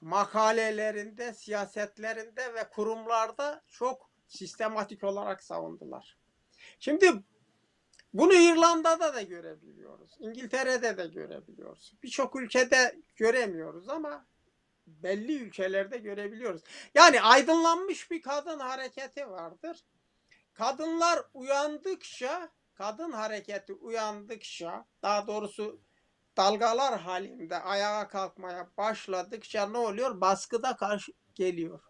makalelerinde, 0.00 1.34
siyasetlerinde 1.34 2.54
ve 2.54 2.68
kurumlarda 2.68 3.62
çok 3.68 4.10
sistematik 4.26 5.04
olarak 5.04 5.42
savundular. 5.42 6.18
Şimdi 6.80 7.22
Bunu 8.14 8.34
İrlanda'da 8.34 9.14
da 9.14 9.22
görebiliyoruz. 9.22 10.16
İngiltere'de 10.18 10.96
de 10.96 11.06
görebiliyoruz. 11.06 11.92
Birçok 12.02 12.36
ülkede 12.36 12.96
göremiyoruz 13.16 13.88
ama 13.88 14.26
belli 14.86 15.36
ülkelerde 15.42 15.98
görebiliyoruz. 15.98 16.62
Yani 16.94 17.22
aydınlanmış 17.22 18.10
bir 18.10 18.22
kadın 18.22 18.58
hareketi 18.58 19.30
vardır. 19.30 19.84
Kadınlar 20.52 21.24
uyandıkça, 21.34 22.48
kadın 22.74 23.12
hareketi 23.12 23.72
uyandıkça, 23.72 24.84
daha 25.02 25.26
doğrusu 25.26 25.80
dalgalar 26.36 27.00
halinde 27.00 27.56
ayağa 27.56 28.08
kalkmaya 28.08 28.70
başladıkça 28.76 29.66
ne 29.66 29.78
oluyor? 29.78 30.20
Baskıda 30.20 30.76
karşı 30.76 31.12
geliyor. 31.34 31.80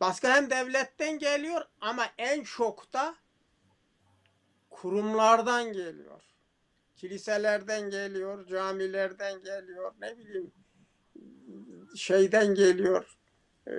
Baskı 0.00 0.28
hem 0.28 0.50
devletten 0.50 1.18
geliyor 1.18 1.62
ama 1.80 2.06
en 2.18 2.42
çok 2.42 2.92
da 2.92 3.16
kurumlardan 4.76 5.72
geliyor. 5.72 6.20
Kiliselerden 6.96 7.90
geliyor, 7.90 8.46
camilerden 8.46 9.42
geliyor, 9.42 9.92
ne 10.00 10.18
bileyim 10.18 10.52
şeyden 11.96 12.54
geliyor. 12.54 13.16
E, 13.68 13.74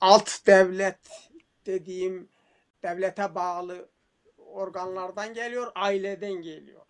alt 0.00 0.46
devlet 0.46 0.98
dediğim 1.66 2.28
devlete 2.82 3.34
bağlı 3.34 3.88
organlardan 4.36 5.34
geliyor, 5.34 5.72
aileden 5.74 6.32
geliyor. 6.32 6.82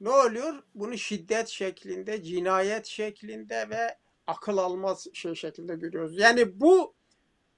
Ne 0.00 0.10
oluyor? 0.10 0.62
Bunu 0.74 0.98
şiddet 0.98 1.48
şeklinde, 1.48 2.22
cinayet 2.22 2.86
şeklinde 2.86 3.70
ve 3.70 3.98
akıl 4.26 4.58
almaz 4.58 5.06
şey 5.12 5.34
şeklinde 5.34 5.74
görüyoruz. 5.74 6.18
Yani 6.18 6.60
bu 6.60 6.94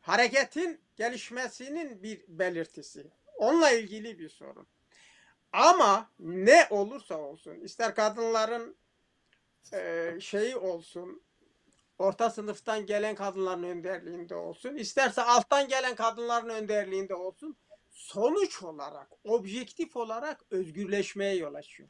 hareketin 0.00 0.80
gelişmesinin 0.96 2.02
bir 2.02 2.24
belirtisi. 2.28 3.10
Onunla 3.34 3.70
ilgili 3.70 4.18
bir 4.18 4.28
sorun. 4.28 4.66
Ama 5.52 6.10
ne 6.18 6.66
olursa 6.70 7.18
olsun, 7.18 7.54
ister 7.54 7.94
kadınların 7.94 8.76
e, 9.72 10.10
şeyi 10.20 10.56
olsun, 10.56 11.22
orta 11.98 12.30
sınıftan 12.30 12.86
gelen 12.86 13.14
kadınların 13.14 13.62
önderliğinde 13.62 14.34
olsun, 14.34 14.76
isterse 14.76 15.22
alttan 15.22 15.68
gelen 15.68 15.94
kadınların 15.94 16.48
önderliğinde 16.48 17.14
olsun, 17.14 17.56
sonuç 17.90 18.62
olarak, 18.62 19.08
objektif 19.24 19.96
olarak 19.96 20.44
özgürleşmeye 20.50 21.34
yol 21.34 21.54
açıyor. 21.54 21.88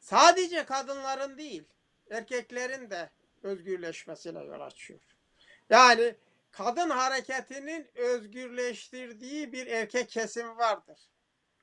Sadece 0.00 0.64
kadınların 0.64 1.38
değil, 1.38 1.64
erkeklerin 2.10 2.90
de 2.90 3.10
özgürleşmesine 3.42 4.44
yol 4.44 4.60
açıyor. 4.60 5.00
Yani 5.70 6.14
kadın 6.56 6.90
hareketinin 6.90 7.90
özgürleştirdiği 7.94 9.52
bir 9.52 9.66
erkek 9.66 10.08
kesimi 10.08 10.56
vardır. 10.56 10.98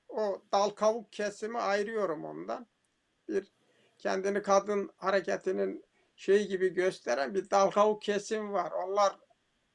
O 0.09 0.41
dal 0.51 0.69
kavuk 0.69 1.13
kesimi 1.13 1.59
ayırıyorum 1.59 2.25
ondan. 2.25 2.67
Bir 3.27 3.47
kendini 3.97 4.41
kadın 4.41 4.91
hareketinin 4.97 5.85
şey 6.15 6.47
gibi 6.47 6.73
gösteren 6.73 7.35
bir 7.35 7.49
dal 7.49 7.71
kavuk 7.71 8.01
kesim 8.01 8.53
var. 8.53 8.71
Onlar 8.71 9.15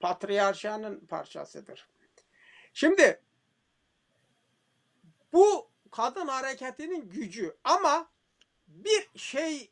patriarşanın 0.00 1.06
parçasıdır. 1.06 1.88
Şimdi 2.72 3.20
bu 5.32 5.70
kadın 5.90 6.26
hareketinin 6.26 7.08
gücü 7.08 7.56
ama 7.64 8.10
bir 8.68 9.10
şey 9.14 9.70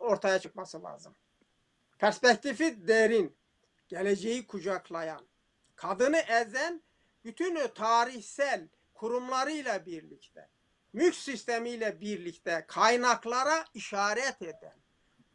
ortaya 0.00 0.38
çıkması 0.38 0.82
lazım. 0.82 1.14
Perspektifi 1.98 2.88
derin, 2.88 3.36
geleceği 3.88 4.46
kucaklayan, 4.46 5.26
kadını 5.76 6.18
ezen 6.18 6.82
bütün 7.24 7.68
tarihsel 7.74 8.68
kurumlarıyla 8.94 9.86
birlikte, 9.86 10.48
mülk 10.92 11.14
sistemiyle 11.14 12.00
birlikte 12.00 12.64
kaynaklara 12.68 13.64
işaret 13.74 14.42
eden, 14.42 14.76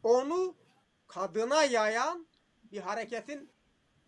onu 0.02 0.56
kadına 1.06 1.64
yayan 1.64 2.26
bir 2.72 2.80
hareketin 2.80 3.50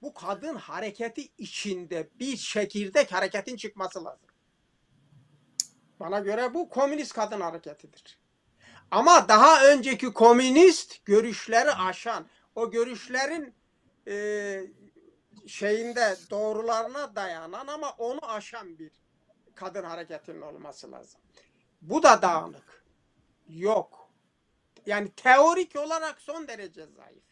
bu 0.02 0.14
kadın 0.14 0.54
hareketi 0.54 1.28
içinde 1.38 2.08
bir 2.14 2.36
çekirdek 2.36 3.12
hareketin 3.12 3.56
çıkması 3.56 4.04
lazım. 4.04 4.28
Bana 6.00 6.18
göre 6.18 6.54
bu 6.54 6.68
komünist 6.68 7.12
kadın 7.12 7.40
hareketidir. 7.40 8.18
Ama 8.90 9.28
daha 9.28 9.66
önceki 9.66 10.12
komünist 10.12 11.04
görüşleri 11.04 11.70
aşan, 11.70 12.26
o 12.54 12.70
görüşlerin 12.70 13.54
e, 14.08 14.14
şeyinde 15.46 16.16
doğrularına 16.30 17.16
dayanan 17.16 17.66
ama 17.66 17.90
onu 17.98 18.30
aşan 18.30 18.78
bir 18.78 18.92
kadın 19.54 19.84
hareketinin 19.84 20.40
olması 20.40 20.92
lazım. 20.92 21.20
Bu 21.82 22.02
da 22.02 22.22
dağınık. 22.22 22.84
Yok. 23.48 24.10
Yani 24.86 25.10
teorik 25.10 25.76
olarak 25.76 26.20
son 26.20 26.48
derece 26.48 26.86
zayıf. 26.86 27.24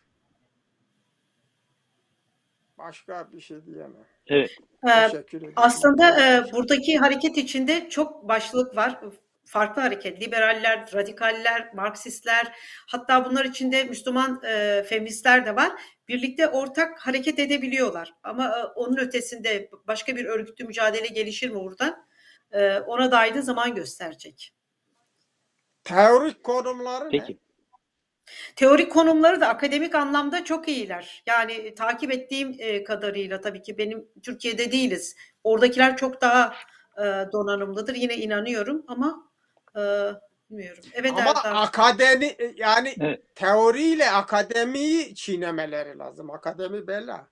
Başka 2.78 3.32
bir 3.32 3.40
şey 3.40 3.66
diyemem. 3.66 4.06
Evet. 4.26 4.50
Teşekkür 4.84 5.38
ederim. 5.38 5.52
Aslında 5.56 6.20
e, 6.20 6.52
buradaki 6.52 6.98
hareket 6.98 7.36
içinde 7.36 7.88
çok 7.88 8.28
başlık 8.28 8.76
var 8.76 9.00
farklı 9.52 9.82
hareket, 9.82 10.22
liberaller, 10.22 10.90
radikaller, 10.94 11.74
Marksistler, 11.74 12.52
hatta 12.86 13.24
bunlar 13.24 13.44
içinde 13.44 13.84
Müslüman 13.84 14.40
e, 14.44 14.82
feministler 14.82 15.46
de 15.46 15.56
var. 15.56 15.72
Birlikte 16.08 16.48
ortak 16.48 16.98
hareket 16.98 17.38
edebiliyorlar. 17.38 18.14
Ama 18.22 18.44
e, 18.44 18.64
onun 18.64 18.96
ötesinde 18.96 19.70
başka 19.86 20.16
bir 20.16 20.24
örgütlü 20.24 20.64
mücadele 20.64 21.06
gelişir 21.06 21.50
mi 21.50 21.60
burada? 21.60 22.06
E, 22.52 22.78
ona 22.78 23.10
dair 23.10 23.34
de 23.34 23.42
zaman 23.42 23.74
gösterecek. 23.74 24.54
Teorik 25.84 26.44
konumları 26.44 27.08
Peki. 27.10 27.32
ne? 27.32 27.36
Teorik 28.56 28.92
konumları 28.92 29.40
da 29.40 29.48
akademik 29.48 29.94
anlamda 29.94 30.44
çok 30.44 30.68
iyiler. 30.68 31.22
Yani 31.26 31.74
takip 31.74 32.12
ettiğim 32.12 32.56
e, 32.58 32.84
kadarıyla 32.84 33.40
tabii 33.40 33.62
ki 33.62 33.78
benim 33.78 34.08
Türkiye'de 34.22 34.72
değiliz. 34.72 35.16
Oradakiler 35.44 35.96
çok 35.96 36.20
daha 36.20 36.54
e, 36.98 37.02
donanımlıdır. 37.32 37.94
Yine 37.94 38.16
inanıyorum 38.16 38.84
ama 38.88 39.31
ee, 39.76 40.10
bilmiyorum. 40.50 40.84
Evet 40.92 41.12
Ama 41.12 41.30
Erdem. 41.30 41.56
akademi 41.56 42.24
e, 42.26 42.54
yani 42.56 42.94
Evet. 43.00 43.22
teoriyle 43.34 44.10
akademiyi 44.10 45.14
çiğnemeleri 45.14 45.98
lazım. 45.98 46.30
Akademi 46.30 46.86
bela. 46.86 47.28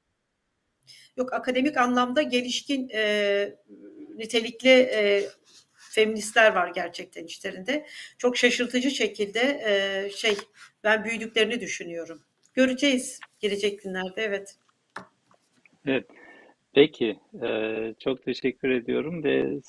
Yok 1.17 1.33
akademik 1.33 1.77
anlamda 1.77 2.23
gelişkin 2.23 2.89
e, 2.95 3.55
nitelikli 4.17 4.71
e, 4.71 5.29
feministler 5.75 6.55
var 6.55 6.69
gerçekten 6.69 7.25
içlerinde. 7.25 7.87
Çok 8.19 8.37
şaşırtıcı 8.37 8.91
şekilde 8.91 9.41
e, 9.41 10.11
şey 10.11 10.37
ben 10.85 11.05
büyüdüklerini 11.05 11.61
düşünüyorum. 11.61 12.23
Göreceğiz 12.55 13.21
gelecek 13.41 13.83
günlerde 13.83 14.23
evet. 14.23 14.57
Evet. 15.87 16.07
Peki, 16.75 17.19
eee, 17.43 17.95
çok 17.99 18.23
teşekkür 18.23 18.71
ediyorum 18.71 19.25
ve 19.25 19.61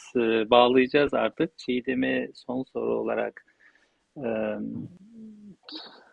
bağlayacağız 0.49 1.13
artık. 1.13 1.57
Çiğdem'e 1.57 2.27
son 2.33 2.63
soru 2.63 2.95
olarak 2.99 3.45
eee, 4.17 4.57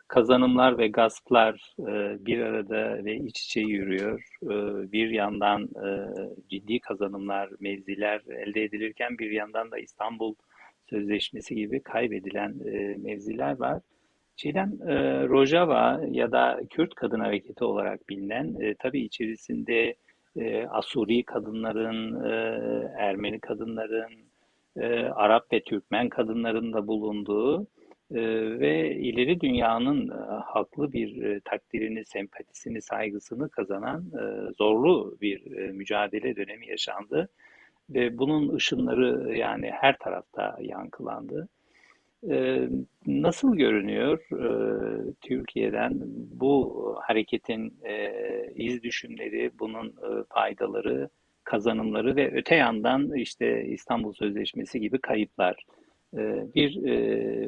kazanımlar 0.08 0.78
ve 0.78 0.88
gasplar 0.88 1.74
eee, 1.78 2.16
bir 2.20 2.40
arada 2.40 3.04
ve 3.04 3.16
iç 3.16 3.40
içe 3.44 3.60
yürüyor. 3.60 4.24
Bir 4.92 5.10
yandan 5.10 5.68
ciddi 6.50 6.80
kazanımlar, 6.80 7.50
mevziler 7.60 8.22
elde 8.46 8.64
edilirken 8.64 9.18
bir 9.18 9.30
yandan 9.30 9.70
da 9.70 9.78
İstanbul 9.78 10.34
Sözleşmesi 10.90 11.54
gibi 11.54 11.82
kaybedilen 11.82 12.54
mevziler 12.98 13.58
var. 13.60 13.82
Çiğdem, 14.36 14.72
eee, 14.88 15.28
Rojava 15.28 16.00
ya 16.10 16.32
da 16.32 16.60
Kürt 16.70 16.94
Kadın 16.94 17.20
Hareketi 17.20 17.64
olarak 17.64 18.08
bilinen, 18.10 18.54
eee, 18.60 18.74
tabii 18.78 19.00
içerisinde 19.02 19.96
e, 20.38 20.66
Asuri 20.66 21.24
kadınların, 21.24 22.24
e, 22.24 22.32
Ermeni 22.98 23.40
kadınların, 23.40 24.12
e, 24.76 25.04
Arap 25.04 25.52
ve 25.52 25.62
Türkmen 25.62 26.08
kadınların 26.08 26.72
da 26.72 26.86
bulunduğu 26.86 27.62
e, 28.14 28.20
ve 28.60 28.96
ileri 28.96 29.40
dünyanın 29.40 30.08
haklı 30.44 30.92
bir 30.92 31.40
takdirini, 31.40 32.04
sempatisini, 32.04 32.82
saygısını 32.82 33.48
kazanan 33.48 34.04
zorlu 34.58 35.16
bir 35.20 35.70
mücadele 35.70 36.36
dönemi 36.36 36.68
yaşandı. 36.68 37.28
Ve 37.90 38.18
bunun 38.18 38.54
ışınları 38.54 39.36
yani 39.36 39.70
her 39.70 39.98
tarafta 39.98 40.56
yankılandı. 40.60 41.48
Ee, 42.30 42.68
nasıl 43.06 43.56
görünüyor 43.56 44.18
e, 44.32 45.12
Türkiye'den 45.20 45.92
bu 46.40 46.94
hareketin 47.02 47.74
e, 47.84 48.12
iz 48.54 48.82
düşümleri, 48.82 49.50
bunun 49.58 49.86
e, 49.88 50.24
faydaları, 50.28 51.08
kazanımları 51.44 52.16
ve 52.16 52.34
öte 52.34 52.54
yandan 52.54 53.14
işte 53.14 53.64
İstanbul 53.66 54.12
Sözleşmesi 54.12 54.80
gibi 54.80 54.98
kayıplar? 54.98 55.64
E, 56.14 56.18
bir 56.54 56.78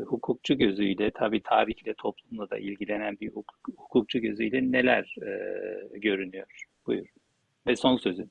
hukukçu 0.01 0.59
gözüyle, 0.59 1.11
tabii 1.11 1.43
tarihle, 1.43 1.95
toplumla 1.95 2.51
da 2.51 2.59
ilgilenen 2.59 3.17
bir 3.21 3.33
hukukçu 3.77 4.19
gözüyle 4.19 4.73
neler 4.73 5.15
görünüyor? 5.93 6.65
Buyur. 6.87 7.07
Ve 7.67 7.77
son 7.77 7.97
sözün. 7.97 8.31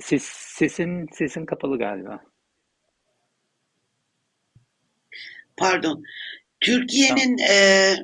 Ses, 0.00 0.22
sesin 0.24 1.06
sesin 1.12 1.46
kapalı 1.46 1.78
galiba. 1.78 2.20
Pardon. 5.56 6.02
Türkiye'nin 6.60 7.38
e, 7.38 7.94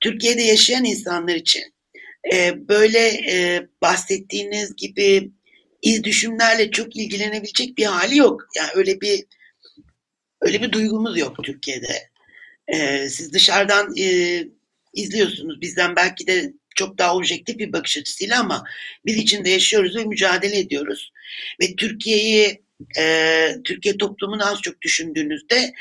Türkiye'de 0.00 0.42
yaşayan 0.42 0.84
insanlar 0.84 1.34
için 1.34 1.74
e, 2.32 2.68
böyle 2.68 2.98
e, 3.08 3.66
bahsettiğiniz 3.82 4.76
gibi 4.76 5.30
iz 5.82 6.04
düşümlerle 6.04 6.70
çok 6.70 6.96
ilgilenebilecek 6.96 7.78
bir 7.78 7.84
hali 7.84 8.16
yok. 8.16 8.46
Yani 8.56 8.70
öyle 8.74 9.00
bir 9.00 9.24
öyle 10.40 10.62
bir 10.62 10.72
duygumuz 10.72 11.18
yok 11.18 11.44
Türkiye'de. 11.44 12.10
E, 12.68 13.08
siz 13.08 13.32
dışarıdan 13.32 13.96
e, 13.96 14.38
izliyorsunuz. 14.92 15.60
Bizden 15.60 15.96
belki 15.96 16.26
de 16.26 16.52
çok 16.76 16.98
daha 16.98 17.16
objektif 17.16 17.58
bir 17.58 17.72
bakış 17.72 17.98
açısıyla 17.98 18.40
ama 18.40 18.64
biz 19.06 19.16
içinde 19.16 19.50
yaşıyoruz 19.50 19.96
ve 19.96 20.04
mücadele 20.04 20.58
ediyoruz. 20.58 21.12
Ve 21.60 21.76
Türkiye'yi 21.76 22.62
e, 22.98 23.56
Türkiye 23.64 23.98
toplumunu 23.98 24.46
az 24.46 24.60
çok 24.62 24.82
düşündüğünüzde 24.82 25.72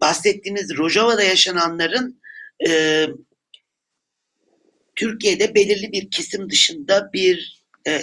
bahsettiğiniz 0.00 0.76
Rojava'da 0.76 1.22
yaşananların 1.22 2.20
e, 2.68 3.06
Türkiye'de 4.96 5.54
belirli 5.54 5.92
bir 5.92 6.10
kesim 6.10 6.50
dışında 6.50 7.10
bir 7.12 7.62
e, 7.86 8.00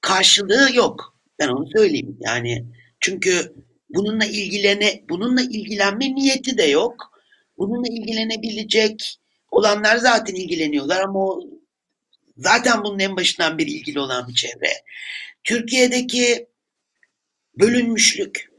karşılığı 0.00 0.68
yok. 0.74 1.16
Ben 1.38 1.48
onu 1.48 1.68
söyleyeyim. 1.76 2.18
Yani 2.20 2.64
çünkü 3.00 3.54
bununla 3.90 4.24
ilgilene 4.24 5.02
bununla 5.08 5.42
ilgilenme 5.42 6.14
niyeti 6.14 6.58
de 6.58 6.62
yok. 6.62 7.12
Bununla 7.58 7.88
ilgilenebilecek 7.88 9.18
olanlar 9.52 9.96
zaten 9.96 10.34
ilgileniyorlar 10.34 11.00
ama 11.00 11.18
o 11.18 11.50
zaten 12.36 12.84
bunun 12.84 12.98
en 12.98 13.16
başından 13.16 13.58
beri 13.58 13.70
ilgili 13.70 14.00
olan 14.00 14.28
bir 14.28 14.34
çevre. 14.34 14.72
Türkiye'deki 15.44 16.46
bölünmüşlük, 17.58 18.50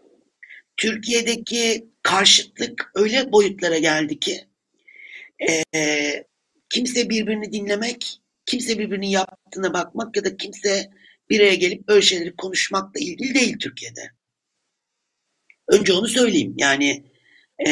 Türkiye'deki 0.78 1.88
karşıtlık 2.02 2.92
öyle 2.96 3.32
boyutlara 3.32 3.78
geldi 3.78 4.20
ki 4.20 4.48
e, 5.76 6.26
kimse 6.70 7.10
birbirini 7.10 7.54
dinlemek, 7.54 8.20
kimse 8.46 8.80
birbirinin 8.80 9.08
yaptığına 9.08 9.74
bakmak 9.74 10.18
ya 10.18 10.24
da 10.24 10.38
kimse 10.38 10.92
bir 11.30 11.40
araya 11.40 11.56
gelip 11.56 11.88
böyle 11.88 12.02
şeyleri 12.02 12.36
konuşmakla 12.36 13.00
ilgili 13.00 13.34
değil 13.34 13.58
Türkiye'de. 13.60 14.12
Önce 15.68 15.94
onu 15.94 16.08
söyleyeyim. 16.08 16.56
Yani 16.58 17.04
e, 17.68 17.72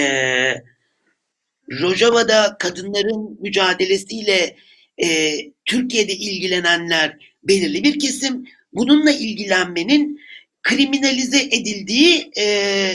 Rojava'da 1.79 2.57
kadınların 2.59 3.37
mücadelesiyle 3.41 4.55
e, 5.03 5.37
Türkiye'de 5.65 6.13
ilgilenenler 6.13 7.17
belirli 7.43 7.83
bir 7.83 7.99
kesim. 7.99 8.45
Bununla 8.73 9.11
ilgilenmenin 9.11 10.21
kriminalize 10.63 11.41
edildiği 11.41 12.31
e, 12.37 12.93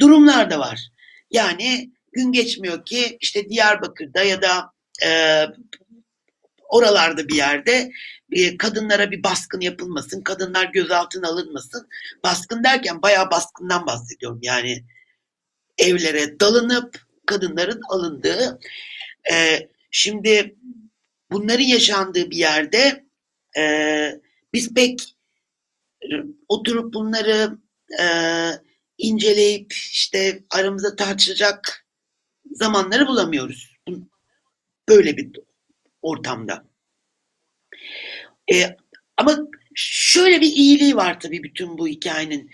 durumlar 0.00 0.50
da 0.50 0.58
var. 0.58 0.80
Yani 1.30 1.90
gün 2.12 2.32
geçmiyor 2.32 2.84
ki 2.84 3.18
işte 3.20 3.48
Diyarbakır'da 3.48 4.22
ya 4.22 4.42
da 4.42 4.72
e, 5.04 5.10
oralarda 6.68 7.28
bir 7.28 7.34
yerde 7.34 7.90
e, 8.32 8.56
kadınlara 8.56 9.10
bir 9.10 9.22
baskın 9.22 9.60
yapılmasın, 9.60 10.22
kadınlar 10.22 10.64
gözaltına 10.64 11.28
alınmasın. 11.28 11.88
Baskın 12.24 12.64
derken 12.64 13.02
bayağı 13.02 13.30
baskından 13.30 13.86
bahsediyorum. 13.86 14.38
Yani 14.42 14.84
evlere 15.78 16.40
dalınıp 16.40 17.05
kadınların 17.26 17.80
alındığı. 17.88 18.60
E, 19.32 19.68
şimdi 19.90 20.56
bunların 21.30 21.64
yaşandığı 21.64 22.30
bir 22.30 22.36
yerde 22.36 23.04
e, 23.58 24.20
biz 24.52 24.74
pek 24.74 25.16
oturup 26.48 26.94
bunları 26.94 27.58
e, 28.00 28.06
inceleyip 28.98 29.72
işte 29.72 30.42
aramızda 30.50 30.96
tartışacak 30.96 31.86
zamanları 32.50 33.06
bulamıyoruz. 33.06 33.76
Böyle 34.88 35.16
bir 35.16 35.32
ortamda. 36.02 36.64
E, 38.52 38.76
ama 39.16 39.38
şöyle 39.74 40.40
bir 40.40 40.46
iyiliği 40.46 40.96
var 40.96 41.20
tabii 41.20 41.42
bütün 41.42 41.78
bu 41.78 41.88
hikayenin. 41.88 42.50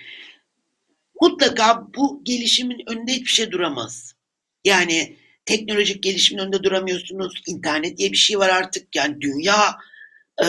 Mutlaka 1.20 1.86
bu 1.94 2.24
gelişimin 2.24 2.82
önünde 2.86 3.12
hiçbir 3.12 3.30
şey 3.30 3.50
duramaz. 3.50 4.11
Yani 4.64 5.16
teknolojik 5.44 6.02
gelişimin 6.02 6.42
önünde 6.42 6.62
duramıyorsunuz. 6.62 7.42
İnternet 7.46 7.98
diye 7.98 8.12
bir 8.12 8.16
şey 8.16 8.38
var 8.38 8.48
artık. 8.48 8.96
Yani 8.96 9.20
dünya 9.20 9.76
e, 10.42 10.48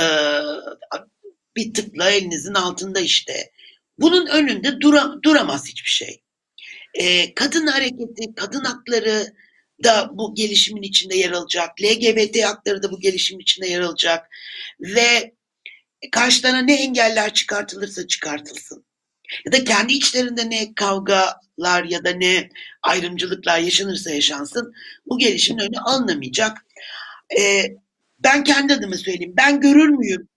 bir 1.55 1.73
tıkla 1.73 2.09
elinizin 2.09 2.53
altında 2.53 2.99
işte. 2.99 3.51
Bunun 3.97 4.27
önünde 4.27 4.81
dura, 4.81 5.13
duramaz 5.23 5.67
hiçbir 5.67 5.89
şey. 5.89 6.21
E, 6.93 7.33
kadın 7.33 7.67
hareketi, 7.67 8.35
kadın 8.35 8.63
hakları 8.63 9.33
da 9.83 10.09
bu 10.13 10.35
gelişimin 10.35 10.81
içinde 10.81 11.15
yer 11.15 11.31
alacak. 11.31 11.81
LGBT 11.81 12.43
hakları 12.43 12.83
da 12.83 12.91
bu 12.91 12.99
gelişimin 12.99 13.41
içinde 13.41 13.67
yer 13.67 13.81
alacak. 13.81 14.29
Ve 14.79 15.33
karşılarına 16.11 16.61
ne 16.61 16.75
engeller 16.75 17.33
çıkartılırsa 17.33 18.07
çıkartılsın. 18.07 18.85
Ya 19.45 19.51
da 19.51 19.63
kendi 19.63 19.93
içlerinde 19.93 20.49
ne 20.49 20.73
kavgalar 21.57 21.83
ya 21.83 22.03
da 22.03 22.09
ne 22.09 22.49
ayrımcılıklar 22.81 23.59
yaşanırsa 23.59 24.11
yaşansın 24.11 24.73
bu 25.05 25.17
gelişimin 25.17 25.59
önü 25.59 25.79
alınamayacak. 25.79 26.65
Ee, 27.39 27.63
ben 28.19 28.43
kendi 28.43 28.73
adıma 28.73 28.95
söyleyeyim. 28.95 29.33
Ben 29.37 29.61
görür 29.61 29.89
müyüm 29.89 30.27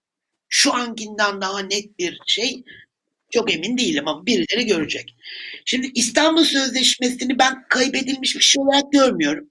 şu 0.49 0.73
ankinden 0.73 1.41
daha 1.41 1.59
net 1.59 1.99
bir 1.99 2.19
şey? 2.25 2.63
Çok 3.31 3.53
emin 3.53 3.77
değilim 3.77 4.07
ama 4.07 4.25
birileri 4.25 4.65
görecek. 4.65 5.15
Şimdi 5.65 5.91
İstanbul 5.95 6.43
Sözleşmesi'ni 6.43 7.39
ben 7.39 7.67
kaybedilmiş 7.69 8.35
bir 8.35 8.41
şey 8.41 8.63
olarak 8.63 8.91
görmüyorum. 8.91 9.49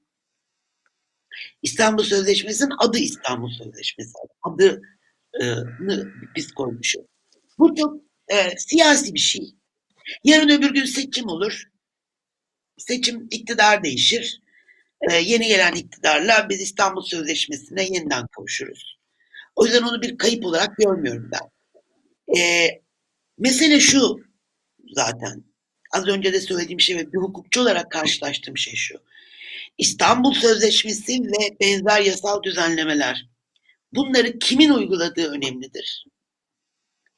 İstanbul 1.62 2.02
Sözleşmesi'nin 2.02 2.74
adı 2.78 2.98
İstanbul 2.98 3.50
Sözleşmesi. 3.50 4.12
Adını 4.42 6.12
biz 6.36 6.52
koymuşuz. 6.52 7.02
Bu 7.58 7.74
çok 7.74 7.96
e, 8.28 8.58
siyasi 8.58 9.14
bir 9.14 9.18
şey. 9.18 9.55
Yarın 10.24 10.48
öbür 10.48 10.74
gün 10.74 10.84
seçim 10.84 11.28
olur. 11.28 11.62
Seçim 12.78 13.28
iktidar 13.30 13.84
değişir. 13.84 14.40
E, 15.10 15.14
yeni 15.14 15.48
gelen 15.48 15.72
iktidarla 15.72 16.46
biz 16.48 16.60
İstanbul 16.60 17.02
Sözleşmesi'ne 17.02 17.82
yeniden 17.82 18.26
kavuşuruz. 18.26 18.98
O 19.56 19.64
yüzden 19.66 19.82
onu 19.82 20.02
bir 20.02 20.18
kayıp 20.18 20.44
olarak 20.44 20.76
görmüyorum 20.76 21.30
ben. 21.32 21.50
E, 22.40 22.68
mesele 23.38 23.80
şu 23.80 24.20
zaten. 24.92 25.44
Az 25.92 26.08
önce 26.08 26.32
de 26.32 26.40
söylediğim 26.40 26.80
şey 26.80 26.96
ve 26.96 27.12
bir 27.12 27.18
hukukçu 27.18 27.60
olarak 27.60 27.90
karşılaştığım 27.90 28.56
şey 28.56 28.74
şu. 28.74 28.94
İstanbul 29.78 30.34
Sözleşmesi 30.34 31.22
ve 31.22 31.60
benzer 31.60 32.00
yasal 32.00 32.42
düzenlemeler 32.42 33.26
bunları 33.92 34.38
kimin 34.38 34.70
uyguladığı 34.70 35.30
önemlidir. 35.30 36.06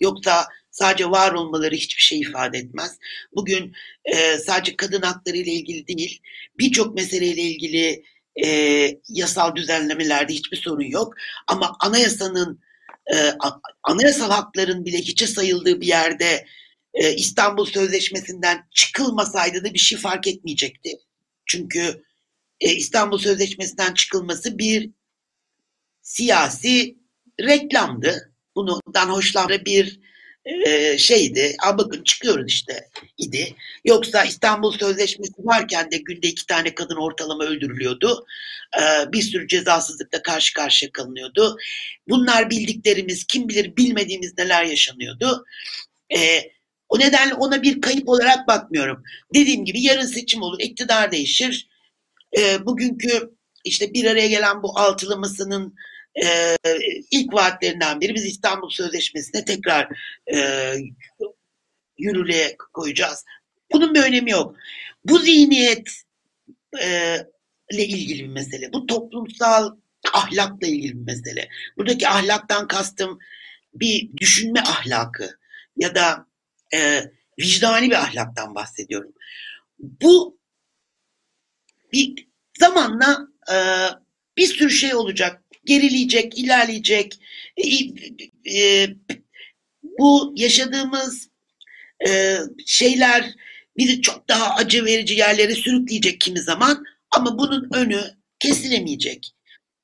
Yoksa 0.01 0.47
sadece 0.79 1.11
var 1.11 1.33
olmaları 1.33 1.75
hiçbir 1.75 2.03
şey 2.03 2.21
ifade 2.21 2.59
etmez. 2.59 2.99
Bugün 3.35 3.73
e, 4.05 4.39
sadece 4.39 4.77
kadın 4.77 5.03
hakları 5.03 5.37
ile 5.37 5.51
ilgili 5.51 5.87
değil, 5.87 6.23
birçok 6.59 6.95
meseleyle 6.95 7.43
ilgili 7.43 8.05
e, 8.45 8.49
yasal 9.09 9.57
düzenlemelerde 9.57 10.33
hiçbir 10.33 10.57
sorun 10.57 10.85
yok. 10.85 11.15
Ama 11.47 11.77
anayasanın, 11.81 12.61
e, 13.15 13.17
anayasal 13.83 14.31
hakların 14.31 14.85
bile 14.85 14.99
hiçe 14.99 15.27
sayıldığı 15.27 15.81
bir 15.81 15.87
yerde 15.87 16.47
e, 16.95 17.15
İstanbul 17.15 17.65
Sözleşmesi'nden 17.65 18.69
çıkılmasaydı 18.75 19.65
da 19.65 19.75
bir 19.75 19.79
şey 19.79 19.99
fark 19.99 20.27
etmeyecekti. 20.27 20.99
Çünkü 21.47 22.03
e, 22.61 22.73
İstanbul 22.73 23.19
Sözleşmesi'nden 23.19 23.95
çıkılması 23.95 24.59
bir 24.59 24.91
siyasi 26.03 26.99
reklamdı. 27.41 28.33
Bundan 28.55 29.09
hoşlandığı 29.09 29.65
bir 29.65 30.01
e, 30.67 30.99
şeydi. 30.99 31.57
A 31.67 31.79
bakın 31.79 32.05
çıkıyoruz 32.05 32.47
işte 32.49 32.89
idi. 33.19 33.55
Yoksa 33.85 34.25
İstanbul 34.25 34.73
Sözleşmesi 34.73 35.33
varken 35.39 35.91
de 35.91 35.97
günde 35.97 36.29
iki 36.29 36.47
tane 36.47 36.75
kadın 36.75 36.97
ortalama 36.97 37.45
öldürülüyordu. 37.45 38.27
E, 38.81 39.13
bir 39.13 39.23
sürü 39.23 39.49
cezasızlıkla 39.49 40.23
karşı 40.23 40.55
karşıya 40.55 40.93
kalınıyordu. 40.93 41.57
Bunlar 42.09 42.51
bildiklerimiz, 42.51 43.25
kim 43.25 43.49
bilir 43.49 43.77
bilmediğimiz 43.77 44.39
neler 44.39 44.65
yaşanıyordu. 44.65 45.45
E, 46.17 46.43
o 46.89 46.99
nedenle 46.99 47.35
ona 47.35 47.63
bir 47.63 47.81
kayıp 47.81 48.09
olarak 48.09 48.49
bakmıyorum. 48.49 49.03
Dediğim 49.35 49.65
gibi 49.65 49.83
yarın 49.83 50.07
seçim 50.07 50.43
olur, 50.43 50.61
iktidar 50.61 51.13
değişir. 51.13 51.69
Bugünkü 52.61 53.31
işte 53.65 53.95
bir 53.95 54.05
araya 54.05 54.29
gelen 54.29 54.63
bu 54.63 54.79
altılamasının 54.79 55.75
e, 56.25 56.57
ilk 57.11 57.35
vaatlerinden 57.35 58.01
biri 58.01 58.15
biz 58.15 58.25
İstanbul 58.27 58.71
Sözleşmesi'ne 58.71 59.45
tekrar 59.45 59.89
e, 60.35 60.73
yürürlüğe 61.99 62.57
koyacağız. 62.73 63.25
Bunun 63.73 63.95
bir 63.95 64.03
önemi 64.03 64.31
yok. 64.31 64.57
Bu 65.05 65.19
zihniyet 65.19 65.89
e, 66.83 67.17
ile 67.73 67.85
ilgili 67.85 68.25
bir 68.25 68.29
mesele. 68.29 68.73
Bu 68.73 68.87
toplumsal 68.87 69.77
ahlakla 70.13 70.67
ilgili 70.67 70.95
bir 70.95 71.13
mesele. 71.13 71.49
Buradaki 71.77 72.09
ahlaktan 72.09 72.69
kastım 72.69 73.19
bir 73.75 74.17
düşünme 74.17 74.61
ahlakı 74.61 75.39
ya 75.77 75.95
da 75.95 76.27
e, 76.75 77.05
vicdani 77.39 77.91
bir 77.91 78.03
ahlaktan 78.03 78.55
bahsediyorum. 78.55 79.13
Bu 79.79 80.39
bir 81.93 82.29
zamanla 82.59 83.29
e, 83.53 83.57
bir 84.37 84.47
sürü 84.47 84.71
şey 84.71 84.95
olacak. 84.95 85.43
Gerileyecek, 85.69 86.39
ilerleyecek. 86.39 87.15
E, 87.57 87.67
e, 88.59 88.89
bu 89.83 90.35
yaşadığımız 90.37 91.29
e, 92.09 92.39
şeyler 92.67 93.35
bizi 93.77 94.03
çok 94.03 94.29
daha 94.29 94.55
acı 94.55 94.85
verici 94.85 95.15
yerlere 95.15 95.55
sürükleyecek 95.55 96.21
kimi 96.21 96.41
zaman 96.41 96.85
ama 97.11 97.39
bunun 97.39 97.69
önü 97.75 98.01
kesilemeyecek. 98.39 99.33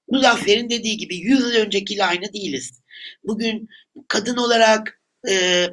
Muzaffer'in 0.09 0.71
dediği 0.71 0.97
gibi 0.97 1.17
100 1.17 1.41
yıl 1.41 1.51
öncekiyle 1.51 2.05
aynı 2.05 2.33
değiliz. 2.33 2.83
Bugün 3.25 3.69
kadın 4.09 4.37
olarak 4.37 5.01
e, 5.29 5.67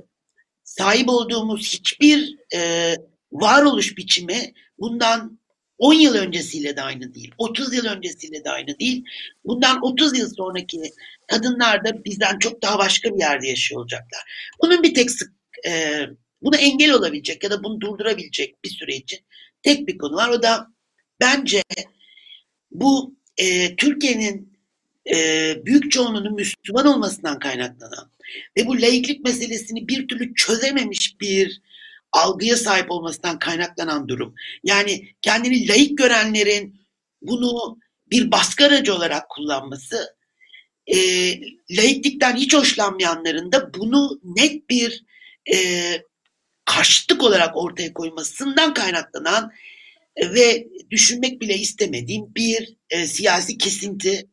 sahip 0.64 1.10
olduğumuz 1.10 1.74
hiçbir 1.74 2.38
e, 2.56 2.96
varoluş 3.32 3.98
biçimi 3.98 4.54
bundan 4.80 5.40
10 5.82 5.94
yıl 5.94 6.16
öncesiyle 6.16 6.76
de 6.76 6.82
aynı 6.82 7.14
değil. 7.14 7.32
30 7.38 7.74
yıl 7.74 7.86
öncesiyle 7.86 8.44
de 8.44 8.50
aynı 8.50 8.80
değil. 8.80 9.04
Bundan 9.46 9.80
30 9.84 10.20
yıl 10.20 10.30
sonraki 10.36 10.82
kadınlar 11.28 11.86
da 11.86 12.06
bizden 12.06 12.40
çok 12.40 12.62
daha 12.62 12.80
başka 12.80 13.16
bir 13.16 13.20
yerde 13.20 13.48
yaşıyor 13.48 13.82
olacaklar. 13.82 14.52
Bunun 14.62 14.84
bir 14.84 14.94
tek 14.94 15.12
sık, 15.12 15.34
e, 15.68 16.02
buna 16.42 16.58
engel 16.58 16.92
olabilecek 16.92 17.44
ya 17.44 17.52
da 17.52 17.64
bunu 17.64 17.82
durdurabilecek 17.82 18.64
bir 18.64 18.70
süre 18.70 18.96
için 18.96 19.20
tek 19.64 19.88
bir 19.88 19.98
konu 19.98 20.16
var. 20.16 20.30
O 20.30 20.44
da 20.44 20.68
bence 21.20 21.64
bu 22.72 23.16
e, 23.38 23.76
Türkiye'nin 23.76 24.54
e, 25.14 25.16
büyük 25.66 25.92
çoğunluğunun 25.92 26.36
Müslüman 26.36 26.86
olmasından 26.86 27.40
kaynaklanan 27.40 28.12
ve 28.58 28.68
bu 28.68 28.82
laiklik 28.82 29.26
meselesini 29.26 29.88
bir 29.88 30.08
türlü 30.08 30.36
çözememiş 30.36 31.20
bir 31.22 31.62
algıya 32.12 32.58
sahip 32.58 32.92
olmasından 32.92 33.40
kaynaklanan 33.40 34.08
durum. 34.08 34.36
Yani 34.64 35.08
kendini 35.22 35.68
laik 35.68 35.98
görenlerin 35.98 36.82
bunu 37.22 37.80
bir 38.08 38.32
baskı 38.32 38.66
aracı 38.66 38.96
olarak 38.96 39.30
kullanması, 39.30 40.16
e, 40.88 40.98
laiklikten 41.72 42.36
hiç 42.36 42.54
hoşlanmayanların 42.54 43.52
da 43.52 43.74
bunu 43.74 44.20
net 44.24 44.70
bir 44.70 45.04
e, 45.54 45.58
karşıtlık 46.66 47.24
olarak 47.24 47.58
ortaya 47.58 47.94
koymasından 47.94 48.74
kaynaklanan 48.74 49.52
ve 50.18 50.68
düşünmek 50.92 51.42
bile 51.42 51.56
istemediğim 51.56 52.36
bir 52.36 52.76
e, 52.90 53.08
siyasi 53.08 53.58
kesinti 53.58 54.30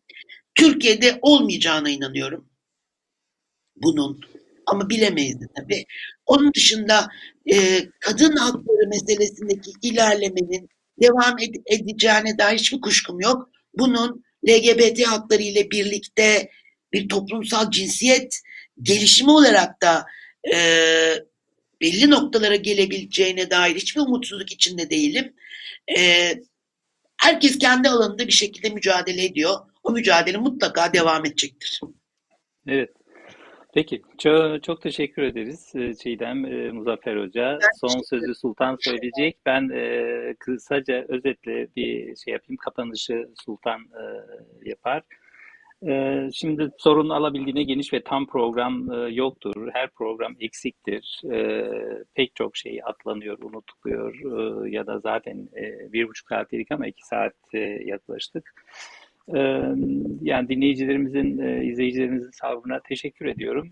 Türkiye'de 0.54 1.18
olmayacağına 1.22 1.90
inanıyorum. 1.90 2.48
Bunun 3.76 4.20
ama 4.72 4.90
bilemeyiz 4.90 5.36
tabii. 5.56 5.84
Onun 6.26 6.54
dışında 6.54 7.08
e, 7.52 7.56
kadın 8.00 8.36
hakları 8.36 8.88
meselesindeki 8.88 9.70
ilerlemenin 9.82 10.68
devam 11.02 11.38
ed- 11.38 11.62
edeceğine 11.66 12.38
dair 12.38 12.58
hiçbir 12.58 12.80
kuşkum 12.80 13.20
yok. 13.20 13.50
Bunun 13.74 14.24
LGBT 14.48 15.06
hakları 15.06 15.42
ile 15.42 15.70
birlikte 15.70 16.50
bir 16.92 17.08
toplumsal 17.08 17.70
cinsiyet 17.70 18.40
gelişimi 18.82 19.30
olarak 19.30 19.82
da 19.82 20.06
e, 20.54 20.58
belli 21.80 22.10
noktalara 22.10 22.56
gelebileceğine 22.56 23.50
dair 23.50 23.76
hiçbir 23.76 24.00
umutsuzluk 24.00 24.52
içinde 24.52 24.90
değilim. 24.90 25.34
E, 25.96 26.32
herkes 27.20 27.58
kendi 27.58 27.88
alanında 27.88 28.26
bir 28.26 28.32
şekilde 28.32 28.70
mücadele 28.70 29.24
ediyor. 29.24 29.54
O 29.82 29.92
mücadele 29.92 30.36
mutlaka 30.36 30.92
devam 30.92 31.26
edecektir. 31.26 31.80
Evet. 32.66 32.90
Peki, 33.74 34.02
çok, 34.18 34.62
çok 34.62 34.82
teşekkür 34.82 35.22
ederiz 35.22 35.72
e, 35.74 35.94
Çiğdem, 35.94 36.44
e, 36.44 36.72
Muzaffer 36.72 37.16
Hoca. 37.16 37.58
Son 37.80 38.02
sözü 38.10 38.34
Sultan 38.34 38.76
söyleyecek. 38.80 39.38
Ben 39.46 39.68
e, 39.68 40.34
kısaca 40.38 41.04
özetle 41.08 41.68
bir 41.76 42.16
şey 42.16 42.32
yapayım, 42.32 42.56
kapanışı 42.56 43.28
Sultan 43.44 43.80
e, 43.80 44.04
yapar. 44.70 45.02
E, 45.88 46.22
şimdi 46.32 46.70
sorun 46.78 47.08
alabildiğine 47.08 47.62
geniş 47.62 47.92
ve 47.92 48.02
tam 48.02 48.26
program 48.26 48.92
e, 48.92 49.14
yoktur. 49.14 49.68
Her 49.72 49.90
program 49.90 50.34
eksiktir. 50.40 51.22
Pek 52.14 52.36
çok 52.36 52.56
şey 52.56 52.80
atlanıyor, 52.84 53.38
unutuluyor 53.38 54.66
ya 54.66 54.86
da 54.86 54.98
zaten 54.98 55.48
bir 55.92 56.08
buçuk 56.08 56.28
saat 56.28 56.52
dedik 56.52 56.72
ama 56.72 56.86
iki 56.86 57.06
saat 57.06 57.34
Yani 60.22 60.48
dinleyicilerimizin, 60.48 61.38
izleyicilerimizin 61.62 62.30
sabrına 62.30 62.80
teşekkür 62.88 63.26
ediyorum. 63.26 63.68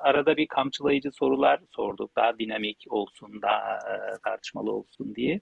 Arada 0.00 0.36
bir 0.36 0.46
kamçılayıcı 0.46 1.12
sorular 1.12 1.60
sorduk. 1.70 2.16
Daha 2.16 2.38
dinamik 2.38 2.84
olsun, 2.90 3.42
daha 3.42 3.78
tartışmalı 4.24 4.72
olsun 4.72 5.14
diye. 5.14 5.40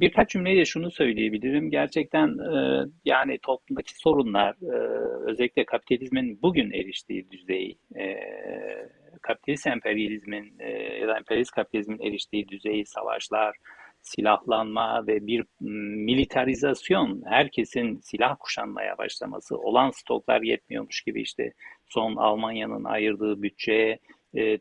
Birkaç 0.00 0.30
cümleyle 0.30 0.64
şunu 0.64 0.90
söyleyebilirim. 0.90 1.70
Gerçekten 1.70 2.36
yani 3.04 3.38
toplumdaki 3.38 3.98
sorunlar, 3.98 4.56
özellikle 5.26 5.64
kapitalizmin 5.64 6.38
bugün 6.42 6.70
eriştiği 6.70 7.30
düzey, 7.30 7.78
kapitalist 9.22 9.66
emperyalizmin 9.66 10.58
ya 11.00 11.08
da 11.08 11.16
emperyalist 11.16 11.52
kapitalizmin 11.52 12.00
eriştiği 12.00 12.48
düzey, 12.48 12.84
savaşlar, 12.84 13.56
silahlanma 14.02 15.06
ve 15.06 15.26
bir 15.26 15.44
militarizasyon, 15.60 17.22
herkesin 17.26 18.00
silah 18.02 18.36
kuşanmaya 18.40 18.98
başlaması, 18.98 19.58
olan 19.58 19.90
stoklar 19.90 20.42
yetmiyormuş 20.42 21.02
gibi 21.02 21.22
işte 21.22 21.52
son 21.88 22.16
Almanya'nın 22.16 22.84
ayırdığı 22.84 23.42
bütçeye 23.42 23.98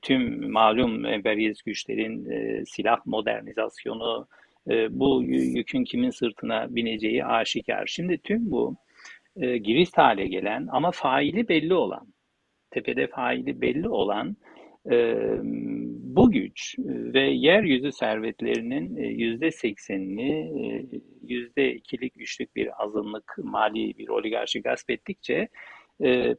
tüm 0.02 0.52
malum 0.52 1.06
emperyalist 1.06 1.66
güçlerin 1.66 2.30
e, 2.30 2.66
silah 2.66 3.06
modernizasyonu, 3.06 4.28
e, 4.70 4.99
bu 4.99 5.24
yükün 5.24 5.84
kimin 5.84 6.10
sırtına 6.10 6.76
bineceği 6.76 7.26
aşikar. 7.26 7.86
Şimdi 7.88 8.18
tüm 8.18 8.52
bu 8.52 8.76
e, 9.41 9.86
hale 9.95 10.28
gelen 10.28 10.68
ama 10.72 10.91
faili 10.91 11.48
belli 11.48 11.74
olan, 11.74 12.07
tepede 12.72 13.07
faili 13.07 13.61
belli 13.61 13.90
olan 13.90 14.38
bu 16.15 16.31
güç 16.31 16.76
ve 16.88 17.22
yeryüzü 17.22 17.91
servetlerinin 17.91 18.95
yüzde 18.95 19.51
seksenini 19.51 20.51
yüzde 21.22 21.73
ikilik, 21.73 22.14
üçlük 22.18 22.56
bir 22.56 22.84
azınlık 22.84 23.35
mali 23.43 23.97
bir 23.97 24.07
oligarşi 24.07 24.61
gasp 24.61 24.89
ettikçe 24.89 25.47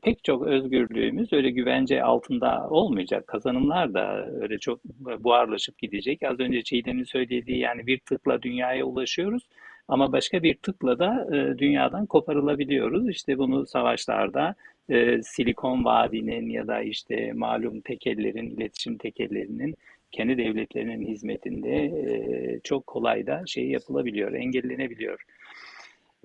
pek 0.02 0.24
çok 0.24 0.46
özgürlüğümüz 0.46 1.32
öyle 1.32 1.50
güvence 1.50 2.02
altında 2.02 2.68
olmayacak. 2.70 3.26
Kazanımlar 3.26 3.94
da 3.94 4.30
öyle 4.40 4.58
çok 4.58 4.84
buharlaşıp 5.18 5.78
gidecek. 5.78 6.22
Az 6.22 6.40
önce 6.40 6.62
Çiğdem'in 6.62 7.04
söylediği 7.04 7.58
yani 7.58 7.86
bir 7.86 7.98
tıkla 7.98 8.42
dünyaya 8.42 8.84
ulaşıyoruz. 8.84 9.48
Ama 9.88 10.12
başka 10.12 10.42
bir 10.42 10.54
tıkla 10.54 10.98
da 10.98 11.28
dünyadan 11.58 12.06
koparılabiliyoruz. 12.06 13.08
İşte 13.08 13.38
bunu 13.38 13.66
savaşlarda 13.66 14.54
e, 14.90 15.22
Silikon 15.22 15.84
Vadi'nin 15.84 16.50
ya 16.50 16.66
da 16.66 16.80
işte 16.80 17.32
malum 17.32 17.80
tekellerin, 17.80 18.50
iletişim 18.50 18.98
tekellerinin 18.98 19.74
kendi 20.12 20.38
devletlerinin 20.38 21.06
hizmetinde 21.06 21.76
e, 21.76 22.60
çok 22.64 22.86
kolay 22.86 23.26
da 23.26 23.42
şey 23.46 23.68
yapılabiliyor, 23.68 24.32
engellenebiliyor. 24.32 25.24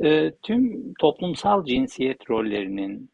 E, 0.03 0.31
tüm 0.41 0.93
toplumsal 0.93 1.65
cinsiyet 1.65 2.29
rollerinin 2.29 3.09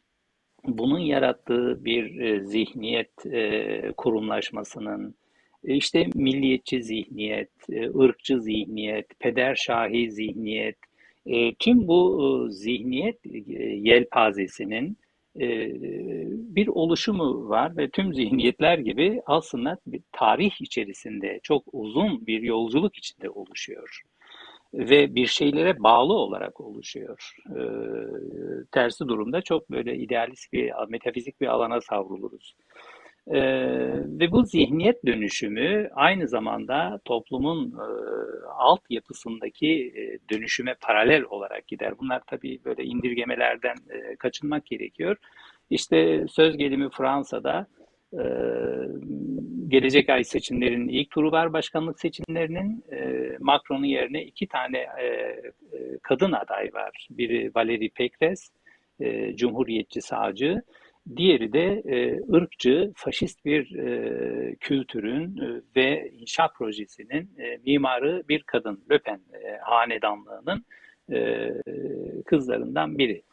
bunun 0.63 0.99
yarattığı 0.99 1.85
bir 1.85 2.19
e, 2.19 2.43
zihniyet 2.45 3.25
e, 3.25 3.81
kurumlaşmasının, 3.97 5.15
e, 5.67 5.75
işte 5.75 6.07
milliyetçi 6.15 6.83
zihniyet, 6.83 7.51
e, 7.71 7.89
ırkçı 7.99 8.41
zihniyet, 8.41 9.19
pederşahi 9.19 10.11
zihniyet, 10.11 10.77
e, 11.25 11.55
tüm 11.55 11.87
bu 11.87 12.47
zihniyet 12.49 13.19
yelpazesinin 13.85 14.97
bir 16.55 16.67
oluşumu 16.67 17.49
var 17.49 17.77
ve 17.77 17.89
tüm 17.89 18.13
zihniyetler 18.13 18.77
gibi 18.77 19.21
aslında 19.25 19.77
bir 19.87 20.01
tarih 20.11 20.61
içerisinde 20.61 21.39
çok 21.43 21.63
uzun 21.71 22.27
bir 22.27 22.41
yolculuk 22.41 22.97
içinde 22.97 23.29
oluşuyor 23.29 24.01
ve 24.73 25.15
bir 25.15 25.27
şeylere 25.27 25.83
bağlı 25.83 26.13
olarak 26.13 26.61
oluşuyor. 26.61 27.33
tersi 28.71 29.07
durumda 29.07 29.41
çok 29.41 29.71
böyle 29.71 29.97
idealist 29.97 30.53
bir, 30.53 30.71
metafizik 30.89 31.41
bir 31.41 31.47
alana 31.47 31.81
savruluruz. 31.81 32.55
E, 33.27 33.39
ve 34.19 34.31
bu 34.31 34.45
zihniyet 34.45 35.05
dönüşümü 35.05 35.89
aynı 35.93 36.27
zamanda 36.27 36.99
toplumun 37.05 37.71
e, 37.71 37.85
altyapısındaki 38.47 39.93
e, 39.95 40.33
dönüşüme 40.33 40.75
paralel 40.81 41.23
olarak 41.23 41.67
gider. 41.67 41.93
Bunlar 41.99 42.21
tabii 42.27 42.59
böyle 42.65 42.83
indirgemelerden 42.83 43.75
e, 43.89 44.15
kaçınmak 44.15 44.65
gerekiyor. 44.65 45.17
İşte 45.69 46.25
söz 46.29 46.57
gelimi 46.57 46.89
Fransa'da 46.89 47.67
e, 48.13 48.23
gelecek 49.67 50.09
ay 50.09 50.23
seçimlerinin 50.23 50.87
ilk 50.87 51.11
turu 51.11 51.31
var 51.31 51.53
başkanlık 51.53 51.99
seçimlerinin. 51.99 52.83
E, 52.91 53.29
Macron'un 53.39 53.85
yerine 53.85 54.23
iki 54.23 54.47
tane 54.47 54.77
e, 54.77 55.05
e, 55.05 55.41
kadın 56.03 56.31
aday 56.31 56.73
var. 56.73 57.07
Biri 57.09 57.51
Valérie 57.55 57.91
Pécresse, 57.91 58.53
e, 58.99 59.35
Cumhuriyetçi 59.35 60.01
sağcı. 60.01 60.61
Diğeri 61.15 61.53
de 61.53 61.81
e, 61.85 62.19
ırkçı, 62.33 62.91
faşist 62.95 63.45
bir 63.45 63.75
e, 63.75 64.55
kültürün 64.55 65.37
e, 65.37 65.61
ve 65.75 66.11
inşaat 66.11 66.55
projesinin 66.55 67.29
e, 67.39 67.57
mimarı 67.65 68.23
bir 68.29 68.43
kadın, 68.43 68.83
Löpen 68.91 69.19
e, 69.33 69.57
hanedanlığının 69.57 70.65
e, 71.11 71.49
kızlarından 72.25 72.97
biri. 72.97 73.23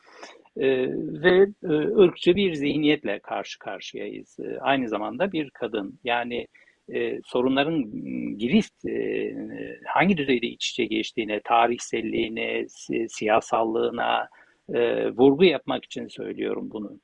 E, 0.56 0.88
ve 1.22 1.46
e, 1.64 1.72
ırkçı 1.98 2.36
bir 2.36 2.54
zihniyetle 2.54 3.18
karşı 3.18 3.58
karşıyayız. 3.58 4.38
E, 4.40 4.58
aynı 4.60 4.88
zamanda 4.88 5.32
bir 5.32 5.50
kadın. 5.50 5.98
Yani 6.04 6.46
e, 6.94 7.20
sorunların 7.24 7.84
girift 8.38 8.84
e, 8.84 9.34
hangi 9.84 10.16
düzeyde 10.16 10.46
iç 10.46 10.70
içe 10.70 10.84
geçtiğine, 10.84 11.40
tarihselliğine, 11.40 12.68
si 12.68 13.06
siyasallığına 13.08 14.28
e, 14.74 15.10
vurgu 15.10 15.44
yapmak 15.44 15.84
için 15.84 16.08
söylüyorum 16.08 16.70
bunu. 16.70 17.00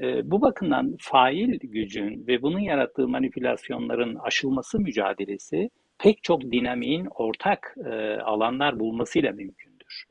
E, 0.00 0.30
bu 0.30 0.40
bakımdan 0.40 0.96
fail 1.00 1.58
gücün 1.62 2.26
ve 2.26 2.42
bunun 2.42 2.58
yarattığı 2.58 3.08
manipülasyonların 3.08 4.14
aşılması 4.14 4.80
mücadelesi 4.80 5.70
pek 5.98 6.22
çok 6.22 6.42
dinamiğin 6.42 7.08
ortak 7.14 7.76
e, 7.84 7.90
alanlar 8.16 8.80
bulmasıyla 8.80 9.32
mümkündür. 9.32 10.04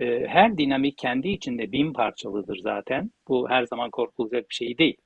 E, 0.00 0.26
her 0.26 0.58
dinamik 0.58 0.98
kendi 0.98 1.28
içinde 1.28 1.72
bin 1.72 1.92
parçalıdır 1.92 2.56
zaten. 2.56 3.10
Bu 3.28 3.50
her 3.50 3.66
zaman 3.66 3.90
korkulacak 3.90 4.50
bir 4.50 4.54
şey 4.54 4.78
değil. 4.78 4.96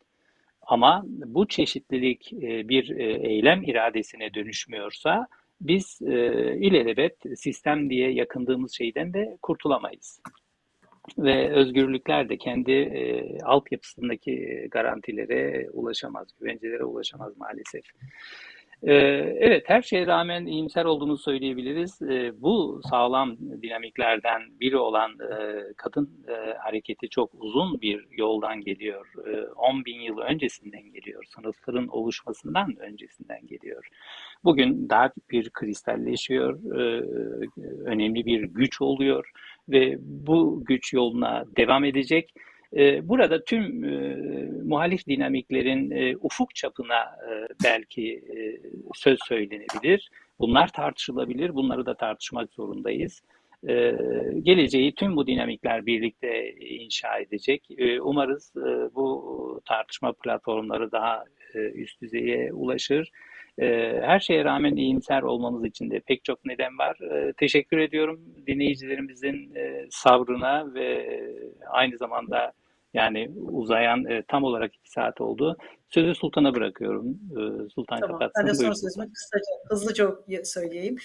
Ama 0.63 1.03
bu 1.07 1.49
çeşitlilik 1.49 2.33
e, 2.33 2.69
bir 2.69 2.91
e, 2.91 3.29
eylem 3.29 3.63
iradesine 3.63 4.35
dönüşmüyorsa 4.35 5.27
biz 5.61 6.03
e, 6.03 6.13
ilelebet 6.57 7.17
sistem 7.37 7.91
diye 7.91 8.13
yakındığımız 8.13 8.77
şeyden 8.77 9.15
de 9.15 9.37
kurtulamayız. 9.43 10.21
Ve 11.19 11.51
özgürlükler 11.51 12.29
de 12.29 12.37
kendi 12.37 12.73
e, 12.73 13.39
altyapısındaki 13.45 14.69
garantilere 14.71 15.71
ulaşamaz, 15.71 16.29
güvencelere 16.41 16.85
ulaşamaz 16.85 17.37
maalesef. 17.37 17.85
Ee, 18.87 18.95
evet, 19.41 19.65
her 19.67 19.83
şeye 19.83 20.07
rağmen 20.07 20.47
iyimser 20.47 20.85
olduğunu 20.85 21.19
söyleyebiliriz. 21.19 22.03
Ee, 22.03 22.33
bu 22.43 22.81
sağlam 22.91 23.37
dinamiklerden 23.63 24.43
biri 24.61 24.77
olan 24.77 25.11
e, 25.11 25.63
kadın 25.77 26.11
e, 26.29 26.55
hareketi 26.59 27.09
çok 27.09 27.31
uzun 27.35 27.81
bir 27.81 28.07
yoldan 28.11 28.61
geliyor. 28.61 29.13
10 29.57 29.81
ee, 29.81 29.85
bin 29.85 30.01
yıl 30.01 30.19
öncesinden 30.19 30.93
geliyor. 30.93 31.25
Sınıfların 31.25 31.89
oluşmasından 31.89 32.77
öncesinden 32.77 33.47
geliyor. 33.47 33.89
Bugün 34.45 34.89
daha 34.89 35.13
bir 35.31 35.51
kristalleşiyor, 35.51 36.61
önemli 37.85 38.27
bir 38.27 38.43
güç 38.43 38.81
oluyor 38.81 39.31
ve 39.69 39.97
bu 40.01 40.65
güç 40.65 40.93
yoluna 40.93 41.45
devam 41.57 41.85
edecek. 41.85 42.35
Ee, 42.77 43.09
burada 43.09 43.45
tüm 43.45 43.85
e, 43.85 44.17
muhalif 44.65 45.07
dinamiklerin 45.07 45.91
e, 45.91 46.17
ufuk 46.17 46.55
çapına 46.55 47.01
e, 47.01 47.47
belki 47.65 48.13
e, 48.13 48.61
söz 48.95 49.19
söylenebilir. 49.25 50.11
Bunlar 50.39 50.73
tartışılabilir, 50.73 51.55
bunları 51.55 51.87
da 51.87 51.97
tartışmak 51.97 52.53
zorundayız. 52.53 53.23
E, 53.69 53.97
geleceği 54.43 54.95
tüm 54.95 55.17
bu 55.17 55.27
dinamikler 55.27 55.87
birlikte 55.87 56.55
inşa 56.55 57.19
edecek. 57.19 57.67
E, 57.79 58.01
umarız 58.01 58.53
e, 58.57 58.95
bu 58.95 59.61
tartışma 59.65 60.13
platformları 60.13 60.93
daha 60.93 61.25
e, 61.55 61.59
üst 61.59 62.03
düzeye 62.03 62.53
ulaşır. 62.53 63.11
E, 63.59 63.67
her 64.03 64.21
şeye 64.21 64.45
rağmen 64.45 64.77
iyimser 64.77 65.23
olmamız 65.23 65.65
için 65.65 65.91
de 65.91 66.01
pek 66.01 66.25
çok 66.25 66.45
neden 66.45 66.79
var. 66.79 67.01
E, 67.01 67.33
teşekkür 67.33 67.79
ediyorum 67.79 68.21
dinleyicilerimizin 68.47 69.55
e, 69.55 69.87
sabrına 69.91 70.75
ve 70.75 71.21
aynı 71.71 71.99
zamanda 71.99 72.53
yani 72.95 73.31
uzayan 73.37 74.05
e, 74.05 74.23
tam 74.29 74.45
olarak 74.45 74.75
iki 74.75 74.91
saat 74.91 75.21
oldu. 75.21 75.57
Sözü 75.91 76.15
Sultan'a 76.15 76.55
bırakıyorum. 76.55 77.19
E, 77.31 77.69
Sultan 77.69 78.01
tamam, 78.01 78.19
kapatsın. 78.19 78.43
Ben 78.43 78.51
de 78.51 78.55
son 78.55 78.73
sözümü 78.73 79.13
kısaca, 79.13 79.53
hızlıca 79.69 80.45
söyleyeyim. 80.45 80.97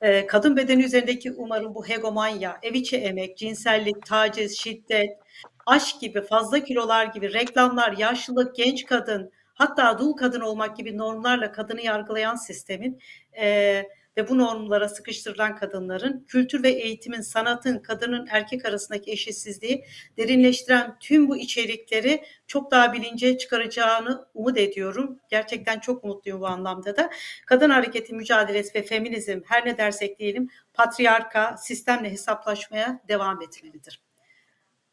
E, 0.00 0.26
kadın 0.26 0.56
bedeni 0.56 0.84
üzerindeki 0.84 1.32
umarım 1.32 1.74
bu 1.74 1.88
hegemonya, 1.88 2.56
ev 2.62 2.74
içi 2.74 2.96
emek, 2.96 3.36
cinsellik, 3.36 4.06
taciz, 4.06 4.58
şiddet, 4.58 5.18
aşk 5.66 6.00
gibi, 6.00 6.22
fazla 6.22 6.64
kilolar 6.64 7.06
gibi 7.06 7.32
reklamlar, 7.32 7.96
yaşlılık, 7.98 8.56
genç 8.56 8.84
kadın, 8.84 9.32
hatta 9.56 9.98
dul 9.98 10.12
kadın 10.12 10.40
olmak 10.40 10.76
gibi 10.76 10.98
normlarla 10.98 11.52
kadını 11.52 11.80
yargılayan 11.80 12.34
sistemin 12.34 13.00
e, 13.38 13.84
ve 14.16 14.28
bu 14.28 14.38
normlara 14.38 14.88
sıkıştırılan 14.88 15.56
kadınların 15.56 16.24
kültür 16.28 16.62
ve 16.62 16.70
eğitimin, 16.70 17.20
sanatın, 17.20 17.78
kadının 17.78 18.26
erkek 18.30 18.64
arasındaki 18.64 19.12
eşitsizliği 19.12 19.84
derinleştiren 20.16 20.96
tüm 21.00 21.28
bu 21.28 21.36
içerikleri 21.36 22.24
çok 22.46 22.70
daha 22.70 22.92
bilince 22.92 23.38
çıkaracağını 23.38 24.26
umut 24.34 24.58
ediyorum. 24.58 25.18
Gerçekten 25.30 25.78
çok 25.80 26.04
mutluyum 26.04 26.40
bu 26.40 26.46
anlamda 26.46 26.96
da. 26.96 27.10
Kadın 27.46 27.70
hareketi 27.70 28.14
mücadelesi 28.14 28.74
ve 28.74 28.82
feminizm 28.82 29.40
her 29.46 29.66
ne 29.66 29.78
dersek 29.78 30.18
diyelim 30.18 30.48
patriarka 30.74 31.56
sistemle 31.56 32.10
hesaplaşmaya 32.10 33.00
devam 33.08 33.42
etmelidir. 33.42 34.05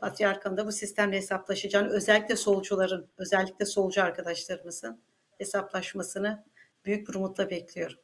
Patriarkanın 0.04 0.58
da 0.58 0.68
bu 0.68 0.72
sistemle 0.72 1.18
hesaplaşacağını 1.18 1.90
özellikle 1.90 2.36
solcuların, 2.36 3.08
özellikle 3.18 3.66
solcu 3.66 4.04
arkadaşlarımızın 4.04 5.02
hesaplaşmasını 5.38 6.44
büyük 6.86 7.10
bir 7.10 7.14
umutla 7.14 7.50
bekliyorum 7.50 8.04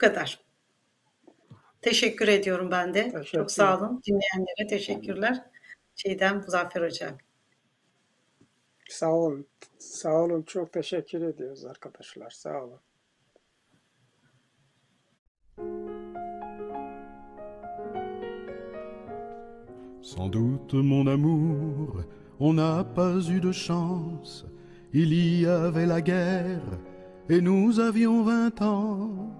kadar. 0.00 0.40
Teşekkür 1.82 2.28
ediyorum 2.28 2.70
ben 2.70 2.94
de. 2.94 3.02
Teşekkür 3.02 3.24
Çok 3.24 3.50
sağ 3.50 3.78
olun. 3.78 4.02
Dinleyenlere 4.06 4.66
teşekkürler. 4.68 5.42
Şeyden 5.96 6.36
Muzaffer 6.36 6.82
Hocam. 6.82 7.18
Sağ 8.88 9.12
olun. 9.12 9.46
Sağ 9.78 10.14
olun. 10.14 10.42
Çok 10.42 10.72
teşekkür 10.72 11.22
ediyoruz 11.22 11.64
arkadaşlar. 11.64 12.30
Sağ 12.30 12.64
olun. 12.64 12.80
Sans 20.02 20.28
doute, 20.28 20.74
mon 20.74 21.06
amour, 21.06 22.02
on 22.38 22.54
n'a 22.54 22.84
pas 22.84 23.18
eu 23.28 23.40
de 23.40 23.52
chance. 23.52 24.46
Il 24.92 25.12
y 25.12 25.46
avait 25.46 25.86
la 25.86 26.00
guerre 26.00 26.78
et 27.28 27.40
nous 27.40 27.78
avions 27.78 28.22
vingt 28.22 28.60
ans. 28.62 29.30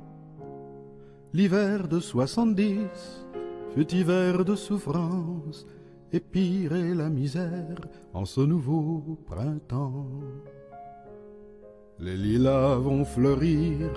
L'hiver 1.32 1.89
de 1.89 1.99
soixante-dix 1.99 3.27
fut 3.74 3.95
hiver 3.95 4.45
de 4.45 4.55
souffrance, 4.55 5.66
et 6.12 6.20
pire 6.20 6.74
est 6.74 6.95
la 6.95 7.09
misère 7.09 7.81
en 8.12 8.24
ce 8.24 8.41
nouveau 8.41 9.19
printemps. 9.27 10.11
Les 12.01 12.16
lilas 12.16 12.77
vont 12.77 13.05
fleurir, 13.05 13.91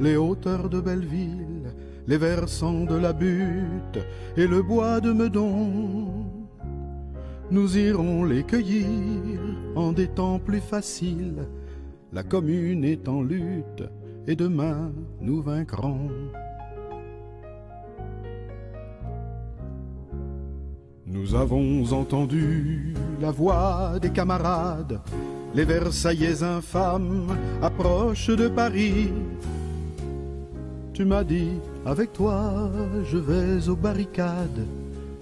les 0.00 0.16
hauteurs 0.16 0.70
de 0.70 0.80
Belleville, 0.80 1.74
les 2.08 2.16
versants 2.16 2.84
de 2.84 2.96
la 2.96 3.12
butte 3.12 3.98
et 4.36 4.46
le 4.46 4.62
bois 4.62 4.98
de 5.00 5.12
Meudon. 5.12 6.24
Nous 7.50 7.76
irons 7.76 8.24
les 8.24 8.44
cueillir 8.44 9.38
en 9.76 9.92
des 9.92 10.08
temps 10.08 10.38
plus 10.38 10.60
faciles. 10.60 11.46
La 12.14 12.22
commune 12.22 12.84
est 12.84 13.06
en 13.08 13.22
lutte 13.22 13.84
et 14.26 14.34
demain 14.34 14.90
nous 15.20 15.42
vaincrons. 15.42 16.08
Nous 21.06 21.34
avons 21.34 21.92
entendu 21.92 22.94
la 23.20 23.30
voix 23.30 23.98
des 24.00 24.10
camarades, 24.10 25.00
les 25.54 25.64
Versaillais 25.64 26.42
infâmes 26.42 27.36
approchent 27.60 28.34
de 28.34 28.48
Paris. 28.48 29.10
Tu 30.98 31.04
m'as 31.04 31.22
dit, 31.22 31.52
avec 31.86 32.12
toi, 32.12 32.68
je 33.04 33.18
vais 33.18 33.68
aux 33.68 33.76
barricades. 33.76 34.66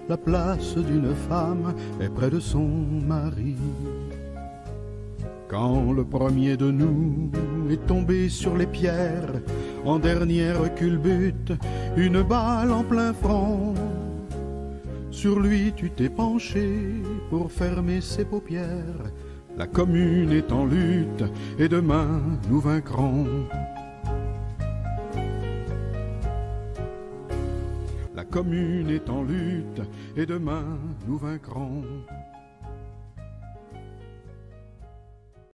La 0.09 0.17
place 0.17 0.75
d'une 0.75 1.13
femme 1.29 1.75
est 2.01 2.09
près 2.09 2.31
de 2.31 2.39
son 2.39 2.67
mari. 3.07 3.55
Quand 5.47 5.91
le 5.91 6.03
premier 6.03 6.57
de 6.57 6.71
nous 6.71 7.29
est 7.69 7.85
tombé 7.85 8.27
sur 8.27 8.57
les 8.57 8.65
pierres, 8.65 9.39
en 9.85 9.99
dernière 9.99 10.73
culbute, 10.73 11.53
une 11.95 12.23
balle 12.23 12.71
en 12.71 12.81
plein 12.81 13.13
front, 13.13 13.75
sur 15.11 15.39
lui 15.39 15.73
tu 15.75 15.91
t'es 15.91 16.09
penché 16.09 16.71
pour 17.29 17.51
fermer 17.51 18.01
ses 18.01 18.25
paupières. 18.25 19.11
La 19.55 19.67
commune 19.67 20.31
est 20.31 20.51
en 20.51 20.65
lutte 20.65 21.23
et 21.59 21.69
demain 21.69 22.19
nous 22.49 22.61
vaincrons. 22.61 23.27
Commune 28.31 28.89
est 28.89 29.09
en 29.09 29.23
lutte 29.23 29.81
et 30.15 30.25
demain 30.25 30.77
nous 31.07 31.17
vaincrons. 31.17 31.83